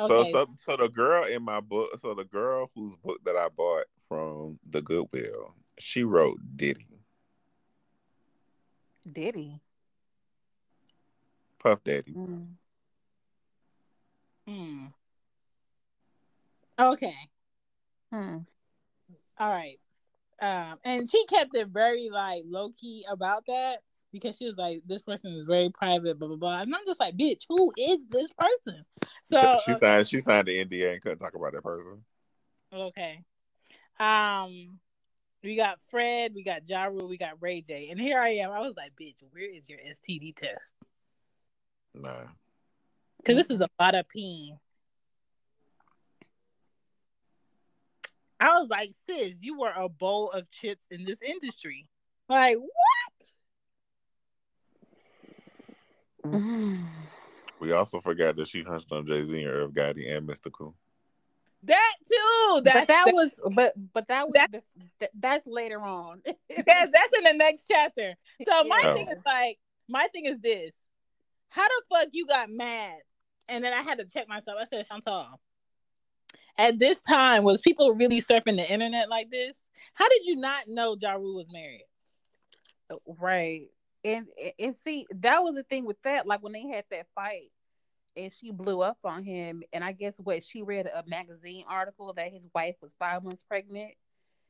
So, 0.00 0.24
so, 0.24 0.46
so 0.56 0.76
the 0.76 0.88
girl 0.88 1.24
in 1.24 1.42
my 1.42 1.60
book, 1.60 1.90
so 2.00 2.14
the 2.14 2.24
girl 2.24 2.70
whose 2.74 2.96
book 2.96 3.18
that 3.24 3.36
I 3.36 3.48
bought 3.48 3.84
from 4.08 4.58
the 4.68 4.82
Goodwill, 4.82 5.54
she 5.78 6.02
wrote 6.02 6.38
Diddy, 6.56 6.88
Diddy. 9.10 9.60
Puff 11.62 11.84
Daddy. 11.84 12.12
Mm. 12.12 12.46
Hmm. 14.48 14.86
Okay. 16.78 17.14
Hmm. 18.12 18.38
All 19.38 19.48
right. 19.48 19.78
Um, 20.40 20.78
and 20.84 21.08
she 21.08 21.24
kept 21.26 21.54
it 21.54 21.68
very 21.68 22.10
like 22.10 22.42
low 22.46 22.70
key 22.80 23.04
about 23.08 23.44
that 23.46 23.78
because 24.12 24.36
she 24.36 24.46
was 24.46 24.56
like, 24.56 24.82
"This 24.86 25.02
person 25.02 25.32
is 25.34 25.46
very 25.46 25.70
private." 25.70 26.18
Blah 26.18 26.28
blah 26.28 26.36
blah. 26.36 26.60
And 26.60 26.74
I'm 26.74 26.84
just 26.86 26.98
like, 26.98 27.16
"Bitch, 27.16 27.44
who 27.48 27.72
is 27.78 27.98
this 28.08 28.32
person?" 28.32 28.84
So 29.22 29.56
she 29.66 29.74
signed, 29.74 30.08
she 30.08 30.20
signed 30.20 30.48
the 30.48 30.64
NDA 30.64 30.94
and 30.94 31.02
couldn't 31.02 31.18
talk 31.18 31.34
about 31.34 31.52
that 31.52 31.62
person. 31.62 32.04
okay. 32.72 33.22
Um, 34.00 34.80
we 35.44 35.56
got 35.56 35.78
Fred, 35.90 36.32
we 36.34 36.42
got 36.42 36.68
Ja 36.68 36.84
Rule, 36.84 37.06
we 37.08 37.18
got 37.18 37.40
Ray 37.40 37.60
J, 37.60 37.90
and 37.90 38.00
here 38.00 38.18
I 38.18 38.30
am. 38.30 38.50
I 38.50 38.60
was 38.60 38.74
like, 38.76 38.92
"Bitch, 39.00 39.22
where 39.30 39.48
is 39.48 39.70
your 39.70 39.78
STD 39.78 40.34
test?" 40.34 40.72
Nah, 41.94 42.24
Because 43.18 43.36
this 43.36 43.50
is 43.50 43.60
a 43.60 43.68
lot 43.78 43.94
of 43.94 44.08
peen. 44.08 44.58
I 48.40 48.58
was 48.58 48.68
like, 48.68 48.92
sis, 49.08 49.42
you 49.42 49.58
were 49.58 49.72
a 49.76 49.88
bowl 49.88 50.30
of 50.30 50.50
chips 50.50 50.86
in 50.90 51.04
this 51.04 51.20
industry. 51.22 51.86
Like, 52.28 52.56
what? 56.24 56.34
We 57.60 57.70
also 57.70 58.00
forgot 58.00 58.34
that 58.36 58.48
she 58.48 58.64
hunched 58.64 58.90
on 58.90 59.06
Jay 59.06 59.24
Z 59.24 59.36
and 59.40 59.46
Irv 59.48 59.70
Gotti 59.70 60.10
and 60.16 60.26
Mystikal. 60.28 60.74
That 61.62 61.92
too. 62.08 62.60
That's 62.64 62.76
but 62.80 62.88
that 62.88 63.04
was 63.14 63.30
but 63.54 63.74
but 63.94 64.08
that 64.08 64.24
was 64.26 64.32
That's- 64.34 64.62
bef- 65.00 65.06
that's 65.20 65.46
later 65.46 65.80
on. 65.80 66.22
that, 66.26 66.36
that's 66.66 67.12
in 67.18 67.22
the 67.22 67.34
next 67.36 67.66
chapter. 67.70 68.14
So 68.48 68.64
my 68.68 68.80
Oh. 68.84 68.94
thing 68.94 69.06
is 69.08 69.18
like, 69.24 69.60
my 69.88 70.08
thing 70.08 70.24
is 70.24 70.40
this: 70.40 70.74
How 71.52 71.68
the 71.68 71.82
fuck 71.90 72.08
you 72.12 72.26
got 72.26 72.50
mad? 72.50 72.98
And 73.48 73.62
then 73.62 73.72
I 73.72 73.82
had 73.82 73.98
to 73.98 74.06
check 74.06 74.28
myself. 74.28 74.56
I 74.60 74.64
said, 74.64 74.88
Chantal, 74.88 75.38
at 76.56 76.78
this 76.78 77.00
time, 77.00 77.44
was 77.44 77.60
people 77.60 77.94
really 77.94 78.22
surfing 78.22 78.56
the 78.56 78.70
internet 78.70 79.10
like 79.10 79.30
this? 79.30 79.58
How 79.94 80.08
did 80.08 80.24
you 80.24 80.36
not 80.36 80.68
know 80.68 80.96
Ja 80.98 81.12
Rule 81.12 81.36
was 81.36 81.52
married? 81.52 81.84
Right. 83.06 83.68
And 84.04 84.26
and 84.58 84.74
see, 84.76 85.06
that 85.20 85.42
was 85.42 85.54
the 85.54 85.62
thing 85.62 85.84
with 85.84 86.00
that. 86.02 86.26
Like 86.26 86.42
when 86.42 86.52
they 86.52 86.66
had 86.66 86.84
that 86.90 87.06
fight 87.14 87.50
and 88.16 88.32
she 88.40 88.50
blew 88.50 88.80
up 88.80 88.98
on 89.04 89.22
him, 89.22 89.62
and 89.72 89.84
I 89.84 89.92
guess 89.92 90.14
what 90.16 90.44
she 90.44 90.62
read 90.62 90.86
a 90.86 91.04
magazine 91.06 91.64
article 91.68 92.12
that 92.14 92.32
his 92.32 92.46
wife 92.54 92.76
was 92.80 92.94
five 92.98 93.22
months 93.22 93.42
pregnant. 93.46 93.92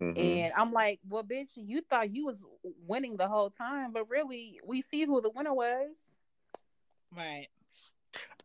Mm-hmm. 0.00 0.18
And 0.18 0.52
I'm 0.56 0.72
like, 0.72 1.00
well, 1.08 1.22
bitch, 1.22 1.50
you 1.54 1.82
thought 1.88 2.14
you 2.14 2.26
was 2.26 2.38
winning 2.86 3.16
the 3.16 3.28
whole 3.28 3.50
time, 3.50 3.92
but 3.92 4.08
really, 4.08 4.60
we 4.64 4.82
see 4.82 5.04
who 5.04 5.20
the 5.20 5.30
winner 5.30 5.54
was. 5.54 5.90
Right. 7.16 7.48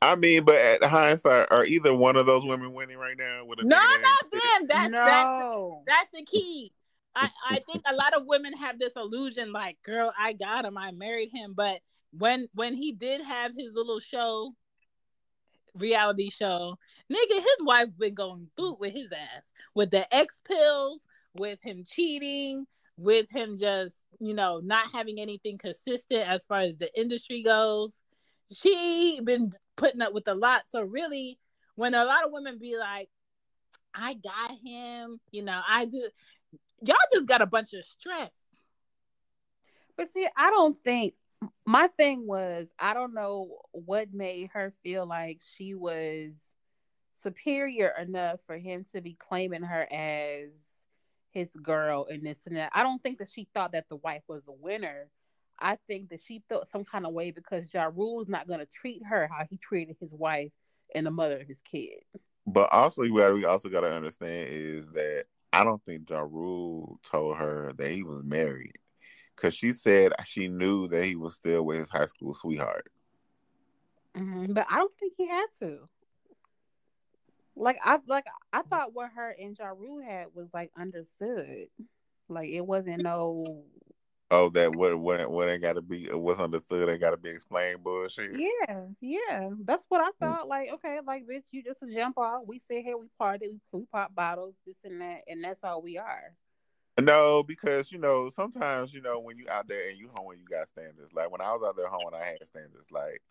I 0.02 0.16
mean, 0.16 0.44
but 0.44 0.56
at 0.56 0.84
hindsight, 0.84 1.48
are 1.52 1.66
either 1.66 1.94
one 1.94 2.16
of 2.16 2.26
those 2.26 2.46
women 2.46 2.74
winning 2.74 2.98
right 2.98 3.18
now? 3.18 3.46
With 3.46 3.60
a 3.60 3.64
no, 3.64 3.78
not 3.78 4.32
them. 4.32 4.68
That's 4.68 4.92
no. 4.92 5.06
that's 5.06 5.30
the, 5.40 5.82
that's 5.88 6.10
the 6.14 6.26
key. 6.26 6.72
I 7.16 7.30
I 7.50 7.60
think 7.60 7.82
a 7.88 7.96
lot 7.96 8.14
of 8.14 8.28
women 8.28 8.54
have 8.54 8.78
this 8.78 8.94
illusion, 8.96 9.52
like, 9.52 9.78
girl, 9.84 10.14
I 10.18 10.34
got 10.34 10.66
him, 10.66 10.78
I 10.78 10.92
married 10.92 11.32
him. 11.34 11.54
But 11.56 11.80
when 12.12 12.48
when 12.54 12.76
he 12.76 12.92
did 12.92 13.22
have 13.22 13.54
his 13.58 13.72
little 13.74 14.00
show, 14.00 14.54
reality 15.74 16.30
show, 16.30 16.78
nigga, 17.12 17.36
his 17.36 17.58
wife 17.62 17.90
been 17.98 18.14
going 18.14 18.50
through 18.56 18.78
with 18.80 18.94
his 18.94 19.12
ass 19.12 19.44
with 19.74 19.90
the 19.90 20.14
X 20.14 20.42
pills, 20.46 21.02
with 21.34 21.60
him 21.62 21.84
cheating, 21.86 22.68
with 22.98 23.30
him 23.32 23.58
just 23.58 24.04
you 24.20 24.36
know 24.36 24.60
not 24.64 24.88
having 24.94 25.20
anything 25.20 25.58
consistent 25.58 26.28
as 26.28 26.44
far 26.44 26.60
as 26.60 26.76
the 26.78 27.00
industry 27.00 27.42
goes 27.42 27.96
she 28.52 29.20
been 29.24 29.52
putting 29.76 30.02
up 30.02 30.14
with 30.14 30.28
a 30.28 30.36
lot. 30.36 30.68
So 30.68 30.82
really, 30.82 31.40
when 31.76 31.94
a 31.94 32.06
lot 32.06 32.26
of 32.26 32.32
women 32.32 32.58
be 32.60 32.78
like, 32.78 33.10
I 33.94 34.14
got 34.14 34.52
him, 34.64 35.20
you 35.32 35.44
know, 35.44 35.60
I 35.68 35.86
do 35.86 36.10
y'all 36.82 36.96
just 37.12 37.28
got 37.28 37.42
a 37.42 37.48
bunch 37.48 37.74
of 37.74 37.86
stress. 37.86 38.32
But 39.96 40.10
see, 40.10 40.28
I 40.36 40.50
don't 40.52 40.78
think 40.84 41.16
my 41.66 41.88
thing 41.98 42.26
was 42.26 42.68
I 42.80 42.94
don't 42.94 43.14
know 43.14 43.58
what 43.72 44.14
made 44.14 44.50
her 44.54 44.74
feel 44.84 45.08
like 45.08 45.40
she 45.58 45.74
was 45.74 46.32
superior 47.24 47.94
enough 48.00 48.40
for 48.46 48.58
him 48.58 48.86
to 48.94 49.02
be 49.02 49.16
claiming 49.16 49.64
her 49.64 49.88
as 49.92 50.50
his 51.32 51.50
girl 51.52 52.08
and 52.10 52.26
this 52.26 52.38
and 52.46 52.58
that. 52.58 52.72
I 52.74 52.84
don't 52.84 53.02
think 53.02 53.20
that 53.20 53.30
she 53.32 53.48
thought 53.54 53.74
that 53.74 53.90
the 53.90 53.96
wife 53.96 54.24
was 54.28 54.44
a 54.48 54.54
winner. 54.54 55.10
I 55.60 55.78
think 55.88 56.10
that 56.10 56.20
she 56.26 56.44
felt 56.50 56.70
some 56.72 56.86
kind 56.86 57.06
of 57.06 57.14
way 57.14 57.32
because 57.32 57.74
Ja 57.74 57.90
Rule 57.94 58.22
is 58.22 58.28
not 58.28 58.48
going 58.48 58.60
to 58.60 58.68
treat 58.68 59.02
her 59.06 59.28
how 59.28 59.46
he 59.50 59.58
treated 59.58 59.98
his 60.00 60.14
wife 60.14 60.52
and 60.94 61.06
the 61.06 61.12
mother 61.12 61.40
of 61.40 61.48
his 61.48 61.62
kid. 61.62 62.02
But 62.46 62.72
also, 62.72 63.08
what 63.08 63.34
we 63.34 63.46
also 63.46 63.70
got 63.70 63.82
to 63.82 63.94
understand 63.94 64.50
is 64.50 64.90
that 64.92 65.26
I 65.52 65.64
don't 65.64 65.84
think 65.84 66.10
Ja 66.10 66.20
Rule 66.20 67.00
told 67.04 67.38
her 67.38 67.74
that 67.78 67.92
he 67.92 68.04
was 68.04 68.24
married 68.24 68.78
because 69.36 69.56
she 69.56 69.74
said 69.74 70.14
she 70.26 70.48
knew 70.48 70.88
that 70.88 71.04
he 71.04 71.16
was 71.16 71.36
still 71.36 71.64
with 71.64 71.80
his 71.80 71.90
high 71.90 72.06
school 72.06 72.34
sweetheart. 72.34 72.92
Mm-hmm, 74.16 74.54
but 74.54 74.66
I 74.70 74.78
don't 74.78 74.94
think 75.00 75.14
he 75.18 75.28
had 75.28 75.48
to. 75.60 75.80
Like 77.56 77.80
I 77.84 77.98
like 78.08 78.26
I 78.54 78.62
thought 78.62 78.94
what 78.94 79.12
her 79.16 79.36
and 79.40 79.58
Ja 79.58 79.70
Rule 79.70 80.02
had 80.02 80.28
was 80.34 80.48
like 80.54 80.72
understood. 80.78 81.68
Like 82.30 82.50
it 82.50 82.66
wasn't 82.66 83.04
no 83.04 83.64
Oh, 84.30 84.50
that 84.50 84.76
what 84.76 85.00
what 85.00 85.32
what 85.32 85.48
ain't 85.48 85.62
got 85.62 85.74
to 85.74 85.82
be 85.82 86.06
what's 86.12 86.42
understood 86.42 86.90
ain't 86.90 87.00
got 87.00 87.12
to 87.12 87.18
be 87.18 87.30
explained. 87.30 87.82
Bullshit. 87.82 88.38
Yeah, 88.38 88.82
yeah, 89.00 89.50
that's 89.64 89.86
what 89.88 90.02
I 90.02 90.10
mm. 90.10 90.20
thought. 90.20 90.48
Like, 90.50 90.70
okay, 90.74 91.00
like 91.06 91.26
bitch, 91.26 91.44
you 91.52 91.64
just 91.64 91.82
a 91.82 91.88
jump 91.94 92.18
off. 92.18 92.42
We 92.46 92.60
sit 92.60 92.84
here, 92.84 92.98
we 92.98 93.08
party, 93.18 93.48
we, 93.48 93.80
we 93.80 93.86
pop 93.86 94.14
bottles, 94.14 94.56
this 94.66 94.76
and 94.84 95.00
that, 95.00 95.22
and 95.30 95.42
that's 95.42 95.64
all 95.64 95.82
we 95.82 95.98
are. 95.98 96.34
No, 97.00 97.42
because 97.42 97.90
you 97.90 98.00
know 98.00 98.30
sometimes 98.30 98.94
you 98.94 99.02
know 99.02 99.20
when 99.20 99.38
you 99.38 99.46
out 99.50 99.70
there 99.70 99.88
and 99.88 99.98
you 99.98 100.10
home 100.14 100.32
and 100.32 100.42
you 100.42 100.48
got 100.48 100.68
standards. 100.68 101.14
Like 101.14 101.32
when 101.32 101.42
I 101.42 101.54
was 101.54 101.62
out 101.66 101.78
there 101.78 101.88
home 101.88 102.02
and 102.08 102.16
I 102.16 102.26
had 102.26 102.46
standards. 102.48 102.92
Like 102.92 103.22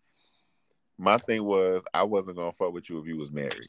my 0.97 1.17
thing 1.19 1.43
was 1.43 1.83
I 1.93 2.03
wasn't 2.03 2.37
gonna 2.37 2.53
fuck 2.53 2.73
with 2.73 2.89
you 2.89 2.99
if 2.99 3.05
you 3.05 3.17
was 3.17 3.31
married. 3.31 3.67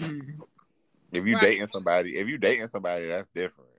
Mm. 0.00 0.40
If 1.12 1.24
you 1.24 1.34
right. 1.34 1.42
dating 1.42 1.68
somebody, 1.68 2.16
if 2.16 2.28
you 2.28 2.36
dating 2.36 2.68
somebody, 2.68 3.06
that's 3.06 3.28
different. 3.32 3.70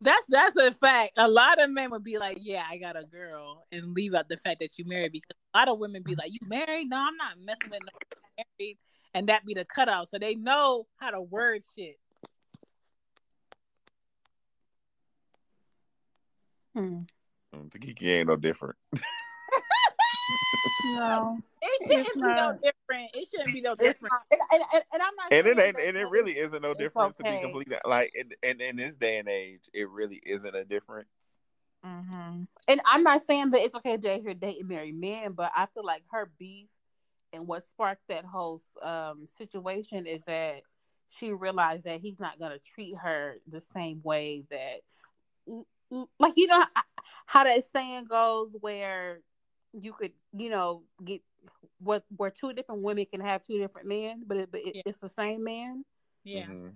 That's 0.00 0.24
that's 0.28 0.56
a 0.56 0.70
fact. 0.72 1.14
A 1.16 1.26
lot 1.26 1.60
of 1.60 1.70
men 1.70 1.90
would 1.90 2.04
be 2.04 2.18
like, 2.18 2.38
"Yeah, 2.40 2.62
I 2.68 2.78
got 2.78 2.96
a 2.96 3.04
girl," 3.04 3.66
and 3.72 3.94
leave 3.94 4.14
out 4.14 4.28
the 4.28 4.36
fact 4.36 4.60
that 4.60 4.78
you 4.78 4.84
married 4.86 5.12
because 5.12 5.30
a 5.54 5.58
lot 5.58 5.68
of 5.68 5.78
women 5.78 6.02
be 6.04 6.14
like, 6.14 6.30
"You 6.30 6.38
married? 6.46 6.88
No, 6.88 6.98
I'm 6.98 7.16
not 7.16 7.38
messing 7.40 7.70
with 7.70 7.80
no 7.82 8.44
married," 8.60 8.78
and 9.14 9.28
that 9.28 9.44
be 9.44 9.54
the 9.54 9.64
cutoff. 9.64 10.08
So 10.08 10.18
they 10.18 10.36
know 10.36 10.86
how 10.98 11.10
to 11.10 11.20
word 11.20 11.62
shit. 11.74 11.98
Hmm. 16.74 17.00
Mm, 17.54 17.70
Takiki 17.70 18.06
ain't 18.06 18.28
no 18.28 18.36
different. 18.36 18.76
no, 20.84 21.38
it 21.60 21.88
shouldn't 21.88 22.14
be 22.14 22.20
no 22.20 22.52
different. 22.52 23.10
It 23.14 23.28
shouldn't 23.30 23.54
be 23.54 23.60
no 23.60 23.74
different. 23.74 24.14
And, 24.30 24.40
and, 24.52 24.62
and, 24.74 24.84
and, 24.92 25.02
I'm 25.02 25.14
not. 25.16 25.32
And 25.32 25.46
it 25.46 25.58
ain't. 25.58 25.78
And 25.78 25.96
it 25.96 26.08
really 26.08 26.38
isn't 26.38 26.62
no 26.62 26.74
difference 26.74 27.16
okay. 27.20 27.30
to 27.30 27.36
be 27.36 27.42
completely 27.42 27.76
like. 27.84 28.12
And 28.18 28.34
in, 28.42 28.60
in 28.60 28.76
this 28.76 28.96
day 28.96 29.18
and 29.18 29.28
age, 29.28 29.62
it 29.72 29.88
really 29.88 30.20
isn't 30.24 30.54
a 30.54 30.64
difference. 30.64 31.08
Mm-hmm. 31.84 32.42
And 32.66 32.80
I'm 32.86 33.02
not 33.02 33.22
saying 33.22 33.50
that 33.50 33.60
it's 33.60 33.74
okay 33.76 33.92
to 33.92 34.02
date 34.02 34.24
her 34.24 34.34
dating 34.34 34.68
married 34.68 34.98
men, 34.98 35.32
but 35.32 35.52
I 35.56 35.66
feel 35.74 35.84
like 35.84 36.02
her 36.10 36.30
beef 36.38 36.68
and 37.32 37.46
what 37.46 37.64
sparked 37.64 38.08
that 38.08 38.24
whole 38.24 38.60
um, 38.82 39.26
situation 39.36 40.06
is 40.06 40.24
that 40.24 40.62
she 41.08 41.32
realized 41.32 41.84
that 41.84 42.00
he's 42.00 42.20
not 42.20 42.38
going 42.38 42.52
to 42.52 42.58
treat 42.58 42.94
her 42.96 43.36
the 43.50 43.60
same 43.60 44.00
way 44.02 44.44
that, 44.50 44.80
like 46.18 46.34
you 46.36 46.46
know 46.46 46.64
how 47.26 47.44
that 47.44 47.64
saying 47.72 48.06
goes, 48.06 48.54
where 48.60 49.20
you 49.72 49.92
could, 49.92 50.12
you 50.32 50.50
know, 50.50 50.82
get 51.04 51.22
what 51.80 52.04
where 52.16 52.30
two 52.30 52.52
different 52.52 52.82
women 52.82 53.06
can 53.06 53.20
have 53.20 53.44
two 53.44 53.58
different 53.58 53.88
men, 53.88 54.24
but, 54.26 54.36
it, 54.36 54.50
but 54.50 54.60
it, 54.60 54.76
yeah. 54.76 54.82
it's 54.86 55.00
the 55.00 55.08
same 55.08 55.44
man. 55.44 55.84
Yeah. 56.24 56.46
Mm-hmm. 56.46 56.68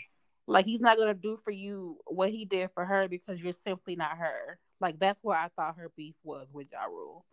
Like 0.46 0.66
he's 0.66 0.80
not 0.80 0.98
gonna 0.98 1.14
do 1.14 1.36
for 1.36 1.50
you 1.50 1.98
what 2.06 2.30
he 2.30 2.44
did 2.44 2.70
for 2.74 2.84
her 2.84 3.08
because 3.08 3.40
you're 3.40 3.52
simply 3.52 3.96
not 3.96 4.18
her. 4.18 4.58
Like 4.80 4.98
that's 4.98 5.20
where 5.22 5.38
I 5.38 5.48
thought 5.56 5.76
her 5.76 5.90
beef 5.96 6.14
was 6.24 6.48
with 6.52 6.68
Ja 6.72 6.84
Rule. 6.84 7.24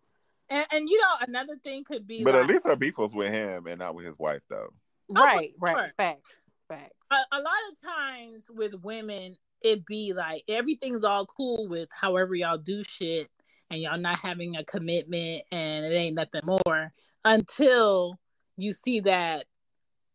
And, 0.48 0.66
and 0.72 0.88
you 0.88 0.98
know 0.98 1.26
another 1.26 1.56
thing 1.62 1.84
could 1.84 2.06
be, 2.06 2.24
but 2.24 2.34
like, 2.34 2.42
at 2.42 2.48
least 2.48 2.64
her 2.66 2.76
beef 2.76 2.98
was 2.98 3.12
with 3.12 3.32
him 3.32 3.66
and 3.66 3.78
not 3.78 3.94
with 3.94 4.06
his 4.06 4.18
wife, 4.18 4.42
though. 4.48 4.72
Oh, 5.14 5.24
right, 5.24 5.52
right, 5.60 5.76
sure. 5.76 5.92
facts, 5.96 6.50
facts. 6.68 7.06
A, 7.10 7.16
a 7.32 7.38
lot 7.38 7.54
of 7.72 7.80
times 7.80 8.46
with 8.48 8.74
women, 8.82 9.36
it 9.62 9.84
be 9.86 10.12
like 10.12 10.44
everything's 10.48 11.04
all 11.04 11.26
cool 11.26 11.68
with 11.68 11.88
however 11.92 12.34
y'all 12.34 12.58
do 12.58 12.82
shit, 12.84 13.28
and 13.70 13.80
y'all 13.80 13.98
not 13.98 14.18
having 14.18 14.56
a 14.56 14.64
commitment 14.64 15.42
and 15.52 15.86
it 15.86 15.94
ain't 15.94 16.16
nothing 16.16 16.42
more 16.44 16.92
until 17.24 18.18
you 18.56 18.72
see 18.72 19.00
that 19.00 19.46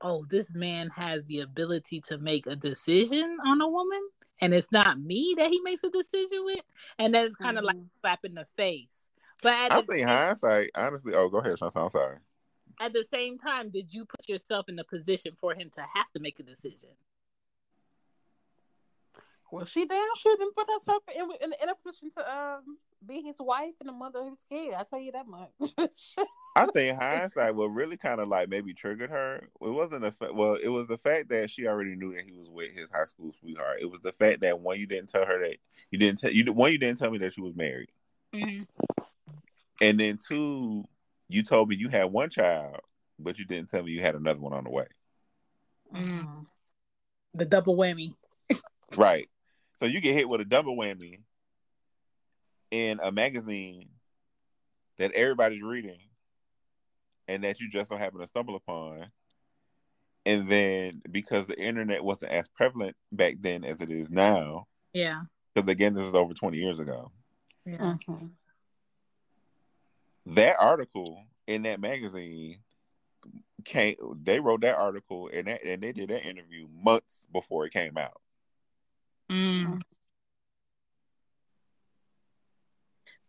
oh 0.02 0.26
this 0.30 0.54
man 0.54 0.90
has 0.90 1.24
the 1.26 1.40
ability 1.40 2.02
to 2.02 2.18
make 2.18 2.46
a 2.48 2.56
decision 2.56 3.38
on 3.46 3.62
a 3.62 3.68
woman 3.68 4.02
and 4.42 4.54
it's 4.54 4.72
not 4.72 5.00
me 5.00 5.34
that 5.38 5.50
he 5.50 5.60
makes 5.62 5.84
a 5.84 5.90
decision 5.90 6.44
with 6.44 6.60
and 7.00 7.14
that's 7.14 7.36
kind 7.36 7.58
of 7.58 7.64
mm-hmm. 7.64 7.78
like 7.78 7.88
slap 8.02 8.20
in 8.26 8.34
the 8.34 8.46
face. 8.58 9.08
But 9.42 9.72
i 9.72 9.82
think 9.82 10.06
hindsight 10.06 10.72
honestly 10.76 11.14
oh 11.16 11.30
go 11.30 11.38
ahead 11.38 11.58
Chantal, 11.58 11.84
i'm 11.84 11.90
sorry. 11.90 12.18
At 12.80 12.92
the 12.92 13.06
same 13.10 13.38
time 13.38 13.70
did 13.70 13.94
you 13.94 14.06
put 14.06 14.28
yourself 14.28 14.68
in 14.68 14.76
the 14.76 14.84
position 14.84 15.34
for 15.36 15.54
him 15.54 15.70
to 15.76 15.82
have 15.82 16.12
to 16.14 16.20
make 16.20 16.40
a 16.40 16.44
decision? 16.44 16.90
Well 19.52 19.66
she 19.66 19.86
damn 19.86 20.16
sure 20.18 20.36
didn't 20.36 20.56
put 20.56 20.68
herself 20.70 21.04
in, 21.16 21.30
in, 21.42 21.54
in 21.62 21.70
a 21.70 21.76
position 21.76 22.12
to 22.18 22.38
um 22.38 22.78
be 23.08 23.22
his 23.22 23.38
wife 23.40 23.74
and 23.80 23.90
the 23.90 23.94
mother 23.94 24.20
of 24.20 24.30
his 24.30 24.40
kid. 24.50 24.74
I 24.74 24.84
tell 24.84 25.00
you 25.00 25.12
that 25.12 25.28
much. 25.28 26.16
I 26.56 26.66
think 26.68 26.98
hindsight, 26.98 27.56
what 27.56 27.68
really 27.68 27.98
kind 27.98 28.22
of 28.22 28.30
like 28.30 28.50
maybe 28.50 28.74
triggered 28.74 29.10
her, 29.10 29.42
it 29.62 29.70
wasn't 29.70 30.06
a 30.06 30.12
fa- 30.12 30.34
well, 30.34 30.56
it 30.56 30.70
was 30.70 30.88
the 30.88 30.98
fact 30.98 31.30
that 31.30 31.52
she 31.52 31.68
already 31.68 31.96
knew 31.96 32.16
that 32.16 32.26
he 32.26 32.32
was 32.32 32.50
with 32.50 32.72
his 32.72 32.90
high 32.90 33.06
school 33.06 33.34
sweetheart. 33.40 33.80
It 33.82 33.92
was 33.92 34.02
the 34.02 34.14
fact 34.14 34.42
that 34.42 34.62
one, 34.62 34.80
you 34.80 34.86
didn't 34.86 35.10
tell 35.10 35.26
her 35.26 35.40
that 35.40 35.58
you 35.92 36.00
didn't 36.00 36.20
tell 36.20 36.32
you 36.32 36.52
one, 36.54 36.72
you 36.72 36.78
didn't 36.78 36.98
tell 36.98 37.12
me 37.12 37.18
that 37.20 37.34
she 37.34 37.42
was 37.42 37.56
married, 37.56 37.90
mm-hmm. 38.34 38.64
and 39.82 40.00
then 40.00 40.18
two, 40.26 40.86
you 41.28 41.44
told 41.44 41.68
me 41.68 41.76
you 41.76 41.90
had 41.90 42.06
one 42.06 42.30
child, 42.30 42.80
but 43.20 43.38
you 43.38 43.46
didn't 43.46 43.70
tell 43.70 43.84
me 43.84 43.92
you 43.92 44.02
had 44.02 44.16
another 44.16 44.40
one 44.40 44.54
on 44.54 44.64
the 44.64 44.70
way. 44.70 44.88
Mm-hmm. 45.94 46.44
The 47.34 47.46
double 47.46 47.76
whammy, 47.76 48.14
right? 48.96 49.28
So 49.80 49.86
you 49.86 50.00
get 50.00 50.14
hit 50.14 50.30
with 50.30 50.40
a 50.40 50.46
double 50.46 50.78
whammy 50.78 51.20
in 52.72 53.00
a 53.02 53.12
magazine 53.12 53.90
that 54.98 55.12
everybody's 55.12 55.62
reading 55.62 56.00
and 57.28 57.44
that 57.44 57.60
you 57.60 57.70
just 57.70 57.90
so 57.90 57.98
happen 57.98 58.20
to 58.20 58.28
stumble 58.28 58.56
upon. 58.56 59.08
And 60.26 60.48
then 60.48 61.02
because 61.12 61.48
the 61.48 61.60
internet 61.60 62.04
wasn't 62.04 62.32
as 62.32 62.48
prevalent 62.48 62.96
back 63.12 63.36
then 63.40 63.64
as 63.64 63.80
it 63.82 63.92
is 63.92 64.10
now. 64.10 64.68
Yeah. 64.94 65.24
Because 65.54 65.70
again, 65.70 65.94
this 65.94 66.06
is 66.06 66.14
over 66.14 66.34
20 66.34 66.58
years 66.58 66.80
ago. 66.80 67.12
Yeah. 67.66 67.96
Mhm. 68.08 68.32
That 70.28 70.56
article 70.60 71.24
in 71.46 71.64
that 71.64 71.80
magazine 71.80 72.60
came. 73.64 73.96
They 74.24 74.40
wrote 74.40 74.62
that 74.62 74.78
article 74.78 75.30
and 75.32 75.48
that 75.48 75.64
and 75.64 75.82
they 75.82 75.92
did 75.92 76.10
that 76.10 76.28
interview 76.28 76.68
months 76.72 77.28
before 77.32 77.66
it 77.66 77.74
came 77.74 77.98
out. 77.98 78.22
Mm. 79.30 79.82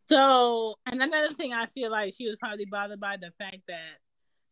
So, 0.09 0.77
and 0.87 1.03
another 1.03 1.35
thing, 1.35 1.53
I 1.53 1.67
feel 1.67 1.91
like 1.91 2.15
she 2.17 2.27
was 2.27 2.37
probably 2.37 2.65
bothered 2.65 3.01
by 3.01 3.17
the 3.17 3.33
fact 3.39 3.63
that 3.67 3.99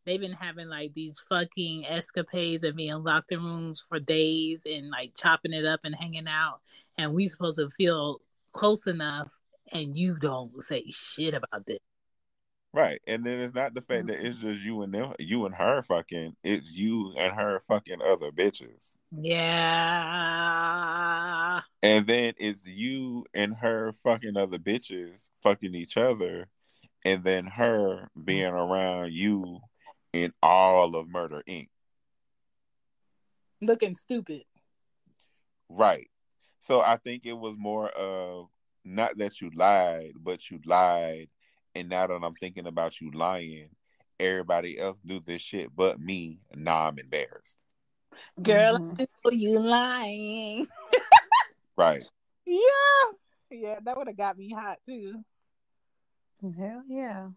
they've 0.05 0.21
been 0.21 0.33
having 0.33 0.69
like 0.69 0.93
these 0.95 1.19
fucking 1.29 1.87
escapades 1.87 2.65
of 2.65 2.77
being 2.77 3.03
locked 3.05 3.33
in 3.33 3.43
rooms 3.43 3.85
for 3.89 4.01
days 4.01 4.63
and 4.67 4.91
like 4.91 5.15
chopping 5.17 5.53
it 5.53 5.65
up 5.65 5.81
and 5.85 5.95
hanging 5.95 6.27
out, 6.29 6.61
and 6.99 7.15
we 7.15 7.29
supposed 7.29 7.59
to 7.59 7.71
feel 7.71 8.21
close 8.53 8.87
enough, 8.87 9.31
and 9.73 9.97
you 9.97 10.17
don't 10.19 10.63
say 10.63 10.85
shit 10.91 11.35
about 11.35 11.65
this. 11.67 11.79
Right, 12.75 13.01
and 13.07 13.25
then 13.25 13.39
it's 13.39 13.55
not 13.55 13.73
the 13.73 13.83
fact 13.83 14.09
that 14.09 14.19
it's 14.19 14.39
mm-hmm. 14.39 14.51
just 14.51 14.65
you 14.65 14.83
and 14.83 14.93
them, 14.93 15.15
you 15.21 15.47
and 15.47 15.55
her 15.55 15.81
fucking. 15.85 16.35
It's 16.43 16.73
you 16.73 17.13
and 17.17 17.33
her 17.33 17.63
fucking 17.69 18.03
other 18.03 18.33
bitches. 18.33 18.99
Yeah. 19.13 19.61
And 21.85 22.05
then 22.09 22.35
it's 22.37 22.67
you 22.67 23.27
and 23.33 23.55
her 23.59 23.93
fucking 24.03 24.37
other 24.37 24.59
bitches 24.59 25.29
fucking 25.41 25.77
each 25.77 25.97
other, 25.97 26.49
and 27.05 27.23
then 27.23 27.47
her 27.47 28.09
mm-hmm. 28.09 28.23
being 28.25 28.53
around 28.53 29.13
you 29.13 29.61
in 30.13 30.33
all 30.43 30.97
of 30.97 31.09
Murder 31.09 31.45
Inc. 31.49 31.69
Looking 33.61 33.95
stupid. 33.95 34.43
Right. 35.69 36.11
So 36.63 36.81
I 36.81 36.97
think 36.97 37.25
it 37.25 37.39
was 37.39 37.55
more 37.57 37.89
of 37.91 38.49
not 38.85 39.17
that 39.19 39.41
you 39.41 39.53
lied, 39.55 40.15
but 40.21 40.51
you 40.51 40.59
lied. 40.67 41.29
And 41.75 41.89
now 41.89 42.07
that 42.07 42.15
I'm 42.23 42.35
thinking 42.35 42.67
about 42.67 43.01
you 43.01 43.11
lying, 43.11 43.71
everybody 44.21 44.79
else 44.79 44.99
knew 45.05 45.21
this 45.25 45.43
shit 45.43 45.75
but 45.75 45.99
me. 45.99 46.39
Now 46.55 46.87
I'm 46.87 46.99
embarrassed. 46.99 47.59
Girl, 48.41 48.79
Mhm. 48.79 49.09
You 49.33 49.59
lying. 49.59 50.67
Right. 51.77 52.05
Yeah. 52.47 52.61
Yeah, 53.51 53.81
that 53.83 53.97
would 53.97 54.07
have 54.07 54.17
got 54.17 54.39
me 54.39 54.49
hot 54.51 54.79
too. 54.87 55.25
Hell 56.41 56.85
yeah. 56.89 57.31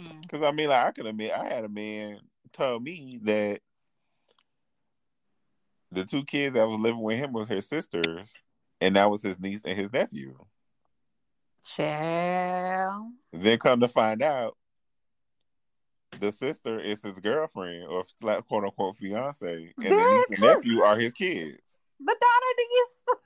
Mm. 0.00 0.22
Because 0.22 0.42
I 0.42 0.50
mean, 0.50 0.70
like 0.70 0.86
I 0.86 0.90
could 0.90 1.06
admit, 1.06 1.32
I 1.32 1.44
had 1.48 1.64
a 1.64 1.68
man 1.68 2.18
tell 2.52 2.80
me 2.80 3.20
that 3.22 3.60
the 5.92 6.04
two 6.04 6.24
kids 6.24 6.54
that 6.54 6.66
was 6.66 6.80
living 6.80 7.00
with 7.02 7.18
him 7.18 7.32
was 7.32 7.48
his 7.48 7.68
sisters, 7.68 8.34
and 8.80 8.96
that 8.96 9.10
was 9.10 9.22
his 9.22 9.38
niece 9.38 9.62
and 9.64 9.78
his 9.78 9.92
nephew. 9.92 10.36
Child. 11.64 13.12
Then 13.32 13.58
come 13.58 13.80
to 13.80 13.88
find 13.88 14.22
out, 14.22 14.56
the 16.20 16.30
sister 16.30 16.78
is 16.78 17.02
his 17.02 17.18
girlfriend 17.18 17.88
or 17.88 18.04
like, 18.20 18.46
quote 18.46 18.62
unquote 18.64 18.96
fiance, 18.96 19.72
and 19.76 19.76
the 19.76 19.90
niece 19.90 20.26
and 20.30 20.40
nephew 20.40 20.82
are 20.82 20.96
his 20.96 21.12
kids. 21.12 21.80
The 21.98 22.16
daughter 22.20 22.46
niggas. 22.60 23.16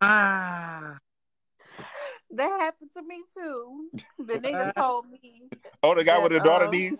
Ah. 0.00 0.98
That 2.30 2.60
happened 2.60 2.90
to 2.94 3.02
me 3.02 3.22
too. 3.36 3.90
The 4.18 4.38
nigga 4.38 4.72
told 4.74 5.10
me. 5.10 5.50
Oh, 5.82 5.94
the 5.94 6.04
guy 6.04 6.18
with 6.18 6.32
the 6.32 6.40
daughter 6.40 6.64
um, 6.66 6.70
niece. 6.70 6.92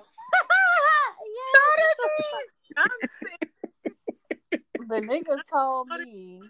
the 4.78 5.00
nigga 5.00 5.38
told 5.50 5.88
me 5.88 6.42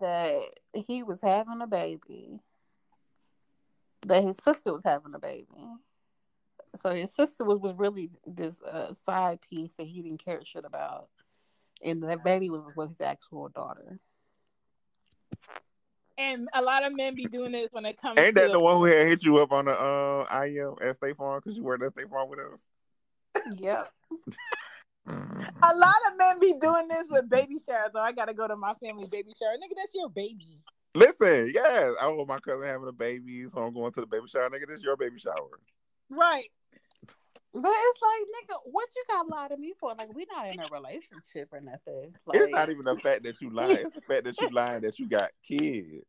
that 0.00 0.40
he 0.72 1.02
was 1.02 1.20
having 1.20 1.60
a 1.60 1.66
baby. 1.66 2.40
That 4.06 4.22
his 4.22 4.36
sister 4.36 4.72
was 4.72 4.82
having 4.84 5.14
a 5.14 5.18
baby. 5.18 5.46
So 6.76 6.94
his 6.94 7.14
sister 7.14 7.44
was, 7.44 7.58
was 7.58 7.74
really 7.76 8.10
this 8.26 8.60
uh, 8.62 8.92
side 8.94 9.40
piece 9.40 9.74
that 9.76 9.86
he 9.86 10.02
didn't 10.02 10.24
care 10.24 10.40
shit 10.44 10.64
about. 10.64 11.08
And 11.82 12.02
that 12.02 12.24
baby 12.24 12.50
was, 12.50 12.62
was 12.76 12.90
his 12.90 13.00
actual 13.00 13.48
daughter. 13.48 13.98
And 16.16 16.48
a 16.54 16.62
lot 16.62 16.84
of 16.84 16.96
men 16.96 17.14
be 17.14 17.24
doing 17.24 17.52
this 17.52 17.68
when 17.72 17.84
it 17.84 18.00
comes 18.00 18.18
Ain't 18.20 18.36
to 18.36 18.42
that 18.42 18.52
the 18.52 18.60
one 18.60 18.76
who 18.76 18.84
had 18.84 19.06
hit 19.06 19.24
you 19.24 19.38
up 19.38 19.52
on 19.52 19.64
the 19.64 19.72
uh 19.72 20.44
IM 20.44 20.76
at 20.80 20.96
State 20.96 21.16
Farm 21.16 21.40
because 21.42 21.56
you 21.56 21.64
were 21.64 21.74
at 21.74 21.92
State 21.92 22.08
Farm 22.08 22.28
with 22.28 22.38
us? 22.38 22.66
Yep. 23.58 23.88
a 25.62 25.76
lot 25.76 25.94
of 26.10 26.18
men 26.18 26.38
be 26.40 26.54
doing 26.60 26.88
this 26.88 27.08
with 27.10 27.28
baby 27.28 27.56
showers. 27.58 27.92
Oh, 27.94 28.00
I 28.00 28.12
gotta 28.12 28.34
go 28.34 28.48
to 28.48 28.56
my 28.56 28.74
family 28.74 29.08
baby 29.10 29.32
shower. 29.38 29.54
Nigga, 29.56 29.76
that's 29.76 29.94
your 29.94 30.08
baby. 30.08 30.58
Listen, 30.94 31.50
yes, 31.52 31.94
I 32.00 32.06
want 32.08 32.28
my 32.28 32.38
cousin 32.38 32.66
having 32.66 32.88
a 32.88 32.92
baby, 32.92 33.46
so 33.52 33.62
I'm 33.62 33.74
going 33.74 33.92
to 33.92 34.00
the 34.00 34.06
baby 34.06 34.26
shower. 34.28 34.48
Nigga, 34.48 34.68
this 34.68 34.82
your 34.82 34.96
baby 34.96 35.18
shower. 35.18 35.58
Right. 36.08 36.50
But 37.52 37.72
it's 37.72 38.02
like, 38.02 38.50
nigga, 38.50 38.58
what 38.64 38.88
you 38.94 39.04
got 39.08 39.28
lie 39.28 39.48
to 39.48 39.56
me 39.56 39.74
for? 39.78 39.94
Like, 39.96 40.12
we 40.14 40.26
not 40.32 40.50
in 40.50 40.58
a 40.58 40.66
relationship 40.72 41.48
or 41.52 41.60
nothing. 41.60 42.12
Like, 42.26 42.38
it's 42.38 42.50
not 42.50 42.68
even 42.68 42.84
the 42.84 42.96
fact 43.02 43.22
that 43.22 43.40
you 43.40 43.50
lying. 43.50 43.76
It's 43.76 43.92
the 43.92 44.00
fact 44.00 44.24
that 44.24 44.40
you 44.40 44.48
lying 44.50 44.82
that 44.82 44.98
you 44.98 45.08
got 45.08 45.30
kids. 45.46 46.04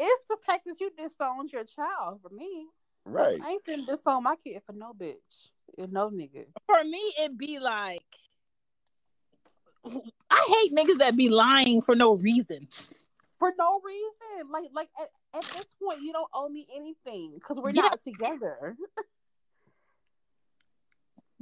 It's 0.00 0.28
the 0.28 0.36
fact 0.44 0.64
that 0.66 0.80
you 0.80 0.90
disowned 0.98 1.52
your 1.52 1.64
child 1.64 2.20
for 2.22 2.34
me. 2.34 2.66
Right. 3.04 3.40
I 3.42 3.50
ain't 3.50 3.64
finna 3.64 3.86
disown 3.86 4.24
my 4.24 4.36
kid 4.36 4.60
for 4.66 4.72
no 4.72 4.92
bitch 4.92 5.50
and 5.78 5.92
no 5.92 6.10
nigga. 6.10 6.46
For 6.66 6.82
me, 6.84 7.14
it'd 7.20 7.38
be 7.38 7.58
like 7.58 8.02
I 10.30 10.60
hate 10.62 10.72
niggas 10.76 10.98
that 10.98 11.16
be 11.16 11.28
lying 11.28 11.80
for 11.80 11.94
no 11.94 12.16
reason. 12.16 12.68
For 13.38 13.52
no 13.58 13.80
reason. 13.84 14.50
Like, 14.50 14.70
like 14.72 14.88
at, 15.00 15.08
at 15.38 15.44
this 15.52 15.66
point, 15.82 16.00
you 16.02 16.12
don't 16.12 16.28
owe 16.32 16.48
me 16.48 16.66
anything 16.74 17.32
because 17.34 17.56
we're 17.56 17.70
Yeah. 17.70 17.82
not 17.82 18.02
together. 18.02 18.76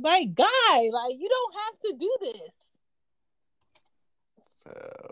Like, 0.03 0.35
guy, 0.35 0.47
like 0.73 1.17
you 1.19 1.29
don't 1.29 1.55
have 1.55 1.79
to 1.81 1.95
do 1.99 2.17
this. 2.23 2.51
So, 4.65 5.11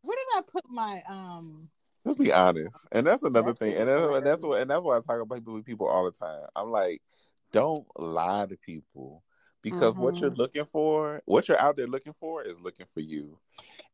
Where 0.00 0.16
did 0.16 0.38
I 0.38 0.40
put 0.50 0.64
my 0.70 1.02
um 1.06 1.68
to 2.06 2.14
be 2.14 2.32
honest, 2.32 2.86
and 2.90 3.06
that's 3.06 3.22
another 3.22 3.48
That's 3.48 3.58
thing, 3.58 3.74
and 3.74 3.86
that's, 3.86 4.08
and 4.08 4.26
that's 4.26 4.42
what, 4.44 4.62
and 4.62 4.70
that's 4.70 4.80
why 4.80 4.96
I 4.96 5.00
talk 5.00 5.20
about 5.20 5.36
people 5.36 5.52
with 5.52 5.66
people 5.66 5.88
all 5.88 6.06
the 6.06 6.10
time. 6.10 6.40
I'm 6.56 6.70
like, 6.70 7.02
don't 7.52 7.86
lie 7.98 8.46
to 8.46 8.56
people 8.56 9.22
because 9.70 9.94
what 9.94 10.14
Mhm. 10.14 10.20
you're 10.20 10.30
looking 10.30 10.64
for, 10.64 11.22
what 11.24 11.48
you're 11.48 11.58
out 11.60 11.76
there 11.76 11.86
looking 11.86 12.14
for, 12.14 12.42
is 12.42 12.60
looking 12.60 12.86
for 12.86 13.00
you. 13.00 13.38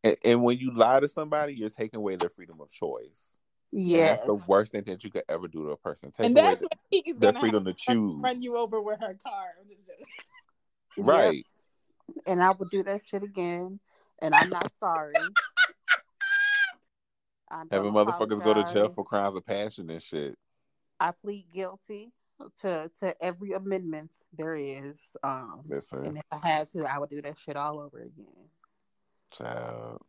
And, 0.03 0.17
and 0.25 0.43
when 0.43 0.59
you 0.59 0.73
lie 0.73 1.01
to 1.01 1.09
somebody, 1.09 1.55
you're 1.55 1.69
taking 1.71 1.99
away 1.99 2.17
their 2.17 2.31
freedom 2.31 2.61
of 2.61 2.71
choice. 2.71 3.39
Yeah, 3.73 4.09
that's 4.09 4.23
the 4.23 4.35
worst 4.35 4.73
thing 4.73 4.83
that 4.85 5.03
you 5.03 5.11
could 5.11 5.25
ever 5.29 5.49
do 5.49 5.65
to 5.65 5.71
a 5.71 5.77
person. 5.77 6.13
Take 6.13 6.27
and 6.27 6.39
away 6.39 6.45
that's 6.51 6.61
the- 6.61 6.69
he's 6.91 7.17
their 7.19 7.33
gonna 7.33 7.41
freedom 7.41 7.65
to 7.65 7.71
have 7.71 7.77
to 7.77 7.93
choose. 7.93 8.23
run 8.23 8.43
you 8.43 8.57
over 8.57 8.81
with 8.81 9.01
her 9.01 9.15
car. 9.15 9.55
I'm 9.61 9.67
just 9.69 9.87
joking. 9.87 10.07
Yep. 10.97 11.07
Right. 11.07 11.47
And 12.27 12.41
I 12.41 12.53
would 12.53 12.71
do 12.71 12.85
that 12.85 13.05
shit 13.05 13.25
again. 13.25 13.81
And 14.21 14.33
I'm 14.33 14.49
not 14.49 14.71
sorry. 14.79 15.17
Having 17.51 17.95
don't 17.95 18.07
motherfuckers 18.07 18.45
go 18.45 18.55
to 18.55 18.65
jail 18.73 18.89
for 18.91 19.05
crimes 19.05 19.37
of 19.37 19.45
passion 19.45 19.91
and 19.91 20.01
shit. 20.01 20.39
I 21.01 21.11
plead 21.11 21.47
guilty 21.53 22.13
to 22.61 22.90
to 23.01 23.23
every 23.23 23.52
amendment 23.52 24.11
there 24.36 24.55
is. 24.55 25.16
Um, 25.23 25.61
and 25.62 25.70
Listen, 25.70 26.16
if 26.16 26.23
I 26.43 26.47
had 26.48 26.70
to, 26.70 26.85
I 26.85 26.98
would 26.98 27.11
do 27.11 27.23
that 27.23 27.39
shit 27.39 27.56
all 27.56 27.81
over 27.81 28.01
again. 28.01 28.48
child. 29.31 30.02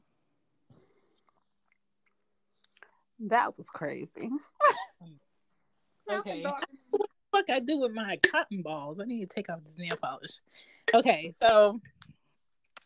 That 3.20 3.58
was 3.58 3.70
crazy. 3.70 4.30
Okay. 6.08 6.44
What 6.44 7.02
the 7.02 7.08
fuck 7.32 7.50
I 7.50 7.60
do 7.60 7.80
with 7.80 7.92
my 7.92 8.18
cotton 8.18 8.62
balls? 8.62 9.00
I 9.00 9.06
need 9.06 9.28
to 9.28 9.36
take 9.36 9.50
off 9.50 9.64
this 9.64 9.78
nail 9.80 9.98
polish. 9.98 10.40
Okay, 10.94 11.34
so 11.40 11.82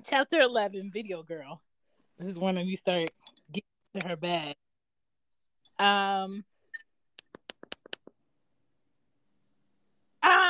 chapter 0.06 0.40
eleven, 0.40 0.90
video 0.90 1.22
girl. 1.22 1.62
This 2.18 2.30
is 2.30 2.40
when 2.40 2.56
we 2.56 2.78
start 2.78 3.10
getting 3.52 4.00
to 4.00 4.08
her 4.08 4.16
bag. 4.16 4.56
Um. 5.78 6.46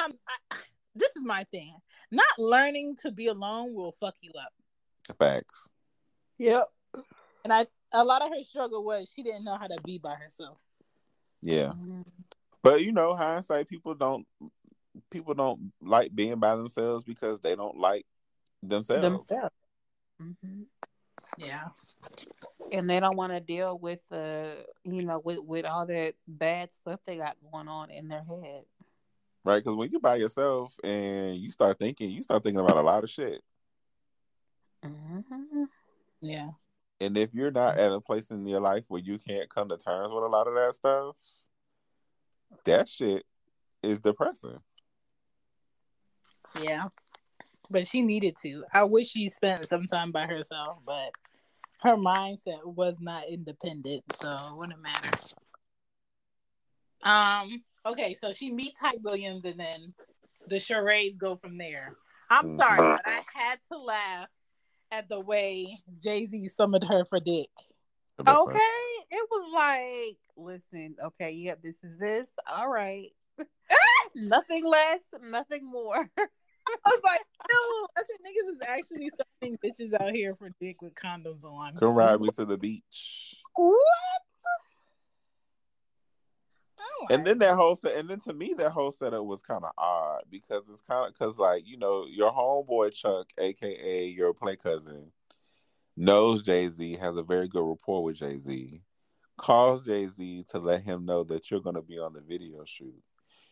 Um, 0.05 0.13
I, 0.27 0.57
this 0.95 1.09
is 1.15 1.23
my 1.23 1.45
thing. 1.51 1.75
Not 2.11 2.25
learning 2.37 2.97
to 3.01 3.11
be 3.11 3.27
alone 3.27 3.73
will 3.73 3.95
fuck 3.99 4.15
you 4.21 4.31
up. 4.39 5.17
Facts. 5.17 5.69
Yep. 6.37 6.67
And 7.43 7.53
I, 7.53 7.67
a 7.91 8.03
lot 8.03 8.21
of 8.21 8.29
her 8.29 8.43
struggle 8.43 8.83
was 8.83 9.11
she 9.13 9.23
didn't 9.23 9.43
know 9.43 9.57
how 9.57 9.67
to 9.67 9.77
be 9.83 9.97
by 9.97 10.15
herself. 10.15 10.57
Yeah. 11.41 11.73
But 12.61 12.83
you 12.83 12.91
know, 12.91 13.15
hindsight, 13.15 13.67
people 13.67 13.93
don't 13.95 14.27
people 15.09 15.33
don't 15.33 15.71
like 15.81 16.13
being 16.13 16.39
by 16.39 16.55
themselves 16.55 17.03
because 17.05 17.39
they 17.39 17.55
don't 17.55 17.77
like 17.77 18.05
themselves. 18.61 19.25
Themselves. 19.27 19.55
hmm 20.19 20.63
Yeah. 21.37 21.67
And 22.71 22.89
they 22.89 22.99
don't 22.99 23.15
want 23.15 23.31
to 23.31 23.39
deal 23.39 23.79
with 23.81 24.01
uh 24.11 24.55
you 24.83 25.03
know 25.03 25.21
with 25.23 25.39
with 25.39 25.65
all 25.65 25.85
that 25.85 26.13
bad 26.27 26.73
stuff 26.73 26.99
they 27.05 27.17
got 27.17 27.37
going 27.51 27.67
on 27.67 27.89
in 27.91 28.07
their 28.09 28.23
head. 28.23 28.63
Right? 29.49 29.63
Because 29.63 29.75
when 29.75 29.89
you're 29.89 29.99
by 29.99 30.17
yourself 30.17 30.75
and 30.83 31.35
you 31.35 31.49
start 31.49 31.79
thinking, 31.79 32.11
you 32.11 32.21
start 32.21 32.43
thinking 32.43 32.59
about 32.59 32.77
a 32.77 32.81
lot 32.81 33.03
of 33.03 33.09
shit. 33.09 33.41
hmm 34.83 35.63
Yeah. 36.21 36.49
And 37.01 37.17
if 37.17 37.33
you're 37.33 37.49
not 37.49 37.79
at 37.79 37.91
a 37.91 37.99
place 37.99 38.29
in 38.29 38.45
your 38.45 38.59
life 38.59 38.83
where 38.89 39.01
you 39.01 39.17
can't 39.17 39.49
come 39.49 39.69
to 39.69 39.77
terms 39.77 40.13
with 40.13 40.23
a 40.23 40.27
lot 40.27 40.47
of 40.47 40.53
that 40.53 40.75
stuff, 40.75 41.15
that 42.65 42.87
shit 42.87 43.23
is 43.81 43.99
depressing. 43.99 44.59
Yeah. 46.61 46.83
But 47.71 47.87
she 47.87 48.03
needed 48.03 48.35
to. 48.43 48.65
I 48.71 48.83
wish 48.83 49.07
she 49.07 49.29
spent 49.29 49.67
some 49.67 49.87
time 49.87 50.11
by 50.11 50.27
herself, 50.27 50.77
but 50.85 51.09
her 51.81 51.97
mindset 51.97 52.63
was 52.65 52.97
not 52.99 53.27
independent, 53.27 54.03
so 54.13 54.29
it 54.31 54.57
wouldn't 54.57 54.79
matter. 54.79 55.09
Um, 57.01 57.63
okay, 57.85 58.15
so 58.15 58.33
she 58.33 58.51
meets 58.51 58.79
Hype 58.79 59.01
Williams 59.01 59.45
and 59.45 59.59
then 59.59 59.93
the 60.47 60.59
charades 60.59 61.17
go 61.17 61.35
from 61.35 61.57
there. 61.57 61.93
I'm 62.29 62.45
mm-hmm. 62.45 62.57
sorry, 62.57 62.77
but 62.77 63.01
I 63.05 63.21
had 63.33 63.59
to 63.71 63.77
laugh 63.77 64.27
at 64.91 65.09
the 65.09 65.19
way 65.19 65.77
Jay 66.01 66.25
Z 66.25 66.47
summoned 66.49 66.83
her 66.83 67.05
for 67.05 67.19
dick. 67.19 67.49
Okay, 68.19 68.59
it 69.11 69.27
was 69.31 69.51
like, 69.53 70.17
listen, 70.35 70.95
okay, 71.01 71.31
yep, 71.31 71.61
this 71.63 71.83
is 71.83 71.97
this. 71.97 72.29
All 72.47 72.67
right, 72.67 73.09
nothing 74.15 74.65
less, 74.65 75.01
nothing 75.21 75.69
more. 75.69 76.09
I 76.85 76.89
was 76.91 77.01
like, 77.03 77.21
no, 77.51 77.87
I 77.97 78.01
said 78.01 78.19
niggas 78.25 78.51
is 78.51 78.61
actually 78.67 79.09
summoning 79.41 79.57
bitches 79.63 79.99
out 79.99 80.13
here 80.13 80.35
for 80.35 80.49
dick 80.59 80.81
with 80.81 80.93
condoms 80.93 81.43
on. 81.43 81.77
Come 81.77 81.95
ride 81.95 82.21
me 82.21 82.29
to 82.35 82.45
the 82.45 82.57
beach. 82.57 83.35
What? 83.55 83.79
And 87.09 87.25
then 87.25 87.39
that 87.39 87.55
whole 87.55 87.75
set, 87.75 87.95
and 87.95 88.09
then 88.09 88.19
to 88.21 88.33
me 88.33 88.53
that 88.57 88.71
whole 88.71 88.91
setup 88.91 89.25
was 89.25 89.41
kind 89.41 89.63
of 89.63 89.71
odd 89.77 90.23
because 90.29 90.69
it's 90.69 90.81
kind 90.81 91.07
of 91.07 91.13
because 91.13 91.37
like 91.37 91.67
you 91.67 91.77
know 91.77 92.05
your 92.07 92.31
homeboy 92.31 92.93
Chuck, 92.93 93.27
aka 93.37 94.05
your 94.05 94.33
play 94.33 94.55
cousin, 94.55 95.11
knows 95.95 96.43
Jay 96.43 96.67
Z, 96.67 96.95
has 96.97 97.17
a 97.17 97.23
very 97.23 97.47
good 97.47 97.67
rapport 97.67 98.03
with 98.03 98.17
Jay 98.17 98.37
Z, 98.37 98.81
calls 99.37 99.85
Jay 99.85 100.07
Z 100.07 100.45
to 100.49 100.59
let 100.59 100.83
him 100.83 101.05
know 101.05 101.23
that 101.25 101.49
you're 101.49 101.61
going 101.61 101.75
to 101.75 101.81
be 101.81 101.99
on 101.99 102.13
the 102.13 102.21
video 102.21 102.63
shoot. 102.65 103.01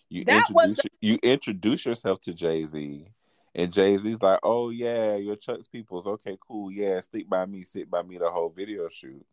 You 0.10 0.24
That 0.26 0.50
introduce 0.50 0.80
you 1.02 1.20
introduce 1.24 1.86
yourself 1.86 2.22
to 2.22 2.34
Jay 2.34 2.64
Z, 2.64 3.08
and 3.56 3.74
Jay 3.74 3.98
Z's 3.98 4.22
like, 4.22 4.40
"Oh 4.44 4.70
yeah, 4.70 5.16
you're 5.16 5.36
Chuck's 5.36 5.68
people's. 5.68 6.06
Okay, 6.06 6.38
cool. 6.48 6.72
Yeah, 6.72 7.02
sleep 7.02 7.30
by 7.30 7.46
me, 7.46 7.64
sit 7.64 7.90
by 7.90 8.04
me 8.04 8.18
the 8.18 8.30
whole 8.30 8.50
video 8.50 8.88
shoot." 8.90 9.26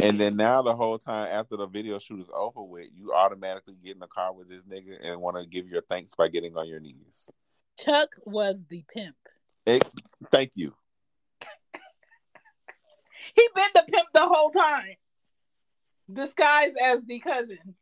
And 0.00 0.18
then 0.20 0.36
now 0.36 0.62
the 0.62 0.74
whole 0.74 0.98
time 0.98 1.28
after 1.30 1.56
the 1.56 1.66
video 1.66 1.98
shoot 1.98 2.20
is 2.20 2.30
over 2.34 2.62
with, 2.62 2.88
you 2.94 3.12
automatically 3.12 3.76
get 3.82 3.94
in 3.94 4.00
the 4.00 4.06
car 4.06 4.32
with 4.32 4.48
this 4.48 4.64
nigga 4.64 4.98
and 5.02 5.20
want 5.20 5.36
to 5.36 5.46
give 5.46 5.68
your 5.68 5.82
thanks 5.82 6.14
by 6.14 6.28
getting 6.28 6.56
on 6.56 6.68
your 6.68 6.80
knees. 6.80 7.30
Chuck 7.78 8.10
was 8.24 8.64
the 8.68 8.84
pimp. 8.92 9.16
Hey, 9.64 9.80
thank 10.30 10.52
you. 10.54 10.74
He 13.34 13.46
been 13.54 13.68
the 13.74 13.84
pimp 13.92 14.08
the 14.14 14.26
whole 14.26 14.50
time, 14.50 14.94
disguised 16.10 16.76
as 16.82 17.02
the 17.04 17.18
cousin. 17.20 17.74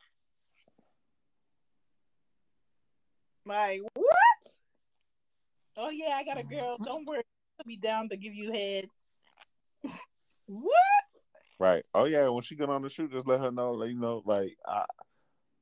Like 3.47 3.81
what? 3.95 4.17
Oh 5.77 5.91
yeah, 5.91 6.17
I 6.17 6.25
got 6.25 6.39
a 6.39 6.43
girl. 6.43 6.77
Don't 6.83 7.07
worry, 7.07 7.23
I'll 7.61 7.67
be 7.67 7.77
down 7.77 8.09
to 8.09 8.17
give 8.17 8.35
you 8.35 8.53
head. 8.53 8.89
what? 10.47 11.06
Right. 11.59 11.85
Oh 11.95 12.05
yeah, 12.05 12.29
when 12.29 12.43
she 12.43 12.55
get 12.55 12.69
on 12.69 12.83
the 12.83 12.91
shoot, 12.91 13.13
just 13.13 13.27
let 13.27 13.41
her 13.41 13.51
know, 13.51 13.73
like, 13.73 13.91
you 13.91 13.99
know, 13.99 14.23
like 14.27 14.57
I, 14.67 14.85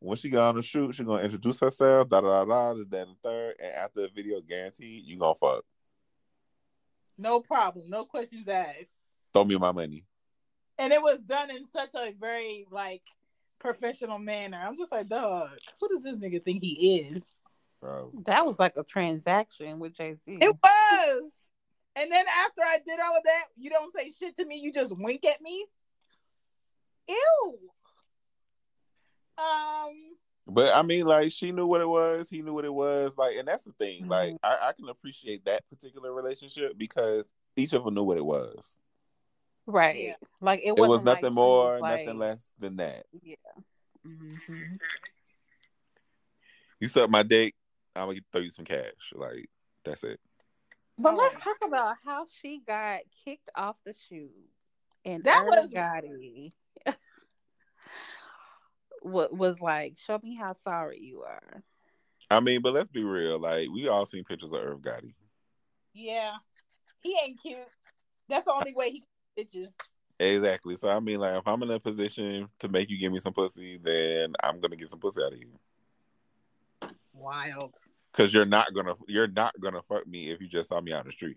when 0.00 0.16
she 0.16 0.28
get 0.28 0.40
on 0.40 0.56
the 0.56 0.62
shoot, 0.62 0.94
she 0.94 1.04
gonna 1.04 1.22
introduce 1.22 1.60
herself, 1.60 2.08
da 2.08 2.20
da 2.20 2.44
da 2.44 2.44
da, 2.44 2.74
this, 2.74 2.86
that, 2.88 3.06
and 3.06 3.16
third, 3.22 3.54
and 3.62 3.72
after 3.72 4.02
the 4.02 4.08
video, 4.08 4.40
guaranteed 4.40 5.04
you 5.04 5.18
gonna 5.18 5.34
fuck. 5.34 5.64
No 7.16 7.40
problem. 7.40 7.88
No 7.88 8.04
questions 8.04 8.48
asked. 8.48 8.88
Throw 9.32 9.44
me 9.44 9.56
my 9.56 9.72
money. 9.72 10.04
And 10.78 10.92
it 10.92 11.00
was 11.00 11.20
done 11.26 11.50
in 11.50 11.64
such 11.72 11.94
a 11.94 12.12
very 12.18 12.66
like 12.70 13.02
professional 13.60 14.18
manner. 14.18 14.60
I'm 14.60 14.76
just 14.76 14.90
like, 14.90 15.08
dog, 15.08 15.50
who 15.80 15.88
does 15.88 16.02
this 16.02 16.16
nigga 16.16 16.44
think 16.44 16.62
he 16.62 16.98
is? 16.98 17.22
Bro. 17.80 18.10
That 18.26 18.44
was 18.44 18.58
like 18.58 18.76
a 18.76 18.82
transaction 18.82 19.78
with 19.78 19.96
Jay 19.96 20.14
Z. 20.14 20.38
It 20.40 20.56
was. 20.62 21.22
And 21.96 22.10
then 22.10 22.24
after 22.44 22.62
I 22.62 22.78
did 22.84 22.98
all 22.98 23.16
of 23.16 23.22
that, 23.24 23.44
you 23.56 23.70
don't 23.70 23.94
say 23.94 24.10
shit 24.10 24.36
to 24.36 24.44
me. 24.44 24.56
You 24.56 24.72
just 24.72 24.96
wink 24.96 25.24
at 25.24 25.40
me. 25.40 25.64
Ew. 27.09 27.59
Um. 29.39 29.93
But 30.47 30.74
I 30.74 30.82
mean, 30.82 31.06
like 31.06 31.32
she 31.32 31.52
knew 31.52 31.66
what 31.66 31.81
it 31.81 31.89
was, 31.89 32.28
he 32.28 32.43
knew 32.43 32.52
what 32.52 32.64
it 32.66 32.72
was, 32.74 33.16
like, 33.16 33.36
and 33.36 33.48
that's 33.48 33.64
the 33.64 33.72
thing. 33.72 34.09
Like, 34.09 34.35
Mhm. 34.35 34.39
I, 34.43 34.68
I 34.68 34.72
can 34.72 34.89
appreciate 34.89 35.44
that 35.47 35.66
particular 35.70 36.12
relationship 36.12 36.76
because 36.76 37.24
each 37.56 37.72
of 37.72 37.85
them 37.85 37.94
knew 37.94 38.02
what 38.05 38.18
it 38.18 38.24
was. 38.24 38.76
Right. 39.66 39.97
Yeah. 39.98 40.14
Like 40.43 40.60
it, 40.60 40.68
It 40.68 40.76
was 40.76 40.89
wasn't 40.89 41.06
like 41.06 41.22
nothing 41.22 41.35
more, 41.35 41.72
was 41.74 41.81
like- 41.81 42.05
nothing 42.05 42.18
less 42.18 42.52
than 42.59 42.76
that. 42.76 43.06
Yeah. 43.22 43.36
hmm 44.02 44.76
You 46.81 46.89
suck 46.89 47.09
my 47.09 47.22
dick, 47.22 47.55
I'm 47.97 48.09
gonna 48.09 48.20
throw 48.31 48.43
you 48.43 48.51
some 48.51 48.66
cash. 48.66 49.12
Like, 49.14 49.48
that's 49.85 50.05
it. 50.05 50.20
But 50.98 51.16
let's 51.16 51.40
talk 51.40 51.56
about 51.64 51.97
how 52.05 52.26
she 52.43 52.60
got 52.66 53.01
kicked 53.24 53.48
off 53.56 53.76
the 53.86 53.94
shoot. 54.09 54.31
And 55.05 55.24
That 55.24 55.47
that 55.51 55.62
was- 55.62 55.70
Gotti 55.70 56.52
what 59.02 59.36
was 59.36 59.60
like, 59.60 59.97
show 60.06 60.18
me 60.22 60.35
how 60.35 60.55
sorry 60.64 60.98
you 61.01 61.22
are. 61.22 61.62
I 62.31 62.40
mean, 62.40 62.62
but 62.62 62.72
let's 62.72 62.90
be 62.90 63.05
real. 63.05 63.39
Like, 63.39 63.68
we 63.70 63.86
all 63.89 64.06
seen 64.06 64.24
pictures 64.24 64.52
of 64.52 64.59
Irv 64.62 64.81
Gotti. 64.81 65.12
Yeah. 65.93 66.32
He 67.01 67.16
ain't 67.22 67.40
cute. 67.40 67.59
That's 68.28 68.47
the 68.47 68.52
only 68.52 68.72
way 68.74 68.90
he 68.90 69.05
bitches. 69.39 69.68
Exactly. 70.18 70.76
So 70.76 70.89
I 70.89 71.01
mean, 71.01 71.20
like, 71.20 71.39
if 71.39 71.47
I'm 71.47 71.62
in 71.62 71.70
a 71.70 71.78
position 71.78 72.48
to 72.60 72.68
make 72.68 72.89
you 72.89 72.98
give 72.98 73.12
me 73.12 73.20
some 73.20 73.32
pussy, 73.35 73.78
then 73.82 74.32
I'm 74.43 74.60
gonna 74.60 74.76
get 74.76 74.89
some 74.89 75.01
pussy 75.01 75.22
out 75.22 75.32
of 75.32 75.39
you. 75.39 75.51
Wild. 77.12 77.74
Cause 78.12 78.32
you're 78.32 78.47
not 78.47 78.72
gonna 78.74 78.94
you're 79.09 79.26
not 79.28 79.52
gonna 79.60 79.82
fuck 79.89 80.06
me 80.06 80.31
if 80.31 80.40
you 80.40 80.47
just 80.47 80.68
saw 80.68 80.81
me 80.81 80.93
on 80.93 81.05
the 81.05 81.12
street. 81.12 81.36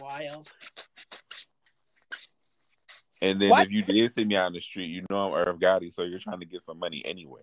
Wild. 0.00 0.50
And 3.22 3.40
then 3.40 3.50
What? 3.50 3.66
if 3.66 3.72
you 3.72 3.82
did 3.82 4.12
see 4.12 4.24
me 4.24 4.36
out 4.36 4.48
in 4.48 4.52
the 4.52 4.60
street, 4.60 4.88
you 4.88 5.04
know 5.10 5.34
I'm 5.34 5.48
Irv 5.48 5.58
Gotti, 5.58 5.92
so 5.92 6.02
you're 6.02 6.18
trying 6.18 6.40
to 6.40 6.46
get 6.46 6.62
some 6.62 6.78
money 6.78 7.02
anyway. 7.04 7.40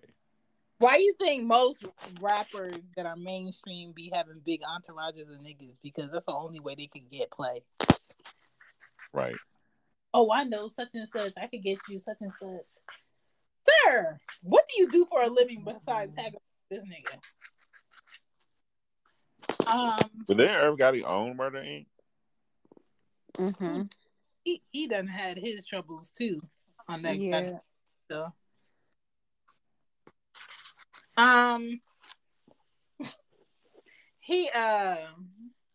Why 0.78 0.98
do 0.98 1.02
you 1.02 1.14
think 1.18 1.44
most 1.44 1.84
rappers 2.20 2.78
that 2.96 3.06
are 3.06 3.16
mainstream 3.16 3.92
be 3.92 4.10
having 4.12 4.40
big 4.44 4.60
entourages 4.62 5.30
of 5.30 5.40
niggas? 5.40 5.78
Because 5.82 6.10
that's 6.10 6.26
the 6.26 6.32
only 6.34 6.60
way 6.60 6.74
they 6.74 6.86
can 6.86 7.02
get 7.10 7.30
play. 7.30 7.62
Right. 9.12 9.36
Oh, 10.12 10.30
I 10.32 10.44
know 10.44 10.68
such 10.68 10.94
and 10.94 11.08
such. 11.08 11.32
I 11.40 11.46
could 11.46 11.62
get 11.62 11.78
you 11.88 11.98
such 11.98 12.18
and 12.20 12.32
such. 12.38 12.80
Sir, 13.86 14.18
what 14.42 14.64
do 14.68 14.82
you 14.82 14.88
do 14.90 15.06
for 15.10 15.22
a 15.22 15.28
living 15.28 15.64
besides 15.64 16.12
hang 16.16 16.32
with 16.32 16.42
this 16.70 16.82
nigga? 16.84 17.18
Um, 19.66 20.10
But 20.26 20.36
then 20.36 20.48
Irv 20.50 20.76
Gotti 20.78 21.02
own 21.04 21.36
Murder 21.36 21.60
Inc. 21.60 21.86
Mm-hmm. 23.38 23.82
He 24.44 24.62
he 24.70 24.86
done 24.86 25.06
had 25.06 25.38
his 25.38 25.66
troubles 25.66 26.10
too 26.10 26.40
on 26.88 27.02
that. 27.02 27.18
Yeah. 27.18 27.58
So, 28.10 28.32
um, 31.16 31.80
he 34.20 34.48
uh, 34.54 34.96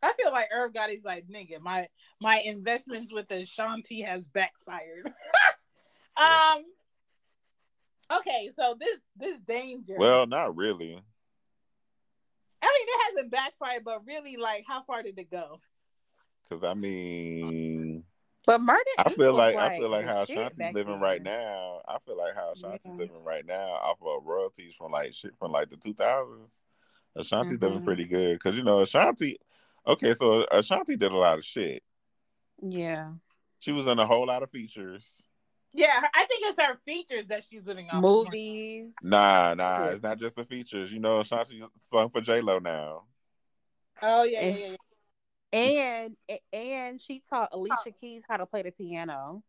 I 0.01 0.13
feel 0.13 0.31
like 0.31 0.49
Irv 0.53 0.73
Gotti's 0.73 1.03
like 1.03 1.27
nigga. 1.27 1.59
My 1.59 1.87
my 2.21 2.39
investments 2.39 3.11
with 3.11 3.29
Ashanti 3.31 4.01
has 4.01 4.25
backfired. 4.27 5.07
um. 6.17 6.63
Okay, 8.11 8.49
so 8.55 8.75
this 8.79 8.99
this 9.17 9.39
danger. 9.39 9.95
Well, 9.97 10.25
not 10.25 10.55
really. 10.55 10.99
I 12.61 12.65
mean, 12.65 12.87
it 12.87 13.01
hasn't 13.05 13.31
backfired, 13.31 13.83
but 13.85 14.05
really, 14.05 14.35
like, 14.35 14.65
how 14.67 14.83
far 14.83 15.01
did 15.03 15.17
it 15.17 15.31
go? 15.31 15.61
Cause 16.49 16.63
I 16.63 16.73
mean 16.73 17.78
But 18.49 18.61
murder. 18.61 18.79
I 18.97 19.13
feel 19.13 19.33
was, 19.33 19.53
like, 19.53 19.55
I 19.57 19.77
feel 19.77 19.89
like 19.89 20.05
how 20.05 20.25
shit 20.25 20.39
Ashanti's 20.39 20.73
living 20.73 20.93
then. 20.93 21.01
right 21.01 21.21
now. 21.21 21.81
I 21.87 21.99
feel 22.03 22.17
like 22.17 22.33
how 22.33 22.53
Ashanti's 22.53 22.83
Yeah. 22.87 22.93
living 22.97 23.23
right 23.23 23.45
now 23.45 23.73
off 23.73 23.99
of 24.01 24.25
royalties 24.25 24.73
from 24.75 24.91
like 24.91 25.13
shit 25.13 25.37
from 25.37 25.51
like 25.51 25.69
the 25.69 25.77
two 25.77 25.93
thousands. 25.93 26.63
Ashanti's 27.15 27.61
living 27.61 27.81
Mhm. 27.81 27.83
pretty 27.83 28.05
good 28.05 28.39
because 28.39 28.55
you 28.55 28.63
know 28.63 28.79
Ashanti. 28.79 29.37
Okay, 29.85 30.15
so 30.15 30.47
Ashanti 30.51 30.97
did 30.97 31.11
a 31.11 31.15
lot 31.15 31.37
of 31.37 31.45
shit. 31.45 31.83
Yeah. 32.59 33.13
She 33.59 33.71
was 33.71 33.85
in 33.85 33.99
a 33.99 34.07
whole 34.07 34.25
lot 34.25 34.41
of 34.41 34.49
features. 34.49 35.27
Yeah, 35.71 36.01
I 36.15 36.25
think 36.25 36.41
it's 36.45 36.59
her 36.59 36.79
features 36.85 37.27
that 37.27 37.43
she's 37.43 37.67
living 37.67 37.91
on. 37.91 38.01
Movies. 38.01 38.95
Nah, 39.03 39.53
nah, 39.53 39.85
Yeah. 39.85 39.91
it's 39.91 40.01
not 40.01 40.17
just 40.17 40.35
the 40.37 40.45
features. 40.45 40.91
You 40.91 40.99
know, 40.99 41.19
Ashanti 41.19 41.63
sung 41.91 42.09
for 42.09 42.21
J 42.21 42.41
Lo 42.41 42.57
now. 42.57 43.03
Oh 44.01 44.23
yeah, 44.23 44.41
yeah, 44.41 44.55
yeah. 44.69 44.75
Yeah. 45.51 46.07
And 46.29 46.39
and 46.53 47.01
she 47.01 47.21
taught 47.29 47.49
Alicia 47.51 47.91
Keys 47.99 48.23
how 48.27 48.37
to 48.37 48.45
play 48.45 48.61
the 48.63 48.71
piano. 48.71 49.43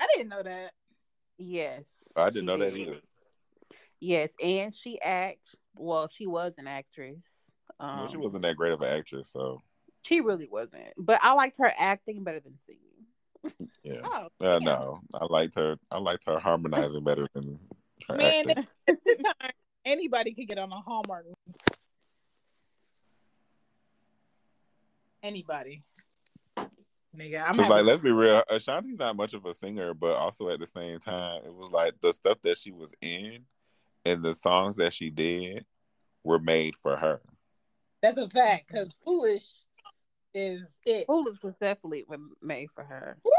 I 0.00 0.06
didn't 0.14 0.28
know 0.28 0.42
that. 0.42 0.72
Yes. 1.38 1.88
I 2.16 2.30
didn't 2.30 2.42
she 2.42 2.46
know 2.46 2.58
that 2.58 2.76
either. 2.76 3.00
Yes, 4.00 4.30
and 4.42 4.74
she 4.74 5.00
acts. 5.00 5.54
Well, 5.76 6.08
she 6.12 6.26
was 6.26 6.54
an 6.58 6.66
actress. 6.66 7.26
Um, 7.80 8.00
Well, 8.00 8.08
she 8.08 8.16
wasn't 8.16 8.42
that 8.42 8.56
great 8.56 8.72
of 8.72 8.80
an 8.82 8.96
actress, 8.96 9.30
so 9.32 9.62
She 10.02 10.20
really 10.20 10.48
wasn't. 10.50 10.92
But 10.96 11.20
I 11.22 11.32
liked 11.34 11.58
her 11.58 11.72
acting 11.78 12.22
better 12.24 12.40
than 12.40 12.58
singing. 12.66 12.82
Yeah. 13.82 14.00
Oh, 14.04 14.28
Uh, 14.40 14.58
no, 14.60 15.00
I 15.14 15.24
liked 15.26 15.54
her. 15.56 15.76
I 15.90 15.98
liked 15.98 16.24
her 16.26 16.38
harmonizing 16.38 17.02
better 17.04 17.28
than 17.34 17.58
her 18.08 18.16
Man, 18.16 18.50
acting. 18.50 18.66
at 18.88 19.04
this 19.04 19.18
time, 19.18 19.52
anybody 19.84 20.34
could 20.34 20.46
get 20.48 20.58
on 20.58 20.70
a 20.72 20.80
Hallmark. 20.80 21.24
movie. 21.26 21.36
Anybody. 25.22 25.82
Nigga, 27.16 27.42
I'm 27.48 27.56
Cause 27.56 27.68
like, 27.70 27.84
let's 27.84 28.02
be 28.02 28.12
real, 28.12 28.42
Ashanti's 28.48 28.98
not 28.98 29.16
much 29.16 29.34
of 29.34 29.44
a 29.46 29.54
singer, 29.54 29.94
but 29.94 30.12
also 30.12 30.50
at 30.50 30.60
the 30.60 30.66
same 30.66 30.98
time, 31.00 31.42
it 31.44 31.52
was 31.52 31.70
like 31.70 31.94
the 32.00 32.12
stuff 32.12 32.38
that 32.42 32.58
she 32.58 32.70
was 32.70 32.94
in 33.00 33.44
and 34.04 34.22
the 34.22 34.34
songs 34.34 34.76
that 34.76 34.94
she 34.94 35.10
did 35.10 35.64
were 36.22 36.38
made 36.38 36.74
for 36.82 36.96
her. 36.96 37.20
that's 38.02 38.18
a 38.18 38.28
fact 38.28 38.68
because 38.68 38.94
Foolish 39.04 39.46
is 40.34 40.62
it. 40.84 41.06
Foolish 41.06 41.42
was 41.42 41.54
definitely 41.60 42.04
made 42.42 42.68
for 42.74 42.84
her. 42.84 43.16
What? 43.22 43.34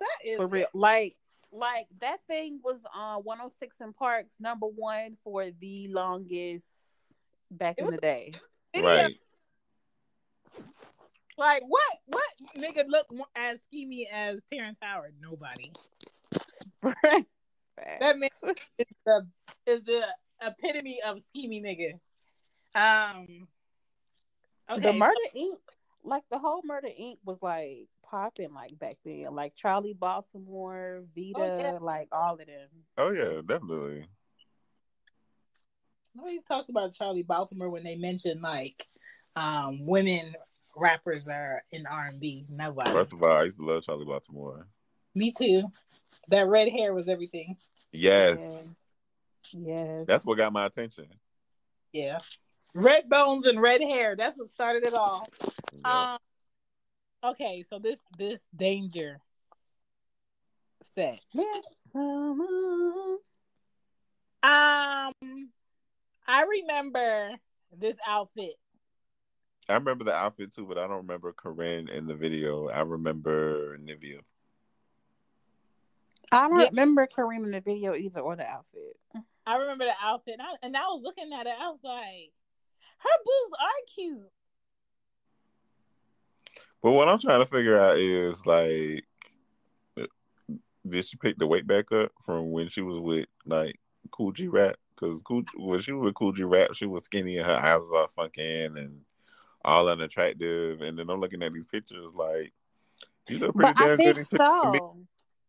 That 0.00 0.28
is 0.28 0.36
For 0.36 0.46
real. 0.46 0.66
Like 0.74 1.16
like 1.50 1.86
that 2.00 2.18
thing 2.28 2.60
was 2.62 2.78
on 2.94 3.20
106 3.22 3.76
in 3.80 3.92
Parks 3.94 4.34
number 4.38 4.66
one 4.66 5.16
for 5.24 5.46
the 5.60 5.88
longest 5.88 6.66
back 7.50 7.76
It 7.78 7.82
in 7.82 7.86
was- 7.86 7.94
the 7.94 8.00
day. 8.00 8.32
Video. 8.74 8.90
Right. 8.90 9.18
Like 11.38 11.62
what? 11.68 11.98
What 12.06 12.24
nigga 12.58 12.84
look 12.88 13.06
as 13.36 13.60
schemy 13.72 14.06
as 14.12 14.40
Terrence 14.52 14.76
Howard? 14.82 15.14
Nobody. 15.20 15.72
Right. 16.82 17.26
That 18.00 18.18
man 18.18 18.28
is 18.78 18.86
the 19.06 19.26
is 19.66 19.84
the 19.84 20.02
epitome 20.42 20.98
of 21.06 21.18
schemy 21.18 21.62
nigga. 21.62 21.92
Um. 22.74 23.46
Okay. 24.70 24.80
the 24.82 24.92
Murder 24.92 25.14
Inc. 25.36 25.58
Like 26.04 26.24
the 26.30 26.38
whole 26.38 26.62
Murder 26.64 26.88
Inc. 26.88 27.18
was 27.24 27.38
like 27.40 27.86
popping 28.02 28.52
like 28.52 28.76
back 28.78 28.96
then. 29.04 29.28
Like 29.32 29.54
Charli 29.56 29.96
Baltimore, 29.96 31.04
Vita, 31.14 31.38
Oh, 31.38 31.58
yeah. 31.58 31.78
like 31.80 32.08
all 32.10 32.34
of 32.34 32.38
them. 32.46 32.68
Oh 32.96 33.10
yeah, 33.12 33.40
definitely. 33.46 34.06
Nobody 36.16 36.40
talks 36.48 36.68
about 36.68 36.90
Charli 36.90 37.24
Baltimore 37.24 37.70
when 37.70 37.84
they 37.84 37.94
mention 37.94 38.42
like 38.42 38.84
um 39.36 39.86
women 39.86 40.34
rappers 40.78 41.28
are 41.28 41.62
in 41.72 41.86
R 41.86 42.06
and 42.06 42.20
B. 42.20 42.46
Nobody. 42.48 42.90
First 42.90 43.12
of 43.12 43.22
all, 43.22 43.36
I 43.36 43.44
used 43.44 43.56
to 43.58 43.64
love 43.64 43.84
Charli 43.84 44.06
Baltimore. 44.06 44.66
Me 45.14 45.32
too. 45.32 45.64
That 46.28 46.46
red 46.46 46.68
hair 46.68 46.92
was 46.94 47.08
everything. 47.08 47.56
Yes, 47.92 48.68
Yes. 49.52 50.04
that's 50.04 50.26
what 50.26 50.36
got 50.36 50.52
my 50.52 50.66
attention. 50.66 51.06
Yeah. 51.92 52.18
Red 52.74 53.08
bones 53.08 53.46
and 53.46 53.60
red 53.60 53.80
hair. 53.80 54.14
That's 54.14 54.38
what 54.38 54.48
started 54.48 54.84
it 54.84 54.92
all. 54.94 55.26
Yeah. 55.72 56.16
Um 57.22 57.30
okay, 57.30 57.64
so 57.68 57.78
this 57.78 57.98
this 58.18 58.42
danger 58.54 59.20
set. 60.94 61.20
Um 64.42 65.12
I 66.30 66.42
remember 66.46 67.30
this 67.76 67.96
outfit. 68.06 68.54
I 69.68 69.74
remember 69.74 70.04
the 70.04 70.14
outfit 70.14 70.54
too, 70.54 70.64
but 70.66 70.78
I 70.78 70.86
don't 70.86 70.98
remember 70.98 71.32
Karrine 71.32 71.90
in 71.90 72.06
the 72.06 72.14
video. 72.14 72.68
I 72.68 72.80
remember 72.80 73.76
Nivea. 73.78 74.20
I 76.32 76.48
don't 76.48 76.58
Yeah. 76.58 76.68
remember 76.68 77.06
Karrine 77.06 77.44
in 77.44 77.50
the 77.50 77.60
video 77.60 77.94
either 77.94 78.20
or 78.20 78.36
the 78.36 78.46
outfit. 78.46 78.98
I 79.46 79.56
remember 79.56 79.84
the 79.84 79.94
outfit 80.02 80.34
and 80.38 80.42
I, 80.42 80.54
and 80.62 80.76
I 80.76 80.82
was 80.82 81.02
looking 81.02 81.32
at 81.32 81.46
it, 81.46 81.54
I 81.58 81.70
was 81.70 81.80
like, 81.82 82.32
her 82.98 83.24
boobs 83.24 83.52
are 83.60 83.94
cute. 83.94 84.30
But 86.82 86.92
what 86.92 87.08
I'm 87.08 87.18
trying 87.18 87.40
to 87.40 87.46
figure 87.46 87.78
out 87.78 87.98
is 87.98 88.44
like, 88.46 89.04
did 90.88 91.06
she 91.06 91.16
pick 91.16 91.38
the 91.38 91.46
weight 91.46 91.66
back 91.66 91.90
up 91.92 92.12
from 92.24 92.50
when 92.50 92.68
she 92.68 92.80
was 92.80 92.98
with 92.98 93.26
like 93.44 93.78
Kool 94.10 94.32
G 94.32 94.48
Rap? 94.48 94.76
Because 94.94 95.20
cool, 95.22 95.42
when 95.56 95.80
she 95.80 95.92
was 95.92 96.04
with 96.04 96.14
Kool 96.14 96.32
G 96.32 96.44
Rap, 96.44 96.74
she 96.74 96.86
was 96.86 97.04
skinny 97.04 97.36
and 97.36 97.46
her 97.46 97.56
eyes 97.56 97.80
was 97.80 97.90
all 97.92 98.08
sunken 98.08 98.76
and 98.76 99.00
all 99.64 99.88
unattractive. 99.88 100.80
And 100.82 100.98
then 100.98 101.10
I'm 101.10 101.20
looking 101.20 101.42
at 101.42 101.52
these 101.52 101.66
pictures 101.66 102.12
like, 102.14 102.52
you 103.28 103.38
look 103.38 103.54
pretty 103.54 103.72
But 103.74 103.82
I 103.82 103.88
damn 103.88 103.96
good. 103.98 104.04
think 104.04 104.18
in 104.18 104.24
pictures 104.24 104.40
to 104.62 104.70
me. 104.70 104.78
so. 104.78 104.96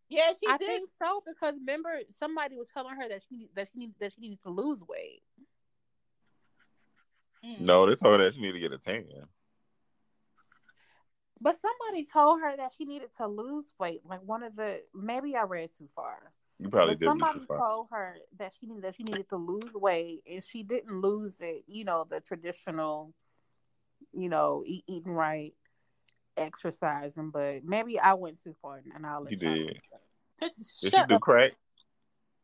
Yeah, 0.10 0.32
she 0.40 0.48
I 0.48 0.58
did. 0.58 0.68
think 0.68 0.90
so 1.02 1.24
because 1.26 1.54
remember 1.60 2.00
somebody 2.18 2.56
was 2.58 2.68
telling 2.74 2.96
her 2.96 3.08
that 3.10 3.22
she 3.30 3.48
that 3.56 3.70
she 3.72 3.80
need, 3.80 3.94
that 4.00 4.14
she 4.14 4.22
needed 4.22 4.42
to 4.44 4.50
lose 4.50 4.84
weight. 4.88 5.22
Mm. 7.46 7.60
No, 7.62 7.86
they 7.86 7.96
told 7.96 8.20
her 8.20 8.26
that 8.26 8.34
she 8.34 8.42
needed 8.42 8.54
to 8.54 8.60
get 8.60 8.74
a 8.74 8.78
tan. 8.80 9.06
But 11.42 11.58
somebody 11.60 12.06
told 12.06 12.42
her 12.42 12.58
that 12.58 12.72
she 12.78 12.86
needed 12.86 13.10
to 13.18 13.28
lose 13.28 13.72
weight. 13.80 14.02
Like 14.04 14.22
one 14.26 14.44
of 14.44 14.56
the 14.56 14.82
maybe 14.94 15.36
I 15.36 15.44
read 15.44 15.70
too 15.78 15.88
far. 15.96 16.34
You 16.60 16.70
probably 16.70 16.96
but 16.96 17.00
did. 17.00 17.08
somebody 17.08 17.40
Too 17.40 17.46
far. 17.46 17.60
told 17.60 17.88
her 17.92 18.18
that 18.40 18.54
she 18.60 18.66
needed 18.68 18.84
that 18.84 18.96
she 18.96 19.04
needed 19.04 19.30
to 19.30 19.38
lose 19.38 19.74
weight 19.74 20.22
and 20.30 20.44
she 20.44 20.64
didn't 20.64 21.02
lose 21.02 21.38
it, 21.40 21.64
you 21.68 21.86
know, 21.86 22.06
the 22.10 22.20
traditional, 22.20 23.14
you 24.14 24.30
know, 24.30 24.64
eat, 24.66 24.84
eating 24.88 25.14
right, 25.14 25.54
exercising. 26.38 27.32
But 27.32 27.64
maybe 27.64 28.00
I 28.00 28.14
went 28.14 28.42
too 28.42 28.56
far 28.62 28.82
and 28.94 29.06
I'll 29.06 29.24
let 29.24 29.32
You 29.32 29.38
did. 29.38 29.80
Just 30.40 30.82
Did 30.82 30.92
she 30.94 30.98
shut 30.98 31.10
do 31.10 31.16
up. 31.16 31.22
crack? 31.22 31.52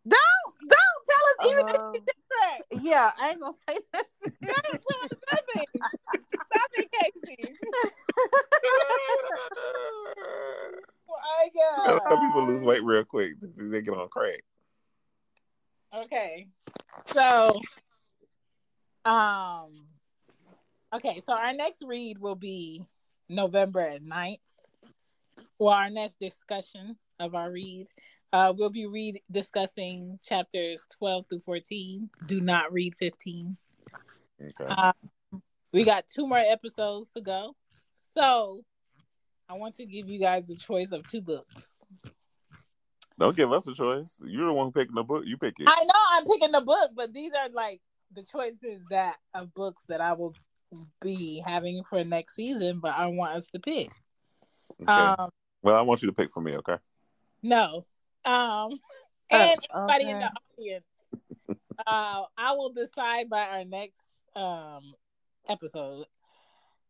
Don't 0.07 0.19
don't 0.67 0.79
tell 1.09 1.47
us 1.47 1.51
even 1.51 1.67
if 1.67 1.75
Uh, 1.81 1.91
she 1.93 1.99
did 1.99 2.15
crack. 2.29 2.83
yeah, 2.83 3.11
I 3.17 3.29
ain't 3.31 3.39
gonna 3.41 3.53
say 3.67 3.79
that. 3.93 4.05
Don't 4.23 4.63
tell 4.65 5.03
us 5.03 5.11
nothing. 5.31 5.65
Stop 6.33 6.71
it, 6.73 6.89
Casey. 6.91 7.55
Oh 11.87 11.99
my 12.03 12.09
Some 12.09 12.19
people 12.19 12.45
lose 12.47 12.63
weight 12.63 12.83
real 12.83 13.03
quick. 13.03 13.33
They 13.41 13.81
get 13.81 13.93
on 13.93 14.07
crack. 14.09 14.41
Okay. 15.93 16.47
So 17.07 17.59
um 19.05 19.85
okay, 20.95 21.21
so 21.25 21.33
our 21.33 21.53
next 21.53 21.83
read 21.85 22.17
will 22.19 22.35
be 22.35 22.83
November 23.29 23.97
9th. 23.99 24.37
Well, 25.59 25.73
our 25.73 25.89
next 25.89 26.19
discussion 26.19 26.97
of 27.19 27.35
our 27.35 27.51
read. 27.51 27.87
Uh 28.33 28.53
we'll 28.57 28.69
be 28.69 28.85
read 28.85 29.21
discussing 29.31 30.19
chapters 30.23 30.85
12 30.97 31.25
through 31.29 31.41
14. 31.45 32.09
Do 32.25 32.41
not 32.41 32.73
read 32.73 32.95
15. 32.95 33.55
Okay. 34.41 34.65
Uh, 34.67 34.91
we 35.71 35.83
got 35.83 36.07
two 36.07 36.27
more 36.27 36.37
episodes 36.37 37.09
to 37.11 37.21
go. 37.21 37.55
So 38.13 38.61
I 39.47 39.53
want 39.53 39.77
to 39.77 39.85
give 39.85 40.09
you 40.09 40.19
guys 40.19 40.49
a 40.49 40.55
choice 40.55 40.91
of 40.91 41.09
two 41.09 41.21
books. 41.21 41.73
Don't 43.17 43.37
give 43.37 43.51
us 43.51 43.67
a 43.67 43.73
choice. 43.73 44.19
You're 44.25 44.47
the 44.47 44.53
one 44.53 44.67
who 44.67 44.71
picking 44.71 44.95
the 44.95 45.03
book. 45.03 45.23
You 45.25 45.37
pick 45.37 45.55
it. 45.59 45.67
I 45.69 45.83
know 45.83 45.93
I'm 46.11 46.25
picking 46.25 46.51
the 46.51 46.61
book, 46.61 46.91
but 46.95 47.13
these 47.13 47.31
are 47.37 47.49
like 47.49 47.79
the 48.13 48.23
choices 48.23 48.81
that 48.89 49.15
of 49.33 49.53
books 49.53 49.83
that 49.87 50.01
I 50.01 50.13
will 50.13 50.35
be 51.01 51.41
having 51.45 51.83
for 51.83 52.03
next 52.03 52.35
season, 52.35 52.79
but 52.79 52.95
I 52.95 53.07
want 53.07 53.35
us 53.35 53.47
to 53.47 53.59
pick. 53.59 53.89
Okay. 54.81 54.91
Um 54.91 55.29
well, 55.61 55.75
I 55.75 55.81
want 55.81 56.01
you 56.01 56.07
to 56.07 56.13
pick 56.13 56.31
for 56.31 56.41
me, 56.41 56.55
okay? 56.57 56.77
no. 57.41 57.85
Um 58.23 58.71
and 59.29 59.59
Oh, 59.73 59.87
everybody 59.87 60.09
in 60.11 60.19
the 60.19 60.31
audience. 60.57 60.85
Uh 61.85 62.23
I 62.37 62.51
will 62.53 62.71
decide 62.73 63.29
by 63.29 63.41
our 63.47 63.65
next 63.65 64.01
um 64.35 64.93
episode. 65.47 66.05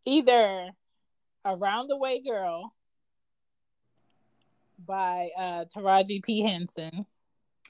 Either 0.06 0.70
Around 1.45 1.88
the 1.88 1.98
Way 1.98 2.22
Girl 2.22 2.74
by 4.86 5.30
uh 5.38 5.66
Taraji 5.66 6.24
P. 6.24 6.41
Henson. 6.41 7.06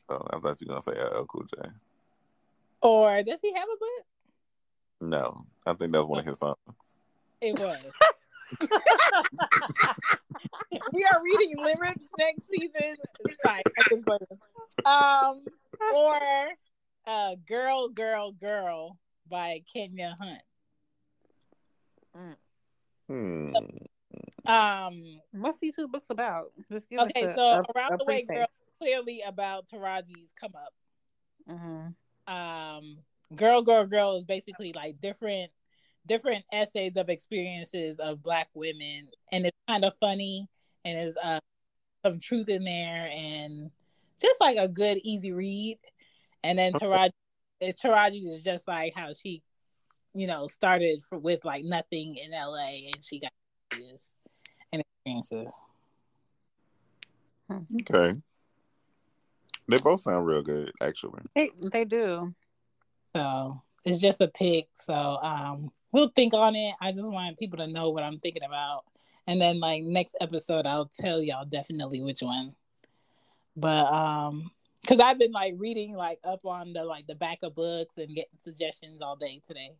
Oh, 0.09 0.21
I 0.31 0.39
thought 0.39 0.61
you 0.61 0.67
were 0.67 0.79
gonna 0.79 0.81
say 0.81 0.91
LL 0.93 1.25
Cool 1.25 1.45
J. 1.45 1.69
Or 2.81 3.23
does 3.23 3.39
he 3.41 3.53
have 3.53 3.63
a 3.67 3.77
book? 3.77 4.05
No, 5.01 5.45
I 5.65 5.73
think 5.73 5.91
that's 5.91 6.05
one 6.05 6.19
of 6.19 6.25
his 6.25 6.39
songs. 6.39 6.57
It 7.41 7.59
was. 7.59 7.83
we 10.93 11.03
are 11.03 11.21
reading 11.23 11.55
lyrics 11.57 12.05
next 12.17 12.47
season. 12.47 12.97
Sorry, 13.45 13.61
I'm 13.77 13.85
just 13.89 14.05
playing. 14.05 14.21
Um, 14.85 15.43
or 15.93 16.19
uh, 17.07 17.35
"Girl, 17.47 17.89
Girl, 17.89 18.31
Girl" 18.31 18.97
by 19.27 19.61
Kenya 19.71 20.15
Hunt. 20.19 20.41
Hmm. 23.07 23.55
Um, 24.47 25.21
What's 25.31 25.59
these 25.59 25.75
two 25.75 25.87
books 25.87 26.07
about? 26.09 26.51
Just 26.71 26.89
give 26.89 26.99
okay, 26.99 27.23
us 27.23 27.31
a, 27.31 27.35
so 27.35 27.41
a, 27.41 27.63
"Around 27.75 27.93
a 27.93 27.97
the 27.97 28.05
Way 28.05 28.23
preface. 28.25 28.37
Girl" 28.41 28.47
is 28.61 28.71
clearly 28.77 29.23
about 29.25 29.67
Taraji's 29.67 30.31
come 30.39 30.53
up. 30.55 30.73
Mhm. 31.47 31.93
um 32.27 32.97
girl 33.35 33.61
girl 33.61 33.85
girl 33.85 34.15
is 34.17 34.23
basically 34.23 34.73
like 34.75 34.99
different 35.01 35.51
different 36.07 36.43
essays 36.51 36.97
of 36.97 37.09
experiences 37.09 37.97
of 37.99 38.21
black 38.21 38.47
women 38.53 39.07
and 39.31 39.45
it's 39.45 39.57
kind 39.67 39.83
of 39.83 39.93
funny 39.99 40.47
and 40.83 40.97
there's 40.97 41.15
uh 41.23 41.39
some 42.03 42.19
truth 42.19 42.49
in 42.49 42.63
there 42.63 43.09
and 43.11 43.71
just 44.21 44.39
like 44.39 44.57
a 44.57 44.67
good 44.67 44.99
easy 45.03 45.31
read 45.31 45.79
and 46.43 46.59
then 46.59 46.73
Taraji 46.73 47.11
Taraji 47.63 48.27
is 48.27 48.43
just 48.43 48.67
like 48.67 48.93
how 48.95 49.11
she 49.13 49.41
you 50.13 50.27
know 50.27 50.45
started 50.45 51.01
for, 51.09 51.17
with 51.17 51.43
like 51.43 51.63
nothing 51.63 52.17
in 52.17 52.31
LA 52.31 52.85
and 52.85 53.03
she 53.03 53.19
got 53.19 53.31
this 53.71 54.13
and 54.71 54.81
experiences 54.81 55.51
Okay. 57.51 58.19
They 59.67 59.77
both 59.77 60.01
sound 60.01 60.25
real 60.25 60.41
good, 60.41 60.71
actually. 60.81 61.21
They 61.35 61.51
they 61.71 61.85
do. 61.85 62.33
So 63.15 63.61
it's 63.85 64.01
just 64.01 64.19
a 64.19 64.27
pick. 64.27 64.67
So 64.73 64.93
um 64.93 65.71
we'll 65.93 66.09
think 66.09 66.33
on 66.33 66.55
it. 66.55 66.75
I 66.81 66.91
just 66.91 67.09
want 67.09 67.39
people 67.39 67.59
to 67.59 67.67
know 67.67 67.89
what 67.91 68.03
I'm 68.03 68.19
thinking 68.19 68.43
about. 68.43 68.83
And 69.25 69.39
then 69.39 69.61
like 69.61 69.83
next 69.83 70.17
episode 70.19 70.67
I'll 70.67 70.87
tell 70.99 71.21
y'all 71.21 71.45
definitely 71.45 72.01
which 72.01 72.21
one. 72.21 72.55
But 73.55 73.85
um 73.85 74.51
because 74.81 74.99
I've 74.99 75.17
been 75.17 75.31
like 75.31 75.55
reading 75.57 75.93
like 75.93 76.19
up 76.25 76.45
on 76.45 76.73
the 76.73 76.83
like 76.83 77.07
the 77.07 77.15
back 77.15 77.39
of 77.41 77.55
books 77.55 77.97
and 77.97 78.09
getting 78.09 78.37
suggestions 78.41 79.01
all 79.01 79.15
day 79.15 79.41
today. 79.47 79.71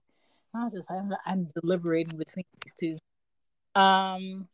I 0.54 0.64
was 0.64 0.74
just 0.74 0.90
I'm, 0.90 1.12
I'm 1.26 1.48
deliberating 1.62 2.18
between 2.18 2.46
these 2.64 2.74
two. 2.80 3.80
Um 3.80 4.48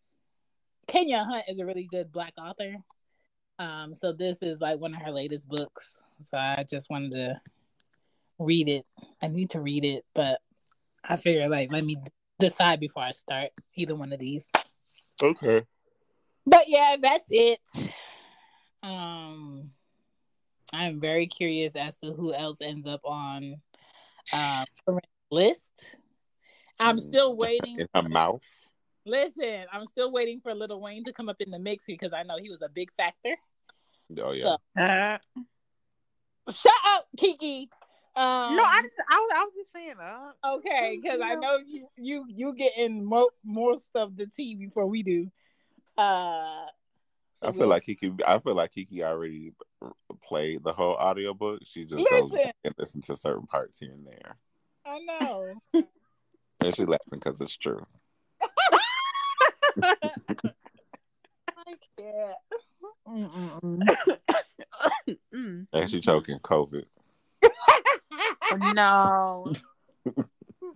Kenya 0.88 1.24
Hunt 1.24 1.46
is 1.48 1.60
a 1.60 1.66
really 1.68 1.88
good 1.90 2.12
black 2.12 2.34
author. 2.40 2.78
Um, 3.60 3.94
so 3.94 4.12
this 4.12 4.42
is 4.42 4.60
like 4.60 4.80
one 4.80 4.96
of 4.96 5.02
her 5.04 5.12
latest 5.12 5.48
books. 5.48 5.96
So 6.28 6.38
I 6.38 6.66
just 6.68 6.90
wanted 6.90 7.12
to 7.12 7.42
read 8.42 8.70
it. 8.70 8.86
I 9.22 9.28
need 9.28 9.52
to 9.52 9.62
read 9.62 9.86
it, 9.86 10.06
but 10.14 10.40
I 11.04 11.18
figure 11.18 11.48
like 11.50 11.72
let 11.72 11.84
me 11.84 11.98
decide 12.40 12.80
before 12.80 13.04
I 13.04 13.12
start 13.12 13.52
either 13.76 13.96
one 13.96 14.14
of 14.14 14.20
these. 14.20 14.46
Okay. 15.22 15.64
But 16.46 16.68
yeah, 16.68 16.98
that's 17.02 17.28
it. 17.30 17.60
Um 18.84 19.72
I'm 20.74 21.00
very 21.00 21.28
curious 21.28 21.76
as 21.76 21.98
to 21.98 22.14
who 22.14 22.34
else 22.34 22.62
ends 22.62 22.88
up 22.88 23.02
on 23.04 23.62
um 24.34 24.66
list. 25.30 25.96
I'm 26.80 26.98
still 26.98 27.38
waiting 27.38 27.80
in 27.80 27.88
her 27.94 28.10
mouth. 28.10 28.42
Listen, 29.06 29.66
I'm 29.72 29.86
still 29.88 30.12
waiting 30.12 30.42
for 30.42 30.54
Lil 30.54 30.80
Wayne 30.80 31.04
to 31.06 31.14
come 31.14 31.30
up 31.30 31.38
in 31.40 31.52
the 31.52 31.60
mix 31.60 31.86
because 31.86 32.14
I 32.14 32.24
know 32.24 32.38
he 32.42 32.50
was 32.50 32.62
a 32.62 32.70
big 32.70 32.92
factor. 32.96 33.36
Oh 34.20 34.32
yeah. 34.32 34.56
So, 34.78 34.82
uh, 34.82 35.18
shut 36.52 36.74
up, 36.96 37.08
Kiki. 37.18 37.70
Um, 38.14 38.58
no, 38.58 38.64
I, 38.64 38.82
I, 39.10 39.20
was, 39.20 39.32
I 39.36 39.44
was 39.44 39.54
just 39.56 39.74
saying. 39.74 39.96
Uh, 40.02 40.56
okay, 40.56 41.00
because 41.02 41.22
I 41.24 41.36
know 41.36 41.60
you 41.66 41.88
you 41.96 42.26
you 42.28 42.54
getting 42.54 43.06
more 43.06 43.30
more 43.44 43.78
stuff 43.78 44.10
the 44.16 44.28
tea 44.28 44.56
before 44.56 44.86
we 44.86 45.02
do. 45.02 45.32
Uh, 45.98 46.66
so 47.36 47.48
I 47.48 47.52
feel 47.52 47.60
we'll, 47.62 47.70
like 47.70 47.86
Kiki. 47.86 48.14
I 48.28 48.40
feel 48.40 48.56
like 48.56 48.74
Kiki 48.74 49.04
already 49.04 49.54
played 50.22 50.64
the 50.64 50.74
whole 50.74 50.96
audiobook. 50.96 51.62
She 51.64 51.86
just 51.86 52.02
listen. 52.02 52.30
goes 52.30 52.52
and 52.66 52.76
listen 52.78 53.02
to 53.02 53.16
certain 53.16 53.48
parts 53.48 53.80
here 53.80 53.94
and 53.94 54.06
there. 54.06 54.38
I 54.86 55.00
know. 55.00 55.54
and 56.60 56.76
she 56.76 56.86
laughing 56.86 57.00
because 57.12 57.40
it's 57.40 57.56
true. 57.56 57.86
I 59.82 59.96
can't. 61.98 62.36
and 65.74 65.90
she 65.90 66.00
choking 66.02 66.40
COVID. 66.40 66.86
No. 68.58 69.54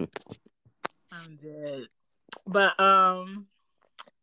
I'm 1.12 1.38
dead. 1.42 1.84
But 2.48 2.80
um 2.80 3.48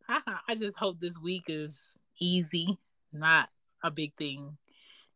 I 0.09 0.55
just 0.57 0.77
hope 0.77 1.01
this 1.01 1.19
week 1.19 1.45
is 1.49 1.81
easy, 2.21 2.79
not 3.13 3.49
a 3.83 3.91
big 3.91 4.15
thing, 4.15 4.57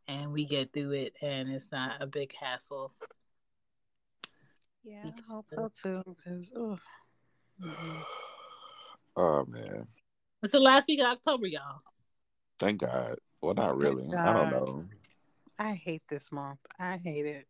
and 0.08 0.32
we 0.32 0.46
get 0.46 0.72
through 0.72 0.92
it 0.92 1.14
and 1.20 1.50
it's 1.50 1.68
not 1.70 2.00
a 2.00 2.06
big 2.06 2.32
hassle. 2.34 2.92
Yeah, 4.84 5.04
I 5.04 5.32
hope 5.32 5.46
so 5.48 5.70
too. 5.82 6.02
Because, 6.06 6.50
oh. 6.56 6.78
Mm-hmm. 7.62 7.96
oh 9.16 9.44
man. 9.46 9.86
It's 10.42 10.52
the 10.52 10.60
last 10.60 10.88
week 10.88 11.00
of 11.00 11.06
October, 11.06 11.46
y'all. 11.46 11.80
Thank 12.58 12.80
God. 12.80 13.16
Well, 13.42 13.54
not 13.54 13.76
really. 13.76 14.06
I 14.16 14.32
don't 14.32 14.50
know. 14.50 14.84
I 15.58 15.72
hate 15.72 16.02
this 16.08 16.30
month. 16.30 16.60
I 16.78 16.98
hate 16.98 17.26
it. 17.26 17.46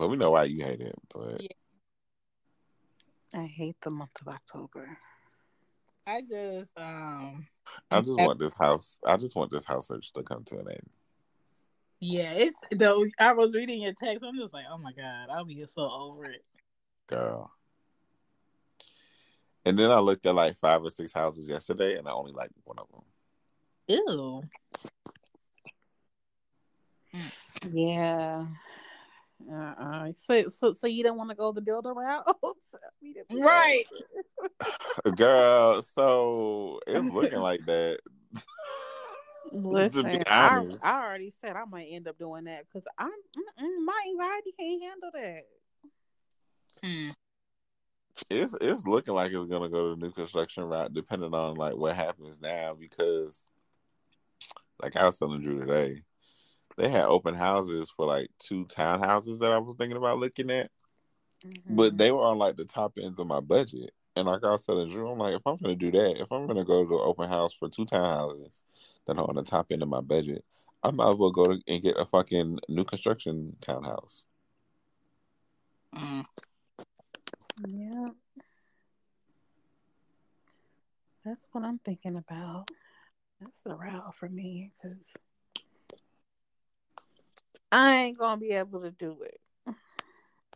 Well, 0.00 0.08
we 0.08 0.16
know 0.16 0.30
why 0.30 0.44
you 0.44 0.64
hate 0.64 0.80
it, 0.80 0.94
but 1.12 1.42
yeah. 1.42 1.48
I 3.38 3.44
hate 3.44 3.76
the 3.82 3.90
month 3.90 4.18
of 4.22 4.28
October. 4.28 4.96
I 6.06 6.22
just 6.22 6.70
um 6.78 7.46
I 7.90 8.00
just 8.00 8.16
want 8.18 8.38
this 8.38 8.54
house 8.54 8.98
I 9.04 9.18
just 9.18 9.36
want 9.36 9.50
this 9.50 9.66
house 9.66 9.88
search 9.88 10.10
to 10.14 10.22
come 10.22 10.42
to 10.44 10.58
an 10.58 10.68
end. 10.70 10.88
Yeah, 12.00 12.32
it's 12.32 12.58
though 12.72 13.04
I 13.18 13.34
was 13.34 13.54
reading 13.54 13.82
your 13.82 13.92
text, 13.92 14.24
I'm 14.24 14.38
just 14.38 14.54
like, 14.54 14.64
oh 14.72 14.78
my 14.78 14.92
god, 14.94 15.28
I'll 15.30 15.44
be 15.44 15.62
so 15.66 15.82
over 15.82 16.24
it. 16.24 16.46
Girl. 17.06 17.52
And 19.66 19.78
then 19.78 19.90
I 19.90 19.98
looked 19.98 20.24
at 20.24 20.34
like 20.34 20.56
five 20.56 20.82
or 20.82 20.88
six 20.88 21.12
houses 21.12 21.46
yesterday, 21.46 21.98
and 21.98 22.08
I 22.08 22.12
only 22.12 22.32
liked 22.32 22.54
one 22.64 22.78
of 22.78 22.86
them. 22.90 23.02
Ew. 23.86 24.44
Yeah. 27.70 28.46
Uh-uh. 29.50 30.12
So, 30.16 30.48
so, 30.48 30.72
so 30.72 30.86
you 30.86 31.02
don't 31.02 31.16
want 31.16 31.30
to 31.30 31.36
go 31.36 31.52
the 31.52 31.60
builder 31.60 31.92
route, 31.94 32.26
right? 33.30 33.84
Girl, 35.16 35.82
so 35.82 36.80
it's 36.86 37.10
looking 37.10 37.40
like 37.40 37.64
that. 37.66 38.00
Listen, 39.52 40.22
I, 40.28 40.64
I 40.82 41.02
already 41.02 41.32
said 41.40 41.56
I 41.56 41.64
might 41.64 41.88
end 41.90 42.06
up 42.06 42.18
doing 42.18 42.44
that 42.44 42.66
because 42.66 42.86
I'm 42.96 43.10
my 43.84 44.04
anxiety 44.06 44.52
can't 44.58 44.82
handle 44.82 45.10
that. 45.12 45.42
Hmm 46.82 47.10
it's 48.28 48.54
it's 48.60 48.86
looking 48.86 49.14
like 49.14 49.32
it's 49.32 49.50
gonna 49.50 49.68
go 49.68 49.90
to 49.90 50.00
the 50.00 50.06
new 50.06 50.12
construction 50.12 50.64
route, 50.64 50.92
depending 50.92 51.34
on 51.34 51.54
like 51.54 51.76
what 51.76 51.96
happens 51.96 52.40
now. 52.40 52.74
Because, 52.78 53.46
like 54.82 54.96
I 54.96 55.06
was 55.06 55.18
telling 55.18 55.42
Drew 55.42 55.60
today, 55.60 56.02
they 56.80 56.88
had 56.88 57.04
open 57.04 57.34
houses 57.34 57.92
for 57.94 58.06
like 58.06 58.28
two 58.38 58.64
townhouses 58.64 59.38
that 59.40 59.52
I 59.52 59.58
was 59.58 59.76
thinking 59.76 59.98
about 59.98 60.18
looking 60.18 60.50
at, 60.50 60.70
mm-hmm. 61.44 61.76
but 61.76 61.98
they 61.98 62.10
were 62.10 62.22
on 62.22 62.38
like 62.38 62.56
the 62.56 62.64
top 62.64 62.94
ends 63.00 63.20
of 63.20 63.26
my 63.26 63.40
budget. 63.40 63.92
And 64.16 64.26
like 64.26 64.42
I 64.42 64.56
said 64.56 64.72
telling 64.72 64.90
Drew, 64.90 65.10
I'm 65.10 65.18
like, 65.18 65.34
if 65.34 65.42
I'm 65.46 65.58
gonna 65.58 65.76
do 65.76 65.90
that, 65.90 66.20
if 66.20 66.32
I'm 66.32 66.46
gonna 66.46 66.64
go 66.64 66.84
to 66.84 66.94
an 66.94 67.00
open 67.02 67.28
house 67.28 67.52
for 67.52 67.68
two 67.68 67.84
townhouses 67.84 68.62
that 69.06 69.18
are 69.18 69.28
on 69.28 69.36
the 69.36 69.42
top 69.42 69.66
end 69.70 69.82
of 69.82 69.90
my 69.90 70.00
budget, 70.00 70.42
I 70.82 70.90
might 70.90 71.10
as 71.10 71.16
well 71.16 71.30
go 71.30 71.48
to, 71.48 71.60
and 71.68 71.82
get 71.82 71.98
a 71.98 72.06
fucking 72.06 72.58
new 72.68 72.84
construction 72.84 73.56
townhouse. 73.60 74.24
Mm. 75.94 76.24
Yeah. 77.68 78.08
That's 81.26 81.46
what 81.52 81.64
I'm 81.64 81.78
thinking 81.78 82.16
about. 82.16 82.70
That's 83.38 83.60
the 83.60 83.74
route 83.74 84.16
for 84.16 84.30
me 84.30 84.72
because 84.74 85.14
I 87.72 87.96
ain't 87.96 88.18
gonna 88.18 88.40
be 88.40 88.50
able 88.50 88.82
to 88.82 88.90
do 88.90 89.16
it. 89.22 89.40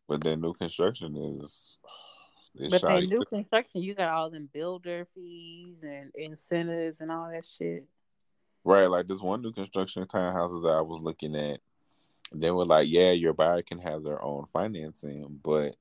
But 0.08 0.22
then 0.22 0.40
new 0.40 0.54
construction 0.54 1.16
is. 1.16 1.76
But 2.70 2.82
then 2.82 3.08
new 3.08 3.24
construction, 3.24 3.82
you 3.82 3.96
got 3.96 4.10
all 4.10 4.30
them 4.30 4.48
builder 4.52 5.08
fees 5.12 5.82
and 5.82 6.12
incentives 6.14 7.00
and 7.00 7.10
all 7.10 7.28
that 7.28 7.44
shit. 7.44 7.84
Right, 8.62 8.86
like 8.86 9.08
this 9.08 9.20
one 9.20 9.42
new 9.42 9.50
construction 9.50 10.04
townhouses 10.04 10.62
that 10.62 10.76
I 10.78 10.80
was 10.80 11.02
looking 11.02 11.34
at, 11.34 11.58
they 12.32 12.52
were 12.52 12.64
like, 12.64 12.86
"Yeah, 12.88 13.10
your 13.10 13.32
buyer 13.32 13.62
can 13.62 13.80
have 13.80 14.04
their 14.04 14.22
own 14.22 14.46
financing, 14.52 15.40
but 15.42 15.74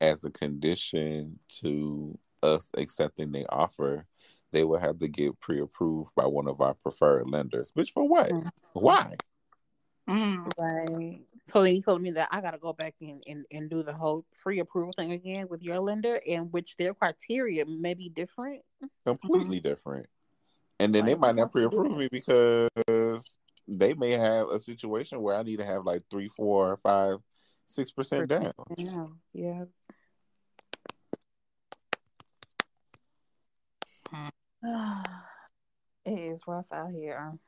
as 0.00 0.24
a 0.24 0.30
condition 0.30 1.40
to 1.60 2.18
us 2.42 2.70
accepting 2.76 3.32
the 3.32 3.46
offer, 3.50 4.06
they 4.52 4.64
will 4.64 4.78
have 4.78 4.98
to 5.00 5.08
get 5.08 5.38
pre-approved 5.40 6.14
by 6.14 6.26
one 6.26 6.48
of 6.48 6.60
our 6.60 6.74
preferred 6.74 7.28
lenders. 7.28 7.70
Which 7.74 7.90
for 7.92 8.08
what? 8.08 8.30
Mm-hmm. 8.30 8.48
Why? 8.72 9.10
Mm. 10.08 10.50
Right. 10.58 11.20
So 11.52 11.62
he 11.62 11.82
told 11.82 12.00
me 12.00 12.10
that 12.12 12.28
I 12.30 12.40
got 12.40 12.52
to 12.52 12.58
go 12.58 12.72
back 12.72 12.94
in 13.00 13.20
and, 13.26 13.44
and 13.50 13.68
do 13.68 13.82
the 13.82 13.92
whole 13.92 14.24
pre-approval 14.42 14.92
thing 14.96 15.12
again 15.12 15.46
with 15.48 15.62
your 15.62 15.78
lender, 15.78 16.16
in 16.24 16.44
which 16.50 16.76
their 16.76 16.94
criteria 16.94 17.66
may 17.66 17.94
be 17.94 18.08
different. 18.08 18.62
Completely 19.04 19.58
mm-hmm. 19.58 19.68
different. 19.68 20.06
And 20.80 20.94
then 20.94 21.02
like, 21.02 21.10
they 21.10 21.18
might 21.18 21.36
not 21.36 21.52
pre-approve 21.52 21.96
me 21.96 22.08
because 22.10 23.38
they 23.68 23.94
may 23.94 24.12
have 24.12 24.48
a 24.48 24.58
situation 24.58 25.20
where 25.20 25.36
I 25.36 25.42
need 25.42 25.58
to 25.58 25.64
have 25.64 25.84
like 25.84 26.02
three, 26.10 26.28
four, 26.28 26.78
five, 26.78 27.18
six 27.66 27.90
percent 27.90 28.28
down. 28.28 28.52
Yeah, 28.76 29.06
yeah. 29.32 29.64
it 36.04 36.18
is 36.18 36.40
rough 36.46 36.66
out 36.72 36.90
here. 36.90 37.38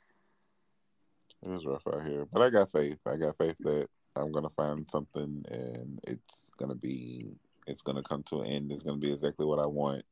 It 1.42 1.50
is 1.50 1.66
rough 1.66 1.86
out 1.86 2.06
here, 2.06 2.26
but 2.32 2.42
I 2.42 2.50
got 2.50 2.72
faith. 2.72 2.98
I 3.06 3.16
got 3.16 3.38
faith 3.38 3.56
that 3.60 3.88
I'm 4.16 4.32
gonna 4.32 4.50
find 4.50 4.90
something, 4.90 5.44
and 5.50 6.00
it's 6.04 6.50
gonna 6.56 6.74
be, 6.74 7.28
it's 7.66 7.82
gonna 7.82 8.02
come 8.02 8.22
to 8.24 8.40
an 8.40 8.46
end. 8.48 8.72
It's 8.72 8.82
gonna 8.82 8.98
be 8.98 9.12
exactly 9.12 9.46
what 9.46 9.58
I 9.58 9.66
want. 9.66 10.04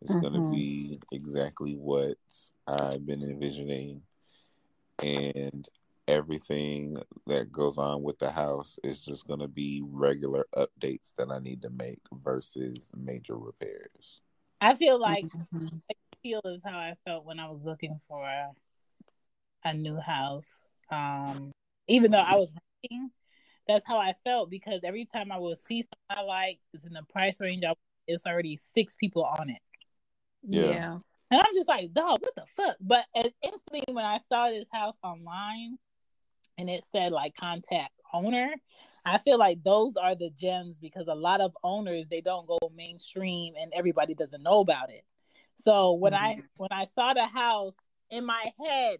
It's 0.00 0.12
mm-hmm. 0.12 0.20
gonna 0.20 0.50
be 0.50 1.00
exactly 1.10 1.74
what 1.74 2.16
I've 2.66 3.06
been 3.06 3.22
envisioning, 3.22 4.02
and 5.02 5.68
everything 6.06 6.96
that 7.26 7.52
goes 7.52 7.76
on 7.76 8.02
with 8.02 8.18
the 8.18 8.30
house 8.30 8.78
is 8.84 9.04
just 9.04 9.26
gonna 9.26 9.48
be 9.48 9.82
regular 9.84 10.46
updates 10.56 11.14
that 11.16 11.30
I 11.30 11.38
need 11.38 11.62
to 11.62 11.70
make 11.70 12.00
versus 12.12 12.90
major 12.96 13.36
repairs. 13.36 14.20
I 14.60 14.74
feel 14.74 14.98
like 14.98 15.26
Mhm. 15.26 15.82
feel 16.22 16.40
is 16.44 16.62
how 16.64 16.78
I 16.78 16.94
felt 17.04 17.24
when 17.24 17.38
I 17.38 17.48
was 17.48 17.64
looking 17.64 17.98
for 18.08 18.24
a, 18.24 18.50
a 19.64 19.74
new 19.74 19.96
house. 19.98 20.48
Um, 20.90 21.52
even 21.86 22.10
though 22.10 22.18
I 22.18 22.34
was 22.36 22.52
renting, 22.82 23.10
that's 23.66 23.84
how 23.86 23.98
I 23.98 24.14
felt 24.24 24.50
because 24.50 24.80
every 24.84 25.04
time 25.04 25.30
I 25.30 25.38
would 25.38 25.60
see 25.60 25.82
something 25.82 25.98
I 26.10 26.22
like, 26.22 26.58
it's 26.72 26.84
in 26.84 26.92
the 26.92 27.02
price 27.10 27.40
range. 27.40 27.62
I, 27.64 27.74
it's 28.06 28.26
already 28.26 28.58
six 28.74 28.96
people 28.96 29.24
on 29.24 29.50
it, 29.50 29.60
Yeah. 30.42 30.62
yeah. 30.62 30.98
and 31.30 31.40
I'm 31.40 31.54
just 31.54 31.68
like, 31.68 31.92
dog, 31.92 32.22
what 32.22 32.34
the 32.34 32.46
fuck? 32.56 32.76
But 32.80 33.04
instantly, 33.42 33.82
when 33.88 34.04
I 34.04 34.18
saw 34.28 34.48
this 34.48 34.68
house 34.72 34.96
online, 35.02 35.76
and 36.58 36.68
it 36.68 36.84
said 36.90 37.12
like 37.12 37.34
contact 37.36 37.92
owner. 38.12 38.52
I 39.04 39.18
feel 39.18 39.38
like 39.38 39.62
those 39.62 39.96
are 39.96 40.14
the 40.14 40.28
gems 40.30 40.78
because 40.80 41.06
a 41.08 41.14
lot 41.14 41.40
of 41.40 41.56
owners 41.62 42.08
they 42.08 42.20
don't 42.20 42.46
go 42.46 42.58
mainstream 42.74 43.54
and 43.58 43.72
everybody 43.74 44.14
doesn't 44.14 44.42
know 44.42 44.60
about 44.60 44.90
it. 44.90 45.02
So 45.54 45.92
when 45.92 46.14
I 46.14 46.40
when 46.56 46.68
I 46.72 46.86
saw 46.94 47.14
the 47.14 47.26
house 47.26 47.74
in 48.10 48.26
my 48.26 48.44
head, 48.58 48.98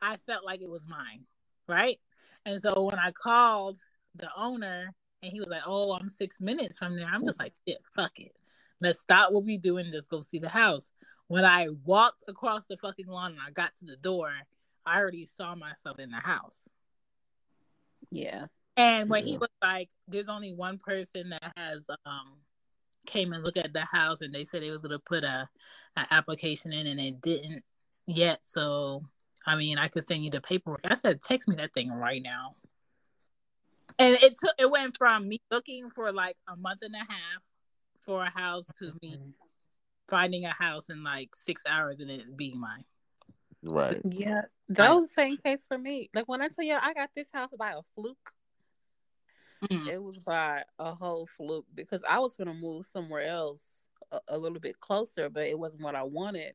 I 0.00 0.16
felt 0.26 0.44
like 0.44 0.60
it 0.60 0.68
was 0.68 0.88
mine, 0.88 1.24
right? 1.66 1.98
And 2.46 2.60
so 2.60 2.84
when 2.84 2.98
I 2.98 3.10
called 3.10 3.80
the 4.14 4.28
owner 4.36 4.94
and 5.22 5.32
he 5.32 5.40
was 5.40 5.48
like, 5.48 5.62
"Oh, 5.66 5.92
I'm 5.92 6.10
six 6.10 6.40
minutes 6.40 6.78
from 6.78 6.96
there," 6.96 7.06
I'm 7.06 7.24
just 7.24 7.38
like, 7.38 7.54
"Shit, 7.66 7.78
fuck 7.94 8.18
it, 8.20 8.36
let's 8.80 9.00
stop 9.00 9.32
what 9.32 9.44
we're 9.44 9.58
doing. 9.58 9.90
Let's 9.92 10.06
go 10.06 10.20
see 10.20 10.38
the 10.38 10.48
house." 10.48 10.90
When 11.28 11.44
I 11.44 11.68
walked 11.84 12.22
across 12.28 12.66
the 12.66 12.76
fucking 12.76 13.06
lawn 13.06 13.32
and 13.32 13.40
I 13.40 13.50
got 13.50 13.74
to 13.78 13.86
the 13.86 13.96
door, 13.96 14.30
I 14.84 14.98
already 14.98 15.24
saw 15.24 15.54
myself 15.54 15.98
in 15.98 16.10
the 16.10 16.18
house. 16.18 16.68
Yeah. 18.10 18.46
And 18.76 19.08
when 19.08 19.26
he 19.26 19.38
was 19.38 19.48
like, 19.62 19.88
"There's 20.08 20.28
only 20.28 20.52
one 20.52 20.78
person 20.78 21.30
that 21.30 21.52
has 21.56 21.86
um 22.04 22.34
came 23.06 23.32
and 23.32 23.44
looked 23.44 23.56
at 23.56 23.72
the 23.72 23.84
house, 23.84 24.20
and 24.20 24.34
they 24.34 24.44
said 24.44 24.62
they 24.62 24.70
was 24.70 24.82
gonna 24.82 24.98
put 24.98 25.24
a, 25.24 25.48
a 25.96 26.06
application 26.10 26.72
in, 26.72 26.86
and 26.86 27.00
it 27.00 27.20
didn't 27.20 27.64
yet." 28.06 28.40
So, 28.42 29.04
I 29.46 29.56
mean, 29.56 29.78
I 29.78 29.88
could 29.88 30.04
send 30.06 30.24
you 30.24 30.30
the 30.30 30.40
paperwork. 30.40 30.80
I 30.84 30.94
said, 30.94 31.22
"Text 31.22 31.48
me 31.48 31.56
that 31.56 31.74
thing 31.74 31.90
right 31.90 32.22
now." 32.22 32.52
And 33.98 34.14
it 34.16 34.34
took 34.38 34.54
it 34.58 34.70
went 34.70 34.96
from 34.96 35.28
me 35.28 35.40
looking 35.50 35.90
for 35.90 36.12
like 36.12 36.36
a 36.48 36.56
month 36.56 36.80
and 36.82 36.94
a 36.94 36.98
half 36.98 37.42
for 38.00 38.24
a 38.24 38.30
house 38.30 38.66
to 38.78 38.92
me 39.02 39.18
finding 40.08 40.44
a 40.44 40.52
house 40.52 40.90
in 40.90 41.02
like 41.04 41.34
six 41.34 41.62
hours 41.68 42.00
and 42.00 42.10
it 42.10 42.36
being 42.36 42.58
mine. 42.58 42.84
Right. 43.62 44.00
Yeah. 44.04 44.42
That 44.70 44.94
was 44.94 45.02
the 45.04 45.08
same 45.08 45.36
case 45.36 45.66
for 45.66 45.76
me. 45.78 46.08
Like 46.14 46.26
when 46.26 46.40
I 46.42 46.48
tell 46.48 46.64
you 46.64 46.76
I 46.80 46.94
got 46.94 47.10
this 47.14 47.28
house 47.32 47.50
by 47.58 47.72
a 47.72 47.82
fluke, 47.94 48.32
Mm. 49.70 49.88
it 49.88 50.02
was 50.02 50.18
by 50.18 50.62
a 50.78 50.94
whole 50.94 51.26
fluke 51.38 51.64
because 51.74 52.04
I 52.06 52.18
was 52.18 52.36
gonna 52.36 52.52
move 52.54 52.84
somewhere 52.86 53.26
else 53.26 53.86
a, 54.12 54.20
a 54.28 54.38
little 54.38 54.60
bit 54.60 54.78
closer, 54.80 55.30
but 55.30 55.46
it 55.46 55.58
wasn't 55.58 55.82
what 55.82 55.94
I 55.94 56.02
wanted. 56.02 56.54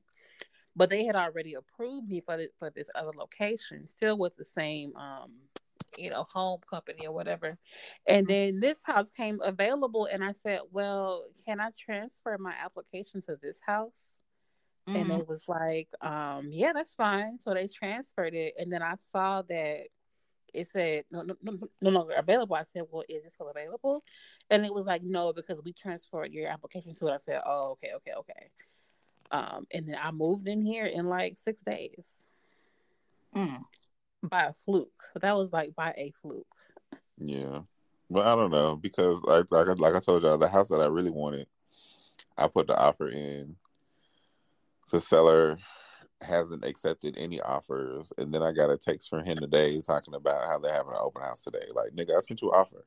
But 0.80 0.89
they 0.89 1.06
had 1.06 1.15
already 1.18 1.56
approved 1.56 2.07
me 2.10 2.22
for 2.26 2.38
this, 2.38 2.51
for 2.57 2.72
this 2.72 2.89
other 2.95 3.11
location, 3.15 3.88
still 3.88 4.18
with 4.18 4.38
the 4.38 4.45
same 4.45 4.95
um, 4.95 5.34
you 5.97 6.10
know, 6.10 6.23
home 6.23 6.61
company 6.69 7.06
or 7.06 7.14
whatever. 7.14 7.57
And 8.07 8.27
then 8.27 8.61
this 8.61 8.80
house 8.85 9.11
came 9.18 9.39
available, 9.43 10.06
and 10.06 10.23
I 10.23 10.34
said, 10.34 10.61
"Well, 10.72 11.26
can 11.45 11.60
I 11.60 11.72
transfer 11.77 12.38
my 12.39 12.53
application 12.64 13.22
to 13.23 13.38
this 13.41 13.60
house?" 13.65 14.19
and 14.95 15.11
Mhm. 15.11 15.19
it 15.19 15.27
was 15.27 15.47
like 15.47 15.88
um 16.01 16.49
yeah 16.51 16.73
that's 16.73 16.95
fine 16.95 17.38
so 17.39 17.53
they 17.53 17.68
transferred 17.68 18.34
it 18.34 18.53
and 18.60 18.72
then 18.73 18.81
i 18.81 18.95
saw 19.11 19.41
that 19.43 19.81
it 20.53 20.68
said 20.68 21.06
no 21.11 21.22
no 21.22 21.35
no, 21.43 21.60
no 21.81 21.89
longer 21.91 22.14
available 22.14 22.56
i 22.56 22.64
said 22.73 22.84
well 22.91 23.03
is 23.07 23.23
it 23.26 23.34
still 23.35 23.49
available 23.49 24.03
and 24.49 24.65
it 24.65 24.73
was 24.73 24.85
like 24.85 25.03
no 25.03 25.31
because 25.31 25.61
we 25.64 25.73
transferred 25.73 26.34
your 26.34 26.49
application 26.49 26.95
to 26.95 27.07
it 27.07 27.11
i 27.11 27.18
said 27.22 27.41
oh 27.45 27.72
okay 27.72 27.91
okay 27.95 28.14
okay 28.18 28.49
um 29.31 29.68
and 29.73 29.88
then 29.88 29.97
i 30.01 30.11
moved 30.11 30.47
in 30.47 30.64
here 30.65 30.85
in 30.85 31.07
like 31.07 31.38
six 31.38 31.61
days 31.64 32.23
Mm. 33.35 33.60
by 34.23 34.45
a 34.45 34.53
fluke 34.65 35.03
that 35.22 35.35
was 35.38 35.53
like 35.53 35.76
by 35.76 35.93
a 35.97 36.11
fluke 36.22 36.47
Yeah. 37.18 37.61
But 38.10 38.26
I 38.26 38.34
don't 38.35 38.49
know 38.49 38.76
because 38.76 39.22
like 39.22 39.51
like 39.51 39.68
I- 39.68 39.73
like 39.73 39.93
I 39.93 39.99
told 39.99 40.23
y'all, 40.23 40.38
the 40.39 40.47
house 40.49 40.69
that 40.69 40.81
I 40.81 40.88
really 40.88 41.11
wanted, 41.11 41.45
I 42.35 42.47
put 42.47 42.65
the 42.65 42.76
offer 42.76 43.07
in. 43.10 43.56
The 44.91 44.99
seller 44.99 45.60
hasn't 46.22 46.65
accepted 46.65 47.18
any 47.19 47.39
offers, 47.39 48.11
and 48.18 48.34
then 48.34 48.41
I 48.41 48.51
got 48.51 48.72
a 48.72 48.77
text 48.80 49.10
from 49.10 49.26
him 49.26 49.35
today 49.38 49.80
talking 49.81 50.15
about 50.15 50.47
how 50.47 50.57
they're 50.57 50.73
having 50.73 50.93
an 50.93 50.97
open 50.99 51.22
house 51.22 51.43
today. 51.43 51.68
Like, 51.76 51.91
nigga, 51.91 52.18
I 52.18 52.22
sent 52.22 52.41
you 52.41 52.49
an 52.51 52.56
offer. 52.60 52.84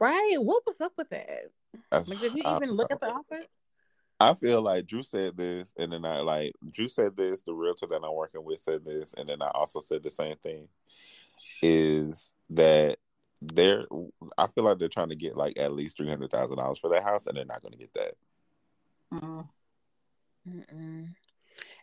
right 0.00 0.36
what 0.38 0.64
was 0.66 0.80
up 0.80 0.92
with 0.98 1.08
that 1.10 1.46
That's- 1.90 2.08
like 2.08 2.18
did 2.20 2.34
you 2.34 2.42
even 2.44 2.72
look 2.72 2.90
know. 2.90 2.94
at 2.94 3.00
the 3.00 3.06
offer 3.06 3.40
I 4.18 4.34
feel 4.34 4.62
like 4.62 4.86
Drew 4.86 5.02
said 5.02 5.36
this, 5.36 5.72
and 5.78 5.92
then 5.92 6.04
I 6.04 6.20
like 6.20 6.52
Drew 6.72 6.88
said 6.88 7.16
this. 7.16 7.42
The 7.42 7.52
realtor 7.52 7.86
that 7.86 8.02
I'm 8.02 8.14
working 8.14 8.44
with 8.44 8.60
said 8.60 8.84
this, 8.84 9.14
and 9.14 9.28
then 9.28 9.42
I 9.42 9.50
also 9.54 9.80
said 9.80 10.02
the 10.02 10.10
same 10.10 10.36
thing. 10.36 10.68
Is 11.62 12.32
that 12.50 12.98
they're? 13.42 13.84
I 14.38 14.46
feel 14.46 14.64
like 14.64 14.78
they're 14.78 14.88
trying 14.88 15.10
to 15.10 15.16
get 15.16 15.36
like 15.36 15.58
at 15.58 15.72
least 15.72 15.96
three 15.96 16.08
hundred 16.08 16.30
thousand 16.30 16.56
dollars 16.56 16.78
for 16.78 16.90
that 16.90 17.02
house, 17.02 17.26
and 17.26 17.36
they're 17.36 17.44
not 17.44 17.62
going 17.62 17.72
to 17.72 17.78
get 17.78 17.94
that. 17.94 18.14
Mm. 19.12 19.48
Mm-mm. 20.48 21.08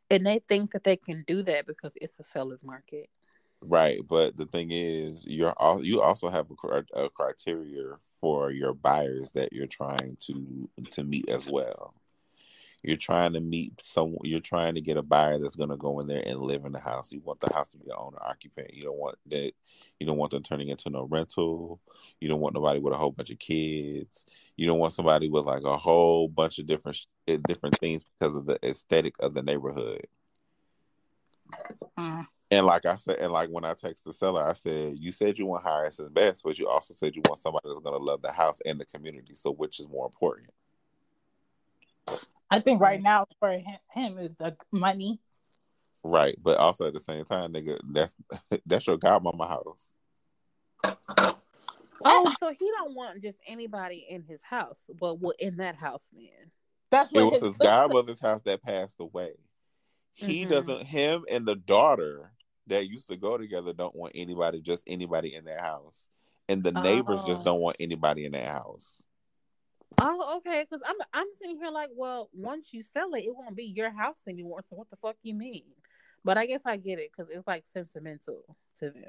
and 0.09 0.25
they 0.25 0.39
think 0.47 0.71
that 0.71 0.85
they 0.85 0.95
can 0.95 1.25
do 1.27 1.43
that 1.43 1.67
because 1.67 1.91
it's 1.99 2.17
a 2.19 2.23
seller's 2.23 2.63
market 2.63 3.09
Right, 3.65 4.01
but 4.05 4.35
the 4.35 4.45
thing 4.45 4.71
is, 4.71 5.23
you're 5.25 5.53
all 5.53 5.83
you 5.83 6.01
also 6.01 6.29
have 6.29 6.47
a, 6.51 6.83
a 6.93 7.09
criteria 7.09 7.95
for 8.19 8.51
your 8.51 8.73
buyers 8.73 9.31
that 9.31 9.53
you're 9.53 9.67
trying 9.67 10.17
to 10.21 10.69
to 10.91 11.03
meet 11.03 11.29
as 11.29 11.49
well. 11.49 11.93
You're 12.83 12.97
trying 12.97 13.31
to 13.33 13.39
meet 13.39 13.81
some. 13.81 14.17
You're 14.23 14.41
trying 14.41 14.75
to 14.75 14.81
get 14.81 14.97
a 14.97 15.01
buyer 15.01 15.39
that's 15.39 15.55
going 15.55 15.69
to 15.69 15.77
go 15.77 15.99
in 16.01 16.07
there 16.07 16.21
and 16.25 16.41
live 16.41 16.65
in 16.65 16.73
the 16.73 16.81
house. 16.81 17.13
You 17.13 17.21
want 17.23 17.39
the 17.39 17.53
house 17.53 17.69
to 17.69 17.77
be 17.77 17.85
an 17.89 17.95
owner 17.97 18.17
occupant. 18.21 18.73
You 18.73 18.83
don't 18.83 18.97
want 18.97 19.17
that. 19.27 19.53
You 19.99 20.05
don't 20.05 20.17
want 20.17 20.31
them 20.31 20.43
turning 20.43 20.67
into 20.67 20.89
no 20.89 21.03
rental. 21.03 21.79
You 22.19 22.27
don't 22.27 22.41
want 22.41 22.55
nobody 22.55 22.79
with 22.79 22.93
a 22.93 22.97
whole 22.97 23.11
bunch 23.11 23.29
of 23.29 23.39
kids. 23.39 24.25
You 24.57 24.67
don't 24.67 24.79
want 24.79 24.91
somebody 24.91 25.29
with 25.29 25.45
like 25.45 25.63
a 25.63 25.77
whole 25.77 26.27
bunch 26.27 26.59
of 26.59 26.67
different 26.67 26.99
eh, 27.27 27.37
different 27.47 27.77
things 27.79 28.03
because 28.03 28.35
of 28.35 28.45
the 28.45 28.59
aesthetic 28.67 29.15
of 29.21 29.33
the 29.33 29.43
neighborhood. 29.43 30.05
Mm. 31.97 32.27
And 32.51 32.65
like 32.65 32.85
I 32.85 32.97
said, 32.97 33.17
and 33.19 33.31
like 33.31 33.49
when 33.49 33.63
I 33.63 33.73
text 33.75 34.03
the 34.03 34.11
seller, 34.11 34.45
I 34.45 34.53
said, 34.53 34.99
"You 34.99 35.13
said 35.13 35.39
you 35.39 35.45
want 35.45 35.63
highest 35.63 36.01
and 36.01 36.13
best, 36.13 36.43
but 36.43 36.59
you 36.59 36.67
also 36.67 36.93
said 36.93 37.15
you 37.15 37.21
want 37.25 37.39
somebody 37.39 37.69
that's 37.69 37.79
going 37.79 37.97
to 37.97 38.03
love 38.03 38.21
the 38.21 38.31
house 38.31 38.59
and 38.65 38.77
the 38.77 38.85
community. 38.85 39.35
So 39.35 39.51
which 39.53 39.79
is 39.79 39.87
more 39.87 40.05
important?" 40.05 40.49
I 42.53 42.59
think 42.59 42.79
right 42.79 43.01
now 43.01 43.25
for 43.39 43.49
him, 43.49 43.77
him 43.89 44.17
is 44.19 44.35
the 44.35 44.55
money. 44.71 45.19
Right, 46.03 46.37
but 46.39 46.59
also 46.59 46.85
at 46.85 46.93
the 46.93 46.99
same 46.99 47.25
time, 47.25 47.51
nigga, 47.51 47.79
that's 47.91 48.13
that's 48.67 48.85
your 48.85 48.97
godmama 48.97 49.47
house. 49.47 50.95
Oh, 52.05 52.31
so 52.39 52.51
he 52.51 52.69
don't 52.77 52.93
want 52.93 53.23
just 53.23 53.39
anybody 53.47 54.05
in 54.07 54.21
his 54.21 54.43
house, 54.43 54.83
but 54.99 55.19
well, 55.19 55.33
in 55.39 55.57
that 55.57 55.75
house 55.75 56.11
then. 56.13 56.51
That's 56.91 57.11
what 57.11 57.21
It 57.21 57.23
was 57.23 57.39
his 57.41 57.49
his 57.49 57.57
godmother's 57.57 58.21
house 58.21 58.43
that 58.43 58.61
passed 58.61 58.97
away. 58.99 59.31
He 60.13 60.45
Mhm. 60.45 60.49
doesn't. 60.49 60.83
Him 60.83 61.25
and 61.31 61.47
the 61.47 61.55
daughter 61.55 62.33
that 62.67 62.87
used 62.87 63.09
to 63.09 63.17
go 63.17 63.35
together 63.35 63.73
don't 63.73 63.95
want 63.95 64.11
anybody, 64.13 64.61
just 64.61 64.83
anybody 64.85 65.33
in 65.33 65.45
that 65.45 65.61
house, 65.61 66.07
and 66.47 66.63
the 66.63 66.71
neighbors 66.71 67.21
just 67.25 67.41
Oh. 67.41 67.45
don't 67.45 67.61
want 67.61 67.77
anybody 67.79 68.25
in 68.25 68.33
that 68.33 68.49
house. 68.49 69.07
Oh, 69.99 70.37
okay. 70.37 70.65
Because 70.69 70.85
I'm 70.87 70.95
I'm 71.13 71.27
sitting 71.39 71.57
here 71.57 71.71
like, 71.71 71.89
well, 71.95 72.29
once 72.33 72.67
you 72.71 72.81
sell 72.81 73.13
it, 73.13 73.23
it 73.23 73.35
won't 73.35 73.55
be 73.55 73.65
your 73.65 73.91
house 73.91 74.21
anymore. 74.27 74.61
So 74.69 74.75
what 74.75 74.89
the 74.89 74.97
fuck 74.97 75.15
you 75.23 75.33
mean? 75.33 75.63
But 76.23 76.37
I 76.37 76.45
guess 76.45 76.61
I 76.65 76.77
get 76.77 76.99
it 76.99 77.11
because 77.15 77.31
it's 77.31 77.47
like 77.47 77.65
sentimental 77.65 78.43
to 78.79 78.89
them. 78.89 79.03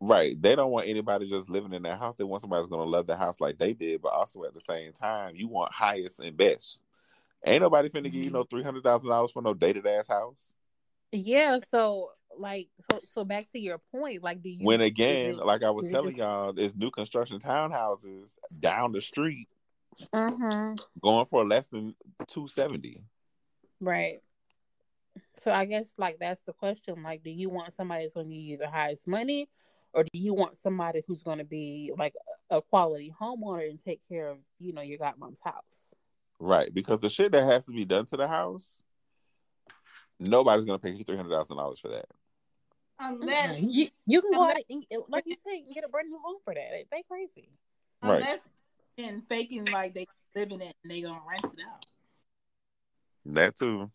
Right. 0.00 0.40
They 0.40 0.54
don't 0.54 0.70
want 0.70 0.88
anybody 0.88 1.28
just 1.28 1.50
living 1.50 1.72
in 1.72 1.82
that 1.82 1.98
house. 1.98 2.16
They 2.16 2.24
want 2.24 2.40
somebody 2.40 2.62
who's 2.62 2.70
gonna 2.70 2.84
love 2.84 3.06
the 3.06 3.16
house 3.16 3.40
like 3.40 3.58
they 3.58 3.74
did, 3.74 4.00
but 4.00 4.12
also 4.12 4.44
at 4.44 4.54
the 4.54 4.60
same 4.60 4.92
time, 4.92 5.34
you 5.34 5.48
want 5.48 5.72
highest 5.72 6.20
and 6.20 6.36
best. 6.36 6.80
Ain't 7.44 7.62
nobody 7.62 7.88
finna 7.88 8.10
give 8.10 8.22
you 8.22 8.30
no 8.30 8.42
mm-hmm. 8.42 8.48
three 8.56 8.62
hundred 8.62 8.84
thousand 8.84 9.08
dollars 9.08 9.30
for 9.30 9.42
no 9.42 9.54
dated 9.54 9.86
ass 9.86 10.08
house. 10.08 10.54
Yeah. 11.12 11.58
So 11.70 12.10
like, 12.38 12.68
so 12.90 13.00
so 13.02 13.24
back 13.24 13.50
to 13.52 13.58
your 13.58 13.78
point, 13.92 14.22
like, 14.22 14.42
do 14.42 14.50
you 14.50 14.58
When 14.64 14.80
again, 14.80 15.30
it- 15.30 15.44
like 15.44 15.62
I 15.62 15.70
was 15.70 15.90
telling 15.90 16.16
y'all, 16.16 16.52
there's 16.52 16.74
new 16.74 16.90
construction 16.90 17.38
townhouses 17.38 18.36
down 18.60 18.92
the 18.92 19.00
street 19.00 19.48
Mhm. 20.12 20.80
going 21.00 21.26
for 21.26 21.46
less 21.46 21.68
than 21.68 21.94
two 22.26 22.48
seventy. 22.48 23.02
Right. 23.80 24.20
So 25.38 25.52
I 25.52 25.64
guess 25.64 25.94
like 25.98 26.18
that's 26.18 26.42
the 26.42 26.52
question. 26.52 27.02
Like, 27.02 27.22
do 27.22 27.30
you 27.30 27.48
want 27.48 27.72
somebody 27.74 28.04
that's 28.04 28.14
going 28.14 28.28
to 28.28 28.34
give 28.34 28.42
you 28.42 28.56
the 28.56 28.68
highest 28.70 29.06
money, 29.06 29.48
or 29.92 30.04
do 30.04 30.10
you 30.12 30.34
want 30.34 30.56
somebody 30.56 31.02
who's 31.06 31.22
going 31.22 31.38
to 31.38 31.44
be 31.44 31.92
like 31.96 32.14
a 32.50 32.60
quality 32.62 33.12
homeowner 33.20 33.68
and 33.68 33.82
take 33.82 34.06
care 34.08 34.28
of 34.28 34.38
you 34.58 34.72
know 34.72 34.82
your 34.82 34.98
godmom's 34.98 35.40
house? 35.40 35.94
Right, 36.40 36.72
because 36.72 37.00
the 37.00 37.10
shit 37.10 37.32
that 37.32 37.44
has 37.44 37.66
to 37.66 37.72
be 37.72 37.84
done 37.84 38.06
to 38.06 38.16
the 38.16 38.28
house, 38.28 38.80
nobody's 40.20 40.64
gonna 40.64 40.78
pay 40.78 40.90
you 40.90 41.02
three 41.04 41.16
hundred 41.16 41.32
thousand 41.32 41.56
dollars 41.56 41.80
for 41.80 41.88
that. 41.88 42.06
unless 43.00 43.60
You, 43.60 43.88
you 44.06 44.20
can 44.22 44.32
go 44.32 44.42
out 44.42 44.50
unless- 44.50 44.64
and, 44.70 44.84
and, 44.90 45.02
like 45.08 45.24
you 45.26 45.36
say, 45.36 45.64
you 45.66 45.74
get 45.74 45.84
a 45.84 45.88
brand 45.88 46.08
new 46.08 46.18
home 46.24 46.36
for 46.44 46.54
that. 46.54 46.84
They 46.90 47.02
crazy. 47.08 47.48
Right. 48.02 48.20
unless 48.20 48.40
and 48.98 49.26
faking 49.28 49.66
like 49.66 49.94
they 49.94 50.06
live 50.34 50.50
in 50.50 50.60
it 50.60 50.74
and 50.82 50.90
they 50.90 51.00
gonna 51.00 51.20
rent 51.28 51.44
it 51.44 51.64
out. 51.64 51.86
That 53.26 53.56
too. 53.56 53.90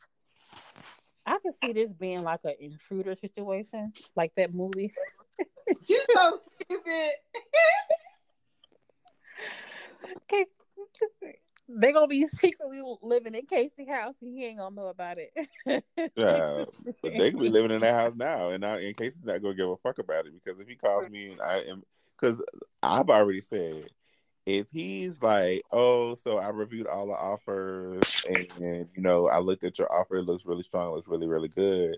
I 1.26 1.38
can 1.42 1.54
see 1.54 1.74
this 1.74 1.94
being 1.94 2.24
like 2.24 2.42
an 2.44 2.56
intruder 2.60 3.16
situation, 3.16 3.94
like 4.16 4.34
that 4.36 4.54
movie. 4.54 4.94
You 5.88 6.06
so 6.16 6.40
stupid. 6.62 7.12
Okay. 10.32 10.46
They 11.70 11.94
gonna 11.94 12.08
be 12.08 12.28
secretly 12.28 12.82
living 13.02 13.36
in 13.36 13.46
Casey 13.46 13.86
house 13.86 14.16
and 14.22 14.38
he 14.38 14.46
ain't 14.46 14.60
gonna 14.60 14.76
know 14.76 14.88
about 14.88 15.18
it. 15.18 15.32
Yeah, 16.16 16.66
but 17.02 17.14
they 17.18 17.32
could 17.32 17.40
be 17.40 17.50
living 17.50 17.72
in 17.72 17.82
that 17.82 17.94
house 17.94 18.16
now, 18.16 18.50
and 18.50 18.66
I, 18.66 18.80
in 18.80 18.94
case 18.94 19.16
he's 19.16 19.26
not 19.26 19.42
gonna 19.42 19.56
give 19.56 19.70
a 19.70 19.78
fuck 19.78 20.00
about 20.00 20.26
it, 20.26 20.34
because 20.34 20.60
if 20.60 20.68
he 20.68 20.76
calls 20.76 21.10
me 21.10 21.32
and 21.32 21.42
I 21.42 21.60
am, 21.60 21.84
because 22.20 22.44
I've 22.84 23.10
already 23.10 23.42
said, 23.42 23.90
if 24.46 24.70
he's 24.72 25.22
like, 25.22 25.62
oh, 25.72 26.16
so 26.16 26.38
I 26.38 26.50
reviewed 26.50 26.88
all 26.88 27.08
the 27.08 27.14
offers, 27.14 28.24
and 28.60 28.88
you 28.96 29.02
know, 29.02 29.28
I 29.28 29.40
looked 29.40 29.64
at 29.64 29.80
your 29.80 29.92
offer, 29.92 30.18
it 30.18 30.24
looks 30.24 30.46
really 30.46 30.64
strong, 30.64 30.90
it 30.90 30.96
looks 30.96 31.08
really, 31.08 31.28
really 31.28 31.48
good. 31.48 31.98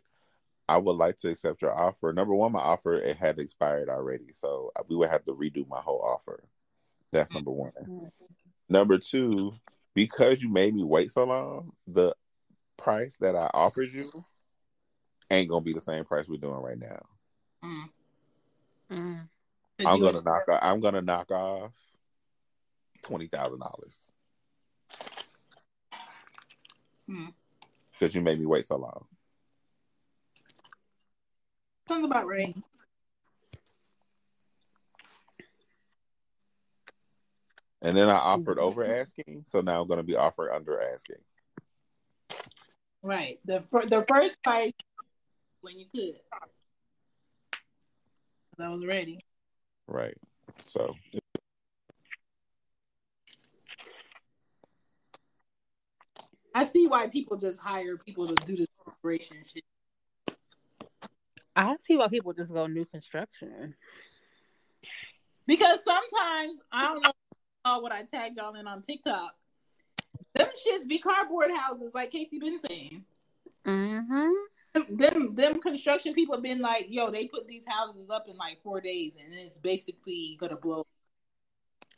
I 0.67 0.77
would 0.77 0.95
like 0.95 1.17
to 1.17 1.29
accept 1.29 1.61
your 1.61 1.75
offer. 1.75 2.11
Number 2.11 2.33
one, 2.33 2.51
my 2.51 2.59
offer 2.59 2.95
it 2.95 3.17
had 3.17 3.39
expired 3.39 3.89
already, 3.89 4.31
so 4.31 4.71
we 4.87 4.95
would 4.95 5.09
have 5.09 5.23
to 5.25 5.33
redo 5.33 5.67
my 5.67 5.79
whole 5.79 6.01
offer. 6.01 6.43
That's 7.11 7.31
number 7.31 7.51
one. 7.51 7.71
Number 8.67 8.97
two, 8.97 9.53
because 9.93 10.41
you 10.41 10.49
made 10.49 10.73
me 10.73 10.83
wait 10.83 11.11
so 11.11 11.23
long, 11.23 11.71
the 11.87 12.15
price 12.77 13.17
that 13.17 13.35
I 13.35 13.49
offered 13.53 13.89
you 13.91 14.03
ain't 15.29 15.49
gonna 15.49 15.61
be 15.61 15.73
the 15.73 15.81
same 15.81 16.03
price 16.03 16.27
we're 16.27 16.37
doing 16.37 16.61
right 16.61 16.79
now. 16.79 17.05
Mm. 17.63 17.89
Mm. 18.91 19.27
I'm 19.85 19.99
gonna 19.99 20.21
knock. 20.21 20.47
Off, 20.49 20.59
I'm 20.61 20.79
gonna 20.79 21.01
knock 21.01 21.31
off 21.31 21.71
twenty 23.05 23.27
thousand 23.27 23.59
dollars 23.59 24.11
Hmm. 27.07 27.27
because 27.93 28.15
you 28.15 28.21
made 28.21 28.39
me 28.39 28.47
wait 28.47 28.67
so 28.67 28.77
long. 28.77 29.05
Sounds 31.87 32.03
about 32.05 32.25
right. 32.27 32.55
And 37.83 37.95
then 37.95 38.09
I 38.09 38.15
offered 38.15 38.57
over 38.57 38.83
asking, 38.83 39.45
so 39.47 39.61
now 39.61 39.81
I'm 39.81 39.87
gonna 39.87 40.01
be 40.01 40.15
offered 40.15 40.51
under 40.51 40.81
asking. 40.81 41.17
Right. 43.03 43.39
The 43.45 43.63
the 43.87 44.03
first 44.07 44.41
price 44.41 44.73
when 45.61 45.77
you 45.77 45.85
could. 45.93 46.15
I 48.59 48.69
was 48.69 48.83
ready. 48.83 49.19
Right. 49.87 50.17
So 50.61 50.95
I 56.55 56.63
see 56.63 56.87
why 56.87 57.07
people 57.07 57.35
just 57.35 57.59
hire 57.59 57.97
people 57.97 58.27
to 58.27 58.45
do 58.45 58.55
this 58.55 58.67
operation 58.87 59.35
shit. 59.43 59.65
I 61.53 61.75
see 61.81 61.97
why 61.97 62.07
people 62.07 62.31
just 62.31 62.53
go 62.53 62.65
new 62.65 62.85
construction. 62.85 63.75
Because 65.45 65.79
sometimes 65.83 66.57
I 66.71 66.85
don't 66.85 67.03
know 67.65 67.79
what 67.79 67.91
I 67.91 68.03
tagged 68.03 68.37
y'all 68.37 68.55
in 68.55 68.67
on 68.67 68.81
TikTok. 68.81 69.35
Them 70.33 70.47
shits 70.47 70.87
be 70.87 70.99
cardboard 70.99 71.51
houses, 71.53 71.91
like 71.93 72.11
Casey 72.11 72.39
been 72.39 72.59
saying. 72.65 73.03
Mm-hmm. 73.65 74.95
Them 74.95 75.35
them 75.35 75.59
construction 75.59 76.13
people 76.13 76.39
been 76.39 76.61
like, 76.61 76.85
yo, 76.87 77.11
they 77.11 77.27
put 77.27 77.47
these 77.47 77.63
houses 77.67 78.09
up 78.09 78.27
in 78.29 78.37
like 78.37 78.61
four 78.63 78.79
days, 78.79 79.17
and 79.21 79.33
it's 79.33 79.57
basically 79.57 80.37
gonna 80.39 80.55
blow. 80.55 80.85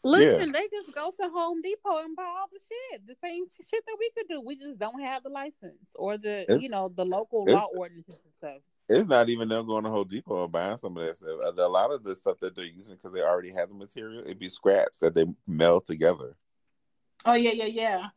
Listen, 0.03 0.51
they 0.51 0.67
just 0.71 0.93
go 0.95 1.11
to 1.11 1.29
Home 1.29 1.61
Depot 1.61 1.99
and 1.99 2.15
buy 2.15 2.23
all 2.23 2.47
the 2.51 2.59
shit. 2.59 3.05
The 3.07 3.15
same 3.15 3.45
shit 3.69 3.83
that 3.85 3.97
we 3.99 4.09
could 4.15 4.27
do. 4.29 4.41
We 4.41 4.55
just 4.55 4.79
don't 4.79 5.01
have 5.01 5.23
the 5.23 5.29
license 5.29 5.91
or 5.95 6.17
the 6.17 6.41
It's- 6.43 6.61
you 6.61 6.69
know 6.69 6.89
the 6.95 7.05
local 7.05 7.45
law 7.45 7.67
ordinances 7.75 8.21
and 8.23 8.33
stuff. 8.33 8.61
it's 8.89 9.07
not 9.07 9.27
even 9.29 9.49
them 9.49 9.67
going 9.67 9.83
to 9.83 9.89
Home 9.89 10.07
Depot 10.07 10.43
and 10.43 10.51
buying 10.51 10.77
some 10.77 10.95
of 10.97 11.03
that 11.03 11.17
stuff. 11.17 11.39
A 11.57 11.61
lot 11.67 11.91
of 11.91 12.03
the 12.03 12.15
stuff 12.15 12.39
that 12.39 12.55
they're 12.55 12.65
using 12.65 12.95
because 12.95 13.11
they 13.11 13.21
already 13.21 13.51
have 13.51 13.69
the 13.69 13.75
material, 13.75 14.21
it'd 14.21 14.39
be 14.39 14.49
scraps 14.49 14.99
that 14.99 15.13
they 15.13 15.25
meld 15.45 15.85
together. 15.85 16.37
Oh 17.25 17.33
yeah, 17.33 17.51
yeah, 17.51 17.65
yeah. 17.65 18.07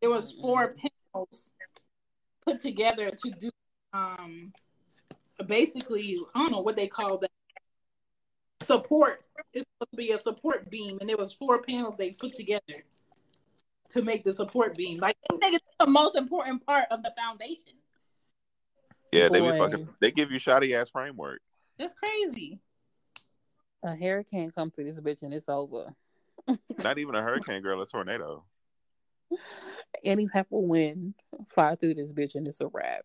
It 0.00 0.08
was 0.08 0.32
four 0.32 0.74
panels 0.74 1.50
put 2.44 2.60
together 2.60 3.10
to 3.10 3.30
do 3.30 3.50
um 3.94 4.52
basically 5.46 6.18
I 6.34 6.40
don't 6.40 6.52
know 6.52 6.60
what 6.60 6.76
they 6.76 6.86
call 6.88 7.18
that 7.18 7.30
support. 8.62 9.24
It's 9.52 9.66
supposed 9.74 9.90
to 9.90 9.96
be 9.96 10.12
a 10.12 10.18
support 10.18 10.70
beam, 10.70 10.98
and 11.00 11.10
it 11.10 11.18
was 11.18 11.32
four 11.32 11.62
panels 11.62 11.96
they 11.96 12.12
put 12.12 12.34
together 12.34 12.84
to 13.90 14.02
make 14.02 14.24
the 14.24 14.32
support 14.32 14.76
beam. 14.76 14.98
Like 14.98 15.16
I 15.30 15.36
think 15.36 15.54
it's 15.56 15.64
the 15.78 15.86
most 15.86 16.16
important 16.16 16.64
part 16.64 16.86
of 16.90 17.02
the 17.02 17.12
foundation. 17.16 17.74
Yeah, 19.12 19.28
they 19.28 19.40
be 19.40 19.58
fucking. 19.58 19.88
They 20.00 20.10
give 20.10 20.30
you 20.30 20.38
shoddy 20.38 20.74
ass 20.74 20.88
framework. 20.88 21.40
That's 21.78 21.94
crazy. 21.94 22.60
A 23.84 23.94
hurricane 23.94 24.50
come 24.50 24.70
through 24.70 24.84
this 24.84 25.00
bitch 25.00 25.22
and 25.22 25.34
it's 25.34 25.48
over. 25.48 25.94
Not 26.82 26.98
even 26.98 27.14
a 27.14 27.22
hurricane, 27.22 27.62
girl, 27.62 27.82
a 27.82 27.86
tornado. 27.86 28.44
Any 30.04 30.28
type 30.28 30.46
of 30.52 30.62
wind 30.62 31.14
fly 31.46 31.74
through 31.74 31.94
this 31.94 32.12
bitch 32.12 32.34
and 32.34 32.46
it's 32.46 32.60
a 32.60 32.68
wrap. 32.68 33.04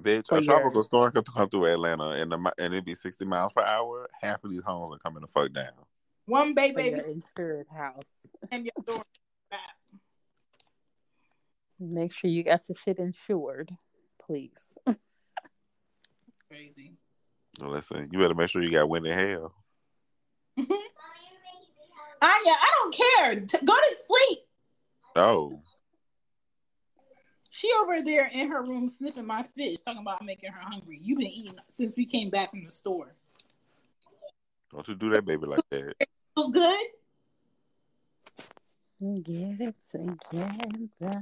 Bitch, 0.00 0.32
a 0.32 0.40
tropical 0.42 0.82
storm 0.82 1.12
could 1.12 1.26
come 1.26 1.48
through 1.50 1.66
Atlanta 1.66 2.10
and 2.10 2.32
the, 2.32 2.36
and 2.58 2.72
it'd 2.72 2.84
be 2.84 2.94
sixty 2.94 3.24
miles 3.24 3.52
per 3.54 3.62
hour. 3.62 4.08
Half 4.22 4.42
of 4.44 4.50
these 4.50 4.62
homes 4.64 4.96
are 4.96 4.98
coming 4.98 5.20
the 5.20 5.28
fuck 5.28 5.52
down. 5.52 5.72
One 6.26 6.54
bay 6.54 6.70
For 6.70 6.76
baby 6.78 6.96
your 6.96 7.06
insured 7.06 7.66
house. 7.74 8.26
and 8.50 8.64
your 8.64 8.72
door. 8.86 9.02
Make 11.78 12.12
sure 12.12 12.30
you 12.30 12.42
got 12.42 12.68
your 12.68 12.76
shit 12.76 12.98
insured, 12.98 13.70
please. 14.24 14.78
Crazy. 16.48 16.92
Well, 17.60 17.70
Listen, 17.70 18.08
you 18.12 18.18
better 18.18 18.34
make 18.34 18.48
sure 18.50 18.62
you 18.62 18.70
got 18.70 18.88
wind 18.88 19.06
in 19.06 19.18
hell. 19.18 19.52
Anya, 20.58 20.68
I 22.22 22.70
don't 22.76 22.94
care. 22.94 23.40
T- 23.40 23.66
go 23.66 23.74
to 23.74 23.96
sleep. 24.06 24.38
Oh, 25.16 25.60
She 27.54 27.70
over 27.82 28.00
there 28.00 28.30
in 28.32 28.50
her 28.50 28.62
room 28.62 28.88
sniffing 28.88 29.26
my 29.26 29.42
fish, 29.42 29.80
talking 29.80 30.00
about 30.00 30.24
making 30.24 30.50
her 30.50 30.60
hungry. 30.62 30.98
You've 31.02 31.18
been 31.18 31.28
eating 31.28 31.54
since 31.70 31.94
we 31.98 32.06
came 32.06 32.30
back 32.30 32.48
from 32.50 32.64
the 32.64 32.70
store. 32.70 33.14
don't 34.72 34.88
you 34.88 34.94
do 34.94 35.10
that, 35.10 35.26
baby, 35.26 35.44
like 35.44 35.60
that. 35.68 35.94
It 36.00 36.08
feels 36.34 36.50
good. 36.50 36.86
Get 39.22 39.60
it 39.60 39.74
together. 39.90 41.20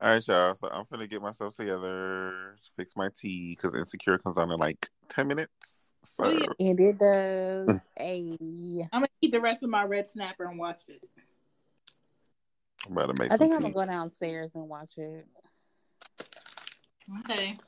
All 0.00 0.10
right, 0.10 0.26
y'all. 0.26 0.56
So 0.56 0.70
I'm 0.72 0.86
finna 0.86 1.08
get 1.08 1.22
myself 1.22 1.54
together, 1.54 2.56
fix 2.76 2.96
my 2.96 3.10
tea, 3.16 3.54
because 3.56 3.76
Insecure 3.76 4.18
comes 4.18 4.38
on 4.38 4.50
in 4.50 4.58
like 4.58 4.88
ten 5.08 5.28
minutes. 5.28 5.92
So 6.02 6.28
yeah. 6.28 6.46
And 6.58 6.80
it 6.80 6.98
does 6.98 7.80
a 8.00 8.36
I'm 8.92 9.02
gonna 9.02 9.06
eat 9.20 9.30
the 9.30 9.40
rest 9.40 9.62
of 9.62 9.70
my 9.70 9.84
red 9.84 10.08
snapper 10.08 10.46
and 10.46 10.58
watch 10.58 10.82
it. 10.88 11.00
I'm 12.86 12.96
about 12.96 13.16
to 13.16 13.22
make 13.22 13.32
I 13.32 13.36
some 13.36 13.38
think 13.38 13.54
I'm 13.54 13.62
gonna 13.62 13.74
go 13.74 13.84
downstairs 13.84 14.54
and 14.54 14.68
watch 14.68 14.96
it. 14.98 15.26
Okay. 17.20 17.58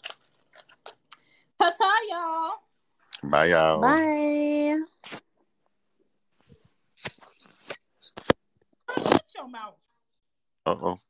Ta 1.59 1.73
ta, 1.77 1.93
y'all. 2.09 3.31
Bye, 3.31 3.47
y'all. 3.47 3.81
Bye. 3.81 4.79
Shut 8.97 9.25
your 9.35 9.49
mouth. 9.49 9.75
Uh 10.67 10.77
oh. 10.83 11.01